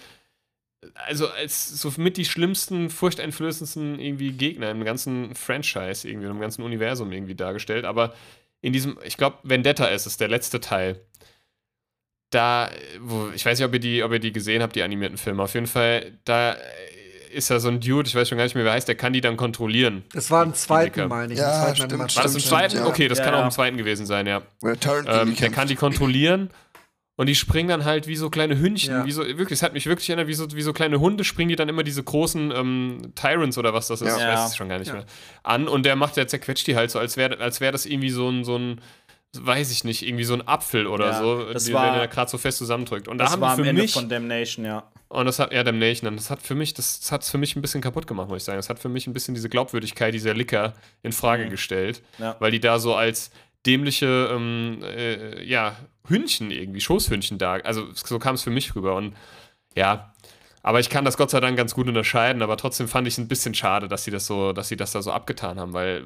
also 0.93 1.27
als 1.29 1.69
so 1.81 1.91
mit 1.97 2.17
die 2.17 2.25
schlimmsten, 2.25 2.89
furchteinflößendsten 2.89 3.99
irgendwie 3.99 4.31
Gegner 4.31 4.71
im 4.71 4.83
ganzen 4.85 5.33
Franchise 5.35 6.07
irgendwie, 6.07 6.27
im 6.27 6.39
ganzen 6.39 6.61
Universum 6.63 7.11
irgendwie 7.11 7.35
dargestellt. 7.35 7.85
Aber 7.85 8.13
in 8.61 8.73
diesem, 8.73 8.97
ich 9.03 9.17
glaube, 9.17 9.37
Vendetta 9.43 9.85
ist 9.85 10.05
es, 10.05 10.17
der 10.17 10.27
letzte 10.27 10.59
Teil. 10.59 10.99
Da, 12.31 12.69
wo, 13.01 13.29
ich 13.33 13.45
weiß 13.45 13.59
nicht, 13.59 13.67
ob 13.67 13.73
ihr, 13.73 13.79
die, 13.79 14.03
ob 14.03 14.11
ihr 14.11 14.19
die 14.19 14.31
gesehen 14.33 14.61
habt, 14.61 14.75
die 14.75 14.83
animierten 14.83 15.17
Filme. 15.17 15.43
Auf 15.43 15.53
jeden 15.53 15.67
Fall, 15.67 16.13
da 16.25 16.57
ist 17.31 17.49
ja 17.49 17.59
so 17.59 17.67
ein 17.69 17.79
Dude, 17.81 18.07
ich 18.07 18.15
weiß 18.15 18.27
schon 18.29 18.37
gar 18.37 18.45
nicht 18.45 18.55
mehr, 18.55 18.63
wer 18.65 18.73
heißt, 18.73 18.87
der 18.87 18.95
kann 18.95 19.13
die 19.13 19.21
dann 19.21 19.37
kontrollieren. 19.37 20.03
Das 20.13 20.31
war 20.31 20.43
im 20.43 20.53
zweiten, 20.53 21.07
meine 21.07 21.33
ich. 21.33 21.39
Ja, 21.39 21.61
zweiten 21.61 21.75
stimmt, 21.75 21.93
Animation- 21.93 22.15
War 22.17 22.23
das 22.23 22.33
im 22.33 22.39
Stimmt, 22.39 22.49
zweiten? 22.49 22.77
ja. 22.77 22.85
Okay, 22.87 23.07
das 23.07 23.19
Ja, 23.19 23.25
kann 23.25 23.33
auch 23.35 23.39
ja. 23.39 23.45
im 23.45 23.51
zweiten 23.51 23.77
gewesen 23.77 24.05
sein, 24.05 24.25
ja. 24.25 24.41
Ähm, 24.63 25.35
der 25.35 25.49
kann 25.51 25.67
die 25.67 25.75
kontrollieren 25.75 26.49
und 27.17 27.27
die 27.27 27.35
springen 27.35 27.69
dann 27.69 27.85
halt 27.85 28.07
wie 28.07 28.15
so 28.15 28.29
kleine 28.29 28.59
Hündchen, 28.59 28.93
Ja. 28.93 29.05
wie 29.05 29.11
so, 29.11 29.23
wirklich, 29.25 29.51
es 29.51 29.63
hat 29.63 29.73
mich 29.73 29.85
wirklich 29.85 30.09
erinnert, 30.09 30.27
wie 30.27 30.33
so, 30.33 30.51
wie 30.53 30.61
so 30.61 30.73
kleine 30.73 30.99
Hunde 30.99 31.23
springen 31.23 31.49
die 31.49 31.55
dann 31.55 31.69
immer 31.69 31.83
diese 31.83 32.03
großen 32.03 32.51
ähm, 32.51 33.11
Tyrants 33.15 33.57
oder 33.57 33.73
was 33.73 33.87
das 33.87 34.01
ist, 34.01 34.07
Ja. 34.17 34.17
ich 34.17 34.37
weiß 34.39 34.49
es 34.49 34.55
schon 34.57 34.69
gar 34.69 34.79
nicht 34.79 34.89
Ja. 34.89 34.95
mehr, 34.95 35.05
an 35.43 35.67
und 35.67 35.85
der 35.85 35.95
macht, 35.95 36.17
der 36.17 36.27
zerquetscht 36.27 36.67
die 36.67 36.75
halt 36.75 36.91
so, 36.91 36.99
als 36.99 37.15
wäre 37.17 37.39
als 37.39 37.61
wär 37.61 37.71
das 37.71 37.85
irgendwie 37.85 38.09
so 38.09 38.29
ein, 38.29 38.43
so 38.43 38.57
ein, 38.57 38.81
weiß 39.37 39.69
ich 39.71 39.83
nicht, 39.83 40.05
irgendwie 40.07 40.23
so 40.23 40.33
ein 40.33 40.47
Apfel 40.47 40.87
oder 40.87 41.07
Ja, 41.07 41.19
so, 41.19 41.51
das 41.51 41.65
die, 41.65 41.73
war- 41.73 41.91
wenn 41.93 41.99
er 41.99 42.07
gerade 42.07 42.29
so 42.31 42.37
fest 42.37 42.57
zusammendrückt. 42.57 43.07
Und 43.09 43.17
da 43.17 43.25
Das 43.25 43.33
haben 43.33 43.41
war 43.41 43.51
am 43.51 43.63
für 43.63 43.67
Ende 43.69 43.81
mich, 43.81 43.91
von 43.93 44.07
Damnation, 44.07 44.63
ja. 44.65 44.83
und 45.09 45.25
das 45.25 45.39
hat, 45.39 45.51
ja, 45.51 45.61
Damnation, 45.63 46.15
das 46.15 46.29
hat 46.29 46.41
für 46.41 46.55
mich, 46.55 46.73
das, 46.73 47.01
das 47.01 47.11
hat 47.11 47.23
es 47.23 47.29
für 47.31 47.37
mich 47.37 47.53
ein 47.57 47.61
bisschen 47.61 47.81
kaputt 47.81 48.07
gemacht, 48.07 48.29
muss 48.29 48.37
ich 48.37 48.43
sagen. 48.45 48.57
Das 48.57 48.69
hat 48.69 48.79
für 48.79 48.87
mich 48.89 49.07
ein 49.07 49.13
bisschen 49.13 49.33
diese 49.35 49.49
Glaubwürdigkeit 49.49 50.13
dieser 50.13 50.33
Licker 50.33 50.73
in 51.03 51.11
Frage 51.11 51.45
Mhm. 51.45 51.49
gestellt, 51.49 52.01
Ja. 52.17 52.37
weil 52.39 52.51
die 52.51 52.61
da 52.61 52.79
so 52.79 52.95
als 52.95 53.29
dämliche, 53.65 54.29
ähm, 54.31 54.79
äh, 54.83 55.43
ja, 55.43 55.75
Hündchen 56.09 56.51
irgendwie, 56.51 56.81
Schoßhündchen 56.81 57.37
da, 57.37 57.55
also 57.55 57.87
so 57.93 58.19
kam 58.19 58.35
es 58.35 58.43
für 58.43 58.49
mich 58.51 58.75
rüber. 58.75 58.95
Und 58.95 59.15
Ja, 59.75 60.13
aber 60.63 60.79
ich 60.79 60.89
kann 60.89 61.05
das 61.05 61.17
Gott 61.17 61.29
sei 61.31 61.39
Dank 61.41 61.57
ganz 61.57 61.75
gut 61.75 61.87
unterscheiden, 61.87 62.41
aber 62.41 62.57
trotzdem 62.57 62.87
fand 62.87 63.07
ich 63.07 63.15
es 63.15 63.17
ein 63.19 63.27
bisschen 63.27 63.53
schade, 63.53 63.87
dass 63.87 64.03
sie 64.05 64.11
das 64.11 64.25
so, 64.27 64.53
dass 64.53 64.67
sie 64.69 64.77
das 64.77 64.91
da 64.93 65.01
so 65.01 65.11
abgetan 65.11 65.59
haben, 65.59 65.73
weil, 65.73 66.03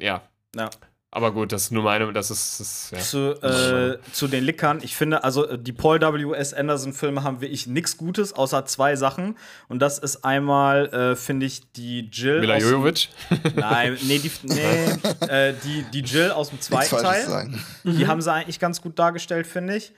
äh, 0.00 0.04
ja. 0.06 0.22
Ja. 0.56 0.70
Aber 1.12 1.32
gut, 1.32 1.50
das 1.50 1.62
ist 1.62 1.72
nur 1.72 1.82
meine, 1.82 2.12
das 2.12 2.30
ist, 2.30 2.60
das, 2.60 2.90
ja. 2.92 2.98
Zu, 2.98 3.42
äh, 3.42 3.98
zu 4.12 4.28
den 4.28 4.44
Lickern, 4.44 4.78
ich 4.80 4.94
finde, 4.94 5.24
also 5.24 5.44
äh, 5.44 5.58
die 5.58 5.72
Paul 5.72 6.00
W.S. 6.00 6.54
Anderson-Filme 6.54 7.24
haben 7.24 7.40
wirklich 7.40 7.66
nichts 7.66 7.96
Gutes, 7.96 8.32
außer 8.32 8.64
zwei 8.66 8.94
Sachen. 8.94 9.36
Und 9.68 9.80
das 9.80 9.98
ist 9.98 10.24
einmal, 10.24 10.86
äh, 10.94 11.16
finde 11.16 11.46
ich, 11.46 11.72
die 11.72 12.08
Jill. 12.12 12.40
Mila 12.40 12.58
Jojovic? 12.58 13.08
Nein, 13.56 13.98
nee, 14.02 14.18
die, 14.18 14.30
nee 14.44 15.26
äh, 15.26 15.54
die, 15.64 15.84
die 15.92 16.02
Jill 16.02 16.30
aus 16.30 16.50
dem 16.50 16.60
zweiten 16.60 16.96
Teil. 16.96 17.26
sagen. 17.26 17.64
Die 17.82 18.06
haben 18.06 18.22
sie 18.22 18.32
eigentlich 18.32 18.60
ganz 18.60 18.80
gut 18.80 18.96
dargestellt, 18.96 19.48
finde 19.48 19.76
ich. 19.76 19.92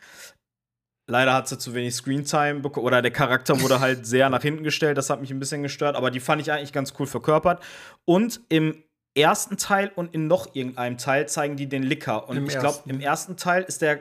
Leider 1.11 1.35
hat 1.35 1.47
sie 1.47 1.59
zu 1.59 1.75
wenig 1.75 1.95
Screentime 1.95 2.61
bekommen 2.61 2.87
oder 2.87 3.03
der 3.03 3.11
Charakter 3.11 3.61
wurde 3.61 3.81
halt 3.81 4.07
sehr 4.07 4.31
nach 4.31 4.41
hinten 4.41 4.65
gestellt. 4.65 4.97
Das 4.97 5.11
hat 5.11 5.21
mich 5.21 5.31
ein 5.31 5.41
bisschen 5.41 5.63
gestört, 5.63 5.95
aber 5.95 6.11
die 6.11 6.21
fand 6.21 6.41
ich 6.41 6.51
eigentlich 6.51 6.73
ganz 6.73 6.95
cool 6.99 7.07
verkörpert. 7.07 7.63
Und 8.07 8.41
im 8.49 8.83
ersten 9.15 9.57
Teil 9.57 9.91
und 9.95 10.15
in 10.15 10.27
noch 10.27 10.55
irgendeinem 10.55 10.99
Teil 10.99 11.29
zeigen 11.29 11.57
die 11.57 11.69
den 11.69 11.83
Licker. 11.83 12.29
Und 12.29 12.37
Im 12.37 12.47
ich 12.47 12.59
glaube, 12.59 12.79
im 12.87 13.01
ersten 13.01 13.37
Teil 13.37 13.63
ist 13.63 13.83
der, 13.83 14.01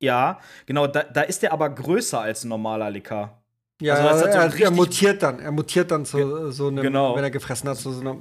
ja, 0.00 0.38
genau, 0.66 0.86
da, 0.86 1.02
da 1.02 1.22
ist 1.22 1.42
der 1.42 1.52
aber 1.52 1.70
größer 1.70 2.20
als 2.20 2.44
ein 2.44 2.48
normaler 2.48 2.90
Licker. 2.90 3.42
Ja, 3.80 3.94
Also, 3.94 4.26
hat 4.26 4.32
so 4.32 4.38
er, 4.38 4.60
er 4.60 4.70
mutiert 4.70 5.22
dann. 5.22 5.40
Er 5.40 5.50
mutiert 5.50 5.90
dann 5.90 6.04
zu 6.04 6.52
so 6.52 6.68
einem, 6.68 6.82
genau. 6.82 7.16
wenn 7.16 7.24
er 7.24 7.30
gefressen 7.30 7.68
hat, 7.68 7.78
zu 7.78 7.90
so 7.90 8.00
einer 8.00 8.16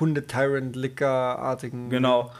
Hunde-Tyrant-Licker-artigen. 0.00 1.90
Genau. 1.90 2.30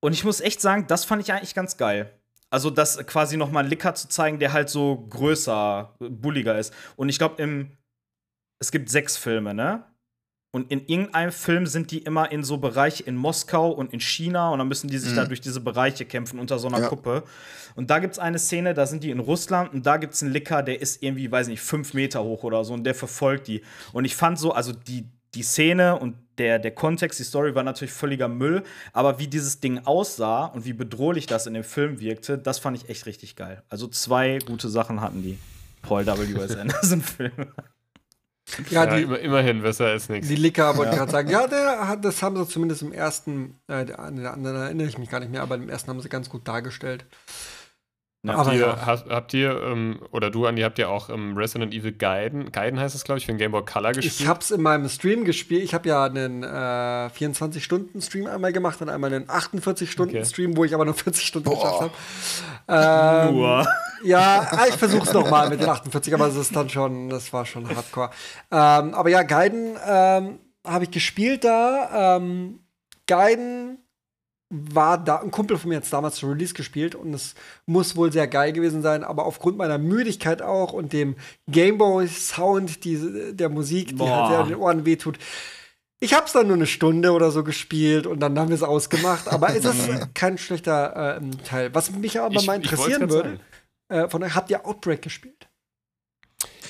Und 0.00 0.12
ich 0.12 0.24
muss 0.24 0.40
echt 0.40 0.60
sagen, 0.60 0.86
das 0.86 1.04
fand 1.04 1.22
ich 1.22 1.32
eigentlich 1.32 1.54
ganz 1.54 1.76
geil. 1.76 2.10
Also, 2.50 2.70
das 2.70 2.98
quasi 3.06 3.36
noch 3.36 3.50
mal 3.50 3.60
einen 3.60 3.68
Licker 3.68 3.94
zu 3.94 4.08
zeigen, 4.08 4.38
der 4.38 4.54
halt 4.54 4.70
so 4.70 5.06
größer, 5.10 5.94
bulliger 5.98 6.58
ist. 6.58 6.72
Und 6.96 7.10
ich 7.10 7.18
glaube, 7.18 7.42
im 7.42 7.76
es 8.58 8.70
gibt 8.70 8.88
sechs 8.88 9.16
Filme, 9.16 9.52
ne? 9.52 9.84
Und 10.54 10.70
in 10.70 10.86
irgendeinem 10.86 11.32
Film 11.32 11.66
sind 11.66 11.90
die 11.90 11.98
immer 11.98 12.30
in 12.30 12.44
so 12.44 12.58
Bereiche 12.58 13.02
in 13.02 13.16
Moskau 13.16 13.72
und 13.72 13.92
in 13.92 13.98
China 13.98 14.50
und 14.50 14.60
dann 14.60 14.68
müssen 14.68 14.86
die 14.86 14.98
sich 14.98 15.12
da 15.12 15.24
durch 15.24 15.40
diese 15.40 15.60
Bereiche 15.60 16.04
kämpfen 16.04 16.38
unter 16.38 16.60
so 16.60 16.68
einer 16.68 16.78
Ja. 16.78 16.88
Kuppe. 16.88 17.24
Und 17.74 17.90
da 17.90 17.98
gibt 17.98 18.12
es 18.12 18.18
eine 18.20 18.38
Szene, 18.38 18.72
da 18.72 18.86
sind 18.86 19.02
die 19.02 19.10
in 19.10 19.18
Russland 19.18 19.74
und 19.74 19.84
da 19.84 19.96
gibt 19.96 20.14
es 20.14 20.22
einen 20.22 20.30
Licker, 20.32 20.62
der 20.62 20.80
ist 20.80 21.02
irgendwie, 21.02 21.28
weiß 21.28 21.48
nicht, 21.48 21.60
fünf 21.60 21.92
Meter 21.92 22.22
hoch 22.22 22.44
oder 22.44 22.64
so 22.64 22.72
und 22.72 22.84
der 22.84 22.94
verfolgt 22.94 23.48
die. 23.48 23.62
Und 23.92 24.04
ich 24.04 24.14
fand 24.14 24.38
so, 24.38 24.52
also 24.52 24.70
die, 24.72 25.08
die 25.34 25.42
Szene 25.42 25.98
und 25.98 26.14
der, 26.38 26.60
der 26.60 26.70
Kontext, 26.70 27.18
die 27.18 27.24
Story 27.24 27.56
war 27.56 27.64
natürlich 27.64 27.92
völliger 27.92 28.28
Müll, 28.28 28.62
aber 28.92 29.18
wie 29.18 29.26
dieses 29.26 29.58
Ding 29.58 29.80
aussah 29.84 30.44
und 30.44 30.64
wie 30.64 30.72
bedrohlich 30.72 31.26
das 31.26 31.48
in 31.48 31.54
dem 31.54 31.64
Film 31.64 31.98
wirkte, 31.98 32.38
das 32.38 32.60
fand 32.60 32.76
ich 32.76 32.88
echt 32.88 33.06
richtig 33.06 33.34
geil. 33.34 33.64
Also 33.68 33.88
zwei 33.88 34.38
gute 34.38 34.68
Sachen 34.68 35.00
hatten 35.00 35.20
die 35.20 35.36
Paul 35.82 36.06
W.S. 36.06 36.54
Anderson-Filme. 36.54 37.48
Ja, 38.70 38.84
Ja, 38.84 38.96
die, 38.96 39.02
immerhin, 39.02 39.62
besser 39.62 39.86
als 39.86 40.08
nichts. 40.08 40.28
die 40.28 40.36
Licker 40.36 40.76
wollte 40.76 40.92
ich 40.92 40.98
gerade 40.98 41.10
sagen. 41.12 41.30
Ja, 41.30 41.46
der 41.46 41.88
hat, 41.88 42.04
das 42.04 42.22
haben 42.22 42.36
sie 42.36 42.46
zumindest 42.46 42.82
im 42.82 42.92
ersten, 42.92 43.56
äh, 43.68 43.84
der- 43.86 43.98
an 43.98 44.16
den 44.16 44.26
anderen 44.26 44.56
erinnere 44.56 44.86
ich 44.86 44.98
mich 44.98 45.08
gar 45.10 45.20
nicht 45.20 45.32
mehr, 45.32 45.42
aber 45.42 45.54
im 45.54 45.68
ersten 45.68 45.88
haben 45.90 46.00
sie 46.00 46.08
ganz 46.08 46.28
gut 46.28 46.46
dargestellt. 46.46 47.06
Ja, 48.26 48.36
aber 48.36 48.44
Habt 48.46 48.54
ihr, 48.54 48.60
ja. 48.60 48.86
habt, 48.86 49.10
habt 49.10 49.34
ihr 49.34 49.62
ähm, 49.62 50.00
oder 50.10 50.30
du, 50.30 50.46
Andi, 50.46 50.62
habt 50.62 50.78
ihr 50.78 50.88
auch 50.88 51.10
ähm, 51.10 51.36
Resident 51.36 51.74
Evil 51.74 51.92
Gaiden, 51.92 52.52
Gaiden 52.52 52.80
heißt 52.80 52.94
es, 52.94 53.04
glaube 53.04 53.18
ich, 53.18 53.26
für 53.26 53.32
den 53.32 53.38
Game 53.38 53.52
Boy 53.52 53.62
Color 53.66 53.92
gespielt? 53.92 54.18
Ich 54.20 54.26
hab's 54.26 54.50
in 54.50 54.62
meinem 54.62 54.88
Stream 54.88 55.24
gespielt. 55.24 55.62
Ich 55.62 55.74
habe 55.74 55.86
ja 55.90 56.04
einen 56.06 56.42
äh, 56.42 56.46
24-Stunden-Stream 56.46 58.26
einmal 58.26 58.52
gemacht 58.54 58.80
und 58.80 58.88
einmal 58.88 59.12
einen 59.12 59.26
48-Stunden-Stream, 59.26 60.56
wo 60.56 60.64
ich 60.64 60.74
aber 60.74 60.86
nur 60.86 60.94
40 60.94 61.22
Stunden 61.26 61.50
geschafft 61.50 61.80
habe. 62.66 63.28
Ähm, 63.28 63.34
Nur. 63.34 63.66
Ja, 64.04 64.46
ah, 64.50 64.66
ich 64.68 64.74
versuch's 64.76 65.12
noch 65.12 65.30
mal 65.30 65.48
mit 65.48 65.60
den 65.60 65.68
48, 65.68 66.12
aber 66.14 66.28
es 66.28 66.36
ist 66.36 66.54
dann 66.54 66.68
schon, 66.68 67.08
das 67.08 67.32
war 67.32 67.46
schon 67.46 67.68
hardcore. 67.68 68.10
Ähm, 68.50 68.94
aber 68.94 69.08
ja, 69.08 69.22
Gaiden 69.22 69.76
ähm, 69.86 70.38
habe 70.66 70.84
ich 70.84 70.90
gespielt 70.90 71.44
da. 71.44 72.16
Ähm, 72.16 72.60
Gaiden 73.06 73.78
war 74.50 74.98
da, 75.02 75.16
ein 75.16 75.30
Kumpel 75.30 75.56
von 75.58 75.70
mir 75.70 75.76
hat 75.78 75.92
damals 75.92 76.16
zu 76.16 76.26
Release 76.28 76.54
gespielt 76.54 76.94
und 76.94 77.12
es 77.12 77.34
muss 77.66 77.96
wohl 77.96 78.12
sehr 78.12 78.28
geil 78.28 78.52
gewesen 78.52 78.82
sein, 78.82 79.02
aber 79.02 79.26
aufgrund 79.26 79.56
meiner 79.56 79.78
Müdigkeit 79.78 80.42
auch 80.42 80.72
und 80.72 80.92
dem 80.92 81.16
Gameboy-Sound 81.50 82.84
die, 82.84 83.32
der 83.34 83.48
Musik, 83.48 83.88
die 83.88 83.94
Boah. 83.94 84.16
halt 84.16 84.28
sehr 84.30 84.40
in 84.42 84.48
den 84.48 84.56
Ohren 84.58 84.84
wehtut. 84.86 85.18
Ich 86.00 86.12
hab's 86.14 86.32
dann 86.32 86.46
nur 86.48 86.56
eine 86.56 86.66
Stunde 86.66 87.12
oder 87.12 87.30
so 87.30 87.42
gespielt 87.42 88.06
und 88.06 88.20
dann 88.20 88.38
haben 88.38 88.48
wir 88.48 88.54
es 88.56 88.62
ausgemacht, 88.62 89.28
aber 89.28 89.56
es 89.56 89.64
ist 89.64 90.14
kein 90.14 90.36
schlechter 90.38 91.16
äh, 91.16 91.20
Teil. 91.44 91.74
Was 91.74 91.90
mich 91.90 92.20
aber 92.20 92.34
Ich- 92.36 92.46
mal 92.46 92.56
interessieren 92.56 93.10
würde, 93.10 93.28
sagen. 93.30 93.40
Äh, 93.88 94.08
von 94.08 94.22
euch, 94.22 94.34
habt 94.34 94.50
ihr 94.50 94.64
Outbreak 94.66 95.02
gespielt? 95.02 95.48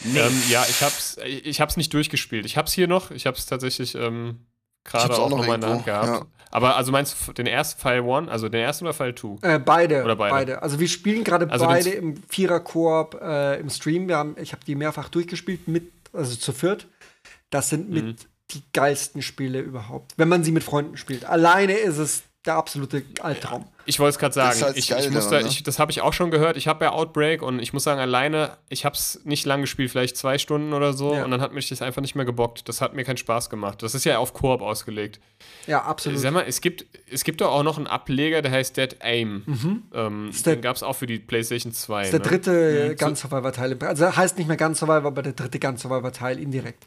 Ähm, 0.05 0.43
ja, 0.49 0.65
ich 0.69 0.83
hab's, 0.83 1.17
ich 1.25 1.61
hab's 1.61 1.77
nicht 1.77 1.93
durchgespielt. 1.95 2.45
Ich 2.47 2.57
hab's 2.57 2.73
hier 2.73 2.87
noch. 2.89 3.11
Ich 3.11 3.27
hab's 3.27 3.47
tatsächlich 3.47 3.95
ähm, 3.95 4.41
gerade 4.85 5.15
auch 5.15 5.19
auch 5.21 5.31
noch 5.31 5.39
noch 5.39 5.47
mal 5.47 5.55
in 5.55 5.61
der 5.63 5.71
Hand 5.71 5.85
gehabt. 5.87 6.27
Aber 6.51 6.77
also 6.77 6.93
meinst 6.93 7.17
du 7.27 7.33
den 7.33 7.47
ersten 7.47 7.81
File 7.81 8.03
1, 8.09 8.29
also 8.29 8.49
den 8.49 8.61
ersten 8.61 8.85
oder 8.85 8.95
File 8.95 9.15
2? 9.15 9.39
Äh, 9.43 9.59
beide, 9.59 10.05
Oder 10.05 10.15
beide? 10.15 10.63
Also 10.63 10.79
wir 10.79 10.89
spielen 10.89 11.25
gerade 11.25 11.51
Also 11.51 11.65
beide 11.67 11.91
im 11.91 12.17
Vierer-Koop 12.29 13.21
äh, 13.21 13.59
im 13.59 13.71
Stream. 13.71 14.07
Wir 14.09 14.19
haben, 14.19 14.37
ich 14.39 14.53
habe 14.53 14.65
die 14.65 14.75
mehrfach 14.77 15.09
durchgespielt, 15.09 15.67
mit, 15.67 15.91
also 16.13 16.37
zu 16.37 16.53
viert. 16.53 16.87
Das 17.51 17.71
sind 17.71 17.91
mit 17.91 18.05
Mhm. 18.05 18.17
die 18.53 18.63
geilsten 18.73 19.23
Spiele 19.23 19.61
überhaupt, 19.61 20.13
wenn 20.17 20.29
man 20.29 20.45
sie 20.45 20.53
mit 20.53 20.63
Freunden 20.63 20.97
spielt. 20.97 21.25
Alleine 21.25 21.73
ist 21.73 21.99
es 21.99 22.23
der 22.47 22.57
absolute 22.57 23.05
Albtraum. 23.21 23.65
Ich 23.87 23.99
wollte 23.99 24.11
es 24.11 24.19
gerade 24.19 24.35
sagen. 24.35 24.49
Das 24.49 24.57
ist 24.59 24.65
halt 24.65 24.77
ich, 24.77 24.91
ich 24.91 25.11
muss 25.11 25.25
da, 25.25 25.31
daran, 25.31 25.45
ne? 25.45 25.51
ich, 25.51 25.63
das 25.63 25.79
habe 25.79 25.91
ich 25.91 26.01
auch 26.01 26.13
schon 26.13 26.31
gehört. 26.31 26.57
Ich 26.57 26.69
habe 26.69 26.85
ja 26.85 26.93
Outbreak 26.93 27.43
und 27.43 27.59
ich 27.59 27.73
muss 27.73 27.85
sagen, 27.85 28.01
alleine, 28.01 28.57
ich 28.69 28.85
habe 28.85 28.95
es 28.95 29.21
nicht 29.25 29.47
lang 29.47 29.63
gespielt, 29.63 29.91
vielleicht 29.91 30.17
zwei 30.17 30.39
Stunden 30.39 30.73
oder 30.73 30.93
so. 30.93 31.15
Ja. 31.15 31.25
Und 31.25 31.31
dann 31.31 31.41
hat 31.41 31.53
mich 31.53 31.69
das 31.69 31.83
einfach 31.83 32.03
nicht 32.03 32.15
mehr 32.15 32.25
gebockt. 32.25 32.69
Das 32.69 32.81
hat 32.81 32.95
mir 32.95 33.05
keinen 33.05 33.17
Spaß 33.17 33.51
gemacht. 33.51 33.83
Das 33.83 33.95
ist 33.95 34.05
ja 34.05 34.19
auf 34.19 34.33
Koop 34.35 34.63
ausgelegt. 34.63 35.21
Ja, 35.67 35.83
absolut. 35.83 36.19
Sag 36.19 36.33
mal, 36.33 36.45
es 36.47 36.61
gibt, 36.61 36.87
es 37.11 37.25
gibt 37.25 37.41
doch 37.41 37.51
auch 37.51 37.63
noch 37.63 37.79
einen 37.79 37.87
Ableger, 37.87 38.43
der 38.43 38.53
heißt 38.53 38.77
Dead 38.77 38.97
Aim. 39.01 39.87
Ähm, 39.93 40.29
Ist 40.31 40.47
der- 40.47 40.57
den 40.57 40.63
gab 40.63 40.77
es 40.77 40.83
auch 40.83 40.95
für 40.97 41.07
die 41.07 41.19
PlayStation 41.19 41.73
2. 41.73 41.99
Das 41.99 42.07
ist 42.09 42.13
der 42.13 42.21
ne? 42.21 42.27
dritte 42.27 42.91
äh, 42.91 42.95
Gun 42.95 43.17
Survivor-Teil. 43.17 43.79
Also 43.83 44.17
heißt 44.17 44.39
nicht 44.39 44.49
mehr 44.49 44.57
Gun 44.57 44.75
Survivor, 44.75 45.07
aber 45.07 45.23
der 45.23 45.33
dritte 45.33 45.59
Gun 45.59 45.77
Survivor-Teil 45.77 46.39
indirekt. 46.39 46.87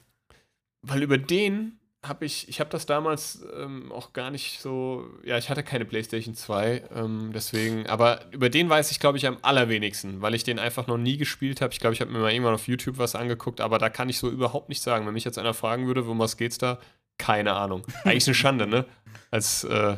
Weil 0.82 1.04
über 1.04 1.18
den 1.18 1.80
habe 2.08 2.26
ich, 2.26 2.48
ich 2.50 2.60
habe 2.60 2.70
das 2.70 2.86
damals 2.86 3.46
ähm, 3.58 3.92
auch 3.92 4.14
gar 4.14 4.32
nicht 4.32 4.62
so, 4.62 5.06
ja, 5.24 5.38
ich 5.38 5.50
hatte 5.50 5.64
keine 5.64 5.86
PlayStation 5.86 6.36
2, 6.36 6.84
ähm, 6.96 7.32
deswegen, 7.34 7.88
aber 7.88 8.22
über 8.32 8.50
den 8.50 8.70
weiß 8.70 8.92
ich, 8.92 9.00
glaube 9.00 9.18
ich, 9.18 9.28
am 9.28 9.38
allerwenigsten, 9.42 10.22
weil 10.22 10.34
ich 10.34 10.44
den 10.44 10.60
einfach 10.60 10.88
noch 10.88 10.98
nie 10.98 11.18
gespielt 11.18 11.62
habe. 11.62 11.74
Ich 11.74 11.80
glaube, 11.80 11.94
ich 11.94 12.02
habe 12.02 12.12
mir 12.12 12.20
mal 12.20 12.32
irgendwann 12.32 12.54
auf 12.54 12.68
YouTube 12.68 12.98
was 12.98 13.16
angeguckt, 13.16 13.62
aber 13.62 13.78
da 13.78 13.90
kann 13.90 14.10
ich 14.10 14.20
so 14.20 14.30
überhaupt 14.30 14.70
nicht 14.70 14.82
sagen. 14.82 15.06
Wenn 15.06 15.14
mich 15.14 15.26
jetzt 15.26 15.38
einer 15.38 15.54
fragen 15.54 15.88
würde, 15.88 16.04
um 16.04 16.20
was 16.20 16.38
geht's 16.38 16.58
da? 16.58 16.80
Keine 17.18 17.54
Ahnung. 17.54 17.84
Eigentlich 18.04 18.28
eine 18.28 18.36
Schande, 18.36 18.68
ne? 18.68 18.86
Als 19.32 19.64
äh, 19.64 19.98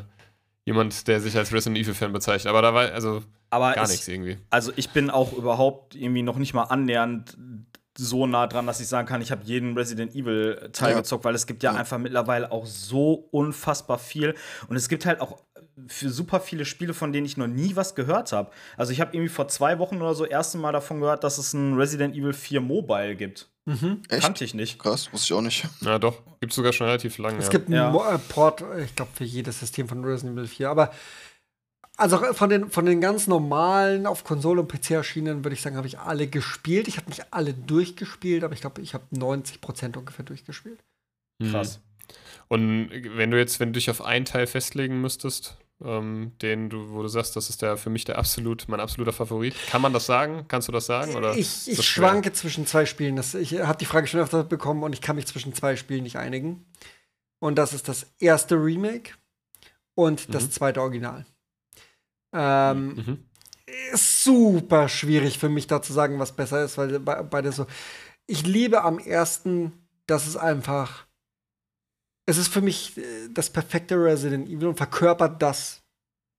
jemand, 0.66 1.08
der 1.08 1.20
sich 1.20 1.36
als 1.36 1.52
Resident 1.52 1.78
Evil-Fan 1.84 2.14
bezeichnet. 2.14 2.50
Aber 2.50 2.62
da 2.62 2.74
war, 2.74 2.92
also 2.92 3.24
Aber 3.50 3.74
gar 3.74 3.88
nichts 3.88 4.08
irgendwie. 4.08 4.38
Also 4.50 4.72
ich 4.76 4.90
bin 4.90 5.10
auch 5.10 5.34
überhaupt 5.34 5.96
irgendwie 5.96 6.22
noch 6.24 6.38
nicht 6.38 6.54
mal 6.54 6.64
annähernd 6.64 7.38
so 8.00 8.26
nah 8.26 8.48
dran, 8.48 8.66
dass 8.66 8.80
ich 8.80 8.88
sagen 8.88 9.08
kann, 9.08 9.22
ich 9.22 9.32
habe 9.32 9.42
jeden 9.44 9.78
Resident 9.78 10.16
Evil 10.16 10.70
Teil 10.74 10.92
Ja. 10.92 10.98
gezockt, 10.98 11.24
weil 11.26 11.36
es 11.36 11.46
gibt 11.46 11.62
ja, 11.64 11.74
einfach 11.74 11.98
mittlerweile 11.98 12.52
auch 12.52 12.66
so 12.66 13.28
unfassbar 13.32 14.00
viel 14.00 14.36
und 14.68 14.76
es 14.76 14.90
gibt 14.90 15.06
halt 15.06 15.22
auch 15.22 15.38
für 15.88 16.10
super 16.10 16.40
viele 16.42 16.66
Spiele, 16.66 16.94
von 16.94 17.14
denen 17.14 17.26
ich 17.26 17.38
noch 17.38 17.48
nie 17.48 17.76
was 17.76 17.96
gehört 17.96 18.32
habe. 18.34 18.52
Also 18.76 18.92
ich 18.92 19.00
habe 19.00 19.16
irgendwie 19.16 19.30
vor 19.30 19.48
zwei 19.48 19.80
Wochen 19.80 19.98
oder 20.02 20.14
so 20.14 20.26
erste 20.26 20.58
Mal 20.58 20.72
davon 20.74 21.00
gehört, 21.00 21.24
dass 21.24 21.38
es 21.38 21.54
ein 21.54 21.76
Resident 21.76 22.16
Evil 22.16 22.34
4 22.34 22.60
Mobile 22.62 23.16
gibt. 23.16 23.50
Echt? 24.10 24.24
Kannte 24.24 24.44
ich 24.44 24.54
nicht. 24.56 24.80
Krass, 24.80 25.14
wusste 25.14 25.28
ich 25.34 25.38
auch 25.38 25.42
nicht. 25.44 25.64
Ja, 25.82 26.00
doch. 26.00 26.18
Gibt 26.42 26.54
sogar 26.54 26.74
schon 26.74 26.88
relativ 26.88 27.18
lange. 27.20 27.38
Es 27.38 27.46
ja. 27.46 27.52
gibt 27.52 27.68
einen 27.68 27.76
Ja. 27.76 28.16
Äh, 28.16 28.18
Port, 28.18 28.64
ich 28.84 28.96
glaube, 28.96 29.12
für 29.14 29.24
jedes 29.26 29.60
System 29.60 29.88
von 29.88 30.04
Resident 30.04 30.38
Evil 30.38 30.48
4. 30.48 30.70
Aber 30.70 30.92
also 32.00 32.18
von 32.34 32.50
den, 32.50 32.70
von 32.72 32.86
den 32.86 33.02
ganz 33.02 33.28
normalen 33.28 34.06
auf 34.08 34.24
Konsole 34.24 34.62
und 34.62 34.72
PC 34.72 34.92
erschienenen, 34.92 35.44
würde 35.44 35.54
ich 35.54 35.62
sagen, 35.62 35.76
habe 35.78 35.88
ich 35.88 36.00
alle 36.00 36.28
gespielt. 36.28 36.88
Ich 36.88 36.98
habe 36.98 37.10
nicht 37.10 37.26
alle 37.34 37.54
durchgespielt, 37.54 38.44
aber 38.44 38.54
ich 38.54 38.62
glaube, 38.62 38.82
ich 38.82 38.94
habe 38.94 39.04
90% 39.14 39.98
ungefähr 39.98 40.26
durchgespielt. 40.26 40.80
Mhm. 41.40 41.52
Krass. 41.52 41.80
Und 42.48 42.90
wenn 43.16 43.30
du 43.32 43.38
jetzt, 43.38 43.60
wenn 43.60 43.70
du 43.70 43.74
dich 43.78 43.90
auf 43.90 44.02
einen 44.04 44.26
Teil 44.26 44.48
festlegen 44.48 45.00
müsstest, 45.02 45.58
ähm, 45.84 46.34
den 46.42 46.70
du, 46.70 46.90
wo 46.92 47.02
du 47.04 47.08
sagst, 47.08 47.36
das 47.36 47.50
ist 47.50 47.62
der 47.62 47.78
für 47.78 47.90
mich 47.90 48.04
der 48.06 48.18
absolut, 48.18 48.68
mein 48.68 48.80
absoluter 48.80 49.14
Favorit, 49.14 49.56
kann 49.70 49.82
man 49.82 49.94
das 49.94 50.06
sagen? 50.08 50.46
Kannst 50.48 50.68
du 50.68 50.72
das 50.72 50.86
sagen? 50.88 51.16
Oder 51.16 51.34
Ich, 51.34 51.40
ist 51.40 51.68
ich 51.68 51.78
das 51.78 51.86
schwer? 51.86 52.08
schwanke 52.10 52.34
zwischen 52.34 52.66
zwei 52.66 52.86
Spielen. 52.86 53.16
Das, 53.16 53.34
ich 53.36 53.60
habe 53.60 53.78
die 53.78 53.86
Frage 53.86 54.08
schon 54.08 54.20
öfter 54.20 54.44
bekommen 54.44 54.84
und 54.84 54.94
ich 54.94 55.02
kann 55.02 55.16
mich 55.16 55.28
zwischen 55.28 55.54
zwei 55.54 55.76
Spielen 55.76 56.04
nicht 56.04 56.18
einigen. 56.18 56.66
Und 57.40 57.56
das 57.56 57.72
ist 57.74 57.88
das 57.88 58.08
erste 58.20 58.56
Remake 58.56 59.12
und 59.96 60.34
das 60.34 60.46
Mhm. 60.46 60.52
zweite 60.52 60.82
Original. 60.82 61.26
Ähm, 62.34 62.88
Mhm. 62.96 63.18
ist 63.94 64.24
super 64.24 64.90
schwierig 64.90 65.40
für 65.40 65.50
mich 65.50 65.68
da 65.68 65.82
zu 65.82 65.94
sagen, 65.94 66.20
was 66.20 66.36
besser 66.36 66.64
ist, 66.64 66.78
weil 66.78 67.00
be- 67.00 67.28
beide 67.30 67.52
so. 67.52 67.66
Ich 68.28 68.46
liebe 68.46 68.84
am 68.84 69.00
ersten, 69.00 69.74
dass 70.08 70.28
es 70.28 70.38
einfach. 70.38 71.06
Es 72.26 72.38
ist 72.38 72.50
für 72.54 72.62
mich 72.62 72.98
äh, 72.98 73.02
das 73.34 73.50
perfekte 73.50 73.96
Resident 73.96 74.48
Evil 74.50 74.68
und 74.68 74.78
verkörpert 74.78 75.42
das, 75.42 75.82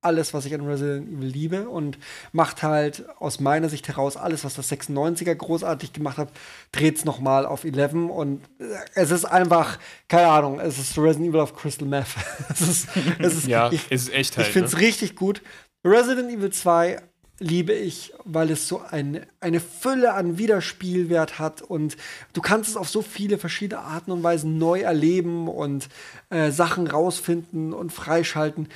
alles, 0.03 0.32
was 0.32 0.47
ich 0.47 0.55
an 0.55 0.66
Resident 0.66 1.09
Evil 1.12 1.26
liebe 1.28 1.68
und 1.68 1.99
macht 2.32 2.62
halt 2.62 3.05
aus 3.18 3.38
meiner 3.38 3.68
Sicht 3.68 3.86
heraus 3.88 4.16
alles, 4.16 4.45
was 4.45 4.55
das 4.55 4.70
96er 4.72 5.34
großartig 5.34 5.93
gemacht 5.93 6.16
hat, 6.16 6.30
dreht 6.72 6.97
es 6.97 7.05
nochmal 7.05 7.45
auf 7.45 7.64
11 7.64 7.93
und 8.11 8.41
äh, 8.61 8.64
es 8.95 9.11
ist 9.11 9.24
einfach, 9.26 9.78
keine 10.09 10.28
Ahnung, 10.28 10.59
es 10.61 10.78
ist 10.78 10.97
Resident 10.97 11.28
Evil 11.30 11.41
auf 11.41 11.55
Crystal 11.55 11.86
Meth. 11.86 12.07
es 12.51 12.61
ist, 12.62 12.88
es 13.18 13.34
ist, 13.34 13.47
Ja, 13.47 13.70
ich, 13.70 13.91
ist 13.91 14.11
echt 14.12 14.30
ich 14.32 14.38
halt. 14.38 14.47
finde 14.47 14.68
es 14.68 14.74
ne? 14.74 14.80
richtig 14.80 15.16
gut. 15.16 15.43
Resident 15.84 16.30
Evil 16.30 16.50
2 16.50 17.02
liebe 17.38 17.72
ich, 17.72 18.12
weil 18.24 18.50
es 18.50 18.68
so 18.68 18.82
eine, 18.82 19.26
eine 19.40 19.60
Fülle 19.60 20.12
an 20.12 20.36
Wiederspielwert 20.36 21.38
hat 21.38 21.62
und 21.62 21.96
du 22.34 22.42
kannst 22.42 22.68
es 22.70 22.76
auf 22.76 22.88
so 22.88 23.00
viele 23.00 23.38
verschiedene 23.38 23.80
Arten 23.80 24.10
und 24.10 24.22
Weisen 24.22 24.58
neu 24.58 24.80
erleben 24.80 25.48
und 25.48 25.88
äh, 26.28 26.50
Sachen 26.50 26.86
rausfinden 26.86 27.72
und 27.72 27.92
freischalten. 27.92 28.68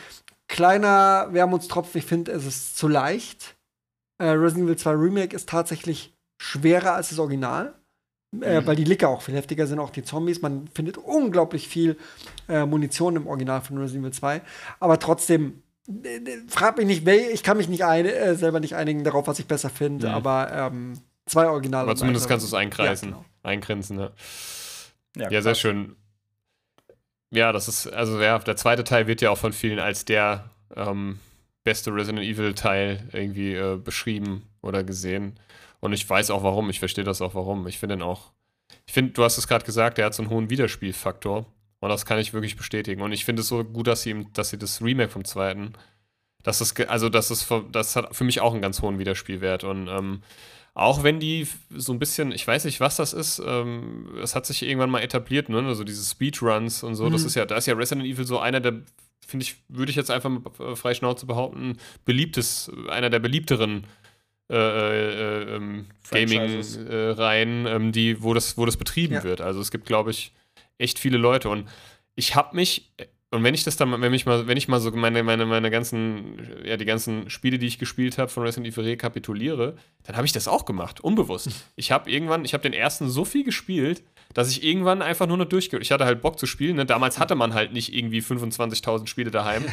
Kleiner 0.48 1.28
Wermutstropfen, 1.32 1.98
ich 1.98 2.06
finde, 2.06 2.32
es 2.32 2.46
ist 2.46 2.78
zu 2.78 2.88
leicht. 2.88 3.54
Äh, 4.18 4.28
Resident 4.28 4.66
Evil 4.66 4.78
2 4.78 4.90
Remake 4.92 5.36
ist 5.36 5.48
tatsächlich 5.48 6.14
schwerer 6.40 6.94
als 6.94 7.10
das 7.10 7.18
Original. 7.18 7.74
Äh, 8.40 8.66
weil 8.66 8.76
die 8.76 8.84
Licker 8.84 9.08
auch 9.08 9.22
viel 9.22 9.36
heftiger 9.36 9.66
sind, 9.66 9.78
auch 9.78 9.90
die 9.90 10.02
Zombies. 10.02 10.42
Man 10.42 10.68
findet 10.74 10.98
unglaublich 10.98 11.68
viel 11.68 11.96
äh, 12.48 12.66
Munition 12.66 13.16
im 13.16 13.26
Original 13.26 13.60
von 13.60 13.78
Resident 13.78 14.04
Evil 14.04 14.12
2. 14.12 14.42
Aber 14.80 14.98
trotzdem, 14.98 15.62
frag 16.48 16.78
mich 16.78 16.86
nicht, 16.86 17.06
ich 17.06 17.42
kann 17.42 17.56
mich 17.56 17.68
nicht 17.68 17.84
ein, 17.84 18.06
äh, 18.06 18.34
selber 18.36 18.60
nicht 18.60 18.74
einigen 18.74 19.04
darauf, 19.04 19.26
was 19.26 19.38
ich 19.38 19.46
besser 19.46 19.70
finde, 19.70 20.08
Mhm. 20.08 20.14
aber 20.14 20.52
ähm, 20.52 20.98
zwei 21.26 21.46
Originale. 21.48 21.84
Aber 21.84 21.96
zumindest 21.96 22.28
kannst 22.28 22.44
du 22.44 22.48
es 22.48 22.54
einkreisen. 22.54 23.10
Ja, 23.10 23.14
genau. 23.16 23.24
Eingrenzen, 23.42 23.98
ja. 23.98 24.10
Ja, 25.16 25.30
Ja, 25.30 25.42
sehr 25.42 25.54
schön. 25.54 25.96
Ja, 27.30 27.52
das 27.52 27.68
ist, 27.68 27.86
also 27.88 28.20
ja, 28.20 28.38
der 28.38 28.56
zweite 28.56 28.84
Teil 28.84 29.06
wird 29.06 29.20
ja 29.20 29.30
auch 29.30 29.38
von 29.38 29.52
vielen 29.52 29.78
als 29.78 30.04
der 30.04 30.50
ähm, 30.76 31.18
beste 31.64 31.92
Resident 31.92 32.24
Evil-Teil 32.24 33.08
irgendwie 33.12 33.54
äh, 33.54 33.76
beschrieben 33.76 34.48
oder 34.62 34.84
gesehen. 34.84 35.38
Und 35.80 35.92
ich 35.92 36.08
weiß 36.08 36.30
auch 36.30 36.42
warum, 36.42 36.70
ich 36.70 36.78
verstehe 36.78 37.04
das 37.04 37.20
auch 37.20 37.34
warum. 37.34 37.66
Ich 37.66 37.78
finde 37.78 37.96
ihn 37.96 38.02
auch, 38.02 38.32
ich 38.86 38.92
finde, 38.94 39.12
du 39.12 39.24
hast 39.24 39.36
es 39.36 39.48
gerade 39.48 39.64
gesagt, 39.64 39.98
der 39.98 40.06
hat 40.06 40.14
so 40.14 40.22
einen 40.22 40.30
hohen 40.30 40.48
Wiederspielfaktor. 40.50 41.44
Und 41.84 41.90
das 41.90 42.06
kann 42.06 42.18
ich 42.18 42.32
wirklich 42.32 42.56
bestätigen. 42.56 43.02
Und 43.02 43.12
ich 43.12 43.24
finde 43.24 43.42
es 43.42 43.48
so 43.48 43.62
gut, 43.62 43.86
dass 43.86 44.02
sie, 44.02 44.26
dass 44.32 44.50
sie 44.50 44.58
das 44.58 44.80
Remake 44.82 45.10
vom 45.10 45.24
zweiten, 45.24 45.74
dass 46.42 46.58
das, 46.58 46.74
also 46.88 47.08
das 47.08 47.30
ist, 47.30 47.46
das 47.72 47.96
hat 47.96 48.14
für 48.16 48.24
mich 48.24 48.40
auch 48.40 48.52
einen 48.52 48.62
ganz 48.62 48.80
hohen 48.82 48.98
Wiederspielwert. 48.98 49.64
Und 49.64 49.88
ähm, 49.88 50.22
auch 50.74 51.02
wenn 51.02 51.20
die 51.20 51.46
so 51.70 51.92
ein 51.92 51.98
bisschen, 51.98 52.32
ich 52.32 52.46
weiß 52.46 52.64
nicht, 52.64 52.80
was 52.80 52.96
das 52.96 53.12
ist, 53.12 53.40
ähm, 53.46 54.08
es 54.22 54.34
hat 54.34 54.44
sich 54.46 54.62
irgendwann 54.62 54.90
mal 54.90 55.00
etabliert, 55.02 55.48
ne? 55.48 55.58
Also 55.66 55.84
diese 55.84 56.04
Speedruns 56.04 56.82
und 56.82 56.94
so, 56.96 57.08
das 57.10 57.20
Mhm. 57.22 57.26
ist 57.28 57.34
ja, 57.36 57.44
da 57.46 57.56
ist 57.56 57.66
ja 57.66 57.74
Resident 57.74 58.06
Evil 58.06 58.24
so 58.26 58.38
einer 58.40 58.60
der, 58.60 58.72
finde 59.26 59.44
ich, 59.44 59.56
würde 59.68 59.90
ich 59.90 59.96
jetzt 59.96 60.10
einfach 60.10 60.30
mal 60.30 60.42
äh, 60.58 60.74
frei 60.76 60.94
Schnauze 60.94 61.26
behaupten, 61.26 61.76
beliebtes, 62.04 62.70
einer 62.88 63.08
der 63.10 63.20
beliebteren 63.20 63.86
äh, 64.50 64.56
äh, 64.56 65.56
ähm, 65.56 65.86
Franchises. 66.02 66.76
Gaming-Reihen, 66.76 67.66
ähm, 67.66 67.92
die, 67.92 68.22
wo 68.22 68.34
das, 68.34 68.58
wo 68.58 68.66
das 68.66 68.76
betrieben 68.76 69.14
Ja. 69.14 69.22
wird. 69.22 69.40
Also 69.40 69.60
es 69.60 69.70
gibt, 69.70 69.86
glaube 69.86 70.10
ich, 70.10 70.32
echt 70.78 70.98
viele 70.98 71.18
Leute. 71.18 71.48
Und 71.48 71.68
ich 72.14 72.34
habe 72.34 72.56
mich, 72.56 72.92
und 73.30 73.42
wenn 73.42 73.54
ich 73.54 73.64
das 73.64 73.76
dann, 73.76 74.00
wenn 74.00 74.14
ich 74.14 74.26
mal, 74.26 74.46
wenn 74.46 74.56
ich 74.56 74.68
mal 74.68 74.80
so 74.80 74.90
meine, 74.92 75.22
meine, 75.22 75.46
meine 75.46 75.70
ganzen, 75.70 76.38
ja, 76.64 76.76
die 76.76 76.84
ganzen 76.84 77.28
Spiele, 77.30 77.58
die 77.58 77.66
ich 77.66 77.78
gespielt 77.78 78.18
habe 78.18 78.30
von 78.30 78.44
Resident 78.44 78.72
Evil 78.72 78.84
rekapituliere, 78.84 79.76
dann 80.04 80.16
habe 80.16 80.26
ich 80.26 80.32
das 80.32 80.46
auch 80.48 80.64
gemacht, 80.64 81.00
unbewusst. 81.00 81.48
Ich 81.76 81.90
habe 81.90 82.10
irgendwann, 82.10 82.44
ich 82.44 82.54
habe 82.54 82.62
den 82.62 82.72
ersten 82.72 83.08
so 83.08 83.24
viel 83.24 83.44
gespielt, 83.44 84.04
dass 84.32 84.50
ich 84.50 84.64
irgendwann 84.64 85.02
einfach 85.02 85.26
nur 85.26 85.36
noch 85.36 85.44
durchge... 85.46 85.78
Ich 85.78 85.90
hatte 85.90 86.04
halt 86.04 86.22
Bock 86.22 86.38
zu 86.38 86.46
spielen. 86.46 86.76
Ne? 86.76 86.86
Damals 86.86 87.18
hatte 87.18 87.34
man 87.34 87.54
halt 87.54 87.72
nicht 87.72 87.92
irgendwie 87.92 88.20
25.000 88.20 89.06
Spiele 89.06 89.30
daheim. 89.30 89.64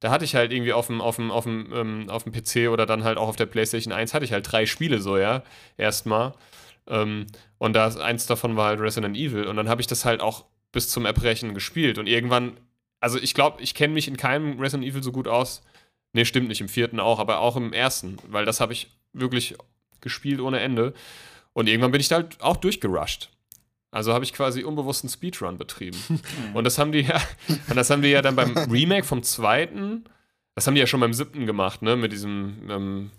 Da 0.00 0.10
hatte 0.10 0.24
ich 0.24 0.34
halt 0.34 0.52
irgendwie 0.52 0.72
auf 0.72 0.86
dem, 0.86 1.00
auf, 1.00 1.16
dem, 1.16 1.30
auf, 1.30 1.44
dem, 1.44 1.72
ähm, 1.72 2.10
auf 2.10 2.24
dem 2.24 2.32
PC 2.32 2.70
oder 2.70 2.86
dann 2.86 3.02
halt 3.02 3.18
auch 3.18 3.28
auf 3.28 3.36
der 3.36 3.46
PlayStation 3.46 3.92
1 3.92 4.14
hatte 4.14 4.24
ich 4.24 4.32
halt 4.32 4.50
drei 4.50 4.66
Spiele 4.66 5.00
so, 5.00 5.16
ja, 5.16 5.42
erstmal. 5.76 6.34
Ähm, 6.88 7.26
und 7.58 7.74
da 7.74 7.88
eins 7.88 8.26
davon 8.26 8.56
war 8.56 8.68
halt 8.68 8.80
Resident 8.80 9.16
Evil. 9.16 9.46
Und 9.46 9.56
dann 9.56 9.68
habe 9.68 9.80
ich 9.80 9.86
das 9.86 10.04
halt 10.04 10.20
auch 10.20 10.46
bis 10.72 10.88
zum 10.88 11.06
Erbrechen 11.06 11.54
gespielt. 11.54 11.98
Und 11.98 12.06
irgendwann, 12.06 12.58
also 13.00 13.18
ich 13.18 13.34
glaube, 13.34 13.62
ich 13.62 13.74
kenne 13.74 13.94
mich 13.94 14.08
in 14.08 14.16
keinem 14.16 14.58
Resident 14.58 14.88
Evil 14.88 15.02
so 15.02 15.12
gut 15.12 15.28
aus. 15.28 15.62
Nee, 16.12 16.24
stimmt 16.24 16.48
nicht, 16.48 16.60
im 16.60 16.68
vierten 16.68 17.00
auch, 17.00 17.18
aber 17.18 17.40
auch 17.40 17.56
im 17.56 17.72
ersten, 17.72 18.16
weil 18.28 18.44
das 18.44 18.60
habe 18.60 18.72
ich 18.72 18.90
wirklich 19.12 19.56
gespielt 20.00 20.40
ohne 20.40 20.60
Ende. 20.60 20.94
Und 21.52 21.68
irgendwann 21.68 21.92
bin 21.92 22.00
ich 22.00 22.08
da 22.08 22.16
halt 22.16 22.40
auch 22.40 22.56
durchgerusht. 22.56 23.30
Also 23.90 24.12
habe 24.12 24.24
ich 24.24 24.32
quasi 24.32 24.64
unbewussten 24.64 25.08
Speedrun 25.08 25.58
betrieben. 25.58 25.98
und 26.54 26.64
das 26.64 26.78
haben 26.78 26.92
die 26.92 27.00
ja, 27.00 27.20
und 27.68 27.76
das 27.76 27.90
haben 27.90 28.02
die 28.02 28.08
ja 28.08 28.22
dann 28.22 28.36
beim 28.36 28.56
Remake 28.70 29.04
vom 29.04 29.22
zweiten, 29.22 30.04
das 30.54 30.66
haben 30.66 30.74
die 30.74 30.80
ja 30.80 30.86
schon 30.86 31.00
beim 31.00 31.14
siebten 31.14 31.46
gemacht, 31.46 31.82
ne, 31.82 31.96
mit 31.96 32.12
diesem, 32.12 32.68
ähm, 32.68 33.10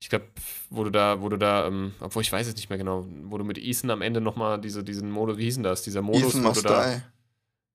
ich 0.00 0.08
glaube, 0.10 0.26
wo 0.70 0.84
du 0.84 0.90
da, 0.90 1.20
wo 1.22 1.28
du 1.28 1.36
da, 1.38 1.66
ähm, 1.66 1.92
obwohl 2.00 2.22
ich 2.22 2.30
weiß 2.32 2.46
es 2.46 2.54
nicht 2.56 2.68
mehr 2.68 2.78
genau, 2.78 3.06
wo 3.24 3.38
du 3.38 3.44
mit 3.44 3.58
Ethan 3.58 3.90
am 3.90 4.02
Ende 4.02 4.20
nochmal 4.20 4.60
diese, 4.60 4.84
diesen 4.84 5.10
Modus, 5.10 5.38
wie 5.38 5.44
hieß 5.44 5.54
denn 5.54 5.62
das, 5.64 5.82
dieser 5.82 6.02
Modus, 6.02 6.30
Ethan 6.34 6.44
wo 6.44 6.48
Must 6.48 6.64
du 6.64 6.68
da, 6.68 6.84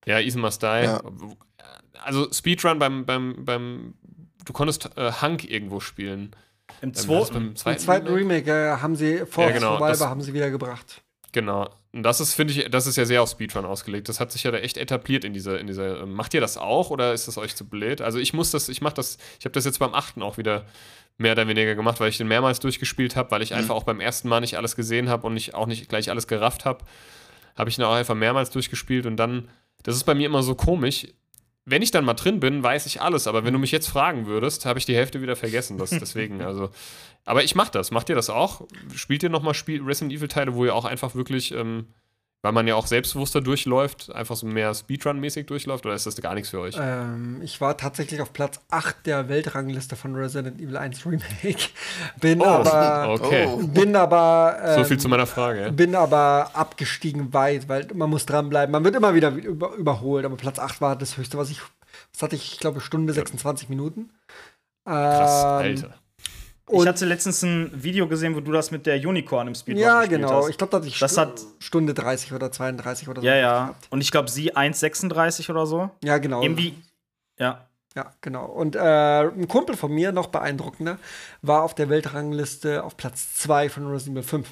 Die. 0.04 0.10
ja, 0.10 0.20
Ethan 0.20 0.40
Must 0.40 0.62
Die. 0.62 0.66
Ja. 0.66 1.02
Also 2.04 2.32
Speedrun 2.32 2.78
beim, 2.78 3.04
beim, 3.06 3.44
beim, 3.44 3.94
du 4.44 4.52
konntest 4.52 4.90
äh, 4.96 5.12
Hank 5.12 5.44
irgendwo 5.48 5.80
spielen. 5.80 6.34
Im 6.80 6.88
Ähm, 6.88 6.94
zweiten. 6.94 7.32
beim 7.34 7.46
Im 7.48 7.56
zweiten, 7.56 7.78
zweiten 7.80 8.06
Remake? 8.06 8.46
Remake 8.46 8.50
äh, 8.50 8.76
haben 8.80 8.96
sie 8.96 9.26
vor 9.26 9.44
Ja, 9.44 9.50
genau, 9.50 9.68
Survivor 9.72 9.88
das- 9.88 10.00
haben 10.00 10.22
sie 10.22 10.32
wieder 10.32 10.50
gebracht. 10.50 11.02
Genau. 11.32 11.68
Und 11.94 12.04
das 12.04 12.20
ist, 12.20 12.32
finde 12.32 12.54
ich, 12.54 12.70
das 12.70 12.86
ist 12.86 12.96
ja 12.96 13.04
sehr 13.04 13.22
auf 13.22 13.28
Speedrun 13.28 13.66
ausgelegt. 13.66 14.08
Das 14.08 14.18
hat 14.18 14.32
sich 14.32 14.44
ja 14.44 14.50
da 14.50 14.58
echt 14.58 14.78
etabliert 14.78 15.24
in 15.24 15.34
dieser, 15.34 15.60
in 15.60 15.66
dieser. 15.66 16.02
ähm, 16.02 16.14
Macht 16.14 16.32
ihr 16.32 16.40
das 16.40 16.56
auch 16.56 16.90
oder 16.90 17.12
ist 17.12 17.28
das 17.28 17.36
euch 17.36 17.54
zu 17.54 17.68
blöd? 17.68 18.00
Also 18.00 18.18
ich 18.18 18.32
muss 18.32 18.50
das, 18.50 18.70
ich 18.70 18.80
mach 18.80 18.92
das, 18.92 19.18
ich 19.38 19.44
habe 19.44 19.52
das 19.52 19.66
jetzt 19.66 19.78
beim 19.78 19.94
achten 19.94 20.22
auch 20.22 20.38
wieder 20.38 20.64
mehr 21.18 21.32
oder 21.32 21.46
weniger 21.46 21.74
gemacht, 21.74 22.00
weil 22.00 22.08
ich 22.08 22.16
den 22.16 22.28
mehrmals 22.28 22.60
durchgespielt 22.60 23.14
habe, 23.14 23.30
weil 23.30 23.42
ich 23.42 23.54
einfach 23.54 23.74
auch 23.74 23.84
beim 23.84 24.00
ersten 24.00 24.28
Mal 24.28 24.40
nicht 24.40 24.56
alles 24.56 24.74
gesehen 24.74 25.10
habe 25.10 25.26
und 25.26 25.36
ich 25.36 25.54
auch 25.54 25.66
nicht 25.66 25.88
gleich 25.90 26.08
alles 26.08 26.26
gerafft 26.26 26.64
habe. 26.64 26.84
Habe 27.56 27.68
ich 27.68 27.78
ihn 27.78 27.84
auch 27.84 27.94
einfach 27.94 28.14
mehrmals 28.14 28.48
durchgespielt 28.48 29.04
und 29.04 29.18
dann, 29.18 29.50
das 29.82 29.94
ist 29.94 30.04
bei 30.04 30.14
mir 30.14 30.26
immer 30.26 30.42
so 30.42 30.54
komisch. 30.54 31.06
Wenn 31.64 31.82
ich 31.82 31.92
dann 31.92 32.04
mal 32.04 32.14
drin 32.14 32.40
bin, 32.40 32.62
weiß 32.62 32.86
ich 32.86 33.00
alles, 33.00 33.28
aber 33.28 33.44
wenn 33.44 33.52
du 33.52 33.58
mich 33.58 33.70
jetzt 33.70 33.88
fragen 33.88 34.26
würdest, 34.26 34.66
habe 34.66 34.78
ich 34.78 34.86
die 34.86 34.96
Hälfte 34.96 35.22
wieder 35.22 35.36
vergessen. 35.36 35.78
Das, 35.78 35.90
deswegen, 35.90 36.42
also. 36.42 36.70
Aber 37.24 37.44
ich 37.44 37.54
mach 37.54 37.68
das. 37.68 37.92
Macht 37.92 38.08
ihr 38.08 38.16
das 38.16 38.30
auch? 38.30 38.66
Spielt 38.94 39.22
ihr 39.22 39.28
nochmal 39.28 39.54
Spiel 39.54 39.82
Resident 39.82 40.12
Evil 40.12 40.28
Teile, 40.28 40.54
wo 40.54 40.64
ihr 40.64 40.74
auch 40.74 40.84
einfach 40.84 41.14
wirklich, 41.14 41.52
ähm, 41.52 41.86
weil 42.42 42.52
man 42.52 42.66
ja 42.66 42.74
auch 42.74 42.88
selbstbewusster 42.88 43.40
durchläuft, 43.40 44.12
einfach 44.12 44.34
so 44.34 44.46
mehr 44.46 44.74
Speedrun-mäßig 44.74 45.46
durchläuft, 45.46 45.86
oder 45.86 45.94
ist 45.94 46.06
das 46.06 46.20
gar 46.20 46.34
nichts 46.34 46.50
für 46.50 46.58
euch? 46.58 46.76
Ähm, 46.78 47.40
ich 47.42 47.60
war 47.60 47.76
tatsächlich 47.76 48.20
auf 48.20 48.32
Platz 48.32 48.60
8 48.70 49.06
der 49.06 49.28
Weltrangliste 49.28 49.94
von 49.94 50.16
Resident 50.16 50.60
Evil 50.60 50.76
1 50.76 51.06
Remake. 51.06 51.68
Bin 52.20 52.42
aber. 52.42 53.10
okay. 53.12 53.46
Oh. 53.48 53.58
Bin 53.58 53.94
aber. 53.94 54.58
Ähm, 54.60 54.78
so 54.78 54.84
viel 54.84 54.98
zu 54.98 55.08
meiner 55.08 55.26
Frage. 55.26 55.60
Ja? 55.62 55.70
Bin 55.70 55.94
aber 55.94 56.50
abgestiegen 56.54 57.32
weit, 57.32 57.68
weil 57.68 57.86
man 57.94 58.10
muss 58.10 58.26
dranbleiben. 58.26 58.72
Man 58.72 58.84
wird 58.84 58.96
immer 58.96 59.14
wieder 59.14 59.30
über, 59.30 59.74
überholt, 59.74 60.24
aber 60.24 60.36
Platz 60.36 60.58
8 60.58 60.80
war 60.80 60.96
das 60.96 61.16
höchste, 61.16 61.38
was 61.38 61.50
ich. 61.50 61.60
Was 62.12 62.22
hatte 62.22 62.36
ich? 62.36 62.54
Ich 62.54 62.58
glaube, 62.58 62.80
Stunde 62.80 63.12
26 63.12 63.68
Minuten. 63.68 64.10
Krass, 64.84 65.64
Ähm, 65.64 65.92
Alter. 66.72 66.74
Ich 66.74 66.80
und- 66.80 66.88
hatte 66.88 67.04
letztens 67.06 67.42
ein 67.42 67.70
Video 67.74 68.08
gesehen, 68.08 68.34
wo 68.34 68.40
du 68.40 68.52
das 68.52 68.70
mit 68.70 68.86
der 68.86 68.96
Unicorn 68.96 69.48
im 69.48 69.54
Speedrun 69.54 69.82
Ja, 69.82 70.00
gespielt 70.00 70.20
genau. 70.22 70.42
hast. 70.42 70.48
Ich 70.50 70.58
glaube, 70.58 70.70
da 70.72 70.76
hatte 70.78 70.88
ich 70.88 70.98
Das 70.98 71.16
hat- 71.16 71.40
Stunde 71.58 71.94
30 71.94 72.32
oder 72.32 72.50
32 72.50 73.08
oder 73.08 73.20
so. 73.20 73.26
ja, 73.26 73.36
ja. 73.36 73.60
gehabt. 73.66 73.86
Und 73.90 74.00
ich 74.00 74.10
glaube, 74.10 74.30
sie 74.30 74.56
1,36 74.56 75.50
oder 75.50 75.66
so. 75.66 75.90
Ja, 76.02 76.18
genau. 76.18 76.42
Irgendwie. 76.42 76.74
Ja. 77.38 77.68
Ja, 77.94 78.10
genau. 78.22 78.46
Und 78.46 78.74
äh, 78.74 78.80
ein 79.28 79.48
Kumpel 79.48 79.76
von 79.76 79.92
mir, 79.92 80.12
noch 80.12 80.28
beeindruckender, 80.28 80.98
war 81.42 81.62
auf 81.62 81.74
der 81.74 81.90
Weltrangliste 81.90 82.82
auf 82.84 82.96
Platz 82.96 83.34
2 83.36 83.68
von 83.68 83.86
Resident 83.86 84.16
Evil 84.16 84.28
5. 84.28 84.48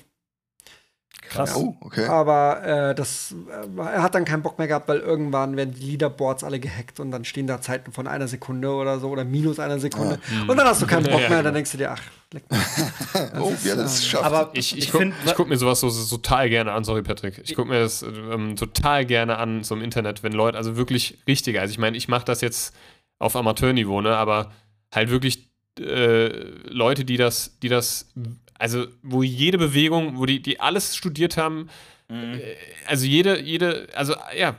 Krass. 1.31 1.55
Oh, 1.55 1.76
okay. 1.81 2.07
Aber 2.07 2.62
äh, 2.91 2.95
das, 2.95 3.33
äh, 3.49 3.81
er 3.81 4.03
hat 4.03 4.16
dann 4.16 4.24
keinen 4.24 4.43
Bock 4.43 4.59
mehr 4.59 4.66
gehabt, 4.66 4.89
weil 4.89 4.99
irgendwann 4.99 5.57
werden 5.57 5.72
die 5.72 5.81
Leaderboards 5.93 6.43
alle 6.43 6.59
gehackt 6.59 6.99
und 6.99 7.12
dann 7.12 7.24
stehen 7.24 7.47
da 7.47 7.61
Zeiten 7.61 7.93
von 7.93 8.09
einer 8.09 8.26
Sekunde 8.26 8.68
oder 8.72 8.99
so 8.99 9.09
oder 9.11 9.24
minus 9.24 9.61
einer 9.61 9.78
Sekunde. 9.78 10.18
Und 10.49 10.57
dann 10.57 10.66
hast 10.66 10.83
du 10.83 10.87
keinen 10.89 11.05
Bock 11.05 11.12
Ja, 11.12 11.18
mehr, 11.20 11.28
genau. 11.28 11.43
dann 11.43 11.55
denkst 11.55 11.70
du 11.70 11.78
dir, 11.78 11.93
ach, 11.93 12.03
leck 12.33 12.43
mich. 12.51 12.61
oh, 13.41 13.51
ist, 13.51 13.64
er 13.64 13.76
das 13.76 14.01
geschafft? 14.01 14.24
Aber 14.24 14.51
Ich, 14.55 14.72
ich, 14.76 14.78
ich 14.85 14.91
guck, 14.91 15.03
finde. 15.03 15.16
ich 15.24 15.35
guck 15.37 15.49
mir 15.49 15.57
sowas 15.57 15.78
so, 15.78 15.89
so 15.89 16.16
total 16.16 16.51
gerne 16.51 16.72
an, 16.72 16.83
sorry 16.83 17.03
Patrick. 17.03 17.41
Ich 17.45 17.55
guck 17.55 17.68
mir 17.68 17.78
das 17.78 18.03
ähm, 18.03 18.57
total 18.57 19.07
gerne 19.07 19.39
an, 19.39 19.62
so 19.62 19.76
im 19.76 19.83
Internet, 19.83 20.24
wenn 20.24 20.33
Leute, 20.33 20.59
also 20.59 20.76
wirklich 20.76 21.18
richtige, 21.28 21.61
also 21.61 21.70
ich 21.70 21.78
meine, 21.78 21.97
ich 21.97 22.09
mache 22.09 22.24
das 22.24 22.41
jetzt 22.41 22.74
auf 23.20 23.37
Amateurniveau, 23.37 24.01
ne, 24.01 24.16
aber 24.16 24.51
halt 24.93 25.11
wirklich 25.11 25.49
äh, 25.78 26.26
Leute, 26.68 27.05
die 27.05 27.16
das, 27.16 27.59
die 27.62 27.68
das, 27.68 28.12
also 28.61 28.87
wo 29.03 29.23
jede 29.25 29.59
Bewegung, 29.59 30.19
wo 30.19 30.27
die, 30.27 30.41
die 30.41 30.61
alles 30.61 30.95
studiert 30.97 31.37
haben, 31.37 31.69
Mhm. 32.09 32.35
äh, 32.35 32.41
also 32.89 33.07
jede, 33.07 33.41
jede, 33.41 33.87
also 33.95 34.14
ja, 34.37 34.57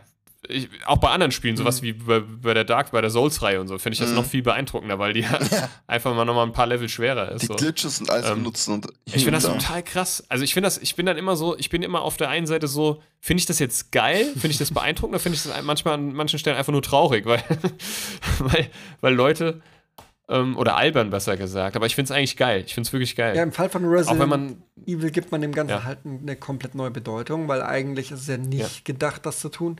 ich, 0.48 0.70
auch 0.86 0.98
bei 0.98 1.10
anderen 1.10 1.32
Spielen, 1.34 1.56
sowas 1.58 1.82
wie 1.82 1.92
bei, 1.94 2.22
bei 2.22 2.54
der 2.54 2.64
Dark, 2.64 2.92
bei 2.92 3.02
der 3.02 3.10
Souls-Reihe 3.10 3.60
und 3.62 3.68
so, 3.68 3.78
finde 3.78 3.94
ich 3.94 4.00
das 4.00 4.10
Mhm. 4.10 4.16
noch 4.16 4.26
viel 4.26 4.42
beeindruckender, 4.42 4.98
weil 5.00 5.12
die 5.14 5.20
ja. 5.22 5.38
einfach 5.88 6.16
mal 6.16 6.24
nochmal 6.26 6.46
ein 6.48 6.54
paar 6.54 6.66
Level 6.66 6.88
schwerer 6.90 7.30
ist. 7.34 7.42
die 7.44 7.48
so. 7.48 7.56
Glitches 7.56 8.00
und 8.00 8.10
alles 8.10 8.28
Ähm, 8.30 8.36
benutzen 8.38 8.74
und 8.76 8.88
Ich 9.06 9.24
finde 9.26 9.32
das 9.32 9.44
da. 9.44 9.54
total 9.54 9.84
krass. 9.84 10.24
Also 10.30 10.44
ich 10.46 10.54
finde 10.54 10.68
das, 10.68 10.78
ich 10.78 10.96
bin 10.96 11.06
dann 11.06 11.18
immer 11.18 11.36
so, 11.36 11.58
ich 11.58 11.70
bin 11.70 11.84
immer 11.84 12.02
auf 12.02 12.16
der 12.18 12.30
einen 12.30 12.48
Seite 12.48 12.68
so, 12.68 13.04
finde 13.20 13.42
ich 13.42 13.46
das 13.46 13.60
jetzt 13.60 13.92
geil, 13.92 14.26
finde 14.34 14.48
ich 14.52 14.58
das 14.58 14.72
beeindruckend, 14.72 15.14
oder 15.16 15.20
finde 15.22 15.36
ich 15.36 15.44
das 15.44 15.62
manchmal 15.64 15.94
an 15.96 16.14
manchen 16.14 16.40
Stellen 16.40 16.56
einfach 16.58 16.72
nur 16.72 16.82
traurig, 16.82 17.26
weil, 17.26 17.44
weil, 18.40 18.70
weil 19.02 19.14
Leute 19.14 19.62
Ähm, 20.32 20.58
oder 20.58 20.78
albern, 20.78 21.10
besser 21.10 21.36
gesagt. 21.38 21.76
Aber 21.76 21.86
ich 21.86 21.94
finde 21.96 22.12
es 22.14 22.18
eigentlich 22.18 22.38
geil. 22.38 22.64
Ich 22.66 22.74
finde 22.74 22.88
es 22.88 22.94
wirklich 22.94 23.16
geil. 23.16 23.36
Ja, 23.36 23.44
im 23.44 23.52
Fall 23.52 23.70
von 23.70 23.86
Auch 23.86 23.90
Resident 23.92 24.20
wenn 24.22 24.30
man. 24.30 24.64
Evil 24.86 25.12
gibt 25.12 25.32
man 25.32 25.42
dem 25.42 25.52
Ganzen 25.52 25.72
Ja. 25.74 25.84
halt 25.84 26.00
eine 26.06 26.36
komplett 26.38 26.74
neue 26.74 26.90
Bedeutung, 26.92 27.48
weil 27.48 27.62
eigentlich 27.62 28.12
ist 28.12 28.22
es 28.22 28.28
ja 28.28 28.38
nicht 28.38 28.60
Ja. 28.60 28.82
gedacht, 28.84 29.26
das 29.26 29.40
zu 29.40 29.50
tun. 29.50 29.76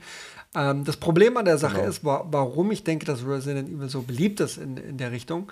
Ähm, 0.54 0.84
das 0.84 0.98
Problem 0.98 1.36
an 1.38 1.46
der 1.46 1.58
Sache 1.58 1.76
Genau. 1.78 1.88
ist, 1.88 2.04
wa 2.04 2.26
warum 2.30 2.70
ich 2.70 2.84
denke, 2.84 3.06
dass 3.06 3.26
Resident 3.26 3.68
Evil 3.70 3.88
so 3.88 4.02
beliebt 4.02 4.40
ist 4.40 4.58
in, 4.58 4.76
in 4.76 4.98
der 4.98 5.10
Richtung. 5.10 5.50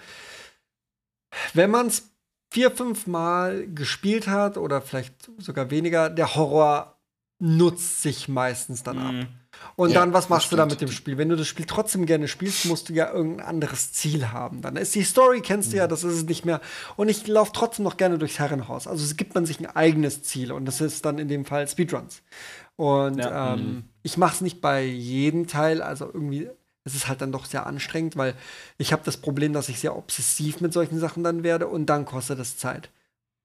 Wenn 1.55 1.71
man 1.71 1.87
es 1.87 2.11
vier, 2.53 2.71
fünf 2.71 3.07
Mal 3.07 3.67
gespielt 3.69 4.29
hat 4.29 4.57
oder 4.59 4.83
vielleicht 4.83 5.31
sogar 5.39 5.71
weniger, 5.71 6.11
der 6.11 6.35
Horror 6.35 6.99
nutzt 7.39 8.03
sich 8.03 8.29
meistens 8.29 8.83
dann 8.83 8.99
ab. 8.99 9.15
Mhm. 9.61 9.73
Und 9.77 9.91
Ja, 9.91 10.01
dann, 10.01 10.13
was 10.13 10.29
machst 10.29 10.51
du 10.53 10.57
da 10.57 10.67
mit 10.67 10.81
dem 10.81 10.91
Spiel? 10.91 11.19
Wenn 11.19 11.29
du 11.29 11.37
das 11.37 11.47
Spiel 11.49 11.67
trotzdem 11.67 12.07
gerne 12.07 12.29
spielst, 12.29 12.65
musst 12.67 12.89
du 12.89 12.93
ja 12.93 13.11
irgendein 13.13 13.47
anderes 13.47 13.93
Ziel 13.93 14.29
haben. 14.33 14.63
Dann 14.63 14.77
ist 14.77 14.95
die 14.95 15.03
Story, 15.05 15.41
kennst 15.41 15.71
du 15.73 15.77
Mhm. 15.77 15.81
ja, 15.81 15.87
das 15.87 16.05
ist 16.05 16.15
es 16.15 16.25
nicht 16.25 16.45
mehr. 16.45 16.61
Und 16.97 17.09
ich 17.09 17.27
laufe 17.27 17.53
trotzdem 17.55 17.85
noch 17.85 17.97
gerne 17.97 18.19
durchs 18.19 18.39
Herrenhaus. 18.39 18.87
Also 18.87 19.05
es 19.05 19.17
gibt 19.17 19.35
man 19.35 19.47
sich 19.47 19.61
ein 19.61 19.67
eigenes 19.67 20.23
Ziel 20.23 20.53
und 20.53 20.65
das 20.67 20.81
ist 20.81 21.05
dann 21.05 21.19
in 21.19 21.29
dem 21.29 21.45
Fall 21.45 21.67
Speedruns. 21.69 22.23
Und 22.77 23.19
Ja. 23.19 23.55
ähm, 23.55 23.85
ich 24.03 24.17
mache 24.17 24.35
es 24.37 24.41
nicht 24.41 24.61
bei 24.61 24.83
jedem 24.85 25.47
Teil, 25.47 25.83
also 25.83 26.07
irgendwie, 26.07 26.49
es 26.85 26.95
ist 26.95 27.09
halt 27.09 27.21
dann 27.21 27.33
doch 27.33 27.45
sehr 27.45 27.67
anstrengend, 27.67 28.17
weil 28.17 28.35
ich 28.79 28.93
habe 28.93 29.03
das 29.05 29.19
Problem, 29.19 29.53
dass 29.53 29.69
ich 29.69 29.81
sehr 29.81 29.97
obsessiv 29.97 30.61
mit 30.61 30.73
solchen 30.73 30.99
Sachen 30.99 31.23
dann 31.23 31.43
werde 31.43 31.67
und 31.67 31.87
dann 31.87 32.07
kostet 32.07 32.39
es 32.39 32.57
Zeit. 32.57 32.91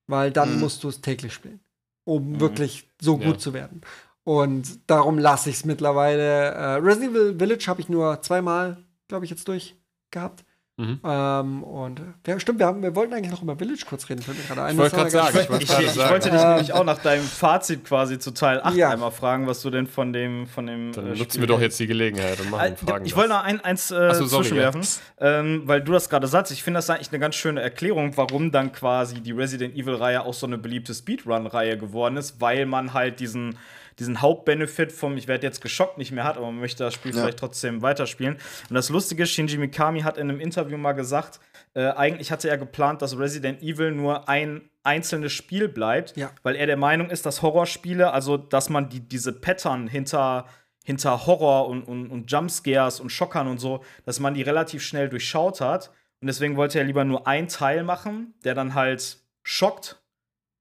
Weil 0.07 0.31
dann 0.31 0.53
Mhm. 0.55 0.59
musst 0.61 0.83
du 0.83 0.87
es 0.89 1.01
täglich 1.01 1.33
spielen, 1.33 1.59
um 2.05 2.33
Mhm. 2.33 2.39
wirklich 2.39 2.87
so 3.01 3.17
Ja. 3.17 3.25
gut 3.25 3.41
zu 3.41 3.53
werden. 3.53 3.81
Und 4.25 4.79
darum 4.89 5.17
lasse 5.19 5.49
ich 5.49 5.55
es 5.57 5.65
mittlerweile. 5.65 6.23
Äh, 6.51 6.65
Resident 6.77 7.11
Evil 7.15 7.35
Village 7.37 7.65
habe 7.67 7.79
ich 7.79 7.87
nur 7.89 8.21
zweimal, 8.21 8.77
glaube 9.07 9.23
ich, 9.23 9.31
jetzt 9.31 9.47
durch 9.47 9.75
gehabt. 10.11 10.43
Mhm. 10.77 10.99
Ähm, 11.05 11.63
und 11.63 12.01
ja, 12.27 12.37
stimmt, 12.37 12.59
wir, 12.59 12.65
haben, 12.65 12.81
wir 12.83 12.93
wollten 12.97 13.13
eigentlich 13.13 13.31
noch 13.31 13.41
über 13.41 13.55
Village 13.55 13.85
kurz 13.87 14.09
reden. 14.09 14.21
Fällt 14.21 14.37
mir 14.39 14.43
gerade 14.43 14.63
ein. 14.63 14.71
Ich 14.73 14.77
wollte 14.77 14.95
gerade 14.97 15.09
sagen, 15.09 15.37
ich 15.39 15.49
wollte 15.49 15.63
Ich, 15.63 15.69
ich 15.79 15.91
sagen. 15.91 16.09
wollte 16.11 16.31
dich 16.31 16.43
nämlich 16.43 16.73
auch 16.73 16.83
nach 16.83 16.97
deinem 16.97 17.23
Fazit 17.23 17.85
quasi 17.85 18.19
zu 18.19 18.31
Teil 18.31 18.59
8 18.61 18.75
Ja. 18.75 18.89
einmal 18.89 19.11
fragen, 19.11 19.47
was 19.47 19.61
du 19.61 19.69
denn 19.69 19.87
von 19.87 20.11
dem 20.11 20.47
von 20.47 20.65
dem 20.67 20.91
Dann 20.91 21.05
äh, 21.05 21.09
nutzen 21.11 21.29
Spiel 21.29 21.41
wir 21.43 21.47
doch 21.47 21.61
jetzt 21.61 21.79
die 21.79 21.87
Gelegenheit 21.87 22.41
und 22.41 22.49
machen 22.49 22.73
Äh, 22.73 22.75
Fragen. 22.75 23.05
Ich 23.05 23.15
wollte 23.15 23.29
noch 23.29 23.43
ein, 23.43 23.61
eins 23.61 23.89
äh, 23.89 24.13
so, 24.15 24.25
sorry, 24.25 24.43
zwischenwerfen, 24.43 24.81
ähm, 25.19 25.61
weil 25.65 25.81
du 25.81 25.93
das 25.93 26.09
gerade 26.09 26.27
sagst. 26.27 26.51
Ich 26.51 26.61
finde 26.63 26.79
das 26.79 26.89
eigentlich 26.89 27.09
eine 27.11 27.19
ganz 27.19 27.35
schöne 27.35 27.61
Erklärung, 27.61 28.17
warum 28.17 28.51
dann 28.51 28.73
quasi 28.73 29.21
die 29.21 29.31
Resident 29.31 29.75
Evil-Reihe 29.77 30.25
auch 30.25 30.33
so 30.33 30.45
eine 30.45 30.57
beliebte 30.57 30.93
Speedrun-Reihe 30.93 31.77
geworden 31.77 32.17
ist, 32.17 32.41
weil 32.41 32.65
man 32.65 32.93
halt 32.93 33.21
diesen, 33.21 33.57
diesen 33.99 34.21
Hauptbenefit 34.21 34.91
vom 34.91 35.15
Ich 35.17 35.27
werde 35.27 35.45
jetzt 35.47 35.61
geschockt 35.61 35.97
nicht 35.97 36.11
mehr 36.11 36.23
hat, 36.25 36.37
aber 36.37 36.47
man 36.47 36.59
möchte 36.59 36.83
das 36.83 36.93
Spiel 36.93 37.13
Ja. 37.13 37.21
vielleicht 37.21 37.39
trotzdem 37.39 37.81
weiterspielen. 37.81 38.35
Und 38.69 38.73
das 38.75 38.89
Lustige 38.89 39.23
ist, 39.23 39.31
Shinji 39.31 39.57
Mikami 39.57 40.01
hat 40.01 40.17
in 40.17 40.29
einem 40.29 40.39
Interview 40.39 40.77
mal 40.77 40.93
gesagt, 40.93 41.39
äh, 41.73 41.85
eigentlich 41.87 42.31
hatte 42.31 42.49
er 42.49 42.57
geplant, 42.57 43.01
dass 43.01 43.17
Resident 43.17 43.61
Evil 43.61 43.91
nur 43.91 44.27
ein 44.27 44.69
einzelnes 44.83 45.31
Spiel 45.33 45.67
bleibt, 45.67 46.15
Ja. 46.17 46.31
weil 46.43 46.55
er 46.55 46.67
der 46.67 46.77
Meinung 46.77 47.09
ist, 47.09 47.25
dass 47.25 47.41
Horrorspiele, 47.41 48.11
also 48.11 48.37
dass 48.37 48.69
man 48.69 48.89
die, 48.89 48.99
diese 48.99 49.33
Pattern 49.33 49.87
hinter, 49.87 50.45
hinter 50.83 51.25
Horror 51.25 51.67
und, 51.67 51.83
und, 51.83 52.11
und 52.11 52.29
Jumpscares 52.31 52.99
und 52.99 53.09
Schockern 53.11 53.47
und 53.47 53.59
so, 53.59 53.83
dass 54.05 54.19
man 54.19 54.33
die 54.35 54.43
relativ 54.43 54.83
schnell 54.83 55.09
durchschaut 55.09 55.61
hat. 55.61 55.89
Und 56.21 56.27
deswegen 56.27 56.55
wollte 56.57 56.77
er 56.79 56.85
lieber 56.85 57.03
nur 57.03 57.27
einen 57.27 57.47
Teil 57.47 57.83
machen, 57.83 58.33
der 58.43 58.53
dann 58.55 58.73
halt 58.75 59.17
schockt 59.43 60.01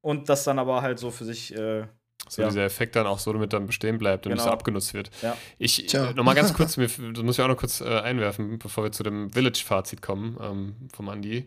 und 0.00 0.28
das 0.28 0.44
dann 0.44 0.58
aber 0.58 0.82
halt 0.82 0.98
so 0.98 1.10
für 1.10 1.24
sich. 1.24 1.54
Äh, 1.56 1.84
so 2.28 2.42
ja. 2.42 2.48
dieser 2.48 2.64
Effekt 2.64 2.96
dann 2.96 3.06
auch 3.06 3.18
so 3.18 3.32
damit 3.32 3.52
dann 3.52 3.66
bestehen 3.66 3.98
bleibt 3.98 4.26
und 4.26 4.32
nicht 4.32 4.40
so 4.40 4.46
Genau. 4.46 4.54
abgenutzt 4.54 4.94
wird. 4.94 5.10
Ja. 5.22 5.36
Ich 5.58 5.86
Tja. 5.86 6.10
äh, 6.10 6.14
noch 6.14 6.24
mal 6.24 6.34
ganz 6.34 6.52
kurz, 6.54 6.76
mir, 6.76 6.86
das 6.88 7.22
muss 7.22 7.38
ich 7.38 7.44
auch 7.44 7.48
noch 7.48 7.56
kurz 7.56 7.80
äh, 7.80 7.84
einwerfen, 8.00 8.58
bevor 8.58 8.84
wir 8.84 8.92
zu 8.92 9.02
dem 9.02 9.30
Village-Fazit 9.32 10.02
kommen 10.02 10.36
ähm, 10.40 10.76
vom 10.94 11.08
Andi. 11.08 11.46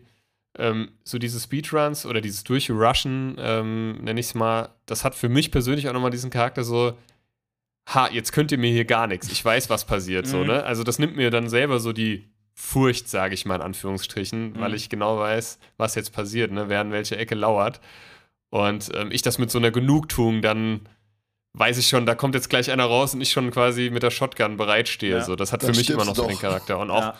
Ähm, 0.58 0.90
so 1.04 1.18
diese 1.18 1.38
Speedruns 1.38 2.04
oder 2.06 2.20
dieses 2.20 2.42
Durchrushen, 2.44 3.36
ähm, 3.38 3.98
nenne 4.02 4.18
ich 4.20 4.26
es 4.26 4.34
mal, 4.34 4.70
das 4.86 5.04
hat 5.04 5.14
für 5.14 5.28
mich 5.28 5.50
persönlich 5.50 5.88
auch 5.88 5.92
nochmal 5.92 6.10
diesen 6.10 6.30
Charakter 6.30 6.64
so, 6.64 6.96
ha, 7.88 8.08
jetzt 8.10 8.32
könnt 8.32 8.50
ihr 8.52 8.58
mir 8.58 8.70
hier 8.72 8.84
gar 8.84 9.06
nichts. 9.06 9.30
Ich 9.30 9.44
weiß, 9.44 9.70
was 9.70 9.84
passiert, 9.84 10.26
so, 10.26 10.38
Mhm. 10.38 10.46
ne? 10.48 10.64
Also 10.64 10.82
das 10.84 10.98
nimmt 10.98 11.16
mir 11.16 11.30
dann 11.30 11.48
selber 11.48 11.80
so 11.80 11.92
die 11.92 12.24
Furcht, 12.54 13.08
sage 13.08 13.34
ich 13.34 13.46
mal 13.46 13.54
in 13.56 13.62
Anführungsstrichen, 13.62 14.52
Mhm. 14.54 14.60
weil 14.60 14.74
ich 14.74 14.88
genau 14.88 15.18
weiß, 15.18 15.58
was 15.76 15.94
jetzt 15.94 16.12
passiert, 16.12 16.50
ne? 16.50 16.68
Wer 16.68 16.80
an 16.80 16.90
welche 16.92 17.16
Ecke 17.16 17.34
lauert. 17.36 17.80
Und 18.50 18.90
ähm, 18.94 19.10
ich 19.10 19.22
das 19.22 19.38
mit 19.38 19.50
so 19.50 19.58
einer 19.58 19.70
Genugtuung 19.70 20.42
dann 20.42 20.88
weiß 21.54 21.78
ich 21.78 21.88
schon, 21.88 22.06
da 22.06 22.14
kommt 22.14 22.34
jetzt 22.34 22.50
gleich 22.50 22.70
einer 22.70 22.84
raus 22.84 23.14
und 23.14 23.20
ich 23.20 23.32
schon 23.32 23.50
quasi 23.50 23.90
mit 23.90 24.02
der 24.02 24.10
Shotgun 24.10 24.56
bereitstehe. 24.56 25.16
Ja. 25.16 25.24
So, 25.24 25.36
das 25.36 25.52
hat 25.52 25.62
für 25.62 25.72
mich 25.72 25.90
immer 25.90 26.04
noch 26.04 26.14
so 26.14 26.26
den. 26.26 26.38
Charakter. 26.38 26.78
Und 26.78 26.90
auch, 26.90 27.00
ja. 27.00 27.14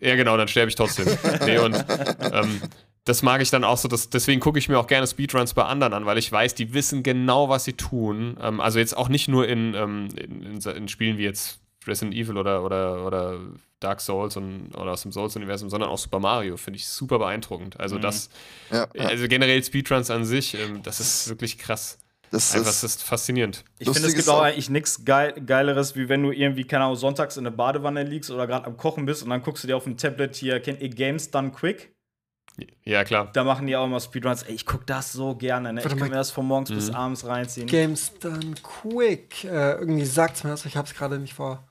ja, 0.00 0.16
genau, 0.16 0.36
dann 0.36 0.48
sterbe 0.48 0.68
ich 0.68 0.74
trotzdem. 0.74 1.06
nee, 1.46 1.58
und 1.58 1.74
ähm, 2.20 2.62
das 3.04 3.22
mag 3.22 3.42
ich 3.42 3.50
dann 3.50 3.64
auch 3.64 3.76
so, 3.76 3.88
dass, 3.88 4.10
deswegen 4.10 4.40
gucke 4.40 4.58
ich 4.58 4.68
mir 4.68 4.78
auch 4.78 4.86
gerne 4.86 5.06
Speedruns 5.06 5.54
bei 5.54 5.64
anderen 5.64 5.92
an, 5.92 6.06
weil 6.06 6.18
ich 6.18 6.30
weiß, 6.30 6.54
die 6.54 6.72
wissen 6.72 7.02
genau, 7.02 7.48
was 7.48 7.64
sie 7.64 7.74
tun. 7.74 8.36
Ähm, 8.40 8.60
also 8.60 8.78
jetzt 8.78 8.96
auch 8.96 9.08
nicht 9.08 9.28
nur 9.28 9.46
in, 9.48 9.74
ähm, 9.74 10.08
in, 10.16 10.42
in, 10.42 10.60
in 10.60 10.88
Spielen 10.88 11.18
wie 11.18 11.24
jetzt 11.24 11.60
Resident 11.86 12.14
Evil 12.14 12.36
oder, 12.36 12.64
oder, 12.64 13.06
oder 13.06 13.40
Dark 13.80 14.00
Souls 14.00 14.36
und, 14.36 14.70
oder 14.74 14.92
aus 14.92 15.02
dem 15.02 15.12
Souls-Universum, 15.12 15.68
sondern 15.70 15.90
auch 15.90 15.98
Super 15.98 16.20
Mario, 16.20 16.56
finde 16.56 16.78
ich 16.78 16.86
super 16.86 17.18
beeindruckend. 17.18 17.78
Also 17.80 17.96
Mhm. 17.96 18.02
das, 18.02 18.28
Ja, 18.70 18.86
ja. 18.94 19.04
also 19.06 19.26
generell 19.28 19.62
Speedruns 19.64 20.10
an 20.10 20.24
sich, 20.24 20.54
ähm, 20.54 20.82
das 20.82 21.00
ist 21.00 21.28
wirklich 21.28 21.58
krass. 21.58 21.98
Das 22.30 22.54
Einfach, 22.54 22.70
ist, 22.70 22.82
das 22.82 22.94
ist 22.96 23.02
faszinierend. 23.02 23.62
Ich 23.78 23.90
finde, 23.90 24.08
es 24.08 24.14
gibt 24.14 24.28
auch 24.30 24.40
eigentlich 24.40 24.70
nichts 24.70 25.04
Geil 25.04 25.34
Geileres, 25.44 25.96
wie 25.96 26.08
wenn 26.08 26.22
du 26.22 26.30
irgendwie, 26.30 26.64
keine 26.64 26.84
Ahnung, 26.84 26.96
sonntags 26.96 27.36
in 27.36 27.44
der 27.44 27.50
Badewanne 27.50 28.04
liegst 28.04 28.30
oder 28.30 28.46
gerade 28.46 28.64
am 28.66 28.78
Kochen 28.78 29.04
bist 29.04 29.22
und 29.22 29.28
dann 29.28 29.42
guckst 29.42 29.64
du 29.64 29.68
dir 29.68 29.76
auf 29.76 29.84
dem 29.84 29.98
Tablet 29.98 30.34
hier, 30.36 30.58
kennt 30.60 30.80
ihr 30.80 30.88
Games 30.88 31.30
Done 31.30 31.50
Quick? 31.50 31.92
Ja, 32.84 33.04
klar. 33.04 33.30
Da 33.32 33.44
machen 33.44 33.66
die 33.66 33.76
auch 33.76 33.84
immer 33.86 34.00
Speedruns. 34.00 34.42
Ey, 34.44 34.54
ich 34.54 34.66
guck 34.66 34.86
das 34.86 35.12
so 35.12 35.34
gerne, 35.34 35.72
ne? 35.72 35.80
Ich 35.82 35.88
kann 35.88 35.98
mir 36.08 36.16
das 36.16 36.30
von 36.30 36.46
morgens 36.46 36.70
bis 36.70 36.88
Mhm. 36.90 36.94
abends 36.94 37.26
reinziehen. 37.26 37.66
Games 37.66 38.12
Done 38.18 38.54
Quick. 38.62 39.44
Äh, 39.44 39.72
irgendwie 39.72 40.04
sagt's 40.04 40.44
mir 40.44 40.50
das, 40.50 40.64
ich 40.66 40.76
hab's 40.76 40.94
gerade 40.94 41.18
nicht 41.18 41.34
vor, 41.34 41.66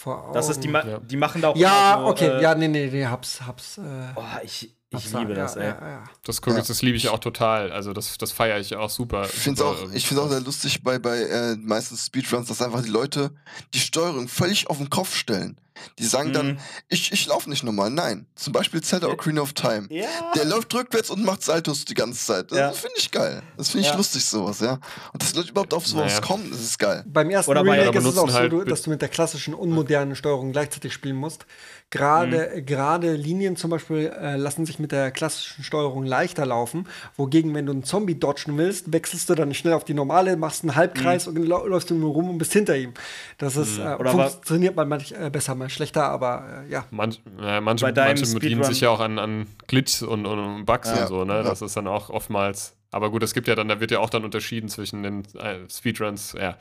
vor 0.00 0.24
Augen. 0.24 0.32
Das 0.34 0.48
ist, 0.48 0.60
die, 0.64 0.68
ma 0.68 0.84
Ja. 0.84 0.98
die 0.98 1.16
machen 1.16 1.42
da 1.42 1.48
auch 1.50 1.56
Ja, 1.56 1.94
immer 1.94 2.04
so, 2.04 2.10
okay, 2.12 2.26
äh, 2.38 2.42
ja, 2.42 2.54
nee, 2.54 2.68
nee, 2.68 2.88
nee, 2.90 3.06
hab's, 3.06 3.40
hab's. 3.46 3.78
Äh, 3.78 3.82
Oh, 4.16 4.22
ich, 4.42 4.74
ich 4.90 4.96
hab's 5.04 5.12
liebe 5.12 5.34
da, 5.34 5.42
das, 5.42 5.54
ja, 5.54 5.60
ey. 5.62 5.68
Ja, 5.68 5.88
ja. 5.88 6.04
Das, 6.24 6.40
Ja. 6.46 6.54
das 6.60 6.82
liebe 6.82 6.96
ich 6.96 7.08
auch 7.08 7.18
total. 7.20 7.70
Also 7.72 7.92
das, 7.92 8.18
das 8.18 8.32
feiere 8.32 8.58
ich 8.58 8.74
auch 8.76 8.90
super. 8.90 9.24
ich 9.24 9.30
finde 9.30 9.62
es 9.62 9.68
super, 9.68 9.84
auch, 9.88 9.92
ich 9.94 10.06
find's 10.06 10.22
auch 10.22 10.28
sehr 10.30 10.40
lustig 10.40 10.82
bei, 10.82 10.98
bei 10.98 11.20
äh, 11.22 11.56
meisten 11.56 11.96
Speedruns, 11.96 12.48
dass 12.48 12.60
einfach 12.60 12.82
die 12.82 12.90
Leute 12.90 13.30
die 13.74 13.80
Steuerung 13.80 14.28
völlig 14.28 14.68
auf 14.68 14.78
den 14.78 14.90
Kopf 14.90 15.14
stellen. 15.14 15.56
Die 15.98 16.04
sagen 16.04 16.34
dann, 16.34 16.46
Mhm. 16.46 16.58
ich, 16.88 17.10
ich 17.10 17.26
laufe 17.26 17.48
nicht 17.48 17.62
normal. 17.62 17.88
Nein. 17.88 18.26
Zum 18.34 18.52
Beispiel 18.52 18.82
Zelda 18.82 19.06
Ocarina 19.06 19.40
of 19.40 19.54
Time. 19.54 19.86
Ja. 19.88 20.08
Der 20.34 20.44
läuft 20.44 20.74
rückwärts 20.74 21.08
und 21.08 21.24
macht 21.24 21.42
Saltos 21.42 21.86
die 21.86 21.94
ganze 21.94 22.22
Zeit. 22.22 22.50
Das 22.52 22.58
Ja. 22.58 22.72
finde 22.72 22.96
ich 22.98 23.10
geil. 23.10 23.42
Das 23.56 23.70
finde 23.70 23.86
ich 23.86 23.90
Ja. 23.92 23.96
lustig, 23.96 24.22
sowas, 24.26 24.60
ja. 24.60 24.74
Und 25.14 25.22
dass 25.22 25.32
die 25.32 25.38
Leute 25.38 25.50
überhaupt 25.52 25.72
auf 25.72 25.86
sowas 25.86 26.12
Naja. 26.12 26.20
kommen, 26.20 26.50
das 26.50 26.60
ist 26.60 26.78
geil. 26.78 27.02
Beim 27.06 27.30
ersten 27.30 27.50
Oder 27.50 27.64
bei- 27.64 27.78
Remake 27.80 27.98
ist 27.98 28.04
es 28.04 28.18
auch 28.18 28.28
so, 28.28 28.34
halt 28.34 28.52
dass 28.70 28.82
du 28.82 28.90
mit 28.90 29.00
der 29.00 29.08
klassischen 29.08 29.54
unmodernen 29.54 30.16
Steuerung 30.16 30.52
gleichzeitig 30.52 30.92
spielen 30.92 31.16
musst. 31.16 31.46
Gerade 31.90 32.52
Mhm. 32.56 32.66
gerade 32.66 33.12
Linien 33.14 33.56
zum 33.56 33.70
Beispiel 33.70 34.12
äh, 34.16 34.36
lassen 34.36 34.64
sich 34.64 34.78
mit 34.78 34.92
der 34.92 35.10
klassischen 35.10 35.64
Steuerung 35.64 36.04
leichter 36.04 36.46
laufen. 36.46 36.86
Wogegen, 37.16 37.52
wenn 37.54 37.66
du 37.66 37.72
einen 37.72 37.82
Zombie 37.82 38.14
dodgen 38.14 38.56
willst, 38.58 38.92
wechselst 38.92 39.28
du 39.28 39.34
dann 39.34 39.52
schnell 39.54 39.72
auf 39.74 39.82
die 39.84 39.94
normale, 39.94 40.36
machst 40.36 40.62
einen 40.62 40.76
Halbkreis 40.76 41.26
und 41.26 41.36
lau- 41.36 41.66
läufst 41.66 41.90
du 41.90 41.96
nur 41.96 42.12
rum 42.12 42.30
und 42.30 42.38
bist 42.38 42.52
hinter 42.52 42.76
ihm. 42.76 42.94
Das 43.38 43.56
ist 43.56 43.78
äh, 43.78 43.82
Mhm. 43.82 44.04
Wa- 44.04 44.28
funktioniert 44.28 44.76
mal 44.76 44.86
manch, 44.86 45.12
äh, 45.12 45.30
besser, 45.30 45.56
mal 45.56 45.68
schlechter, 45.68 46.04
aber 46.04 46.64
äh, 46.68 46.70
ja. 46.72 46.84
Manch, 46.92 47.20
äh, 47.42 47.60
manche, 47.60 47.84
Bei 47.86 47.92
deinem 47.92 48.18
manche 48.20 48.34
bedienen 48.34 48.62
Speedrun- 48.62 48.68
sich 48.68 48.80
ja 48.82 48.90
auch 48.90 49.00
an, 49.00 49.18
an 49.18 49.46
Glitch 49.66 50.02
und, 50.02 50.26
und 50.26 50.64
Bugs 50.66 50.88
Ja. 50.90 51.02
und 51.02 51.08
so, 51.08 51.24
ne? 51.24 51.42
Das 51.42 51.60
ist 51.60 51.76
dann 51.76 51.88
auch 51.88 52.08
oftmals. 52.08 52.76
Aber 52.92 53.10
gut, 53.10 53.22
es 53.22 53.34
gibt 53.34 53.46
ja 53.48 53.54
dann, 53.54 53.68
da 53.68 53.78
wird 53.80 53.90
ja 53.92 54.00
auch 54.00 54.10
dann 54.10 54.24
unterschieden 54.24 54.68
zwischen 54.68 55.02
den 55.02 55.22
äh, 55.36 55.68
Speedruns, 55.70 56.34
ja. 56.38 56.56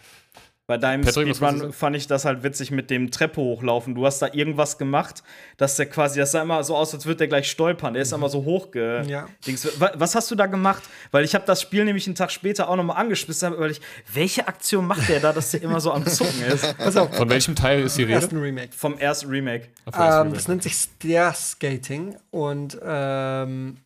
Bei 0.70 0.78
deinem 0.78 1.04
Patrick, 1.04 1.36
Speedrun 1.36 1.74
fand 1.74 1.96
ich 1.96 2.06
das 2.06 2.26
halt 2.26 2.44
witzig 2.44 2.70
mit 2.70 2.92
dem 2.92 3.10
Treppe 3.10 3.42
hochlaufen. 3.42 3.96
Du 3.96 4.06
hast 4.06 4.20
da 4.20 4.28
irgendwas 4.32 4.78
gemacht, 4.78 5.24
dass 5.58 5.78
der 5.78 5.88
quasi, 5.88 6.20
das 6.20 6.32
sah 6.32 6.44
immer 6.44 6.64
so 6.64 6.76
aus, 6.76 6.94
als 6.94 7.08
würde 7.08 7.18
der 7.18 7.28
gleich 7.28 7.50
stolpern. 7.50 7.96
Der 7.96 8.04
ist 8.04 8.14
immer 8.14 8.30
so 8.30 8.46
hochge. 8.46 9.04
Ja. 9.08 9.28
Was 9.96 10.14
hast 10.14 10.30
du 10.30 10.36
da 10.36 10.46
gemacht? 10.46 10.84
Weil 11.10 11.26
ich 11.26 11.34
habe 11.34 11.44
das 11.48 11.64
Spiel 11.64 11.86
nämlich 11.86 12.06
einen 12.06 12.14
Tag 12.14 12.32
später 12.32 12.70
auch 12.70 12.76
nochmal 12.76 12.98
angespielt, 12.98 13.42
weil 13.42 13.72
ich, 13.72 13.82
welche 14.14 14.48
Aktion 14.48 14.86
macht 14.86 15.10
der 15.10 15.20
da, 15.20 15.34
dass 15.34 15.50
der 15.50 15.64
immer 15.64 15.80
so 15.80 15.92
am 15.92 16.06
Zucken 16.06 16.44
ist? 16.44 16.78
Pass 16.78 16.96
auf, 16.98 17.16
Von 17.16 17.32
welchem 17.32 17.56
Teil 17.56 17.82
ist 17.82 17.98
die 17.98 18.04
Rede? 18.04 18.14
ersten 18.14 18.38
Remake. 18.38 18.70
Vom 18.72 18.96
ersten 19.00 19.28
Remake. 19.28 19.70
Ähm, 19.88 20.00
Remake. 20.00 20.36
das 20.36 20.48
nennt 20.48 20.62
sich 20.62 20.76
Stair 20.76 21.34
Skating 21.34 22.16
und 22.30 22.78
ähm, 22.86 23.78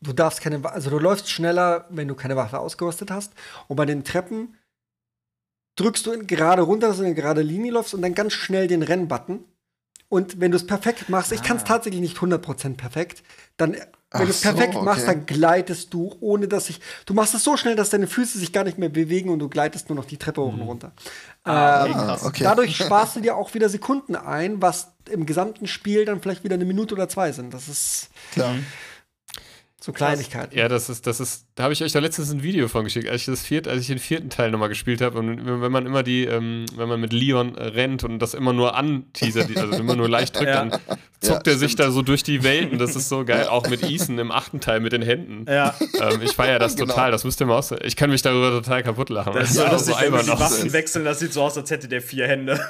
du 0.00 0.12
darfst 0.12 0.40
keine, 0.40 0.64
also 0.64 0.90
du 0.90 1.00
läufst 1.00 1.28
schneller, 1.28 1.86
wenn 1.90 2.06
du 2.06 2.14
keine 2.14 2.36
Waffe 2.36 2.60
ausgerüstet 2.60 3.10
hast. 3.10 3.32
Und 3.66 3.74
bei 3.74 3.84
den 3.84 4.04
Treppen 4.04 4.54
drückst 5.76 6.06
du 6.06 6.12
in 6.12 6.26
gerade 6.26 6.62
runter, 6.62 6.88
dass 6.88 6.96
du 6.96 7.02
in 7.02 7.06
eine 7.06 7.14
gerade 7.14 7.42
Linie 7.42 7.72
läufst 7.72 7.94
und 7.94 8.02
dann 8.02 8.14
ganz 8.14 8.32
schnell 8.32 8.68
den 8.68 8.82
Rennbutton. 8.82 9.44
Und 10.08 10.40
wenn 10.40 10.52
du 10.52 10.56
es 10.56 10.66
perfekt 10.66 11.08
machst, 11.08 11.32
ich 11.32 11.42
kann 11.42 11.56
es 11.56 11.64
tatsächlich 11.64 12.00
nicht 12.00 12.18
100% 12.18 12.76
perfekt, 12.76 13.24
dann, 13.56 13.72
wenn 13.72 13.82
Ach 14.10 14.20
du 14.20 14.26
es 14.28 14.42
so, 14.42 14.48
perfekt 14.52 14.74
machst, 14.80 15.08
okay. 15.08 15.14
dann 15.16 15.26
gleitest 15.26 15.92
du, 15.92 16.14
ohne 16.20 16.46
dass 16.46 16.70
ich, 16.70 16.78
du 17.06 17.14
machst 17.14 17.34
es 17.34 17.42
so 17.42 17.56
schnell, 17.56 17.74
dass 17.74 17.90
deine 17.90 18.06
Füße 18.06 18.38
sich 18.38 18.52
gar 18.52 18.62
nicht 18.62 18.78
mehr 18.78 18.90
bewegen 18.90 19.30
und 19.30 19.40
du 19.40 19.48
gleitest 19.48 19.88
nur 19.88 19.96
noch 19.96 20.04
die 20.04 20.18
Treppe 20.18 20.40
hoch 20.42 20.52
und 20.52 20.60
runter. 20.60 20.92
Ah, 21.42 21.82
okay, 21.82 21.90
Ähm, 21.90 21.94
krass. 21.98 22.22
okay. 22.24 22.44
Dadurch 22.44 22.76
sparst 22.84 23.16
du 23.16 23.20
dir 23.20 23.34
auch 23.36 23.54
wieder 23.54 23.68
Sekunden 23.68 24.14
ein, 24.14 24.62
was 24.62 24.92
im 25.10 25.26
gesamten 25.26 25.66
Spiel 25.66 26.04
dann 26.04 26.20
vielleicht 26.20 26.44
wieder 26.44 26.54
eine 26.54 26.64
Minute 26.64 26.94
oder 26.94 27.08
zwei 27.08 27.32
sind. 27.32 27.52
Das 27.52 27.68
ist 27.68 28.08
Klar. 28.32 28.54
so 29.80 29.92
Kleinigkeiten. 29.92 30.56
Ja, 30.56 30.68
das 30.68 30.88
ist, 30.88 31.08
das 31.08 31.18
ist, 31.18 31.46
da 31.56 31.62
habe 31.64 31.72
ich 31.72 31.82
euch 31.84 31.92
da 31.92 32.00
letztens 32.00 32.32
ein 32.32 32.42
Video 32.42 32.66
von 32.66 32.82
geschickt, 32.84 33.08
als 33.08 33.20
ich 33.22 33.26
das 33.26 33.42
vierte, 33.42 33.70
als 33.70 33.82
ich 33.82 33.86
den 33.86 34.00
vierten 34.00 34.28
Teil 34.28 34.50
nochmal 34.50 34.68
gespielt 34.68 35.00
habe 35.00 35.18
und 35.20 35.46
wenn 35.62 35.70
man 35.70 35.86
immer 35.86 36.02
die, 36.02 36.24
ähm, 36.24 36.66
wenn 36.76 36.88
man 36.88 37.00
mit 37.00 37.12
Leon 37.12 37.56
äh, 37.56 37.62
rennt 37.68 38.02
und 38.02 38.18
das 38.18 38.34
immer 38.34 38.52
nur 38.52 38.74
anteasert, 38.74 39.48
die- 39.48 39.56
also 39.56 39.72
immer 39.78 39.94
nur 39.94 40.08
leicht 40.08 40.34
drückt, 40.36 40.48
Ja. 40.48 40.64
dann 40.64 40.80
zuckt 41.20 41.46
Ja, 41.46 41.52
er 41.54 41.58
sich 41.58 41.76
da 41.76 41.90
so 41.92 42.02
durch 42.02 42.22
die 42.24 42.42
Welten. 42.42 42.78
Das 42.78 42.96
ist 42.96 43.08
so 43.08 43.24
geil, 43.26 43.46
auch 43.46 43.68
mit 43.68 43.82
Ethan 43.84 44.18
im 44.18 44.30
achten 44.32 44.58
Teil 44.60 44.80
mit 44.80 44.92
den 44.92 45.00
Händen. 45.02 45.46
Ja. 45.50 45.74
Ähm, 46.00 46.20
ich 46.22 46.32
feiere 46.32 46.58
das 46.58 46.74
Genau. 46.76 46.92
total, 46.92 47.12
das 47.12 47.22
müsst 47.24 47.40
ihr 47.40 47.46
mal 47.46 47.56
aus. 47.56 47.72
Ich 47.84 47.94
kann 47.94 48.10
mich 48.10 48.20
darüber 48.22 48.50
total 48.50 48.82
kaputt 48.82 49.08
lachen. 49.10 49.32
Das 49.34 49.52
ist 49.52 49.58
weil 49.58 49.78
so 49.78 49.94
albern 49.94 50.22
die 50.26 50.28
Waffen 50.32 50.72
wechseln, 50.72 51.04
das 51.04 51.20
sieht 51.20 51.32
so 51.32 51.42
aus, 51.42 51.56
als 51.56 51.70
hätte 51.70 51.86
der 51.86 52.02
vier 52.02 52.26
Hände. 52.26 52.60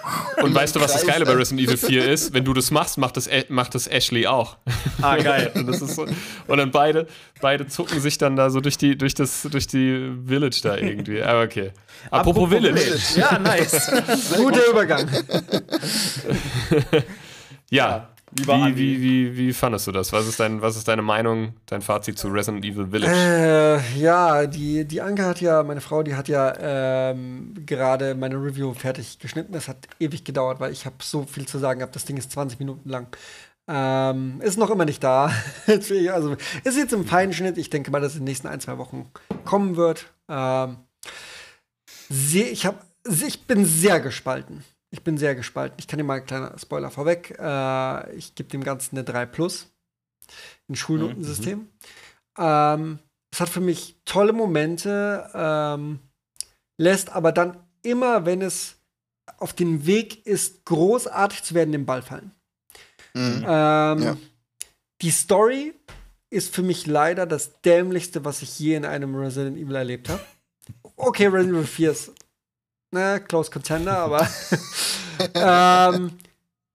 Und 0.43 0.55
weißt 0.55 0.77
du, 0.77 0.81
was 0.81 0.93
das 0.93 1.07
Geile 1.07 1.25
bei? 1.25 1.33
Resident 1.33 1.67
Evil 1.67 1.79
4 1.79 2.07
ist? 2.11 2.35
Wenn 2.35 2.45
du 2.45 2.53
das 2.53 2.71
machst, 2.71 2.99
macht 2.99 3.17
das, 3.17 3.31
macht 3.49 3.75
das 3.75 3.87
Ashley 3.87 4.27
auch. 4.27 4.59
Ah, 5.01 5.17
geil. 5.17 5.51
Und, 5.55 5.67
das 5.67 5.81
ist 5.81 5.97
so, 5.97 6.07
und 6.47 6.59
dann 6.59 6.71
beide, 6.71 7.07
beide 7.45 7.67
zucken 7.67 8.01
sich 8.01 8.17
dann 8.17 8.37
da 8.37 8.49
so 8.49 8.61
durch 8.61 8.79
die, 8.79 8.97
durch 8.97 9.13
das, 9.15 9.43
durch 9.43 9.67
die 9.67 10.11
Village 10.27 10.61
da 10.63 10.79
irgendwie. 10.79 11.23
Aber 11.23 11.43
okay. 11.43 11.73
Apropos, 12.11 12.49
Village. 12.49 12.81
Ja, 13.17 13.39
nice. 13.39 13.93
Guter 14.37 14.71
Übergang. 14.71 15.07
Ja. 17.71 18.11
lieber 18.39 18.67
Wie, 18.67 18.77
wie, 18.77 19.03
wie, 19.03 19.37
wie 19.37 19.53
fandest 19.53 19.87
du 19.89 19.93
das? 19.93 20.13
Was 20.13 20.29
ist, 20.29 20.39
dein, 20.39 20.63
was 20.63 20.77
ist 20.77 20.87
deine 20.87 21.03
Meinung, 21.03 21.55
dein 21.67 21.83
Fazit 21.83 22.19
zu 22.19 22.29
Resident 22.29 22.65
Evil 22.65 22.87
Village? 22.87 23.13
Äh, 23.13 23.99
ja, 23.99 24.47
die, 24.47 24.85
die 24.85 25.01
Anke 25.01 25.25
hat 25.25 25.41
ja, 25.41 25.63
meine 25.65 25.81
Frau, 25.81 26.03
die 26.03 26.15
hat 26.15 26.29
ja 26.29 26.53
ähm, 26.61 27.55
gerade 27.67 28.15
meine 28.15 28.37
Review 28.37 28.75
fertig 28.75 29.19
geschnitten. 29.19 29.53
Das 29.53 29.67
hat 29.67 29.89
ewig 29.99 30.25
gedauert, 30.25 30.61
weil 30.61 30.73
ich 30.73 30.87
habe 30.87 30.97
so 31.01 31.25
viel 31.25 31.47
zu 31.47 31.59
sagen 31.59 31.81
gehabt. 31.81 31.97
Das 31.97 32.05
Ding 32.05 32.17
ist 32.17 32.31
20 32.31 32.61
Minuten 32.61 32.89
lang. 32.89 33.09
Ähm, 33.67 34.41
ist 34.43 34.59
noch 34.59 34.71
immer 34.71 34.85
nicht 34.85 35.03
da. 35.03 35.33
also 35.67 36.37
ist 36.65 36.77
jetzt 36.77 36.93
im 36.93 37.07
Feinschnitt. 37.07 37.57
Ich 37.59 37.71
denke 37.71 37.91
mal, 37.91 38.01
dass 38.01 38.13
es 38.13 38.19
in 38.19 38.23
den 38.23 38.31
nächsten 38.31 38.49
ein, 38.49 38.61
zwei 38.61 38.79
Wochen 38.79 39.11
kommen 39.45 39.77
wird. 39.77 40.13
Ähm, 40.29 40.79
ich, 42.11 42.67
hab, 42.67 42.85
ich 43.07 43.47
bin 43.47 43.65
sehr 43.65 44.01
gespalten. 44.01 44.65
Ich 44.91 45.03
bin 45.03 45.19
sehr 45.19 45.35
gespalten. 45.35 45.77
Ich 45.79 45.89
kann 45.89 45.99
dir 45.99 46.05
mal 46.05 46.19
einen 46.19 46.27
kleinen 46.27 46.59
Spoiler 46.59 46.91
vorweg. 46.91 47.37
Äh, 47.39 48.15
ich 48.15 48.35
gebe 48.35 48.51
dem 48.51 48.63
Ganzen 48.63 48.97
eine 48.97 49.05
3 49.05 49.27
Plus. 49.27 49.71
Ein 50.69 50.77
Schulnotensystem. 50.77 51.69
Ähm, 52.39 52.99
es 53.33 53.41
hat 53.41 53.49
für 53.49 53.61
mich 53.61 53.97
tolle 54.05 54.33
Momente, 54.33 55.29
ähm, 55.35 55.99
lässt 56.79 57.11
aber 57.11 57.33
dann 57.33 57.59
immer, 57.83 58.25
wenn 58.27 58.43
es 58.43 58.77
auf 59.39 59.53
den 59.53 59.87
Weg 59.87 60.27
ist, 60.27 60.65
großartig 60.65 61.43
zu 61.43 61.55
werden, 61.55 61.73
den 61.73 61.87
Ball 61.87 62.03
fallen. 62.03 62.33
Mhm. 63.15 63.45
Ähm, 63.47 64.03
Ja. 64.03 64.17
Die 65.03 65.11
Story 65.11 65.75
ist 66.31 66.55
für 66.55 66.63
mich 66.63 66.87
leider 66.87 67.27
das 67.27 67.61
dämlichste, 67.63 68.25
was 68.25 68.43
ich 68.43 68.59
je 68.59 68.75
in 68.75 68.85
einem 68.85 69.15
Resident 69.15 69.57
Evil 69.57 69.77
erlebt 69.77 70.09
habe. 70.09 70.21
Okay, 70.97 71.27
Resident 71.27 71.57
Evil 71.57 71.67
4 71.67 71.91
ist 71.91 72.13
ne, 72.91 73.21
close 73.27 73.51
contender, 73.51 73.99
aber 73.99 74.27
ähm, 75.35 76.13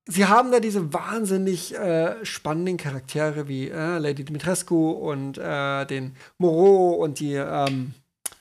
sie 0.07 0.25
haben 0.25 0.51
da 0.51 0.59
diese 0.59 0.93
wahnsinnig 0.93 1.75
äh, 1.75 2.23
spannenden 2.25 2.77
Charaktere 2.77 3.47
wie 3.47 3.69
äh, 3.69 3.97
Lady 3.97 4.23
Dimitrescu 4.23 4.91
und 4.91 5.37
äh, 5.37 5.85
den 5.85 6.15
Moreau 6.37 6.93
und 6.93 7.19
die 7.19 7.33
ähm, 7.33 7.93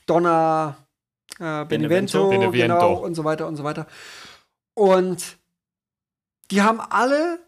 Donna 0.05 0.77
äh, 1.39 1.65
Benevento, 1.65 2.29
Benevento. 2.29 2.75
genau, 2.75 2.93
und 2.95 3.15
so 3.15 3.23
weiter 3.23 3.47
und 3.47 3.55
so 3.55 3.63
weiter. 3.63 3.87
Und 4.73 5.37
die 6.51 6.61
haben 6.61 6.79
alle 6.79 7.39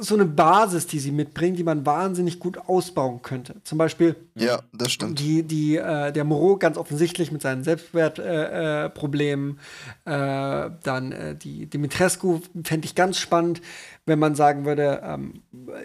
so 0.00 0.14
eine 0.14 0.24
Basis, 0.24 0.86
die 0.86 0.98
sie 0.98 1.12
mitbringen, 1.12 1.56
die 1.56 1.64
man 1.64 1.84
wahnsinnig 1.86 2.38
gut 2.38 2.58
ausbauen 2.58 3.22
könnte. 3.22 3.56
Zum 3.64 3.78
Beispiel 3.78 4.16
Ja, 4.34 4.60
das 4.72 4.92
stimmt. 4.92 5.18
die, 5.18 5.42
die, 5.42 5.76
äh, 5.76 6.12
der 6.12 6.24
Moreau 6.24 6.56
ganz 6.56 6.76
offensichtlich 6.76 7.32
mit 7.32 7.42
seinen 7.42 7.64
Selbstwertproblemen. 7.64 9.58
Äh, 10.06 10.66
äh, 10.66 10.70
dann 10.82 11.12
äh, 11.12 11.34
die 11.36 11.66
Dimitrescu 11.66 12.40
fände 12.64 12.86
ich 12.86 12.94
ganz 12.94 13.18
spannend, 13.18 13.60
wenn 14.08 14.18
man 14.18 14.34
sagen 14.34 14.64
würde, 14.64 15.00
ähm, 15.04 15.42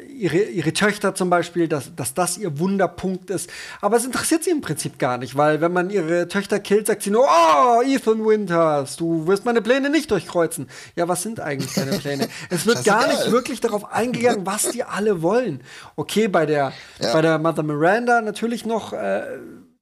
ihre, 0.10 0.38
ihre 0.38 0.74
Töchter 0.74 1.14
zum 1.14 1.30
Beispiel, 1.30 1.68
dass, 1.68 1.96
dass 1.96 2.14
das 2.14 2.38
ihr 2.38 2.58
Wunderpunkt 2.60 3.30
ist. 3.30 3.50
Aber 3.82 3.98
es 3.98 4.06
interessiert 4.06 4.44
sie 4.44 4.50
im 4.52 4.62
Prinzip 4.62 4.98
gar 4.98 5.18
nicht, 5.18 5.38
weil 5.38 5.62
wenn 5.62 5.74
man 5.74 5.90
ihre 5.90 6.28
Töchter 6.28 6.60
killt, 6.60 6.88
sagt 6.88 7.04
sie 7.04 7.12
nur, 7.12 7.26
oh, 7.26 7.82
Ethan 7.84 8.26
Winters, 8.26 8.96
du 8.96 9.28
wirst 9.28 9.46
meine 9.46 9.62
Pläne 9.62 9.90
nicht 9.90 10.10
durchkreuzen. 10.10 10.68
Ja, 10.96 11.08
was 11.08 11.22
sind 11.22 11.40
eigentlich 11.40 11.74
deine 11.74 11.98
Pläne? 11.98 12.28
es 12.50 12.66
wird 12.66 12.84
gar 12.86 13.08
nicht 13.08 13.32
wirklich 13.32 13.60
darauf 13.62 13.92
eingegangen, 13.92 14.46
was 14.46 14.70
die 14.70 14.84
alle 14.84 15.22
wollen. 15.22 15.62
Okay, 15.96 16.28
bei 16.28 16.46
der, 16.46 16.72
Ja. 17.00 17.14
bei 17.14 17.22
der 17.22 17.38
Mother 17.40 17.64
Miranda 17.64 18.22
natürlich 18.22 18.66
noch, 18.66 18.94
äh, 18.94 19.24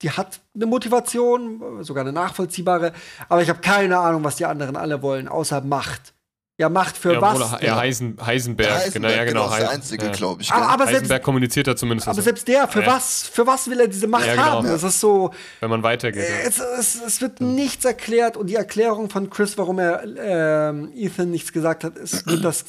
die 0.02 0.10
hat 0.10 0.40
eine 0.56 0.66
Motivation, 0.66 1.84
sogar 1.84 2.02
eine 2.02 2.12
nachvollziehbare, 2.12 2.92
aber 3.30 3.42
ich 3.42 3.50
habe 3.50 3.60
keine 3.62 4.00
Ahnung, 4.00 4.24
was 4.24 4.36
die 4.36 4.46
anderen 4.46 4.76
alle 4.76 5.02
wollen, 5.02 5.28
außer 5.28 5.62
Macht. 5.62 6.14
Ja, 6.62 6.70
Macht 6.70 6.96
für 6.96 7.14
Ja, 7.14 7.22
was? 7.22 7.42
obwohl 7.42 7.58
er- 7.60 7.64
ja, 7.66 7.76
Heisen, 7.78 8.18
Heisenberg, 8.24 8.72
Heisenberg, 8.72 8.94
genau, 8.94 9.10
ja, 9.18 9.24
genau. 9.26 9.50
ist 9.52 9.60
der 9.60 9.70
einzige, 9.72 10.06
ja. 10.06 10.12
glaube 10.12 10.42
ich. 10.44 10.52
Aber- 10.52 10.62
gell? 10.62 10.70
aber 10.70 10.84
selbst- 10.86 10.96
Heisenberg 11.02 11.24
kommuniziert 11.24 11.68
da 11.68 11.76
zumindest. 11.76 12.08
aber 12.08 12.16
so, 12.16 12.22
selbst 12.22 12.48
der, 12.48 12.68
für 12.68 12.82
Ja. 12.82 12.88
was, 12.96 13.24
für 13.24 13.48
was 13.48 13.68
will 13.70 13.80
er 13.80 13.88
diese 13.88 14.08
Macht 14.08 14.26
Ja, 14.28 14.34
genau. 14.36 14.44
haben? 14.46 14.68
Das 14.68 14.84
ist 14.84 15.00
so, 15.00 15.32
wenn 15.60 15.70
man 15.72 15.82
weitergeht. 15.84 16.24
ja. 16.30 16.48
es, 16.48 16.60
es, 16.60 17.02
es 17.06 17.22
wird 17.22 17.42
nichts 17.42 17.84
erklärt 17.84 18.38
und 18.38 18.48
die 18.48 18.56
Erklärung 18.56 19.10
von 19.10 19.30
Chris, 19.30 19.58
warum 19.58 19.80
er 19.80 20.04
ähm, 20.18 20.92
Ethan 20.96 21.32
nichts 21.32 21.52
gesagt 21.52 21.84
hat, 21.84 21.98
ist 21.98 22.26
wird 22.28 22.46
das 22.46 22.64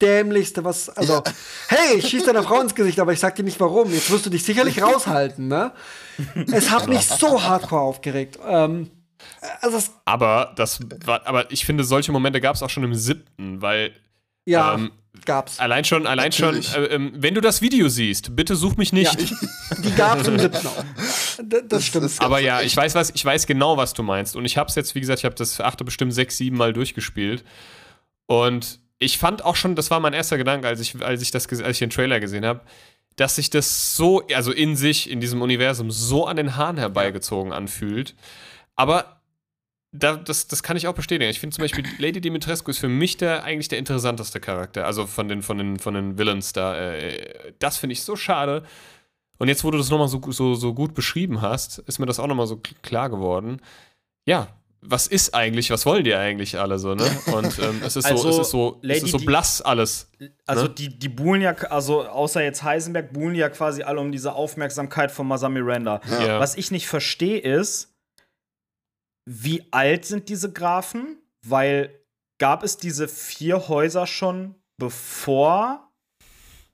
dämlichste, 0.00 0.64
was, 0.64 0.88
also, 0.88 1.14
Ja. 1.14 1.22
hey, 1.68 1.98
ich 1.98 2.08
schieß 2.08 2.24
deiner 2.24 2.42
Frau 2.42 2.60
ins 2.60 2.74
Gesicht, 2.74 2.98
aber 3.00 3.12
ich 3.12 3.20
sag 3.20 3.34
dir 3.36 3.44
nicht 3.44 3.60
warum. 3.60 3.92
Jetzt 3.92 4.10
wirst 4.10 4.26
du 4.26 4.30
dich 4.30 4.44
sicherlich 4.44 4.82
raushalten, 4.82 5.48
ne? 5.48 5.72
Es 6.52 6.70
hat 6.70 6.88
mich 6.88 7.06
so 7.06 7.42
hardcore 7.42 7.82
aufgeregt. 7.82 8.38
Ähm, 8.48 8.90
also, 9.60 9.76
es, 9.78 9.90
Aber 10.04 10.52
das 10.56 10.80
war, 11.04 11.26
aber 11.26 11.50
ich 11.50 11.64
finde, 11.64 11.84
solche 11.84 12.12
Momente 12.12 12.40
gab 12.40 12.54
es 12.54 12.62
auch 12.62 12.70
schon 12.70 12.84
im 12.84 12.94
siebten, 12.94 13.60
weil 13.62 13.92
ja, 14.44 14.74
Ähm, 14.74 14.90
gab's. 15.24 15.60
allein 15.60 15.84
schon, 15.84 16.06
allein 16.06 16.32
schon, 16.32 16.56
Natürlich. 16.56 16.74
äh, 16.76 16.94
ähm, 16.94 17.12
wenn 17.14 17.34
du 17.34 17.40
das 17.40 17.62
Video 17.62 17.88
siehst, 17.88 18.34
bitte 18.34 18.56
such 18.56 18.76
mich 18.76 18.92
nicht. 18.92 19.16
Die 19.84 19.92
gab's 19.94 20.26
im 20.26 20.38
siebten 20.40 20.66
auch. 20.66 20.84
D- 21.40 21.62
Das 21.68 21.86
stimmt. 21.86 22.04
das- 22.06 22.20
Aber 22.20 22.40
ja, 22.40 22.60
ich 22.62 22.76
weiß 22.76 22.94
was, 22.96 23.10
ich 23.14 23.24
weiß 23.24 23.46
genau, 23.46 23.76
was 23.76 23.92
du 23.94 24.02
meinst. 24.02 24.34
Und 24.34 24.44
ich 24.44 24.56
habe 24.58 24.68
es 24.68 24.74
jetzt, 24.74 24.94
wie 24.96 25.00
gesagt, 25.00 25.20
ich 25.20 25.24
habe 25.24 25.34
das 25.36 25.60
achte 25.60 25.84
bestimmt 25.84 26.12
sechs, 26.12 26.36
sieben 26.38 26.56
Mal 26.56 26.72
durchgespielt. 26.72 27.44
Und 28.26 28.80
ich 28.98 29.18
fand 29.18 29.44
auch 29.44 29.56
schon, 29.56 29.74
das 29.76 29.90
war 29.90 30.00
mein 30.00 30.12
erster 30.12 30.38
Gedanke, 30.38 30.66
als 30.68 30.80
ich, 30.80 31.00
als 31.04 31.22
ich 31.22 31.30
das, 31.30 31.46
als 31.48 31.70
ich 31.70 31.78
den 31.78 31.90
Trailer 31.90 32.20
gesehen 32.20 32.44
habe, 32.44 32.60
dass 33.16 33.36
sich 33.36 33.50
das 33.50 33.94
so, 33.96 34.26
also 34.34 34.52
in 34.52 34.74
sich, 34.76 35.10
in 35.10 35.20
diesem 35.20 35.42
Universum, 35.42 35.90
so 35.90 36.26
an 36.26 36.36
den 36.36 36.56
Haaren 36.56 36.78
herbeigezogen 36.78 37.52
anfühlt. 37.52 38.14
Aber 38.76 39.20
da, 39.92 40.16
das, 40.16 40.48
das 40.48 40.62
kann 40.62 40.76
ich 40.76 40.88
auch 40.88 40.94
bestätigen. 40.94 41.30
Ich 41.30 41.40
finde 41.40 41.54
zum 41.54 41.62
Beispiel, 41.62 41.84
Lady 41.98 42.20
Dimitrescu 42.20 42.70
ist 42.70 42.78
für 42.78 42.88
mich 42.88 43.18
der 43.18 43.44
eigentlich 43.44 43.68
der 43.68 43.78
interessanteste 43.78 44.40
Charakter. 44.40 44.86
Also 44.86 45.06
von 45.06 45.28
den, 45.28 45.42
von 45.42 45.58
den, 45.58 45.78
von 45.78 45.94
den 45.94 46.18
Villains 46.18 46.52
da. 46.52 46.76
Äh, 46.76 47.52
das 47.58 47.76
finde 47.76 47.92
ich 47.92 48.02
so 48.02 48.16
schade. 48.16 48.64
Und 49.38 49.48
jetzt, 49.48 49.64
wo 49.64 49.70
du 49.70 49.78
das 49.78 49.90
nochmal 49.90 50.08
so, 50.08 50.20
so, 50.30 50.54
so 50.54 50.72
gut 50.72 50.94
beschrieben 50.94 51.42
hast, 51.42 51.78
ist 51.80 51.98
mir 51.98 52.06
das 52.06 52.20
auch 52.20 52.26
nochmal 52.26 52.46
so 52.46 52.60
klar 52.82 53.10
geworden. 53.10 53.60
Ja, 54.24 54.48
was 54.80 55.06
ist 55.06 55.34
eigentlich, 55.34 55.70
was 55.70 55.86
wollen 55.86 56.04
die 56.04 56.14
eigentlich 56.14 56.58
alle 56.58 56.78
so, 56.78 56.94
ne? 56.94 57.04
Und 57.32 57.58
ähm, 57.58 57.82
es 57.84 57.96
ist 57.96 58.06
so, 58.06 58.14
Also, 58.14 58.28
es 58.28 58.38
ist 58.38 58.50
so, 58.50 58.78
es 58.82 58.88
Lady 58.88 59.04
ist 59.04 59.10
so 59.10 59.18
blass 59.18 59.60
alles. 59.60 60.10
Also 60.46 60.64
Ne? 60.64 60.70
die, 60.70 60.98
die 60.98 61.08
buhlen 61.08 61.40
ja, 61.40 61.54
also 61.54 62.04
außer 62.06 62.42
jetzt 62.42 62.62
Heisenberg, 62.62 63.12
buhlen 63.12 63.34
ja 63.34 63.48
quasi 63.48 63.82
alle 63.82 64.00
um 64.00 64.10
diese 64.10 64.32
Aufmerksamkeit 64.32 65.12
von 65.12 65.28
Masami 65.28 65.60
Miranda. 65.60 66.00
Ja. 66.08 66.40
Was 66.40 66.56
ich 66.56 66.70
nicht 66.70 66.88
verstehe 66.88 67.38
ist, 67.38 67.91
wie 69.24 69.66
alt 69.70 70.04
sind 70.04 70.28
diese 70.28 70.52
Grafen? 70.52 71.18
Weil 71.44 71.98
gab 72.38 72.62
es 72.62 72.76
diese 72.76 73.08
vier 73.08 73.68
Häuser 73.68 74.06
schon 74.06 74.54
bevor 74.78 75.88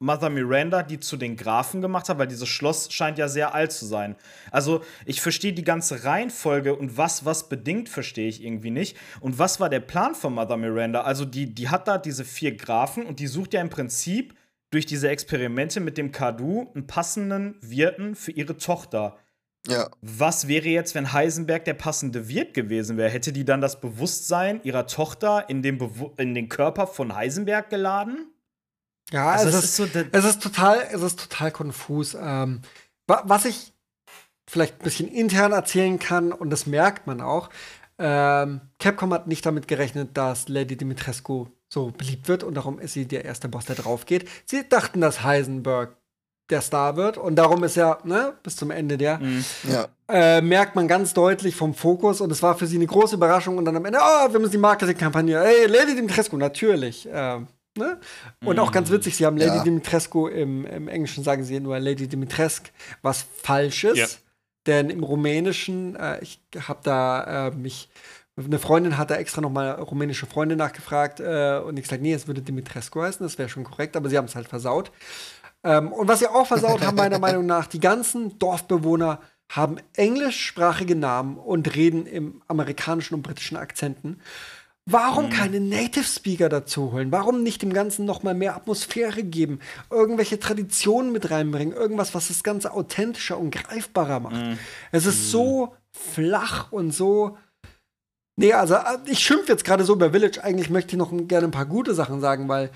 Mother 0.01 0.31
Miranda 0.31 0.83
die 0.83 1.01
zu 1.01 1.17
den 1.17 1.37
Grafen 1.37 1.81
gemacht 1.81 2.09
hat? 2.09 2.19
Weil 2.19 2.29
dieses 2.29 2.49
Schloss 2.49 2.93
scheint 2.93 3.19
ja 3.19 3.29
sehr 3.29 3.55
alt 3.55 3.73
zu 3.73 3.85
sein. 3.85 4.17
Also 4.51 4.83
ich 5.05 5.21
verstehe 5.21 5.53
die 5.53 5.65
ganze 5.65 6.05
Reihenfolge 6.05 6.75
und 6.75 6.97
was 6.97 7.25
was 7.25 7.49
bedingt, 7.49 7.89
verstehe 7.89 8.29
ich 8.29 8.43
irgendwie 8.43 8.71
nicht. 8.71 8.97
Und 9.21 9.39
was 9.39 9.61
war 9.61 9.69
der 9.69 9.81
Plan 9.81 10.15
von 10.15 10.35
Mother 10.35 10.57
Miranda? 10.57 11.03
Also 11.03 11.25
die, 11.25 11.55
die 11.55 11.69
hat 11.69 11.89
da 11.89 11.99
diese 11.99 12.25
vier 12.25 12.57
Grafen 12.57 13.05
und 13.07 13.21
die 13.21 13.27
sucht 13.27 13.55
ja 13.55 13.61
im 13.61 13.71
Prinzip 13.71 14.35
durch 14.71 14.87
diese 14.87 15.09
Experimente 15.09 15.81
mit 15.81 15.97
dem 15.99 16.13
Kadu 16.13 16.71
einen 16.75 16.87
passenden 16.87 17.57
Wirten 17.61 18.15
für 18.15 18.33
ihre 18.33 18.57
Tochter. 18.59 19.17
Ja. 19.69 19.91
Was 20.01 20.49
wäre 20.49 20.67
jetzt, 20.69 20.95
wenn 20.95 21.13
Heisenberg 21.13 21.65
der 21.65 21.75
passende 21.75 22.29
Wirt 22.29 22.55
gewesen 22.55 22.97
wäre? 22.97 23.11
Hätte 23.11 23.33
die 23.33 23.45
dann 23.45 23.61
das 23.61 23.81
Bewusstsein 23.81 24.61
ihrer 24.65 24.87
Tochter 24.87 25.49
in 25.49 25.63
den, 25.63 25.79
Bewu 25.79 26.11
in 26.17 26.35
den 26.35 26.49
Körper 26.49 26.87
von 26.87 27.15
Heisenberg 27.15 27.69
geladen? 27.71 28.33
Ja, 29.11 29.31
Also 29.31 29.49
es, 29.49 29.57
ist, 29.57 29.65
ist 29.65 29.77
so 29.77 29.87
es 30.13 30.25
ist 30.25 30.43
total, 30.43 30.83
es 30.93 31.03
ist 31.03 31.21
total 31.21 31.51
konfus. 31.51 32.15
Ähm, 32.21 32.63
wa- 33.07 33.23
was 33.25 33.45
ich 33.45 33.73
vielleicht 34.49 34.81
ein 34.81 34.85
bisschen 34.85 35.09
intern 35.09 35.53
erzählen 35.53 35.99
kann, 35.99 36.33
und 36.33 36.51
das 36.51 36.67
merkt 36.67 37.07
man 37.07 37.21
auch, 37.21 37.51
ähm, 37.99 38.61
Capcom 38.79 39.13
hat 39.13 39.27
nicht 39.27 39.45
damit 39.45 39.69
gerechnet, 39.69 40.17
dass 40.17 40.49
Lady 40.49 40.77
Dimitrescu 40.77 41.49
so 41.69 41.91
beliebt 41.91 42.29
wird 42.29 42.45
und 42.45 42.55
darum 42.55 42.79
ist 42.79 42.95
sie 42.95 43.07
der 43.07 43.25
erste 43.25 43.49
Boss, 43.49 43.67
der 43.67 43.77
drauf 43.77 44.07
geht. 44.07 44.27
Sie 44.47 44.67
dachten, 44.69 45.01
dass 45.03 45.23
Heisenberg 45.23 45.97
der 46.51 46.61
Star 46.63 46.97
wird 46.97 47.19
und 47.19 47.37
darum 47.37 47.63
ist 47.65 47.77
er 47.77 47.99
ne, 48.05 48.35
bis 48.43 48.57
zum 48.57 48.71
Ende 48.71 48.97
der. 48.97 49.21
Ja. 49.71 49.89
Äh, 50.09 50.41
merkt 50.41 50.75
man 50.75 50.89
ganz 50.89 51.13
deutlich 51.13 51.55
vom 51.55 51.75
Fokus 51.75 52.21
und 52.21 52.33
es 52.33 52.43
war 52.43 52.57
für 52.57 52.67
sie 52.67 52.77
eine 52.77 52.87
große 52.87 53.17
Überraschung 53.17 53.59
und 53.59 53.65
dann 53.67 53.77
am 53.77 53.85
Ende, 53.85 53.99
oh, 54.01 54.33
wir 54.33 54.41
müssen 54.41 54.53
die 54.53 54.59
Marketingkampagne, 54.59 55.39
hey, 55.39 55.67
Lady 55.67 55.95
Dimitrescu, 55.95 56.39
natürlich. 56.39 57.07
Äh, 57.07 57.41
ne? 57.77 58.01
Und 58.45 58.59
auch 58.59 58.73
ganz 58.73 58.91
witzig, 58.91 59.17
sie 59.17 59.27
haben 59.27 59.37
Lady 59.37 59.57
Ja. 59.57 59.63
Dimitrescu 59.63 60.29
im, 60.29 60.65
im 60.65 60.89
Englischen 60.89 61.25
sagen 61.25 61.45
sie 61.45 61.61
nur 61.61 61.79
Lady 61.79 62.09
Dimitrescu, 62.09 62.71
was 63.03 63.27
falsch 63.43 63.85
ist. 63.85 63.99
Ja. 63.99 64.07
Denn 64.67 64.91
im 64.91 65.03
Rumänischen, 65.03 65.97
äh, 65.97 66.21
ich 66.23 66.41
habe 66.67 66.81
da 66.83 67.49
äh, 67.49 67.51
mich, 67.51 67.91
eine 68.37 68.59
Freundin 68.59 68.97
hat 68.97 69.11
da 69.11 69.17
extra 69.17 69.41
noch 69.41 69.51
mal 69.51 69.71
rumänische 69.73 70.27
Freunde 70.27 70.57
nachgefragt 70.57 71.21
äh, 71.21 71.61
und 71.65 71.77
ich 71.77 71.85
gesagt, 71.85 72.03
nee, 72.03 72.15
es 72.15 72.27
würde 72.27 72.41
Dimitrescu 72.41 73.03
heißen, 73.03 73.25
das 73.25 73.37
wäre 73.39 73.49
schon 73.49 73.65
korrekt, 73.65 73.97
aber 73.97 74.09
sie 74.09 74.17
haben 74.17 74.27
es 74.27 74.37
halt 74.37 74.49
versaut. 74.49 74.91
Ähm, 75.65 75.93
und 75.93 76.09
was 76.09 76.21
sie 76.21 76.29
auch 76.29 76.47
versaut 76.47 76.83
haben, 76.83 76.97
meiner 76.97 77.19
Meinung 77.19 77.47
nach, 77.47 77.67
die 77.67 77.81
ganzen 77.81 78.39
Dorfbewohner 78.39 79.21
haben 79.51 79.79
englischsprachige 79.97 80.95
Namen 80.95 81.39
und 81.39 81.75
reden 81.75 82.07
im 82.07 82.43
amerikanischen 82.49 83.15
und 83.15 83.23
britischen 83.23 83.57
Akzenten. 83.57 84.21
Warum 84.91 85.29
keine 85.29 85.61
Native 85.61 86.05
Speaker 86.05 86.49
dazu 86.49 86.93
holen? 86.93 87.13
Warum 87.13 87.43
nicht 87.43 87.61
dem 87.61 87.75
Ganzen 87.75 88.07
noch 88.07 88.23
mal 88.23 88.33
mehr 88.33 88.57
Atmosphäre 88.57 89.23
geben? 89.23 89.61
Irgendwelche 89.91 90.41
Traditionen 90.41 91.13
mit 91.13 91.31
reinbringen? 91.31 91.75
Irgendwas, 91.75 92.15
was 92.15 92.29
das 92.29 92.43
Ganze 92.43 92.73
authentischer 92.73 93.39
und 93.39 93.51
greifbarer 93.51 94.21
macht. 94.21 94.59
Es 94.91 95.05
ist 95.05 95.31
so 95.31 95.75
flach 95.93 96.73
und 96.73 96.93
so. 96.93 97.37
Nee, 98.37 98.55
also 98.55 98.77
äh, 98.77 98.99
ich 99.07 99.19
schimpfe 99.19 99.53
jetzt 99.53 99.65
gerade 99.65 99.85
so 99.85 99.93
über 99.93 100.13
Village. 100.13 100.43
Eigentlich 100.43 100.71
möchte 100.71 100.93
ich 100.93 100.99
noch 100.99 101.13
gerne 101.29 101.49
ein 101.49 101.53
paar 101.53 101.67
gute 101.67 101.93
Sachen 101.93 102.23
sagen, 102.23 102.49
weil 102.49 102.71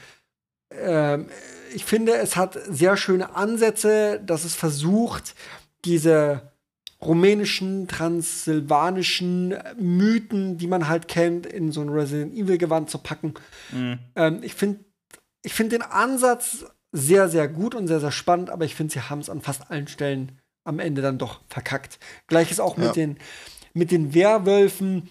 ähm, 0.70 1.28
ich 1.74 1.84
finde, 1.84 2.14
es 2.16 2.36
hat 2.36 2.58
sehr 2.68 2.96
schöne 2.96 3.34
Ansätze, 3.34 4.20
dass 4.24 4.44
es 4.44 4.54
versucht, 4.54 5.34
diese 5.84 6.52
rumänischen, 7.00 7.88
transsilvanischen 7.88 9.54
Mythen, 9.78 10.56
die 10.58 10.66
man 10.66 10.88
halt 10.88 11.08
kennt, 11.08 11.46
in 11.46 11.72
so 11.72 11.80
ein 11.80 11.88
Resident 11.88 12.34
Evil 12.34 12.58
Gewand 12.58 12.90
zu 12.90 12.98
packen. 12.98 13.34
Ähm, 13.72 14.38
ich 14.42 14.54
finde 14.54 14.84
ich 15.42 15.52
find 15.54 15.72
den 15.72 15.82
Ansatz 15.82 16.64
sehr, 16.92 17.28
sehr 17.28 17.48
gut 17.48 17.74
und 17.74 17.88
sehr, 17.88 17.98
sehr 17.98 18.12
spannend, 18.12 18.50
aber 18.50 18.64
ich 18.64 18.74
finde, 18.76 18.92
sie 18.92 19.00
haben 19.00 19.18
es 19.20 19.28
an 19.30 19.40
fast 19.40 19.70
allen 19.70 19.88
Stellen 19.88 20.38
am 20.64 20.78
Ende 20.78 21.02
dann 21.02 21.18
doch 21.18 21.40
verkackt. 21.48 21.98
Gleiches 22.28 22.60
auch 22.60 22.78
Ja. 22.78 22.84
mit, 22.86 22.96
den, 22.96 23.16
mit 23.74 23.90
den 23.90 24.14
Werwölfen, 24.14 25.08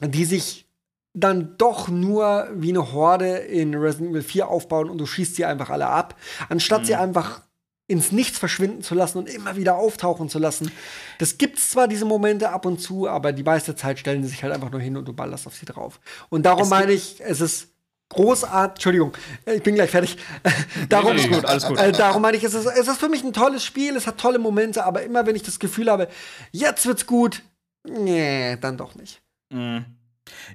die 0.00 0.24
sich 0.24 0.66
dann 1.14 1.56
doch 1.58 1.88
nur 1.88 2.48
wie 2.54 2.70
eine 2.70 2.92
Horde 2.92 3.38
in 3.38 3.74
Resident 3.74 4.10
Evil 4.10 4.22
4 4.22 4.48
aufbauen 4.48 4.90
und 4.90 4.98
du 4.98 5.06
schießt 5.06 5.36
sie 5.36 5.44
einfach 5.44 5.70
alle 5.70 5.86
ab, 5.86 6.14
anstatt 6.48 6.86
sie 6.86 6.94
einfach 6.94 7.42
ins 7.88 8.12
Nichts 8.12 8.38
verschwinden 8.38 8.82
zu 8.82 8.94
lassen 8.94 9.18
und 9.18 9.28
immer 9.28 9.56
wieder 9.56 9.76
auftauchen 9.76 10.28
zu 10.28 10.38
lassen. 10.38 10.70
Das 11.18 11.38
gibt's 11.38 11.70
zwar 11.70 11.88
diese 11.88 12.04
Momente 12.04 12.50
ab 12.50 12.66
und 12.66 12.80
zu, 12.80 13.08
aber 13.08 13.32
die 13.32 13.42
meiste 13.42 13.74
Zeit 13.74 13.98
stellen 13.98 14.22
sie 14.22 14.28
sich 14.28 14.42
halt 14.42 14.52
einfach 14.52 14.70
nur 14.70 14.80
hin 14.80 14.96
und 14.96 15.08
du 15.08 15.14
ballerst 15.14 15.46
auf 15.46 15.54
sie 15.54 15.64
drauf. 15.64 15.98
Und 16.28 16.44
darum 16.44 16.64
Es 16.64 16.68
meine 16.70 16.92
ich, 16.92 17.20
es 17.20 17.40
ist 17.40 17.68
großartig, 18.10 18.74
Entschuldigung, 18.74 19.16
äh, 19.46 19.54
ich 19.54 19.62
bin 19.62 19.74
gleich 19.74 19.90
fertig. 19.90 20.18
darum, 20.90 21.16
nee, 21.16 21.28
gut, 21.28 21.46
alles 21.46 21.66
gut. 21.66 21.78
Äh, 21.78 21.92
darum 21.92 22.20
meine 22.20 22.36
ich, 22.36 22.44
es 22.44 22.52
ist, 22.52 22.66
es 22.66 22.88
ist 22.88 23.00
für 23.00 23.08
mich 23.08 23.24
ein 23.24 23.32
tolles 23.32 23.64
Spiel, 23.64 23.96
es 23.96 24.06
hat 24.06 24.18
tolle 24.18 24.38
Momente, 24.38 24.84
aber 24.84 25.02
immer 25.02 25.26
wenn 25.26 25.34
ich 25.34 25.42
das 25.42 25.58
Gefühl 25.58 25.90
habe, 25.90 26.08
jetzt 26.52 26.84
wird's 26.84 27.06
gut, 27.06 27.42
nee, 27.84 28.56
dann 28.58 28.76
doch 28.76 28.94
nicht. 28.94 29.22
Mhm. 29.50 29.97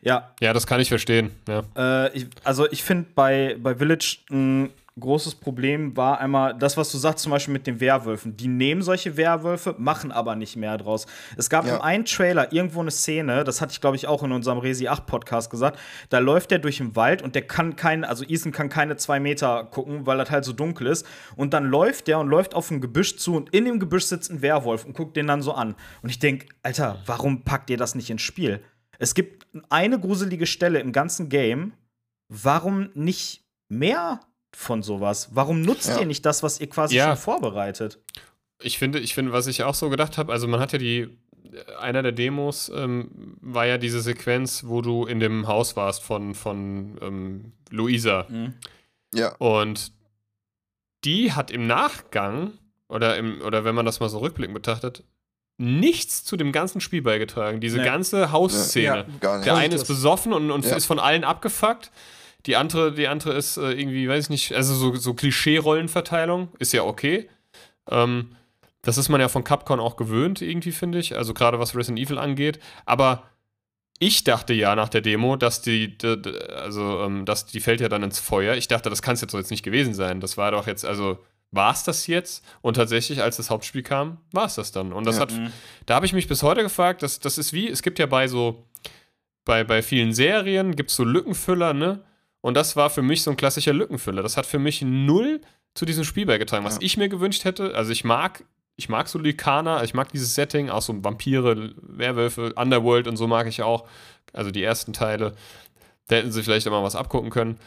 Ja, 0.01 0.31
Ja, 0.41 0.53
das 0.53 0.67
kann 0.67 0.79
ich 0.79 0.89
verstehen. 0.89 1.31
Ja. 1.47 1.63
Äh, 1.75 2.17
ich, 2.17 2.27
also 2.43 2.69
ich 2.71 2.83
finde 2.83 3.07
bei, 3.15 3.55
bei 3.59 3.75
Village 3.75 4.17
ein 4.31 4.69
großes 4.99 5.33
Problem 5.33 5.97
war 5.97 6.19
einmal 6.19 6.53
das, 6.55 6.77
was 6.77 6.91
du 6.91 6.99
sagst, 6.99 7.23
zum 7.23 7.31
Beispiel 7.31 7.51
mit 7.51 7.65
den 7.65 7.79
Werwölfen. 7.79 8.37
Die 8.37 8.47
nehmen 8.47 8.83
solche 8.83 9.17
Werwölfe, 9.17 9.73
machen 9.79 10.11
aber 10.11 10.35
nicht 10.35 10.55
mehr 10.55 10.77
draus. 10.77 11.07
Es 11.35 11.49
gab 11.49 11.65
Ja. 11.65 11.77
im 11.77 11.81
einen 11.81 12.05
Trailer 12.05 12.53
irgendwo 12.53 12.79
eine 12.79 12.91
Szene, 12.91 13.43
das 13.43 13.59
hatte 13.59 13.71
ich 13.71 13.81
glaube 13.81 13.95
ich 13.95 14.05
auch 14.05 14.21
in 14.21 14.31
unserem 14.31 14.59
Resi 14.59 14.87
8 14.87 15.07
Podcast 15.07 15.49
gesagt, 15.49 15.79
da 16.09 16.19
läuft 16.19 16.51
der 16.51 16.59
durch 16.59 16.77
den 16.77 16.95
Wald 16.95 17.23
und 17.23 17.33
der 17.33 17.41
kann 17.41 17.75
kein, 17.75 18.03
also 18.05 18.23
Ethan 18.23 18.51
kann 18.51 18.69
keine 18.69 18.95
zwei 18.95 19.19
Meter 19.19 19.63
gucken, 19.63 20.05
weil 20.05 20.19
das 20.19 20.29
halt 20.29 20.45
so 20.45 20.53
dunkel 20.53 20.85
ist. 20.85 21.07
Und 21.35 21.55
dann 21.55 21.65
läuft 21.65 22.07
der 22.07 22.19
und 22.19 22.27
läuft 22.27 22.53
auf 22.53 22.69
ein 22.69 22.79
Gebüsch 22.79 23.17
zu 23.17 23.35
und 23.35 23.49
in 23.51 23.65
dem 23.65 23.79
Gebüsch 23.79 24.03
sitzt 24.03 24.29
ein 24.29 24.43
Werwolf 24.43 24.85
und 24.85 24.93
guckt 24.95 25.17
den 25.17 25.25
dann 25.25 25.41
so 25.41 25.53
an. 25.55 25.73
Und 26.03 26.11
ich 26.11 26.19
denke, 26.19 26.45
Alter, 26.61 26.99
warum 27.07 27.41
packt 27.41 27.71
ihr 27.71 27.77
das 27.77 27.95
nicht 27.95 28.11
ins 28.11 28.21
Spiel? 28.21 28.61
Es 28.99 29.13
gibt 29.15 29.45
eine 29.69 29.99
gruselige 29.99 30.45
Stelle 30.45 30.79
im 30.79 30.91
ganzen 30.91 31.29
Game. 31.29 31.73
Warum 32.29 32.89
nicht 32.93 33.43
mehr 33.69 34.19
von 34.55 34.83
sowas? 34.83 35.29
Warum 35.33 35.61
nutzt 35.61 35.89
Ja. 35.89 35.99
ihr 35.99 36.05
nicht 36.05 36.25
das, 36.25 36.43
was 36.43 36.59
ihr 36.59 36.67
quasi 36.69 36.95
Ja. 36.95 37.07
schon 37.07 37.17
vorbereitet? 37.17 37.99
Ich 38.61 38.77
finde, 38.77 38.99
ich 38.99 39.13
finde, 39.13 39.31
was 39.33 39.47
ich 39.47 39.63
auch 39.63 39.75
so 39.75 39.89
gedacht 39.89 40.17
habe, 40.17 40.31
also 40.31 40.47
man 40.47 40.59
hat 40.59 40.71
ja 40.73 40.79
die, 40.79 41.09
einer 41.79 42.01
der 42.01 42.11
Demos 42.13 42.71
ähm, 42.73 43.37
war 43.41 43.65
ja 43.65 43.77
diese 43.77 43.99
Sequenz, 44.01 44.63
wo 44.65 44.81
du 44.81 45.05
in 45.05 45.19
dem 45.19 45.47
Haus 45.47 45.75
warst 45.75 46.03
von, 46.03 46.33
von 46.33 46.97
ähm, 47.01 47.51
Luisa. 47.71 48.27
Ja. 49.13 49.35
Und 49.35 49.91
die 51.03 51.33
hat 51.33 51.51
im 51.51 51.67
Nachgang, 51.67 52.53
oder, 52.87 53.17
im, 53.17 53.41
oder 53.41 53.65
wenn 53.65 53.75
man 53.75 53.85
das 53.85 53.99
mal 53.99 54.07
so 54.09 54.19
rückblickend 54.19 54.53
betrachtet, 54.55 55.03
nichts 55.57 56.23
zu 56.23 56.35
dem 56.37 56.51
ganzen 56.51 56.81
Spiel 56.81 57.01
beigetragen. 57.01 57.59
Diese 57.61 57.77
Nee. 57.77 57.85
ganze 57.85 58.31
Hausszene. 58.31 59.05
Ja. 59.21 59.41
Der 59.41 59.53
eine 59.53 59.61
Richtig. 59.73 59.81
ist 59.81 59.87
besoffen 59.87 60.33
und, 60.33 60.51
und 60.51 60.65
Ja. 60.65 60.75
ist 60.75 60.85
von 60.85 60.99
allen 60.99 61.23
abgefuckt. 61.23 61.91
Die 62.45 62.55
andere, 62.55 62.91
die 62.93 63.07
andere 63.07 63.33
ist 63.33 63.57
äh, 63.57 63.71
irgendwie, 63.71 64.09
weiß 64.09 64.25
ich 64.25 64.29
nicht, 64.29 64.53
also 64.53 64.73
so, 64.73 64.95
so 64.95 65.13
Klischee-Rollenverteilung 65.13 66.49
ist 66.59 66.73
ja 66.73 66.83
okay. 66.83 67.29
Ähm, 67.89 68.35
das 68.81 68.97
ist 68.97 69.07
man 69.09 69.21
ja 69.21 69.29
von 69.29 69.43
Capcom 69.45 69.79
auch 69.79 69.95
gewöhnt, 69.95 70.41
irgendwie, 70.41 70.71
finde 70.73 70.99
ich. 70.99 71.15
Also 71.15 71.33
gerade 71.33 71.59
was 71.59 71.75
Resident 71.75 71.99
Evil 71.99 72.17
angeht. 72.17 72.59
Aber 72.85 73.23
ich 73.99 74.25
dachte 74.25 74.53
ja 74.53 74.75
nach 74.75 74.89
der 74.89 74.99
Demo, 75.01 75.37
dass 75.37 75.61
die, 75.61 75.97
d- 75.97 76.17
d- 76.17 76.37
also, 76.53 77.01
ähm, 77.03 77.25
dass 77.25 77.45
die 77.45 77.61
fällt 77.61 77.79
ja 77.79 77.87
dann 77.87 78.03
ins 78.03 78.19
Feuer. 78.19 78.55
Ich 78.55 78.67
dachte, 78.67 78.89
das 78.89 79.01
kann 79.01 79.13
es 79.13 79.21
jetzt 79.21 79.31
so 79.31 79.37
jetzt 79.37 79.51
nicht 79.51 79.63
gewesen 79.63 79.93
sein. 79.93 80.19
Das 80.19 80.35
war 80.35 80.51
doch 80.51 80.67
jetzt, 80.67 80.83
also, 80.85 81.19
war 81.53 81.71
es 81.73 81.83
das 81.83 82.07
jetzt? 82.07 82.43
Und 82.61 82.75
tatsächlich, 82.75 83.21
als 83.21 83.37
das 83.37 83.49
Hauptspiel 83.49 83.83
kam, 83.83 84.17
war 84.31 84.45
es 84.45 84.55
das 84.55 84.71
dann. 84.71 84.91
Und 84.93 85.05
das 85.05 85.15
Ja. 85.17 85.21
hat, 85.21 85.33
da 85.85 85.95
habe 85.95 86.05
ich 86.05 86.13
mich 86.13 86.27
bis 86.27 86.43
heute 86.43 86.61
gefragt, 86.63 87.03
das, 87.03 87.19
das 87.19 87.37
ist 87.37 87.53
wie, 87.53 87.67
es 87.69 87.81
gibt 87.83 87.99
ja 87.99 88.05
bei 88.05 88.27
so, 88.27 88.65
bei, 89.45 89.63
bei 89.63 89.81
vielen 89.83 90.13
Serien 90.13 90.75
gibt 90.75 90.89
es 90.89 90.95
so 90.95 91.03
Lückenfüller, 91.03 91.73
ne? 91.73 92.03
Und 92.41 92.55
das 92.55 92.75
war 92.75 92.89
für 92.89 93.01
mich 93.01 93.21
so 93.23 93.31
ein 93.31 93.37
klassischer 93.37 93.73
Lückenfüller. 93.73 94.21
Das 94.21 94.35
hat 94.35 94.45
für 94.45 94.59
mich 94.59 94.81
null 94.81 95.39
zu 95.75 95.85
diesem 95.85 96.03
Spiel 96.03 96.25
beigetragen. 96.25 96.65
Was 96.65 96.75
Ja. 96.75 96.81
ich 96.81 96.97
mir 96.97 97.07
gewünscht 97.09 97.45
hätte, 97.45 97.73
also 97.75 97.91
ich 97.91 98.03
mag, 98.03 98.43
ich 98.75 98.89
mag 98.89 99.07
so 99.07 99.17
Lykaner, 99.19 99.83
ich 99.83 99.93
mag 99.93 100.11
dieses 100.11 100.35
Setting, 100.35 100.69
auch 100.69 100.81
so 100.81 101.03
Vampire, 101.03 101.73
Werwölfe, 101.81 102.53
Underworld 102.55 103.07
und 103.07 103.15
so 103.17 103.27
mag 103.27 103.47
ich 103.47 103.61
auch. 103.61 103.87
Also 104.33 104.51
die 104.51 104.63
ersten 104.63 104.93
Teile. 104.93 105.35
Da 106.07 106.17
hätten 106.17 106.31
sie 106.31 106.43
vielleicht 106.43 106.65
mal 106.69 106.83
was 106.83 106.95
abgucken 106.97 107.29
können. 107.29 107.57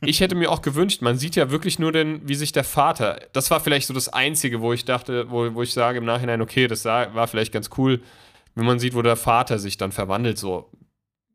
Ich 0.00 0.20
hätte 0.20 0.34
mir 0.34 0.50
auch 0.50 0.62
gewünscht, 0.62 1.00
man 1.02 1.16
sieht 1.18 1.36
ja 1.36 1.50
wirklich 1.50 1.78
nur 1.78 1.92
den, 1.92 2.26
wie 2.28 2.34
sich 2.34 2.52
der 2.52 2.64
Vater, 2.64 3.20
das 3.32 3.50
war 3.50 3.60
vielleicht 3.60 3.86
so 3.86 3.94
das 3.94 4.08
Einzige, 4.08 4.60
wo 4.60 4.72
ich 4.72 4.84
dachte, 4.84 5.30
wo, 5.30 5.54
wo 5.54 5.62
ich 5.62 5.72
sage 5.72 5.98
im 5.98 6.04
Nachhinein, 6.04 6.42
okay, 6.42 6.66
das 6.66 6.84
war 6.84 7.26
vielleicht 7.26 7.52
ganz 7.52 7.70
cool, 7.78 8.02
wenn 8.54 8.66
man 8.66 8.78
sieht, 8.78 8.94
wo 8.94 9.02
der 9.02 9.16
Vater 9.16 9.58
sich 9.58 9.76
dann 9.78 9.92
verwandelt, 9.92 10.38
so 10.38 10.70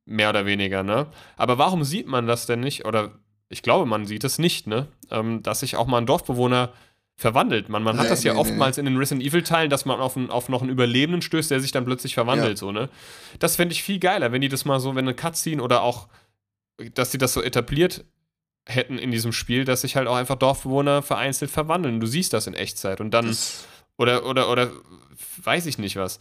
mehr 0.06 0.30
oder 0.30 0.46
weniger, 0.46 0.84
ne? 0.84 1.08
Aber 1.38 1.58
warum 1.58 1.84
sieht 1.84 2.08
man 2.08 2.28
das 2.28 2.46
denn 2.46 2.60
nicht? 2.62 2.86
Oder 2.86 3.12
ich 3.50 3.62
glaube, 3.62 3.86
man 3.86 4.06
sieht 4.06 4.24
es 4.24 4.40
nicht, 4.40 4.68
ne? 4.68 4.88
Ähm, 5.12 5.44
dass 5.44 5.60
sich 5.62 5.76
auch 5.76 5.88
mal 5.88 5.98
ein 6.00 6.06
Dorfbewohner 6.06 6.72
verwandelt. 7.16 7.68
Man, 7.70 7.84
man 7.84 7.98
hat 7.98 8.04
Nee, 8.06 8.10
das 8.10 8.24
ja 8.24 8.34
nee, 8.34 8.38
nee, 8.38 8.42
oftmals 8.50 8.78
in 8.78 8.86
den 8.86 8.96
Resident 8.98 9.28
Evil-Teilen, 9.28 9.70
dass 9.70 9.86
man 9.86 10.00
auf, 10.00 10.16
einen, 10.16 10.30
auf 10.32 10.48
noch 10.48 10.62
einen 10.62 10.72
Überlebenden 10.72 11.22
stößt, 11.22 11.52
der 11.52 11.60
sich 11.60 11.72
dann 11.72 11.84
plötzlich 11.86 12.14
verwandelt, 12.14 12.52
Ja. 12.52 12.56
so, 12.58 12.72
ne? 12.72 12.90
Das 13.40 13.56
fände 13.58 13.74
ich 13.74 13.84
viel 13.84 14.00
geiler, 14.00 14.32
wenn 14.32 14.42
die 14.42 14.48
das 14.50 14.64
mal 14.66 14.80
so, 14.80 14.96
wenn 14.96 15.06
eine 15.06 15.14
Cutscene 15.16 15.62
oder 15.62 15.82
auch, 15.84 16.08
dass 16.94 17.12
die 17.12 17.18
das 17.18 17.34
so 17.34 17.42
etabliert 17.42 18.06
hätten 18.70 18.98
in 18.98 19.12
diesem 19.12 19.34
Spiel, 19.34 19.66
dass 19.66 19.82
sich 19.82 19.96
halt 19.96 20.08
auch 20.08 20.16
einfach 20.16 20.36
Dorfbewohner 20.36 21.02
vereinzelt 21.02 21.52
verwandeln. 21.52 22.00
Du 22.00 22.08
siehst 22.08 22.34
das 22.34 22.48
in 22.48 22.54
Echtzeit 22.54 23.02
und 23.02 23.12
dann 23.12 23.28
Das, 23.28 23.66
oder, 23.98 24.26
oder, 24.26 24.50
oder 24.50 24.70
weiß 25.44 25.66
ich 25.66 25.78
nicht 25.78 25.96
was. 25.96 26.20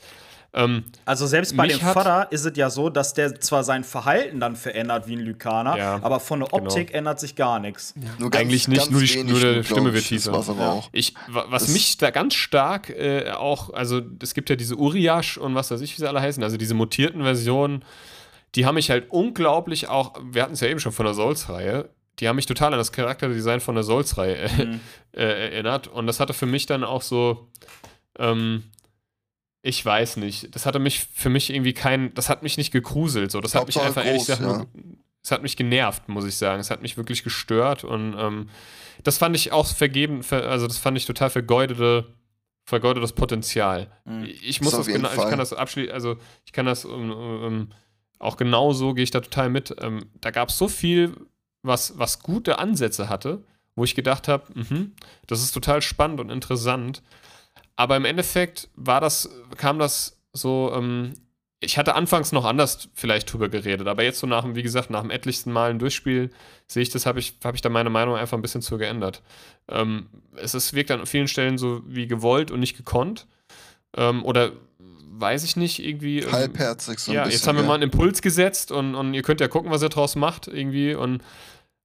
Ähm, 0.55 0.85
Also 1.05 1.27
selbst 1.27 1.55
bei 1.59 1.67
dem 1.69 1.79
Vater 1.79 2.29
ist 2.33 2.47
es 2.47 2.57
ja 2.57 2.71
so, 2.71 2.89
dass 2.89 3.13
der 3.13 3.39
zwar 3.39 3.65
sein 3.65 3.85
Verhalten 3.85 4.41
dann 4.41 4.57
verändert 4.57 5.07
wie 5.07 5.15
ein 5.15 5.21
Lykaner, 5.21 5.77
Ja, 5.77 5.99
aber 6.01 6.21
von 6.21 6.41
der 6.41 6.55
Optik 6.55 6.95
ändert 6.95 7.21
sich 7.21 7.37
gar 7.37 7.61
nichts. 7.61 7.93
Nur 8.19 8.35
Eigentlich 8.35 8.67
nicht, 8.67 8.91
nur 8.91 9.03
die- 9.03 9.25
nur 9.25 9.41
die 9.41 9.63
Stimme 9.65 9.89
ich, 9.91 9.95
wird 9.95 10.07
tiefer. 10.07 10.33
auch. 10.33 10.89
Ich, 10.93 11.13
wa- 11.29 11.45
was 11.51 11.65
Das- 11.67 11.75
mich 11.75 11.99
da 11.99 12.11
ganz 12.11 12.33
stark 12.35 12.89
äh, 12.89 13.31
auch, 13.33 13.75
also 13.75 14.01
es 14.23 14.33
gibt 14.33 14.49
ja 14.49 14.57
diese 14.57 14.77
Uriash 14.77 15.37
und 15.37 15.55
was 15.55 15.71
weiß 15.71 15.83
ich, 15.83 15.93
wie 15.95 16.01
sie 16.01 16.09
alle 16.09 16.23
heißen, 16.23 16.43
also 16.43 16.57
diese 16.57 16.73
mutierten 16.73 17.23
Versionen, 17.23 17.85
die 18.55 18.65
haben 18.65 18.77
mich 18.77 18.89
halt 18.91 19.11
unglaublich 19.11 19.89
auch, 19.91 20.15
wir 20.33 20.43
hatten 20.43 20.55
es 20.55 20.61
ja 20.61 20.69
eben 20.69 20.81
schon 20.81 20.93
von 20.93 21.05
der 21.05 21.15
Souls-Reihe, 21.15 21.91
die 22.21 22.29
haben 22.29 22.37
mich 22.37 22.47
total 22.47 22.73
an 22.73 22.79
das 22.79 22.93
Charakterdesign 22.93 23.61
von 23.61 23.75
der 23.75 23.85
Souls-Reihe 23.85 24.37
äh, 24.37 24.65
Mhm. 24.67 24.81
äh, 25.13 25.23
erinnert 25.51 25.87
und 25.89 26.07
das 26.07 26.21
hatte 26.21 26.33
für 26.35 26.47
mich 26.47 26.67
dann 26.67 26.85
auch 26.85 27.03
so, 27.03 27.49
ähm, 28.19 28.65
ich 29.63 29.85
weiß 29.85 30.17
nicht, 30.19 30.55
das 30.55 30.67
hatte 30.67 30.79
mich 30.79 31.01
für 31.13 31.31
mich 31.31 31.51
irgendwie 31.51 31.73
kein, 31.75 32.15
das 32.15 32.29
hat 32.29 32.43
mich 32.43 32.57
nicht 32.57 32.71
gegruselt, 32.73 33.31
so, 33.31 33.41
das 33.41 33.55
hat 33.55 33.67
mich 33.67 33.81
einfach 33.81 34.05
ehrlich 34.05 34.27
groß, 34.27 34.39
gesagt, 34.39 34.43
nur- 34.43 34.67
es 35.23 35.31
hat 35.33 35.43
mich 35.43 35.57
genervt, 35.57 36.09
muss 36.09 36.25
ich 36.25 36.37
sagen, 36.37 36.61
es 36.61 36.71
hat 36.71 36.81
mich 36.81 36.97
wirklich 36.97 37.23
gestört 37.25 37.85
und 37.85 38.15
ähm, 38.19 38.49
das 39.03 39.19
fand 39.19 39.37
ich 39.37 39.53
auch 39.53 39.67
vergeben, 39.67 40.23
ver, 40.23 40.49
also 40.49 40.67
das 40.67 40.79
fand 40.79 40.97
ich 40.97 41.07
total 41.07 41.29
vergeudete, 41.31 42.07
vergeudetes 42.65 43.13
Potenzial. 43.13 43.91
Mhm. 44.05 44.25
Ich 44.25 44.61
muss 44.61 44.71
Das 44.73 44.81
auf 44.81 44.87
das 44.87 44.95
genau, 44.95 45.11
ich 45.11 45.29
kann 45.29 45.39
das 45.39 45.53
abschließen, 45.53 45.93
also 45.93 46.17
ich 46.47 46.53
kann 46.53 46.67
das 46.67 46.85
um, 46.85 47.11
um, 47.11 47.73
auch 48.21 48.37
genau 48.37 48.73
so 48.73 48.95
gehe 48.95 49.03
ich 49.05 49.11
da 49.11 49.21
total 49.21 49.51
mit. 49.51 49.75
Ähm, 49.81 50.07
da 50.21 50.31
gab 50.31 50.49
es 50.51 50.57
so 50.59 50.69
viel, 50.69 51.15
was, 51.63 51.99
was 51.99 52.21
gute 52.21 52.59
Ansätze 52.59 53.09
hatte, 53.09 53.45
wo 53.75 53.85
ich 53.85 53.95
gedacht 53.95 54.29
habe, 54.29 54.45
mhm, 54.55 54.93
das 55.27 55.43
ist 55.43 55.53
total 55.53 55.83
spannend 55.83 56.21
und 56.21 56.31
interessant. 56.31 57.03
Aber 57.77 57.97
im 57.97 58.05
Endeffekt 58.05 58.69
war 58.75 59.01
das, 59.01 59.31
kam 59.57 59.79
das 59.79 60.21
so, 60.33 60.73
ähm, 60.75 61.15
ich 61.61 61.79
hatte 61.79 61.95
anfangs 61.95 62.33
noch 62.33 62.45
anders 62.45 62.89
vielleicht 62.95 63.33
drüber 63.33 63.49
geredet, 63.49 63.89
aber 63.89 64.05
jetzt 64.05 64.21
so 64.21 64.27
nach 64.27 64.45
dem, 64.45 64.55
wie 64.55 64.63
gesagt, 64.63 64.91
nach 64.91 65.03
dem 65.03 65.11
etlichsten 65.11 65.53
Malen 65.53 65.79
Durchspiel 65.79 66.31
sehe 66.67 66.83
ich 66.83 66.91
das, 66.91 67.07
habe 67.07 67.19
ich, 67.19 67.37
habe 67.45 67.57
ich 67.57 67.61
da 67.61 67.69
meine 67.69 67.91
Meinung 67.91 68.17
einfach 68.17 68.39
ein 68.39 68.43
bisschen 68.43 68.63
zu 68.63 68.79
geändert. 68.79 69.23
Ähm, 69.69 70.09
es 70.37 70.55
ist, 70.55 70.75
wirkt 70.75 70.91
an 70.91 71.07
vielen 71.07 71.29
Stellen 71.29 71.59
so 71.59 71.83
wie 71.87 72.07
gewollt 72.07 72.51
und 72.51 72.61
nicht 72.61 72.77
gekonnt. 72.77 73.27
Ähm, 73.97 74.25
oder 74.25 74.53
weiß 75.21 75.45
ich 75.45 75.57
nicht, 75.57 75.85
irgendwie. 75.85 76.21
ähm, 76.21 76.33
Halbherzig 76.33 76.99
so 76.99 77.13
ein 77.13 77.15
ja, 77.15 77.25
bisschen. 77.25 77.39
jetzt 77.39 77.47
haben 77.47 77.57
wir 77.57 77.63
ja. 77.63 77.69
mal 77.69 77.75
einen 77.75 77.85
Impuls 77.85 78.23
gesetzt 78.23 78.73
und, 78.73 78.95
und 78.95 79.15
ihr 79.15 79.23
könnt 79.23 79.41
ja 79.41 79.49
gucken, 79.49 79.71
was 79.71 79.83
ihr 79.83 79.89
draus 79.89 80.17
macht 80.17 80.49
irgendwie 80.49 80.95
und 80.95 81.23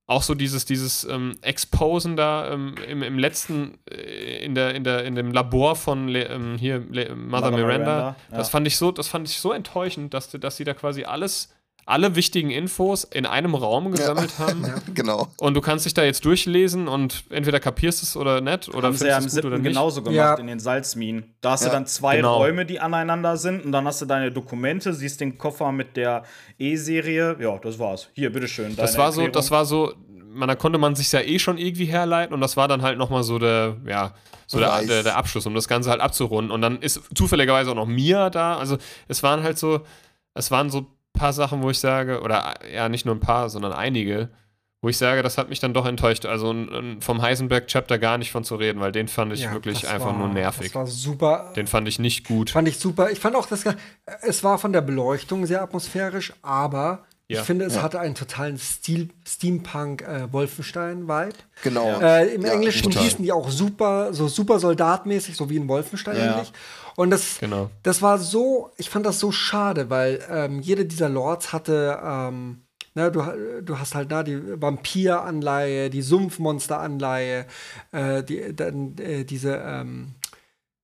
auch 0.06 0.22
so 0.22 0.36
dieses, 0.36 0.66
dieses 0.66 1.06
ähm, 1.06 1.38
Exposen 1.42 2.16
da 2.16 2.52
ähm, 2.52 2.76
im, 2.88 3.04
im 3.04 3.18
letzten, 3.18 3.78
äh, 3.90 4.44
in, 4.44 4.54
der, 4.54 4.76
in, 4.76 4.84
der, 4.84 5.06
in 5.06 5.16
dem 5.16 5.32
Labor 5.32 5.76
von 5.76 6.08
Le, 6.10 6.26
ähm, 6.26 6.58
hier 6.58 6.80
Le, 6.80 7.16
Mother, 7.16 7.16
Mother 7.16 7.52
Miranda, 7.52 7.58
Miranda, 7.62 8.16
ja. 8.32 8.38
das 8.38 8.50
fand 8.50 8.68
ich 8.68 8.78
so, 8.78 8.92
das 8.92 9.08
fand 9.08 9.28
ich 9.30 9.40
so 9.40 9.54
enttäuschend, 9.54 10.14
dass, 10.14 10.30
dass 10.30 10.58
sie 10.58 10.66
da 10.66 10.74
quasi 10.74 11.06
alles, 11.06 11.54
alle 11.86 12.16
wichtigen 12.16 12.50
Infos 12.50 13.04
in 13.04 13.26
einem 13.26 13.56
Raum 13.56 13.92
gesammelt 13.92 14.32
haben. 14.40 14.66
Genau. 14.94 15.28
Und 15.38 15.54
du 15.54 15.62
kannst 15.62 15.86
dich 15.86 15.94
da 15.94 16.04
jetzt 16.04 16.24
durchlesen 16.26 16.88
und 16.88 17.24
entweder 17.30 17.60
kapierst 17.60 18.04
es 18.04 18.16
oder 18.16 18.40
nicht 18.42 18.70
oder 18.70 18.88
Haben 18.88 18.96
sie 18.96 19.08
ja 19.08 19.16
im 19.18 19.22
findest 19.24 19.38
es 19.38 19.42
gut 19.44 19.52
oder 19.52 19.60
nicht. 19.60 19.68
genauso 19.70 20.02
gemacht 20.02 20.16
Ja. 20.16 20.34
in 20.36 20.48
den 20.48 20.60
Salzminen. 20.60 21.36
Da 21.42 21.52
hast 21.52 21.64
du 21.64 21.68
Ja, 21.68 21.74
dann 21.74 21.86
zwei 21.86 22.18
genau. 22.18 22.38
Räume, 22.38 22.66
die 22.66 22.80
aneinander 22.80 23.38
sind 23.38 23.66
und 23.66 23.72
dann 23.72 23.86
hast 23.86 24.02
du 24.02 24.06
deine 24.06 24.32
Dokumente, 24.32 24.94
siehst 24.94 25.20
den 25.22 25.38
Koffer 25.38 25.72
mit 25.72 25.98
der 25.98 26.24
E-Serie. 26.58 27.36
Ja, 27.40 27.58
das 27.58 27.78
war's. 27.80 28.10
Hier, 28.14 28.32
bitteschön. 28.32 28.76
Das 28.76 28.98
war 28.98 29.12
so, 29.12 29.28
das 29.28 29.52
war 29.52 29.66
so, 29.66 29.94
man, 30.32 30.48
da 30.48 30.56
konnte 30.56 30.78
man 30.80 30.96
sich 30.96 31.12
ja 31.12 31.20
eh 31.22 31.38
schon 31.40 31.58
irgendwie 31.58 31.86
herleiten 31.86 32.34
und 32.34 32.42
das 32.42 32.58
war 32.58 32.68
dann 32.68 32.82
halt 32.82 32.98
nochmal 32.98 33.24
so 33.24 33.38
der, 33.40 33.78
ja, 33.86 34.14
so 34.48 34.60
der, 34.60 34.82
der, 34.84 35.04
der 35.04 35.18
Abschluss, 35.18 35.46
um 35.46 35.54
das 35.56 35.68
Ganze 35.68 35.90
halt 35.90 36.02
abzurunden. 36.02 36.52
Und 36.52 36.62
dann 36.62 36.80
ist 36.82 37.02
zufälligerweise 37.16 37.72
auch 37.72 37.76
noch 37.76 37.86
Mia 37.88 38.30
da. 38.30 38.58
Also 38.58 38.78
es 39.08 39.22
waren 39.24 39.44
halt 39.44 39.58
so, 39.58 39.82
es 40.34 40.50
waren 40.52 40.70
so 40.70 40.88
paar 41.14 41.34
Sachen, 41.34 41.62
wo 41.64 41.70
ich 41.70 41.80
sage, 41.80 42.22
oder 42.22 42.54
ja, 42.74 42.90
nicht 42.90 43.06
nur 43.06 43.16
ein 43.16 43.20
paar, 43.20 43.50
sondern 43.50 43.72
einige, 43.74 44.30
wo 44.82 44.90
ich 44.90 44.98
sage, 44.98 45.24
das 45.24 45.38
hat 45.38 45.48
mich 45.50 45.60
dann 45.62 45.74
doch 45.74 45.86
enttäuscht. 45.86 46.26
Also 46.26 46.54
vom 47.00 47.22
Heisenberg-Chapter 47.22 48.00
gar 48.00 48.18
nicht 48.18 48.32
von 48.32 48.44
zu 48.44 48.56
reden, 48.56 48.82
weil 48.82 48.92
den 48.92 49.08
fand 49.08 49.32
ich 49.32 49.44
Ja, 49.44 49.54
wirklich 49.54 49.82
das 49.82 49.92
einfach 49.92 50.08
war- 50.08 50.18
nur 50.18 50.28
nervig. 50.28 50.68
Das 50.68 50.76
war 50.76 50.88
super. 50.88 51.54
Den 51.56 51.68
fand 51.68 51.88
ich 51.88 52.00
nicht 52.00 52.28
gut. 52.28 52.50
Fand 52.50 52.68
ich 52.68 52.78
super. 52.80 53.10
Ich 53.12 53.20
fand 53.20 53.36
auch, 53.36 53.46
dass 53.46 53.64
es 54.24 54.44
war 54.44 54.58
von 54.58 54.74
der 54.74 54.82
Beleuchtung 54.82 55.46
sehr 55.46 55.62
atmosphärisch, 55.62 56.34
aber 56.42 57.06
Ja. 57.34 57.42
ich 57.42 57.46
finde, 57.46 57.66
es 57.66 57.82
hatte 57.82 58.00
einen 58.00 58.16
totalen 58.16 58.58
Stil, 58.58 59.10
Steampunk-Wolfenstein-Vibe. 59.28 61.34
Genau. 61.64 62.00
Äh, 62.00 62.34
Im 62.36 62.46
Ja, 62.46 62.54
Englischen 62.54 62.84
total. 62.92 63.04
hießen 63.04 63.24
die 63.24 63.32
auch 63.32 63.50
super, 63.50 64.14
so 64.14 64.28
super 64.28 64.60
soldatmäßig, 64.60 65.36
so 65.36 65.50
wie 65.50 65.58
in 65.58 65.68
Wolfenstein 65.68 66.18
Ja. 66.18 66.34
ähnlich. 66.34 66.52
Und 66.96 67.10
das, 67.10 67.40
Genau. 67.40 67.70
das 67.84 68.02
war 68.02 68.18
so, 68.20 68.72
ich 68.78 68.90
fand 68.90 69.06
das 69.06 69.20
so 69.20 69.32
schade, 69.32 69.90
weil 69.90 70.24
ähm, 70.30 70.62
jede 70.62 70.86
dieser 70.86 71.10
Lords 71.10 71.52
hatte, 71.52 72.00
ähm, 72.04 72.62
ne, 72.94 73.12
du, 73.12 73.24
du 73.64 73.80
hast 73.80 73.96
halt 73.96 74.12
da 74.12 74.22
die 74.24 74.40
Vampir-Anleihe, 74.62 75.90
die 75.90 76.02
Sumpfmonster-Anleihe, 76.04 77.46
äh, 77.92 78.24
die, 78.24 78.56
dann 78.56 78.96
äh, 79.00 79.24
diese 79.26 79.56
ähm, 79.66 80.14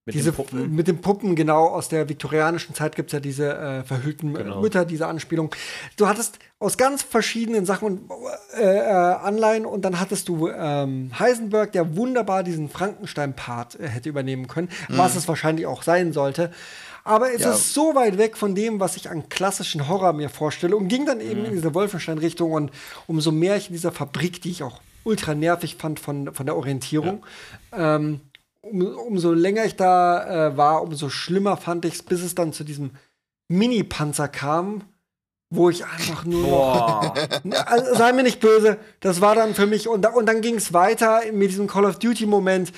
mit 0.10 0.16
diese 0.16 0.32
den 0.32 0.36
Puppen. 0.36 0.76
mit 0.76 0.88
den 0.88 1.02
Puppen, 1.02 1.36
genau, 1.36 1.68
aus 1.68 1.90
der 1.90 2.08
viktorianischen 2.10 2.76
Zeit 2.76 2.96
gibt 2.96 3.10
es 3.10 3.14
ja 3.14 3.20
diese 3.20 3.54
äh, 3.58 3.84
verhüllten 3.84 4.34
Genau. 4.34 4.62
Mütter, 4.62 4.86
diese 4.86 5.08
Anspielung. 5.08 5.54
Du 5.98 6.08
hattest 6.08 6.40
aus 6.60 6.78
ganz 6.78 7.02
verschiedenen 7.04 7.66
Sachen 7.66 7.86
und, 7.88 8.12
äh, 8.58 8.64
äh, 8.64 8.90
Anleihen 8.92 9.66
und 9.66 9.84
dann 9.86 10.00
hattest 10.00 10.28
du 10.28 10.50
ähm, 10.50 11.12
Heisenberg, 11.18 11.72
der 11.72 11.96
wunderbar 11.96 12.44
diesen 12.44 12.70
Frankenstein-Part 12.70 13.80
äh, 13.80 13.88
hätte 13.88 14.10
übernehmen 14.10 14.48
können, 14.48 14.70
was 14.90 15.16
es 15.16 15.28
wahrscheinlich 15.28 15.66
auch 15.66 15.84
sein 15.84 16.14
sollte. 16.14 16.52
Aber 17.06 17.34
es 17.34 17.42
Ja. 17.42 17.52
ist 17.54 17.74
so 17.74 17.96
weit 17.96 18.18
weg 18.18 18.38
von 18.38 18.56
dem, 18.56 18.80
was 18.80 18.96
ich 18.98 19.10
an 19.10 19.30
klassischen 19.30 19.88
Horror 19.88 20.14
mir 20.14 20.30
vorstelle 20.30 20.76
und 20.76 20.90
ging 20.90 21.06
dann 21.06 21.22
eben 21.22 21.46
in 21.46 21.54
diese 21.54 21.74
Wolfenstein-Richtung 21.74 22.52
und 22.52 22.72
umso 23.08 23.32
mehr 23.32 23.56
ich 23.56 23.68
in 23.68 23.74
dieser 23.74 23.92
Fabrik, 23.92 24.42
die 24.42 24.52
ich 24.52 24.62
auch 24.64 24.80
ultra 25.06 25.34
nervig 25.34 25.78
fand 25.80 26.00
von, 26.00 26.34
von 26.34 26.46
der 26.46 26.56
Orientierung, 26.58 27.26
ähm, 27.76 28.20
um, 28.62 28.82
umso 28.82 29.34
länger 29.34 29.66
ich 29.66 29.76
da 29.76 30.50
äh, 30.50 30.58
war, 30.58 30.82
umso 30.82 31.10
schlimmer 31.10 31.58
fand 31.58 31.86
ich 31.86 31.96
es, 31.96 32.04
bis 32.04 32.22
es 32.22 32.36
dann 32.36 32.54
zu 32.54 32.64
diesem 32.64 32.92
Mini-Panzer 33.48 34.28
kam, 34.28 34.84
wo 35.50 35.70
ich 35.70 35.86
einfach 35.86 36.26
nur 36.26 36.42
noch. 36.42 36.50
Boah. 36.50 37.14
Also, 37.66 37.96
sei 37.96 38.14
mir 38.14 38.24
nicht 38.24 38.40
böse, 38.40 38.78
das 39.00 39.22
war 39.22 39.36
dann 39.36 39.56
für 39.56 39.66
mich. 39.66 39.88
Und, 39.88 40.04
da, 40.04 40.10
und 40.10 40.26
dann 40.26 40.42
ging 40.42 40.56
es 40.56 40.74
weiter 40.74 41.22
mit 41.32 41.50
diesem 41.50 41.68
Call 41.68 41.86
of 41.86 42.00
Duty-Moment. 42.00 42.72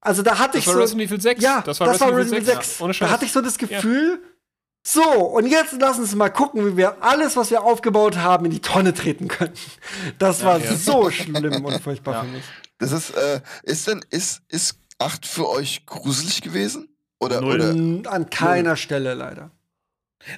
Also 0.00 0.22
da 0.22 0.38
hatte 0.38 0.52
Das 0.52 0.60
ich 0.60 0.66
war 0.68 0.74
so. 0.74 0.80
Resident 0.80 1.10
Evil 1.10 1.20
6. 1.20 1.42
Ja, 1.42 1.60
das 1.60 1.80
war 1.80 1.88
Resident 1.88 2.44
Evil 2.44 2.44
6. 2.44 2.78
Ja, 2.78 2.84
ohne 2.84 2.94
Da 2.94 3.10
hatte 3.10 3.24
ich 3.24 3.32
so 3.32 3.40
das 3.40 3.58
Gefühl, 3.58 4.22
so, 4.86 5.02
und 5.02 5.46
jetzt 5.46 5.74
lass 5.78 5.98
uns 5.98 6.14
mal 6.14 6.30
gucken, 6.30 6.64
wie 6.64 6.76
wir 6.76 7.02
alles, 7.02 7.36
was 7.36 7.50
wir 7.50 7.62
aufgebaut 7.62 8.16
haben, 8.16 8.46
in 8.46 8.52
die 8.52 8.60
Tonne 8.60 8.94
treten 8.94 9.28
können. 9.28 9.52
Das 10.18 10.42
war 10.44 10.58
ja. 10.58 10.74
so 10.74 11.10
schlimm 11.10 11.64
und 11.64 11.80
furchtbar 11.82 12.24
für 12.24 12.30
mich. 12.30 12.44
Das 12.78 12.92
ist, 12.92 13.10
äh, 13.10 13.40
ist 13.64 13.88
denn, 13.88 14.02
ist, 14.08 14.40
ist 14.48 14.78
8 14.98 15.26
für 15.26 15.48
euch 15.48 15.86
gruselig 15.86 16.42
gewesen? 16.42 16.88
Oder, 17.20 17.40
Null. 17.40 18.00
oder 18.00 18.12
An 18.12 18.30
keiner 18.30 18.76
Stelle 18.76 19.14
leider. 19.14 19.50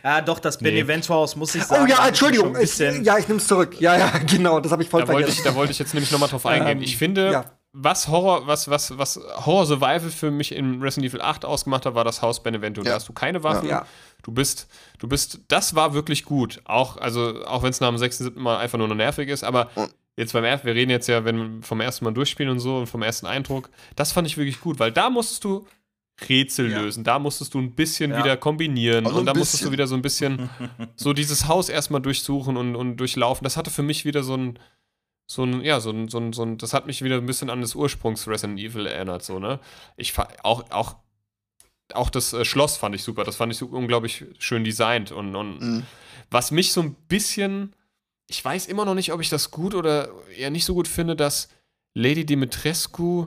Ja, 0.05 0.21
doch, 0.21 0.39
das 0.39 0.61
Nee. 0.61 0.71
Benevento 0.71 1.15
Haus 1.15 1.37
muss 1.37 1.55
ich 1.55 1.65
sagen. 1.65 1.85
Oh 1.85 1.87
ja, 1.87 2.07
Entschuldigung. 2.07 2.55
Es, 2.55 2.77
bisschen- 2.79 3.03
ja, 3.05 3.17
ich 3.19 3.27
nehm's 3.29 3.47
zurück. 3.47 3.81
Ja, 3.81 3.97
ja, 3.97 4.11
genau, 4.27 4.61
das 4.61 4.73
habe 4.73 4.83
ich 4.83 4.89
voll 4.91 5.03
Da 5.03 5.09
wollte, 5.09 5.29
ich, 5.29 5.35
vergessen. 5.37 5.55
da 5.55 5.59
wollte 5.59 5.73
ich 5.73 5.79
jetzt 5.79 5.95
nämlich 5.95 6.11
nochmal 6.13 6.29
drauf 6.29 6.45
eingehen. 6.47 6.79
Ähm, 6.79 6.83
ich 6.83 6.97
finde, 6.99 7.33
ja. 7.33 7.45
was 7.73 8.09
Horror, 8.09 8.47
was, 8.47 8.69
was, 8.69 8.97
was 8.99 9.19
Horror 9.47 9.65
Survival 9.67 10.11
für 10.11 10.31
mich 10.31 10.53
in 10.55 10.83
Resident 10.83 11.11
Evil 11.11 11.23
8 11.23 11.45
ausgemacht 11.47 11.87
hat, 11.87 11.95
war 11.95 12.05
das 12.05 12.21
Haus 12.21 12.43
Benevento. 12.43 12.83
Da 12.83 12.91
Ja. 12.91 12.97
hast 12.97 13.09
du 13.09 13.15
keine 13.15 13.43
Waffen. 13.43 13.69
Ja. 13.69 13.87
Du 14.23 14.33
bist, 14.33 14.69
du 14.99 15.09
bist, 15.09 15.41
das 15.49 15.75
war 15.75 15.95
wirklich 15.95 16.25
gut. 16.27 16.61
Auch, 16.65 16.99
also, 16.99 17.43
auch 17.47 17.63
wenn 17.63 17.71
es 17.71 17.81
nach 17.81 17.89
dem 17.89 17.97
6., 17.97 18.19
7. 18.19 18.41
Mal 18.43 18.59
einfach 18.59 18.77
nur 18.77 18.87
noch 18.89 18.95
nervig 18.95 19.31
ist, 19.31 19.45
aber 19.45 19.71
Und- 19.77 19.95
jetzt 20.17 20.33
beim 20.33 20.45
ersten, 20.45 20.67
wir 20.67 20.75
reden 20.75 20.91
jetzt 20.91 21.07
ja 21.09 21.25
wenn, 21.25 21.63
vom 21.63 21.81
ersten 21.81 22.05
Mal 22.05 22.13
durchspielen 22.13 22.51
und 22.53 22.61
so 22.61 22.79
und 22.79 22.87
vom 22.87 23.03
ersten 23.03 23.27
Eindruck, 23.27 23.71
das 23.97 24.13
fand 24.13 24.27
ich 24.27 24.37
wirklich 24.37 24.61
gut, 24.61 24.79
weil 24.79 24.93
da 24.93 25.11
musstest 25.11 25.45
du 25.45 25.67
Rätsel 26.29 26.71
Ja. 26.71 26.83
lösen, 26.83 27.03
da 27.05 27.19
musstest 27.19 27.55
du 27.55 27.59
ein 27.59 27.75
bisschen 27.75 28.11
Ja. 28.11 28.19
wieder 28.19 28.37
kombinieren 28.37 29.07
Also 29.07 29.19
und 29.19 29.27
da 29.27 29.33
musstest 29.35 29.65
du 29.65 29.71
wieder 29.73 29.87
so 29.87 29.95
ein 29.95 30.03
bisschen 30.03 30.51
so 30.97 31.13
dieses 31.15 31.49
Haus 31.49 31.69
erstmal 31.71 32.03
durchsuchen 32.03 32.57
und, 32.59 32.77
und 32.77 32.97
durchlaufen. 32.99 33.45
Das 33.45 33.57
hatte 33.57 33.71
für 33.71 33.83
mich 33.83 34.05
wieder 34.05 34.23
so 34.23 34.37
ein, 34.37 34.59
so 35.27 35.45
ein, 35.45 35.63
ja, 35.63 35.81
so 35.81 35.91
ein, 35.91 36.09
so 36.09 36.19
ein, 36.19 36.33
so 36.35 36.43
ein, 36.43 36.59
das 36.59 36.75
hat 36.75 36.87
mich 36.87 37.03
wieder 37.03 37.17
ein 37.17 37.25
bisschen 37.25 37.49
an 37.49 37.63
das 37.63 37.75
Ursprungs 37.75 38.29
Resident 38.29 38.59
Evil 38.61 38.85
erinnert, 38.87 39.23
so, 39.23 39.39
ne? 39.39 39.61
Ich 39.97 40.13
auch, 40.43 40.71
auch, 40.71 40.97
auch 41.95 42.11
das 42.11 42.33
äh, 42.35 42.45
Schloss 42.45 42.77
fand 42.77 42.95
ich 42.95 43.03
super, 43.03 43.25
das 43.25 43.37
fand 43.37 43.53
ich 43.53 43.59
so 43.59 43.67
unglaublich 43.67 44.25
schön 44.39 44.63
designt 44.65 45.13
und, 45.13 45.35
und 45.37 45.61
Mhm. 45.61 45.87
was 46.31 46.51
mich 46.51 46.73
so 46.73 46.83
ein 46.83 46.95
bisschen, 47.09 47.75
ich 48.31 48.45
weiß 48.45 48.67
immer 48.67 48.85
noch 48.85 48.95
nicht, 48.95 49.13
ob 49.13 49.21
ich 49.21 49.29
das 49.29 49.51
gut 49.51 49.75
oder 49.75 50.09
eher 50.37 50.51
nicht 50.51 50.65
so 50.65 50.75
gut 50.75 50.89
finde, 50.89 51.17
dass 51.17 51.49
Lady 51.95 52.25
Dimitrescu 52.25 53.27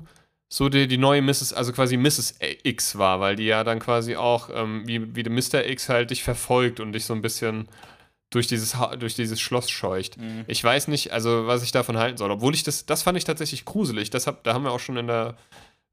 so 0.50 0.70
die, 0.70 0.88
die 0.88 0.98
neue 0.98 1.22
Mrs., 1.22 1.52
also 1.54 1.74
quasi 1.74 1.98
Mrs. 1.98 2.36
X 2.64 2.98
war, 2.98 3.20
weil 3.20 3.36
die 3.36 3.46
ja 3.46 3.64
dann 3.64 3.80
quasi 3.80 4.16
auch, 4.16 4.50
ähm, 4.54 4.84
wie, 4.88 5.16
wie 5.16 5.24
der 5.24 5.34
Mr. 5.34 5.66
X 5.68 5.90
halt 5.90 6.12
dich 6.12 6.24
verfolgt 6.24 6.80
und 6.80 6.94
dich 6.94 7.06
so 7.06 7.14
ein 7.14 7.22
bisschen 7.22 7.68
durch 8.30 8.48
dieses, 8.48 8.76
Ha- 8.76 8.96
durch 8.96 9.16
dieses 9.16 9.42
Schloss 9.42 9.70
scheucht. 9.70 10.18
Mhm. 10.18 10.46
Ich 10.48 10.64
weiß 10.64 10.88
nicht, 10.88 11.12
also 11.12 11.48
was 11.48 11.64
ich 11.64 11.72
davon 11.72 11.98
halten 11.98 12.18
soll. 12.18 12.32
Obwohl 12.32 12.54
ich 12.54 12.64
das, 12.64 12.86
das 12.86 13.04
fand 13.04 13.18
ich 13.18 13.26
tatsächlich 13.26 13.66
gruselig. 13.66 14.10
Das 14.12 14.26
hab, 14.28 14.44
da 14.44 14.54
haben 14.54 14.64
wir 14.64 14.72
auch 14.72 14.80
schon 14.80 14.98
in 14.98 15.08
der 15.08 15.36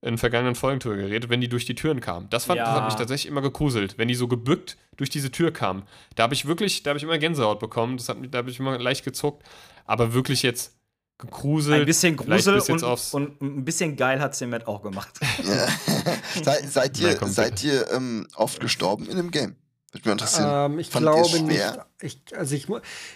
in 0.03 0.17
vergangenen 0.19 0.55
Folgen 0.55 0.81
drüber 0.81 0.97
geredet, 0.97 1.29
wenn 1.29 1.41
die 1.41 1.49
durch 1.49 1.67
die 1.67 1.75
Türen 1.75 2.01
kamen. 2.01 2.29
Das, 2.31 2.45
fand, 2.47 2.59
das 2.61 2.69
Ja. 2.69 2.75
hat 2.75 2.85
mich 2.87 2.95
tatsächlich 2.95 3.31
immer 3.31 3.43
gegruselt, 3.43 3.99
wenn 3.99 4.09
die 4.09 4.15
so 4.15 4.29
gebückt 4.29 4.79
durch 4.97 5.11
diese 5.11 5.31
Tür 5.31 5.53
kamen. 5.53 5.83
Da 6.15 6.23
habe 6.23 6.35
ich 6.35 6.47
wirklich, 6.47 6.83
da 6.83 6.91
habe 6.91 6.99
ich 6.99 7.03
immer 7.05 7.19
Gänsehaut 7.19 7.61
bekommen, 7.61 7.97
das 7.99 8.09
hat 8.09 8.19
mich, 8.19 8.31
da 8.31 8.39
habe 8.39 8.51
ich 8.51 8.59
immer 8.59 8.79
leicht 8.79 9.05
gezuckt, 9.05 9.43
aber 9.85 10.15
wirklich 10.15 10.43
jetzt 10.43 10.75
gegruselt. 11.19 11.81
Ein 11.81 11.87
bisschen 11.87 12.17
Grusel 12.17 12.61
und, 12.61 12.83
aufs- 12.83 13.13
und 13.13 13.41
ein 13.43 13.65
bisschen 13.65 13.97
geil 13.97 14.21
hat 14.21 14.41
Matt 14.43 14.67
auch 14.67 14.83
gemacht. 14.83 15.21
Sei, 16.43 16.63
seid 16.67 16.99
Na, 17.01 17.09
ihr, 17.11 17.17
komm, 17.17 17.29
seid 17.31 17.63
ihr 17.63 17.91
ähm, 17.93 18.27
oft 18.35 18.61
gestorben 18.61 19.07
in 19.07 19.17
dem 19.19 19.31
Game? 19.31 19.57
Würde 19.93 20.09
mich 20.09 20.13
interessieren. 20.13 20.73
Ähm, 20.73 20.79
ich 20.79 20.89
Fand 20.89 21.03
glaube 21.05 21.21
es 21.27 21.43
nicht. 21.43 21.79
Ich, 22.01 22.23
also 22.37 22.55
ich, 22.55 22.67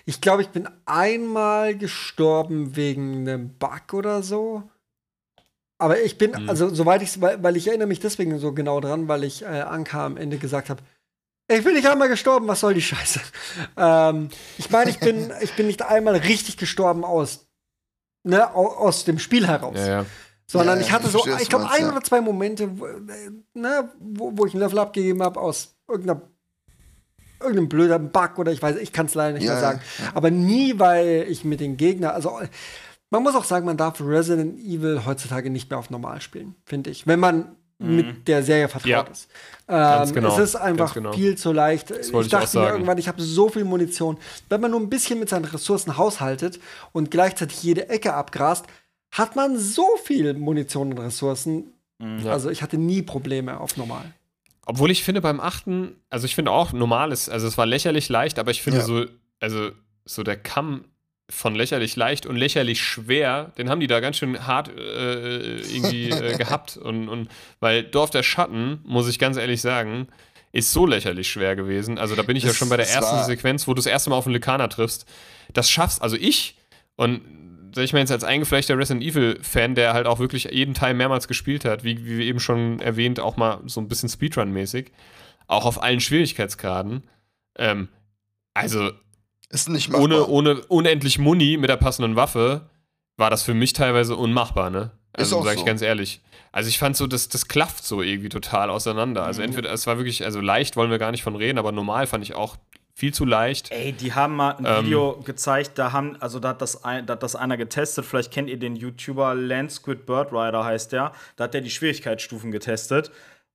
ich 0.06 0.20
glaube, 0.20 0.42
ich 0.42 0.48
bin 0.48 0.68
einmal 0.86 1.76
gestorben 1.78 2.76
wegen 2.76 3.28
einem 3.28 3.56
Bug 3.56 3.92
oder 3.94 4.22
so. 4.22 4.64
Aber 5.84 6.00
ich 6.00 6.16
bin, 6.16 6.30
Mhm. 6.32 6.48
also 6.48 6.72
soweit 6.74 7.02
ich, 7.02 7.20
weil, 7.20 7.42
weil 7.42 7.56
ich 7.56 7.68
erinnere 7.68 7.88
mich 7.88 8.00
deswegen 8.00 8.38
so 8.38 8.52
genau 8.52 8.80
dran, 8.80 9.06
weil 9.06 9.22
ich 9.24 9.42
äh, 9.42 9.46
Anka 9.46 10.06
am 10.06 10.16
Ende 10.16 10.38
gesagt 10.38 10.70
habe, 10.70 10.82
ich 11.52 11.62
bin 11.62 11.74
nicht 11.74 11.86
einmal 11.86 12.08
gestorben, 12.08 12.48
was 12.48 12.60
soll 12.60 12.72
die 12.72 12.80
Scheiße? 12.82 13.20
ähm, 13.76 14.30
ich 14.56 14.70
meine, 14.70 14.90
ich 14.90 14.98
bin, 14.98 15.30
ich 15.42 15.52
bin 15.54 15.66
nicht 15.66 15.82
einmal 15.82 16.16
richtig 16.16 16.56
gestorben 16.56 17.04
aus, 17.04 17.46
ne, 18.22 18.54
au- 18.54 18.66
aus 18.86 19.04
dem 19.04 19.18
Spiel 19.18 19.46
heraus. 19.46 19.76
ja, 19.78 19.86
ja. 19.86 20.06
Sondern 20.46 20.78
Ja, 20.80 20.86
ich 20.86 20.92
hatte 20.92 21.06
ich 21.06 21.12
so, 21.12 21.20
verstehe, 21.20 21.42
ich 21.42 21.48
glaube, 21.50 21.68
ein 21.70 21.90
oder 21.90 22.02
zwei 22.02 22.20
Momente, 22.20 22.78
wo, 22.78 22.86
äh, 22.86 23.00
ne, 23.54 23.90
wo, 23.98 24.32
wo 24.36 24.46
ich 24.46 24.54
ein 24.54 24.60
Level 24.60 24.78
abgegeben 24.78 25.22
habe 25.22 25.40
aus 25.40 25.74
irgendeiner 25.88 26.20
irgendeinem 27.40 27.68
blöden 27.68 28.10
Bug 28.10 28.38
oder 28.38 28.52
ich 28.52 28.62
weiß, 28.62 28.76
ich 28.76 28.92
kann 28.92 29.06
es 29.06 29.14
leider 29.14 29.34
nicht 29.36 29.46
mehr 29.46 29.60
sagen. 29.60 29.80
Aber 30.14 30.30
nie, 30.30 30.78
weil 30.78 31.26
ich 31.28 31.44
mit 31.44 31.60
den 31.60 31.76
Gegner, 31.76 32.14
also 32.14 32.40
man 33.14 33.22
muss 33.22 33.34
auch 33.36 33.44
sagen, 33.44 33.64
man 33.66 33.76
darf 33.76 34.00
Resident 34.00 34.58
Evil 34.60 35.04
heutzutage 35.06 35.48
nicht 35.50 35.70
mehr 35.70 35.78
auf 35.78 35.88
normal 35.90 36.20
spielen, 36.20 36.54
finde 36.66 36.90
ich. 36.90 37.06
Wenn 37.06 37.20
man 37.20 37.56
mit 37.78 38.28
der 38.28 38.42
Serie 38.42 38.68
vertraut 38.68 38.88
Ja. 38.88 39.00
ist. 39.02 39.28
Ganz 39.66 40.10
Ähm, 40.10 40.14
genau, 40.14 40.32
Es 40.32 40.38
ist 40.38 40.56
einfach 40.56 40.94
genau. 40.94 41.12
viel 41.12 41.36
zu 41.36 41.52
leicht. 41.52 41.90
Ich 41.90 42.12
ich 42.12 42.28
dachte 42.28 42.36
mir 42.38 42.46
sagen. 42.46 42.72
irgendwann, 42.74 42.98
ich 42.98 43.08
habe 43.08 43.20
so 43.20 43.48
viel 43.48 43.64
Munition. 43.64 44.16
Wenn 44.48 44.60
man 44.60 44.70
nur 44.70 44.80
ein 44.80 44.88
bisschen 44.88 45.18
mit 45.18 45.28
seinen 45.28 45.44
Ressourcen 45.44 45.96
haushaltet 45.96 46.60
und 46.92 47.10
gleichzeitig 47.10 47.62
jede 47.62 47.88
Ecke 47.88 48.14
abgrast, 48.14 48.66
hat 49.10 49.36
man 49.36 49.58
so 49.58 49.86
viel 50.04 50.34
Munition 50.34 50.92
und 50.92 50.98
Ressourcen. 50.98 51.72
Ja. 52.00 52.32
Also 52.32 52.48
ich 52.50 52.62
hatte 52.62 52.78
nie 52.78 53.02
Probleme 53.02 53.58
auf 53.60 53.76
normal. 53.76 54.04
Obwohl 54.66 54.90
ich 54.90 55.04
finde, 55.04 55.20
beim 55.20 55.40
achten, 55.40 55.96
also 56.10 56.24
ich 56.26 56.34
finde 56.34 56.52
auch 56.52 56.72
normales, 56.72 57.28
also 57.28 57.46
es 57.46 57.58
war 57.58 57.66
lächerlich 57.66 58.08
leicht, 58.08 58.38
aber 58.38 58.50
ich 58.50 58.62
finde 58.62 58.78
Ja. 58.78 58.84
so, 58.84 59.04
also 59.40 59.70
so 60.04 60.22
der 60.22 60.36
Kamm 60.36 60.84
von 61.30 61.54
lächerlich 61.54 61.96
leicht 61.96 62.26
und 62.26 62.36
lächerlich 62.36 62.82
schwer, 62.82 63.52
den 63.56 63.70
haben 63.70 63.80
die 63.80 63.86
da 63.86 64.00
ganz 64.00 64.18
schön 64.18 64.46
hart 64.46 64.68
äh, 64.68 65.56
irgendwie 65.58 66.10
äh, 66.10 66.36
gehabt. 66.38 66.76
Und, 66.76 67.08
und 67.08 67.28
weil 67.60 67.82
Dorf 67.82 68.10
der 68.10 68.22
Schatten, 68.22 68.80
muss 68.84 69.08
ich 69.08 69.18
ganz 69.18 69.36
ehrlich 69.36 69.60
sagen, 69.62 70.08
ist 70.52 70.72
so 70.72 70.86
lächerlich 70.86 71.28
schwer 71.28 71.56
gewesen. 71.56 71.98
Also 71.98 72.14
da 72.14 72.22
bin 72.22 72.36
ich 72.36 72.42
ja 72.44 72.50
Das- 72.50 72.56
schon 72.58 72.68
bei 72.68 72.76
der 72.76 72.88
ersten 72.88 73.16
war- 73.16 73.24
Sequenz, 73.24 73.66
wo 73.66 73.72
du 73.72 73.76
das 73.76 73.86
erste 73.86 74.10
Mal 74.10 74.16
auf 74.16 74.26
einen 74.26 74.34
Lykaner 74.34 74.68
triffst. 74.68 75.06
Das 75.52 75.70
schaffst, 75.70 76.02
also 76.02 76.16
ich 76.16 76.56
und 76.96 77.22
sag 77.74 77.82
ich 77.84 77.92
mal 77.92 77.98
jetzt 77.98 78.12
als 78.12 78.22
eingefleischter 78.22 78.78
Resident 78.78 79.02
Evil-Fan, 79.04 79.74
der 79.74 79.94
halt 79.94 80.06
auch 80.06 80.20
wirklich 80.20 80.44
jeden 80.44 80.74
Teil 80.74 80.94
mehrmals 80.94 81.26
gespielt 81.26 81.64
hat, 81.64 81.82
wie, 81.82 82.04
wie 82.06 82.22
eben 82.24 82.38
schon 82.38 82.78
erwähnt, 82.80 83.18
auch 83.18 83.36
mal 83.36 83.62
so 83.66 83.80
ein 83.80 83.88
bisschen 83.88 84.08
Speedrun-mäßig, 84.08 84.92
auch 85.48 85.64
auf 85.64 85.82
allen 85.82 85.98
Schwierigkeitsgraden. 86.00 87.02
Ähm, 87.58 87.88
also 88.52 88.92
Ist 89.50 89.68
nicht 89.68 89.88
machbar. 89.90 90.04
ohne, 90.04 90.26
ohne 90.26 90.60
unendlich 90.68 91.18
Muni 91.18 91.56
mit 91.56 91.70
der 91.70 91.76
passenden 91.76 92.16
Waffe 92.16 92.62
war 93.16 93.30
das 93.30 93.42
für 93.42 93.54
mich 93.54 93.72
teilweise 93.72 94.16
unmachbar, 94.16 94.70
ne? 94.70 94.90
Also 95.12 95.38
auch 95.38 95.44
sag 95.44 95.54
ich 95.54 95.60
so. 95.60 95.64
ganz 95.66 95.80
ehrlich. 95.82 96.20
Also 96.50 96.68
ich 96.68 96.78
fand 96.78 96.96
so, 96.96 97.06
das, 97.06 97.28
das 97.28 97.46
klafft 97.48 97.84
so 97.84 98.02
irgendwie 98.02 98.28
total 98.28 98.70
auseinander. 98.70 99.24
Also 99.24 99.40
Mhm. 99.42 99.48
entweder, 99.48 99.72
es 99.72 99.86
war 99.86 99.96
wirklich, 99.98 100.24
also 100.24 100.40
leicht 100.40 100.76
wollen 100.76 100.90
wir 100.90 100.98
gar 100.98 101.10
nicht 101.12 101.22
von 101.22 101.36
reden, 101.36 101.58
aber 101.58 101.70
normal 101.72 102.06
fand 102.06 102.24
ich 102.24 102.34
auch 102.34 102.56
viel 102.96 103.12
zu 103.12 103.24
leicht. 103.24 103.70
Ey, 103.72 103.92
die 103.92 104.12
haben 104.12 104.36
mal 104.36 104.52
ein 104.56 104.64
Ähm. 104.66 104.84
Video 104.86 105.20
gezeigt, 105.24 105.78
da 105.78 105.92
haben, 105.92 106.16
also 106.20 106.38
da 106.40 106.50
hat 106.50 106.62
das, 106.62 106.84
ein, 106.84 107.06
da 107.06 107.12
hat 107.14 107.22
das 107.24 107.34
einer 107.36 107.56
getestet, 107.56 108.04
vielleicht 108.04 108.32
kennt 108.32 108.48
ihr 108.48 108.56
den 108.58 108.76
YouTuber 108.76 109.34
Lance 109.34 109.76
Squid 109.76 110.06
Bird 110.06 110.32
Rider 110.32 110.64
heißt 110.64 110.92
der, 110.92 111.12
da 111.36 111.44
hat 111.44 111.54
der 111.54 111.60
die 111.60 111.70
Schwierigkeitsstufen 111.70 112.50
getestet 112.52 113.10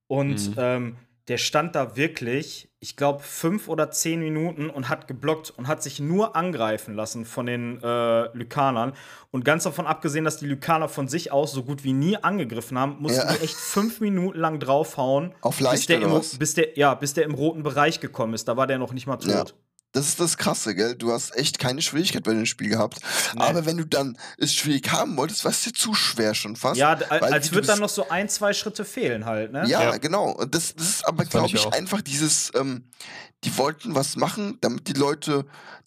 und 0.08 0.50
Mhm. 0.50 0.54
ähm, 0.58 0.96
der 1.30 1.38
stand 1.38 1.76
da 1.76 1.96
wirklich, 1.96 2.70
ich 2.80 2.96
glaube, 2.96 3.22
fünf 3.24 3.68
oder 3.70 3.92
zehn 3.92 4.20
Minuten 4.20 4.70
und 4.70 4.90
hat 4.90 5.08
geblockt 5.08 5.52
und 5.52 5.68
hat 5.68 5.84
sich 5.84 6.00
nur 6.00 6.36
angreifen 6.36 6.96
lassen 6.96 7.24
von 7.24 7.46
den 7.46 7.80
äh, 7.84 8.36
Lykanern. 8.36 8.94
Und 9.30 9.46
ganz 9.46 9.64
davon 9.64 9.86
abgesehen, 9.86 10.26
dass 10.26 10.38
die 10.38 10.48
Lykaner 10.48 10.90
von 10.90 11.08
sich 11.08 11.32
aus 11.32 11.52
so 11.52 11.64
gut 11.64 11.84
wie 11.84 11.94
nie 11.94 12.18
angegriffen 12.18 12.80
haben, 12.80 12.98
mussten 13.00 13.28
Ja. 13.28 13.34
die 13.34 13.44
echt 13.44 13.56
fünf 13.56 14.02
Minuten 14.02 14.40
lang 14.40 14.60
draufhauen, 14.60 15.34
Auf 15.42 15.58
bis 15.58 15.66
leicht 15.66 15.90
der, 15.90 16.00
oder 16.00 16.16
im, 16.18 16.40
bis, 16.40 16.54
der, 16.56 16.78
ja, 16.78 16.96
bis 16.96 17.14
der 17.14 17.26
im 17.26 17.36
roten 17.36 17.62
Bereich 17.62 18.00
gekommen 18.00 18.34
ist. 18.34 18.48
Da 18.48 18.58
war 18.58 18.66
der 18.66 18.80
noch 18.80 18.92
nicht 18.92 19.06
mal 19.06 19.18
tot. 19.18 19.30
Ja. 19.32 19.46
Das 19.92 20.08
ist 20.08 20.20
das 20.20 20.38
Krasse, 20.38 20.76
gell? 20.76 20.96
Du 20.96 21.12
hast 21.12 21.36
echt 21.36 21.58
keine 21.58 21.82
Schwierigkeit 21.82 22.24
bei 22.24 22.34
dem 22.34 22.46
Spiel 22.46 22.70
gehabt. 22.70 23.00
Nee. 23.34 23.42
Aber 23.42 23.66
wenn 23.66 23.78
du 23.78 23.86
dann 23.86 24.18
es 24.38 24.54
schwierig 24.54 24.92
haben 24.92 25.18
wolltest, 25.18 25.44
war 25.46 25.52
es 25.52 25.64
dir 25.64 25.74
zu 25.74 25.96
schwer 25.96 26.36
schon 26.36 26.56
fast. 26.56 26.78
Ja, 26.78 26.94
als 26.94 27.52
wird 27.52 27.68
dann 27.68 27.80
noch 27.80 27.90
so 27.90 28.08
ein, 28.08 28.30
zwei 28.30 28.54
Schritte 28.54 28.86
fehlen 28.86 29.26
halt, 29.26 29.52
ne? 29.52 29.64
Ja, 29.68 29.82
Ja. 29.82 29.98
genau. 29.98 30.30
Und 30.32 30.54
das, 30.54 30.76
das 30.76 30.88
ist 30.90 31.08
aber, 31.08 31.26
glaube 31.26 31.48
ich 31.48 31.56
ich, 31.56 31.74
einfach 31.74 32.02
dieses, 32.02 32.52
ähm, 32.56 32.84
die 33.44 33.58
wollten 33.58 33.96
was 33.96 34.16
machen, 34.16 34.60
damit 34.62 34.88
die 34.88 34.94
Leute 34.94 35.46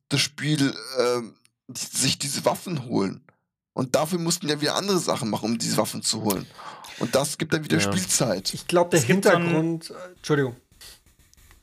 das 0.09 0.20
Spiel, 0.20 0.74
ähm, 0.99 1.35
die, 1.69 1.97
sich 1.97 2.19
diese 2.19 2.45
Waffen 2.45 2.87
holen. 2.87 3.20
Und 3.73 3.95
dafür 3.95 4.19
mussten 4.19 4.49
ja 4.49 4.61
wieder 4.61 4.74
andere 4.74 4.99
Sachen 4.99 5.31
machen, 5.31 5.45
um 5.51 5.59
diese 5.59 5.77
Waffen 5.77 6.03
zu 6.03 6.23
holen. 6.23 6.47
Und 6.99 7.15
das 7.15 7.39
gibt 7.39 7.55
dann 7.55 7.62
wieder 7.65 7.79
Ja. 7.79 7.83
Spielzeit. 7.83 8.53
Ich 8.53 8.66
glaube, 8.66 8.91
der 8.91 8.99
Es 8.99 9.07
Hintergrund. 9.07 9.91
äh, 9.91 9.95
Entschuldigung. 10.16 10.57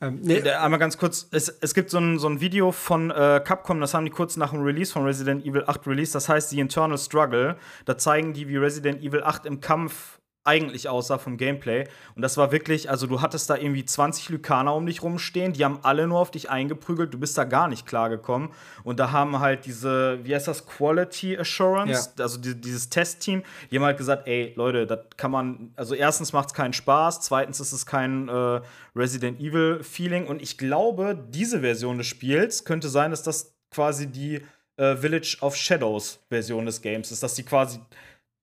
Ähm, 0.00 0.18
nee, 0.22 0.40
Der- 0.40 0.62
Einmal 0.62 0.78
ganz 0.80 0.96
kurz, 0.96 1.28
es, 1.30 1.48
es 1.48 1.74
gibt 1.74 1.90
so 1.90 1.98
ein, 1.98 2.18
so 2.18 2.28
ein 2.28 2.40
Video 2.40 2.72
von 2.72 3.10
äh, 3.10 3.40
Capcom, 3.44 3.80
das 3.80 3.92
haben 3.92 4.04
die 4.04 4.10
kurz 4.10 4.36
nach 4.36 4.50
dem 4.52 4.62
Release 4.62 4.92
von 4.92 5.04
Resident 5.04 5.44
Evil 5.44 5.64
8 5.66 5.86
released, 5.86 6.14
das 6.14 6.28
heißt 6.28 6.50
The 6.50 6.60
Internal 6.60 6.96
Struggle. 6.96 7.56
Da 7.84 7.98
zeigen 7.98 8.32
die, 8.32 8.48
wie 8.48 8.56
Resident 8.56 9.02
Evil 9.02 9.22
8 9.22 9.44
im 9.46 9.60
Kampf 9.60 10.18
eigentlich 10.50 10.88
aussah 10.88 11.18
vom 11.18 11.36
Gameplay. 11.36 11.86
Und 12.16 12.22
das 12.22 12.36
war 12.36 12.50
wirklich, 12.50 12.90
also 12.90 13.06
du 13.06 13.22
hattest 13.22 13.48
da 13.50 13.56
irgendwie 13.56 13.84
20 13.84 14.30
Lykaner 14.30 14.74
um 14.74 14.84
dich 14.84 15.02
rumstehen, 15.02 15.52
die 15.52 15.64
haben 15.64 15.78
alle 15.82 16.08
nur 16.08 16.18
auf 16.18 16.32
dich 16.32 16.50
eingeprügelt, 16.50 17.14
du 17.14 17.18
bist 17.18 17.38
da 17.38 17.44
gar 17.44 17.68
nicht 17.68 17.86
klargekommen. 17.86 18.48
Und 18.82 18.98
da 18.98 19.12
haben 19.12 19.38
halt 19.38 19.64
diese, 19.64 20.18
wie 20.24 20.34
heißt 20.34 20.48
das, 20.48 20.66
Quality 20.66 21.38
Assurance, 21.38 22.10
also 22.18 22.38
die, 22.38 22.60
dieses 22.60 22.88
Testteam, 22.88 23.44
die 23.70 23.76
haben 23.76 23.84
halt 23.84 23.98
gesagt, 23.98 24.26
ey, 24.26 24.52
Leute, 24.56 24.86
das 24.88 24.98
kann 25.16 25.30
man, 25.30 25.72
also 25.76 25.94
erstens 25.94 26.32
macht 26.32 26.48
es 26.48 26.54
keinen 26.54 26.72
Spaß, 26.72 27.20
zweitens 27.20 27.60
ist 27.60 27.72
es 27.72 27.86
kein 27.86 28.28
äh, 28.28 28.60
Resident 28.96 29.38
Evil 29.38 29.84
Feeling. 29.84 30.26
Und 30.26 30.42
ich 30.42 30.58
glaube, 30.58 31.16
diese 31.28 31.60
Version 31.60 31.98
des 31.98 32.08
Spiels 32.08 32.64
könnte 32.64 32.88
sein, 32.88 33.12
dass 33.12 33.22
das 33.22 33.54
quasi 33.70 34.08
die 34.08 34.40
äh, 34.80 34.96
Village 34.96 35.36
of 35.42 35.54
Shadows 35.54 36.18
Version 36.28 36.66
des 36.66 36.80
Games 36.80 37.12
ist, 37.12 37.22
dass 37.22 37.34
die 37.34 37.42
quasi 37.44 37.78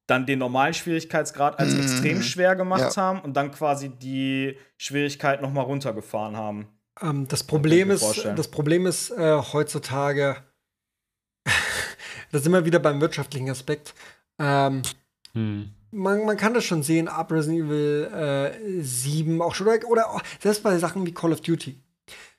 dann 0.07 0.25
den 0.25 0.39
normalen 0.39 0.73
Schwierigkeitsgrad 0.73 1.59
als 1.59 1.73
Mhm. 1.73 1.79
extrem 1.81 2.21
schwer 2.21 2.55
gemacht 2.55 2.95
Ja. 2.95 3.01
haben 3.01 3.19
und 3.21 3.33
dann 3.35 3.51
quasi 3.51 3.89
die 3.89 4.57
Schwierigkeit 4.77 5.41
noch 5.41 5.51
mal 5.51 5.61
runtergefahren 5.61 6.35
haben. 6.37 6.67
Ähm, 7.01 7.27
das 7.27 7.43
Problem 7.43 7.91
ist, 7.91 7.99
vorstellen. 8.01 8.35
das 8.35 8.47
Problem 8.47 8.85
ist 8.85 9.11
äh, 9.11 9.37
heutzutage, 9.53 10.37
da 12.31 12.39
sind 12.39 12.51
wir 12.51 12.65
wieder 12.65 12.79
beim 12.79 13.01
wirtschaftlichen 13.01 13.49
Aspekt. 13.49 13.93
Ähm, 14.39 14.81
Hm. 15.33 15.71
man, 15.91 16.25
man 16.25 16.37
kann 16.37 16.53
das 16.53 16.63
schon 16.63 16.83
sehen, 16.83 17.07
ab 17.07 17.31
Resident 17.31 17.65
Evil 17.65 18.09
äh, 18.13 18.81
7 18.81 19.41
auch 19.41 19.53
schon, 19.55 19.67
oder, 19.67 19.87
oder 19.87 20.09
auch, 20.09 20.21
selbst 20.39 20.63
bei 20.63 20.77
Sachen 20.77 21.05
wie 21.05 21.13
Call 21.13 21.33
of 21.33 21.41
Duty. 21.41 21.79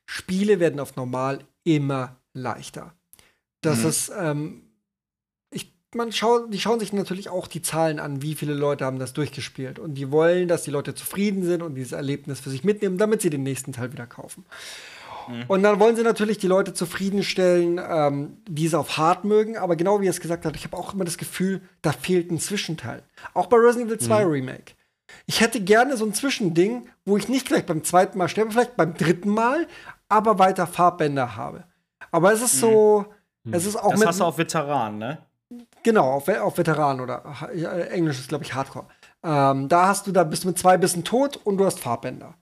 Spiele 0.07 0.59
werden 0.59 0.81
auf 0.81 0.97
normal 0.97 1.45
immer 1.65 2.17
leichter. 2.33 2.95
Das 3.61 3.83
Mhm. 3.83 3.89
ist, 3.89 4.13
ähm, 4.19 4.68
man 5.95 6.13
schaut, 6.13 6.53
die 6.53 6.61
schauen 6.61 6.81
sich 6.81 6.93
natürlich 6.93 7.29
auch 7.29 7.47
die 7.47 7.63
Zahlen 7.63 7.99
an, 7.99 8.23
wie 8.23 8.35
viele 8.35 8.55
Leute 8.55 8.85
haben 8.85 8.99
das 8.99 9.13
durchgespielt. 9.13 9.79
Und 9.79 9.95
die 9.95 10.11
wollen, 10.11 10.49
dass 10.49 10.63
die 10.63 10.71
Leute 10.71 10.95
zufrieden 10.95 11.45
sind 11.45 11.63
und 11.63 11.75
dieses 11.75 11.93
Erlebnis 11.93 12.41
für 12.41 12.51
sich 12.51 12.65
mitnehmen, 12.65 12.99
damit 12.99 13.23
sie 13.23 13.31
den 13.31 13.43
nächsten 13.43 13.73
Teil 13.73 13.93
wieder 13.93 14.07
kaufen. 14.07 14.45
Und 15.47 15.63
dann 15.63 15.79
wollen 15.79 15.95
sie 15.95 16.03
natürlich 16.03 16.39
die 16.39 16.47
Leute 16.47 16.73
zufriedenstellen, 16.73 17.79
ähm, 17.87 18.39
die 18.49 18.67
es 18.67 18.75
auf 18.75 18.97
hart 18.97 19.25
mögen. 19.25 19.59
Aber 19.59 19.77
genau 19.77 20.01
wie 20.01 20.07
er 20.07 20.11
es 20.11 20.21
gesagt 20.21 20.47
hat, 20.47 20.57
ich 20.57 20.65
habe 20.65 20.77
auch 20.77 20.95
immer 20.95 21.05
das 21.05 21.19
Gefühl, 21.19 21.61
da 21.83 21.93
fehlt 21.93 22.31
ein 22.31 22.39
Zwischenteil. 22.39 23.03
Auch 23.35 23.47
bei 23.47 23.59
Resident 23.59 23.91
Evil 23.91 23.99
2 23.99 24.25
Remake. 24.25 24.73
Ich 25.27 25.41
hätte 25.41 25.61
gerne 25.61 25.97
so 25.97 26.05
ein 26.07 26.15
Zwischending, 26.15 26.89
wo 27.05 27.17
ich 27.17 27.29
nicht 27.29 27.47
gleich 27.47 27.67
beim 27.67 27.85
zweiten 27.85 28.17
Mal 28.19 28.29
sterbe, 28.29 28.53
vielleicht 28.53 28.77
beim 28.77 28.95
dritten 28.95 29.31
Mal, 29.31 29.67
aber 30.09 30.39
weiter 30.39 30.67
Farbbänder 30.67 31.37
habe. 31.37 31.65
Aber 32.11 32.33
es 32.33 32.41
ist 32.41 32.59
so, 32.59 33.07
es 33.51 33.67
ist 33.67 33.77
auch 33.77 33.91
Das 33.93 34.07
hast 34.07 34.21
du 34.21 34.25
auf 34.25 34.39
Veteranen, 34.39 34.99
ne? 34.99 35.19
Genau, 35.83 36.11
auf, 36.13 36.29
auf 36.29 36.59
Veteran 36.59 37.01
oder 37.01 37.23
ja, 37.55 37.73
Englisch 37.79 38.19
ist, 38.19 38.29
glaube 38.29 38.45
ich, 38.45 38.55
Hardcore. 38.55 38.87
Ähm, 39.23 39.69
da 39.69 39.89
hast 39.89 40.07
du, 40.07 40.13
da 40.13 40.25
bist 40.25 40.45
du 40.45 40.49
mit 40.49 40.59
zwei 40.59 40.77
Bissen 40.77 41.05
tot 41.05 41.37
und 41.45 41.57
du 41.57 41.65
hast 41.65 41.81
Farbbänder. 41.81 42.35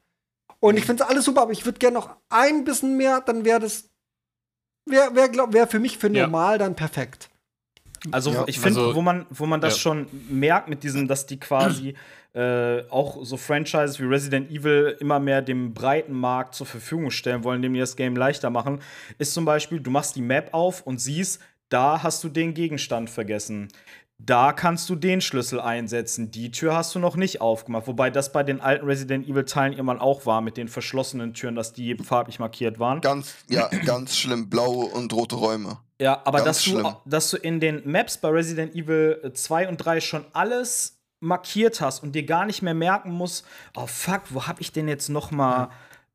Und 0.61 0.77
ich 0.77 0.85
finde 0.85 1.03
es 1.05 1.09
alles 1.09 1.25
super, 1.25 1.43
aber 1.43 1.53
ich 1.53 1.65
würde 1.65 1.79
gerne 1.79 1.95
noch 1.95 2.17
ein 2.29 2.65
bisschen 2.65 2.97
mehr, 2.97 3.21
dann 3.21 3.45
wäre 3.45 3.61
das, 3.61 3.89
wäre 4.87 5.15
wär, 5.15 5.31
wär 5.53 5.67
für 5.69 5.79
mich 5.79 5.99
für 5.99 6.11
Ja. 6.13 6.25
normal 6.25 6.59
dann 6.59 6.75
perfekt. 6.75 7.29
Also 8.11 8.31
Ja, 8.33 8.45
ich 8.47 8.59
finde, 8.59 8.81
also- 8.81 8.95
wo 8.95 9.03
man, 9.03 9.27
wo 9.31 9.47
man 9.47 9.61
das 9.61 9.75
ja. 9.75 9.81
schon 9.81 10.07
merkt 10.29 10.69
mit 10.69 10.83
diesem, 10.83 11.07
dass 11.09 11.27
die 11.27 11.39
quasi 11.39 11.95
äh, 12.35 12.83
auch 12.91 13.25
so 13.25 13.39
Franchises 13.39 13.99
wie 13.99 14.05
Resident 14.05 14.51
Evil 14.51 14.95
immer 15.01 15.19
mehr 15.19 15.41
dem 15.41 15.73
breiten 15.73 16.13
Markt 16.13 16.55
zur 16.55 16.67
Verfügung 16.67 17.11
stellen 17.11 17.45
wollen, 17.45 17.57
indem 17.57 17.73
die 17.73 17.81
das 17.81 17.97
Game 17.97 18.15
leichter 18.15 18.51
machen, 18.51 18.83
ist 19.17 19.33
zum 19.33 19.47
Beispiel, 19.47 19.81
du 19.81 19.91
machst 19.91 20.17
die 20.17 20.21
Map 20.21 20.53
auf 20.53 20.83
und 20.83 21.01
siehst, 21.01 21.41
da 21.69 22.03
hast 22.03 22.23
du 22.25 22.29
den 22.29 22.55
Gegenstand 22.55 23.11
vergessen. 23.11 23.69
Da 24.19 24.53
kannst 24.55 24.89
du 24.89 24.95
den 24.97 25.21
Schlüssel 25.21 25.61
einsetzen. 25.61 26.31
Die 26.31 26.51
Tür 26.51 26.75
hast 26.75 26.95
du 26.95 26.99
noch 26.99 27.17
nicht 27.17 27.43
aufgemacht. 27.43 27.87
Wobei 27.87 28.09
das 28.09 28.33
bei 28.33 28.43
den 28.43 28.63
alten 28.63 28.87
Resident 28.87 29.29
Evil-Teilen 29.29 29.75
irgendwann 29.75 29.99
auch 30.01 30.25
war, 30.25 30.41
mit 30.41 30.57
den 30.57 30.69
verschlossenen 30.69 31.35
Türen, 31.35 31.55
dass 31.55 31.75
die 31.75 31.95
farblich 31.97 32.39
markiert 32.39 32.79
waren. 32.79 33.03
Ganz, 33.03 33.35
ja, 33.51 33.69
ganz 33.85 34.17
schlimm. 34.17 34.49
Blaue 34.49 34.87
und 34.87 35.13
rote 35.13 35.37
Räume. 35.37 35.79
Ja, 36.01 36.23
aber 36.25 36.43
Ganz 36.43 36.65
dass 36.65 36.65
du, 36.65 36.93
dass 37.05 37.31
du 37.31 37.37
in 37.37 37.61
den 37.61 37.83
Maps 37.91 38.17
bei 38.17 38.29
Resident 38.31 38.75
Evil 38.75 39.33
2 39.35 39.69
und 39.69 39.77
3 39.79 40.01
schon 40.01 40.25
alles 40.33 40.99
markiert 41.21 41.81
hast 41.83 42.03
und 42.03 42.13
dir 42.13 42.25
gar 42.25 42.47
nicht 42.47 42.63
mehr 42.63 42.75
merken 42.75 43.11
musst, 43.11 43.45
oh 43.77 43.87
fuck, 43.87 44.23
wo 44.31 44.47
hab 44.47 44.61
ich 44.61 44.73
denn 44.73 44.89
jetzt 44.89 45.09
noch 45.09 45.31
mal 45.31 45.71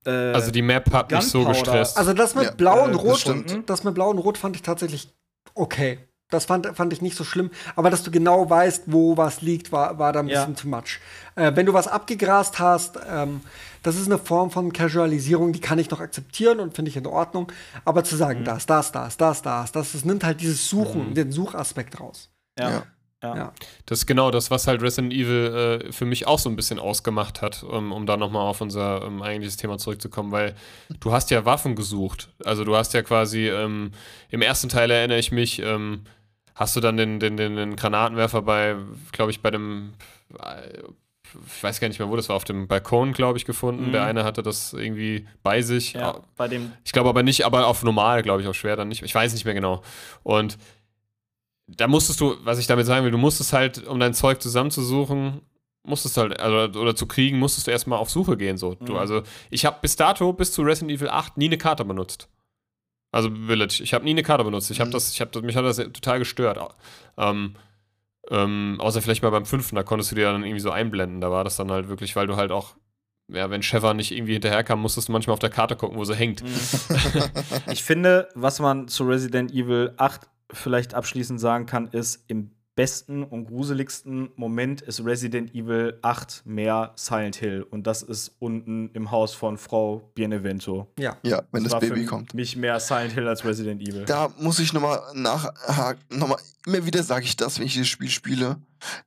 äh, 0.05 0.09
Also 0.09 0.49
die 0.51 0.61
Map 0.61 0.91
hat 0.91 1.11
mich 1.11 1.21
so 1.21 1.45
gestresst. 1.45 1.97
Also 1.97 2.13
das 2.13 2.33
mit 2.35 2.45
Ja, 2.45 2.51
Blau 2.51 2.79
äh, 2.79 2.83
und 2.85 2.93
das 2.93 3.03
Rot, 3.03 3.19
stimmt. 3.19 3.69
das 3.69 3.83
mit 3.83 3.93
Blau 3.93 4.09
und 4.09 4.19
Rot 4.19 4.37
fand 4.37 4.55
ich 4.55 4.61
tatsächlich 4.61 5.09
okay. 5.55 5.99
Das 6.29 6.45
fand, 6.45 6.65
fand 6.77 6.93
ich 6.93 7.01
nicht 7.01 7.17
so 7.17 7.25
schlimm. 7.25 7.51
Aber 7.75 7.89
dass 7.89 8.03
du 8.03 8.09
genau 8.11 8.49
weißt, 8.49 8.83
wo 8.85 9.17
was 9.17 9.41
liegt, 9.41 9.73
war, 9.73 9.99
war 9.99 10.13
da 10.13 10.21
ein 10.21 10.29
Ja. 10.29 10.45
bisschen 10.45 10.55
too 10.55 10.69
much. 10.69 10.99
Äh, 11.35 11.51
wenn 11.55 11.65
du 11.65 11.73
was 11.73 11.89
abgegrast 11.89 12.57
hast, 12.57 12.97
ähm, 13.05 13.41
das 13.83 13.97
ist 13.97 14.05
eine 14.05 14.17
Form 14.17 14.49
von 14.49 14.71
Casualisierung, 14.71 15.51
die 15.51 15.59
kann 15.59 15.77
ich 15.77 15.89
noch 15.89 15.99
akzeptieren 15.99 16.61
und 16.61 16.73
finde 16.73 16.87
ich 16.89 16.95
in 16.95 17.05
Ordnung. 17.05 17.51
Aber 17.83 18.05
zu 18.05 18.15
Mhm. 18.15 18.19
sagen, 18.19 18.43
das, 18.45 18.65
das, 18.65 18.93
das, 18.93 19.17
das, 19.17 19.41
das, 19.41 19.71
das, 19.73 19.91
das 19.91 20.05
nimmt 20.05 20.23
halt 20.23 20.39
dieses 20.39 20.69
Suchen, 20.69 21.13
den 21.15 21.33
Suchaspekt 21.33 21.99
raus. 21.99 22.29
ja. 22.57 22.69
Ja. 22.69 22.83
Ja. 23.23 23.35
Ja. 23.35 23.53
Das 23.85 23.99
ist 23.99 24.05
genau 24.07 24.31
das, 24.31 24.49
was 24.49 24.67
halt 24.67 24.81
Resident 24.81 25.13
Evil 25.13 25.81
äh, 25.87 25.91
für 25.91 26.05
mich 26.05 26.27
auch 26.27 26.39
so 26.39 26.49
ein 26.49 26.55
bisschen 26.55 26.79
ausgemacht 26.79 27.41
hat, 27.41 27.63
um, 27.63 27.91
um 27.91 28.05
da 28.05 28.17
nochmal 28.17 28.47
auf 28.47 28.61
unser 28.61 29.03
ähm, 29.03 29.21
eigentliches 29.21 29.57
Thema 29.57 29.77
zurückzukommen, 29.77 30.31
weil 30.31 30.55
du 30.99 31.11
hast 31.11 31.29
ja 31.29 31.45
Waffen 31.45 31.75
gesucht. 31.75 32.29
Also 32.43 32.63
du 32.63 32.75
hast 32.75 32.93
ja 32.93 33.03
quasi, 33.03 33.47
ähm, 33.47 33.91
im 34.29 34.41
ersten 34.41 34.69
Teil 34.69 34.89
erinnere 34.89 35.19
ich 35.19 35.31
mich, 35.31 35.61
ähm, 35.61 36.01
hast 36.55 36.75
du 36.75 36.79
dann 36.79 36.97
den, 36.97 37.19
den, 37.19 37.37
den, 37.37 37.55
den 37.55 37.75
Granatenwerfer 37.75 38.41
bei, 38.41 38.75
glaube 39.11 39.31
ich, 39.31 39.41
bei 39.41 39.51
dem, 39.51 39.93
äh, 40.39 40.79
ich 41.45 41.63
weiß 41.63 41.79
gar 41.79 41.87
nicht 41.87 41.99
mehr, 41.99 42.09
wo 42.09 42.15
das 42.15 42.27
war, 42.27 42.35
auf 42.35 42.43
dem 42.43 42.67
Balkon, 42.67 43.13
glaube 43.13 43.37
ich, 43.37 43.45
gefunden. 43.45 43.87
Mhm. 43.87 43.91
Der 43.93 44.03
eine 44.03 44.23
hatte 44.23 44.43
das 44.43 44.73
irgendwie 44.73 45.27
bei 45.43 45.61
sich. 45.61 45.93
Ja, 45.93 46.19
bei 46.35 46.47
dem 46.47 46.73
Ich 46.83 46.91
glaube 46.91 47.07
aber 47.07 47.23
nicht, 47.23 47.45
aber 47.45 47.67
auf 47.67 47.83
normal, 47.83 48.21
glaube 48.21 48.41
ich, 48.41 48.47
auf 48.47 48.55
schwer 48.55 48.75
dann 48.75 48.89
nicht. 48.89 49.01
Ich 49.03 49.15
weiß 49.15 49.31
nicht 49.33 49.45
mehr 49.45 49.53
genau. 49.53 49.81
Und 50.23 50.57
da 51.67 51.87
musstest 51.87 52.19
du, 52.21 52.35
was 52.43 52.59
ich 52.59 52.67
damit 52.67 52.85
sagen 52.85 53.03
will, 53.05 53.11
du 53.11 53.17
musstest 53.17 53.53
halt, 53.53 53.87
um 53.87 53.99
dein 53.99 54.13
Zeug 54.13 54.41
zusammenzusuchen, 54.41 55.41
musstest 55.83 56.17
halt, 56.17 56.39
also, 56.39 56.79
oder 56.79 56.95
zu 56.95 57.05
kriegen, 57.07 57.39
musstest 57.39 57.67
du 57.67 57.71
erstmal 57.71 57.97
auf 57.99 58.09
Suche 58.09 58.37
gehen. 58.37 58.57
So. 58.57 58.75
Du, 58.75 58.93
Mhm. 58.93 58.99
also, 58.99 59.23
ich 59.49 59.65
habe 59.65 59.77
bis 59.81 59.95
dato, 59.95 60.33
bis 60.33 60.51
zu 60.51 60.61
Resident 60.63 60.91
Evil 60.91 61.09
8, 61.09 61.37
nie 61.37 61.45
eine 61.45 61.57
Karte 61.57 61.85
benutzt. 61.85 62.27
Also 63.13 63.29
Village. 63.29 63.81
Ich 63.83 63.93
habe 63.93 64.05
nie 64.05 64.11
eine 64.11 64.23
Karte 64.23 64.43
benutzt. 64.43 64.71
Ich 64.71 64.79
habe 64.79 64.89
Mhm. 64.89 64.93
das, 64.93 65.11
ich 65.11 65.19
habe 65.21 65.41
mich 65.41 65.55
hat 65.55 65.65
das 65.65 65.77
total 65.77 66.19
gestört. 66.19 66.59
Ähm, 67.17 67.55
ähm, 68.29 68.77
außer 68.79 69.01
vielleicht 69.01 69.23
mal 69.23 69.31
beim 69.31 69.45
fünften, 69.45 69.75
da 69.75 69.83
konntest 69.83 70.11
du 70.11 70.15
dir 70.15 70.31
dann 70.31 70.43
irgendwie 70.43 70.61
so 70.61 70.71
einblenden. 70.71 71.19
Da 71.21 71.31
war 71.31 71.43
das 71.43 71.55
dann 71.57 71.71
halt 71.71 71.89
wirklich, 71.89 72.15
weil 72.15 72.27
du 72.27 72.35
halt 72.37 72.51
auch, 72.51 72.75
ja, 73.27 73.49
wenn 73.49 73.63
Sheva 73.63 73.93
nicht 73.93 74.11
irgendwie 74.11 74.33
hinterherkam, 74.33 74.79
musstest 74.81 75.07
du 75.07 75.11
manchmal 75.13 75.33
auf 75.33 75.39
der 75.39 75.49
Karte 75.49 75.75
gucken, 75.75 75.97
wo 75.97 76.05
sie 76.05 76.15
hängt. 76.15 76.43
Ich 77.71 77.83
finde, 77.83 78.29
was 78.35 78.59
man 78.59 78.87
zu 78.87 79.03
Resident 79.05 79.51
Evil 79.51 79.93
8 79.97 80.21
vielleicht 80.53 80.93
abschließend 80.93 81.39
sagen 81.39 81.65
kann, 81.65 81.87
ist, 81.89 82.23
im 82.27 82.51
besten 82.75 83.23
und 83.23 83.45
gruseligsten 83.45 84.29
Moment 84.35 84.81
ist 84.81 85.03
Resident 85.05 85.53
Evil 85.53 85.99
8 86.01 86.43
mehr 86.45 86.93
Silent 86.95 87.35
Hill. 87.35 87.63
Und 87.63 87.85
das 87.85 88.01
ist 88.01 88.35
unten 88.39 88.89
im 88.93 89.11
Haus 89.11 89.33
von 89.33 89.57
Frau 89.57 90.11
Bienevento. 90.15 90.87
Ja. 90.97 91.17
Ja, 91.23 91.43
wenn 91.51 91.63
das 91.63 91.73
war 91.73 91.79
Baby 91.79 92.01
für 92.01 92.05
kommt. 92.05 92.33
mich 92.33 92.55
mehr 92.55 92.79
Silent 92.79 93.13
Hill 93.13 93.27
als 93.27 93.43
Resident 93.43 93.81
Evil. 93.81 94.05
Da 94.05 94.31
muss 94.39 94.59
ich 94.59 94.73
nochmal 94.73 94.99
nachhaken. 95.13 96.01
Nochmal, 96.17 96.39
immer 96.65 96.85
wieder 96.85 97.03
sage 97.03 97.25
ich 97.25 97.35
das, 97.35 97.59
wenn 97.59 97.65
ich 97.65 97.73
dieses 97.73 97.89
Spiel 97.89 98.09
spiele. 98.09 98.57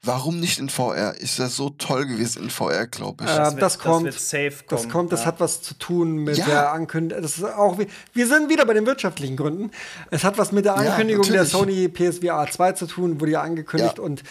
Warum 0.03 0.39
nicht 0.41 0.59
in 0.59 0.69
VR? 0.69 1.15
Ist 1.19 1.39
das 1.39 1.57
so 1.57 1.71
toll 1.71 2.07
gewesen 2.07 2.45
in 2.45 2.51
VR, 2.51 2.87
glaube 2.87 3.25
ich. 3.25 3.31
Äh, 3.31 3.37
Das 3.37 3.53
wird- 3.53 3.63
das 3.63 3.79
kommt. 3.79 4.05
wird 4.05 4.15
safe 4.21 4.53
Das 4.69 4.83
kommen, 4.83 4.93
kommt, 4.93 5.13
das 5.13 5.21
ja. 5.21 5.27
hat 5.27 5.41
was 5.41 5.63
zu 5.63 5.75
tun 5.75 6.19
mit 6.19 6.37
Ja. 6.39 6.47
der 6.47 6.73
Ankündigung. 6.73 7.23
Das 7.23 7.37
ist 7.39 7.45
auch, 7.45 7.79
wie- 7.79 7.89
wir 8.13 8.27
sind 8.27 8.49
wieder 8.49 8.65
bei 8.67 8.75
den 8.75 8.87
wirtschaftlichen 8.87 9.37
Gründen. 9.37 9.71
Es 10.11 10.25
hat 10.25 10.39
was 10.39 10.53
mit 10.53 10.65
der 10.65 10.75
Ja, 10.77 10.91
Ankündigung 10.93 11.25
der 11.25 11.45
natürlich. 11.45 11.53
Sony 11.53 11.89
PSVR 11.89 12.47
2 12.51 12.73
zu 12.73 12.87
tun, 12.87 13.21
wurde 13.21 13.33
ja 13.33 13.43
angekündigt 13.43 13.99
Ja. 13.99 14.05
und 14.05 14.23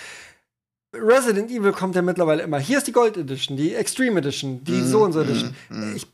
Resident 0.96 1.50
Evil 1.50 1.72
kommt 1.72 1.96
ja 1.96 2.02
mittlerweile 2.04 2.44
immer. 2.44 2.60
Hier 2.60 2.78
ist 2.78 2.86
die 2.88 2.92
Gold 2.92 3.18
Edition, 3.18 3.58
die 3.58 3.74
Extreme 3.74 4.20
Edition, 4.20 4.64
die 4.64 4.74
Mhm, 4.74 4.88
so 4.88 5.04
und 5.04 5.14
so 5.14 5.22
Edition. 5.22 5.56
mhm. 5.70 5.96
Ich, 5.96 6.08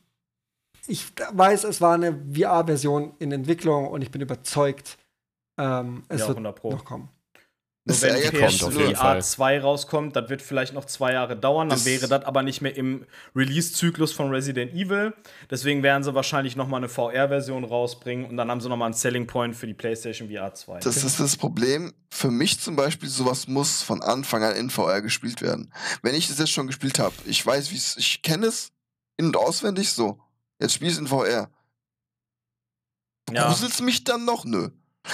ich 0.87 1.05
weiß, 1.33 1.65
es 1.65 1.81
war 1.81 1.95
eine 1.95 2.17
VR-Version 2.33 3.13
in 3.19 3.31
Entwicklung 3.31 3.87
und 3.87 4.01
ich 4.01 4.09
bin 4.09 4.21
überzeugt, 4.21 4.97
ähm, 5.59 6.03
es 6.07 6.21
Ja, 6.21 6.27
wird 6.29 6.37
100 6.37 6.55
Pro. 6.55 6.71
noch 6.71 6.85
kommen. 6.85 7.09
Nur 7.89 8.01
wenn 8.01 8.23
ja 8.23 8.31
PSVR 8.47 8.95
Fall. 8.95 9.21
2 9.23 9.59
rauskommt, 9.61 10.15
das 10.15 10.29
wird 10.29 10.41
vielleicht 10.41 10.73
noch 10.73 10.85
zwei 10.85 11.13
Jahre 11.13 11.35
dauern, 11.35 11.69
dann 11.69 11.77
Das- 11.77 11.85
wäre 11.85 12.07
das 12.07 12.23
aber 12.25 12.43
nicht 12.43 12.61
mehr 12.61 12.75
im 12.75 13.05
Release-Zyklus 13.35 14.11
von 14.11 14.29
Resident 14.29 14.73
Evil. 14.73 15.13
Deswegen 15.49 15.83
werden 15.83 16.03
sie 16.03 16.13
wahrscheinlich 16.15 16.55
noch 16.55 16.67
mal 16.67 16.77
eine 16.77 16.89
VR-Version 16.89 17.63
rausbringen 17.63 18.25
und 18.25 18.37
dann 18.37 18.49
haben 18.49 18.61
sie 18.61 18.69
noch 18.69 18.77
mal 18.77 18.85
einen 18.85 18.93
Selling 18.93 19.27
Point 19.27 19.55
für 19.55 19.67
die 19.67 19.73
PlayStation 19.73 20.29
VR 20.29 20.53
2. 20.53 20.79
Das 20.79 21.03
ist 21.03 21.19
das 21.19 21.35
Problem. 21.37 21.93
Für 22.11 22.31
mich 22.31 22.59
zum 22.59 22.75
Beispiel, 22.75 23.09
sowas 23.09 23.47
muss 23.47 23.81
von 23.81 24.01
Anfang 24.01 24.43
an 24.43 24.55
in 24.55 24.69
VR 24.69 25.01
gespielt 25.01 25.41
werden. 25.41 25.71
Wenn 26.01 26.15
ich 26.15 26.27
das 26.27 26.39
jetzt 26.39 26.51
schon 26.51 26.67
gespielt 26.67 26.99
habe, 26.99 27.13
ich 27.25 27.45
weiß, 27.45 27.71
wie 27.71 27.75
es, 27.77 27.97
ich 27.97 28.21
kenne 28.21 28.47
es 28.47 28.71
in- 29.17 29.27
und 29.27 29.37
auswendig 29.37 29.91
so. 29.91 30.19
Jetzt 30.59 30.73
spiel 30.73 30.87
ich 30.87 30.93
es 30.95 30.99
in 30.99 31.07
VR. 31.07 31.49
Ja. 33.31 33.47
Gruselst 33.47 33.81
mich 33.81 34.03
dann 34.03 34.25
noch? 34.25 34.43
Nö. 34.45 34.69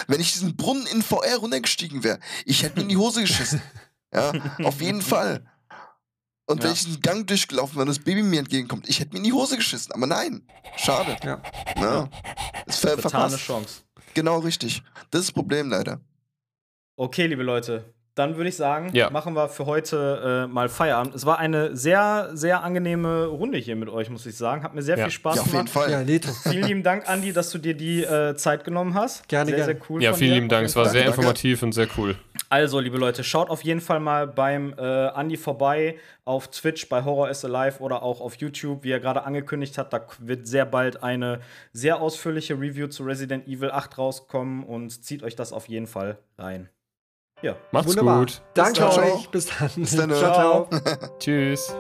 Wenn 0.08 0.20
ich 0.20 0.34
diesen 0.34 0.56
Brunnen 0.56 0.86
in 0.88 1.02
VR 1.02 1.38
runtergestiegen 1.38 2.04
wäre, 2.04 2.20
ich 2.46 2.64
hätte 2.64 2.78
mir 2.78 2.84
in 2.84 2.90
die 2.90 2.98
Hose 2.98 3.22
geschissen. 3.22 3.62
ja, 4.14 4.32
auf 4.64 4.82
jeden 4.82 5.02
Fall. 5.02 5.46
Und 6.48 6.60
wenn 6.62 6.68
Ja. 6.68 6.74
ich 6.74 6.84
diesen 6.86 7.02
Gang 7.02 7.26
durchgelaufen 7.26 7.76
wäre 7.76 7.82
und 7.84 7.88
das 7.88 8.00
Baby 8.00 8.22
mir 8.22 8.40
entgegenkommt, 8.40 8.88
ich 8.88 9.00
hätte 9.00 9.14
mir 9.14 9.18
in 9.18 9.24
die 9.24 9.34
Hose 9.34 9.56
geschissen. 9.58 9.92
Aber 9.94 10.06
nein, 10.06 10.44
schade. 10.78 11.18
Ja. 11.24 11.42
Ja. 11.78 12.10
Das 12.68 12.78
ver 12.78 12.98
Vertane 12.98 13.30
verpasst. 13.30 13.40
Chance. 13.40 13.82
Genau 14.14 14.40
richtig. 14.40 14.84
Das 15.10 15.22
ist 15.22 15.30
das 15.30 15.32
Problem 15.34 15.70
leider. 15.70 16.00
Okay, 16.98 17.26
liebe 17.28 17.42
Leute, 17.44 17.95
dann 18.16 18.38
würde 18.38 18.50
ich 18.50 18.56
sagen, 18.56 18.90
Ja. 18.94 19.10
machen 19.10 19.34
wir 19.36 19.50
für 19.50 19.66
heute 19.66 20.46
äh, 20.46 20.52
mal 20.52 20.70
Feierabend. 20.70 21.14
Es 21.14 21.26
war 21.26 21.38
eine 21.38 21.76
sehr, 21.76 22.30
sehr 22.34 22.64
angenehme 22.64 23.26
Runde 23.26 23.58
hier 23.58 23.76
mit 23.76 23.90
euch, 23.90 24.10
muss 24.10 24.26
ich 24.26 24.36
sagen. 24.38 24.64
Hat 24.64 24.74
mir 24.74 24.82
sehr 24.82 24.98
Ja. 24.98 25.04
viel 25.06 25.12
Spaß 25.12 25.36
Ja, 25.36 25.42
auf 25.42 25.48
jeden 25.48 25.66
gemacht. 25.66 25.70
Fall. 25.70 25.92
Ja. 25.92 26.52
Vielen 26.52 26.64
lieben 26.66 26.84
Dank, 26.84 27.10
Andi, 27.10 27.34
dass 27.34 27.52
du 27.52 27.58
dir 27.58 27.74
die 27.76 28.04
äh, 28.04 28.36
Zeit 28.36 28.64
genommen 28.64 28.94
hast. 28.94 29.28
Gerne, 29.28 29.48
sehr, 29.52 29.58
gerne. 29.58 29.74
sehr 29.74 29.82
cool. 29.90 30.02
Ja, 30.02 30.12
von 30.12 30.20
vielen 30.20 30.30
dir. 30.32 30.36
lieben 30.36 30.50
Dank. 30.50 30.64
Auf 30.66 30.70
Es 30.70 30.76
war 30.78 30.84
jeden 30.84 30.92
sehr. 30.94 31.04
Danke. 31.04 31.18
informativ 31.22 31.64
und 31.64 31.72
sehr 31.74 31.88
cool. 31.98 32.16
Also, 32.50 32.80
liebe 32.80 32.98
Leute, 32.98 33.24
schaut 33.24 33.50
auf 33.50 33.64
jeden 33.64 33.82
Fall 33.82 34.00
mal 34.00 34.28
beim 34.28 34.74
äh, 34.78 34.82
Andi 34.82 35.36
vorbei 35.36 35.98
auf 36.24 36.48
Twitch 36.50 36.88
bei 36.90 37.04
Horror 37.04 37.30
is 37.30 37.44
Alive 37.44 37.80
oder 37.82 38.02
auch 38.02 38.22
auf 38.22 38.36
YouTube, 38.36 38.84
wie 38.84 38.92
er 38.92 39.00
gerade 39.00 39.24
angekündigt 39.26 39.78
hat. 39.78 39.92
Da 39.94 40.02
wird 40.20 40.48
sehr 40.48 40.66
bald 40.66 41.04
eine 41.04 41.42
sehr 41.74 42.02
ausführliche 42.02 42.54
Review 42.56 42.88
zu 42.88 43.04
Resident 43.04 43.48
Evil 43.48 43.72
8 43.72 43.98
rauskommen 43.98 44.64
und 44.64 45.04
zieht 45.04 45.22
euch 45.22 45.36
das 45.36 45.52
auf 45.54 45.68
jeden 45.68 45.86
Fall 45.88 46.18
rein. 46.38 46.70
Ja. 47.42 47.56
Macht's 47.72 47.90
Wunderbar. 47.90 48.20
gut. 48.20 48.42
Danke 48.54 48.86
euch. 48.88 49.30
Bis 49.30 49.48
dann. 49.48 49.70
Bis 49.76 49.96
dann. 49.96 50.10
ciao, 50.14 50.68
ciao. 50.68 50.70
Tschüss. 51.20 51.76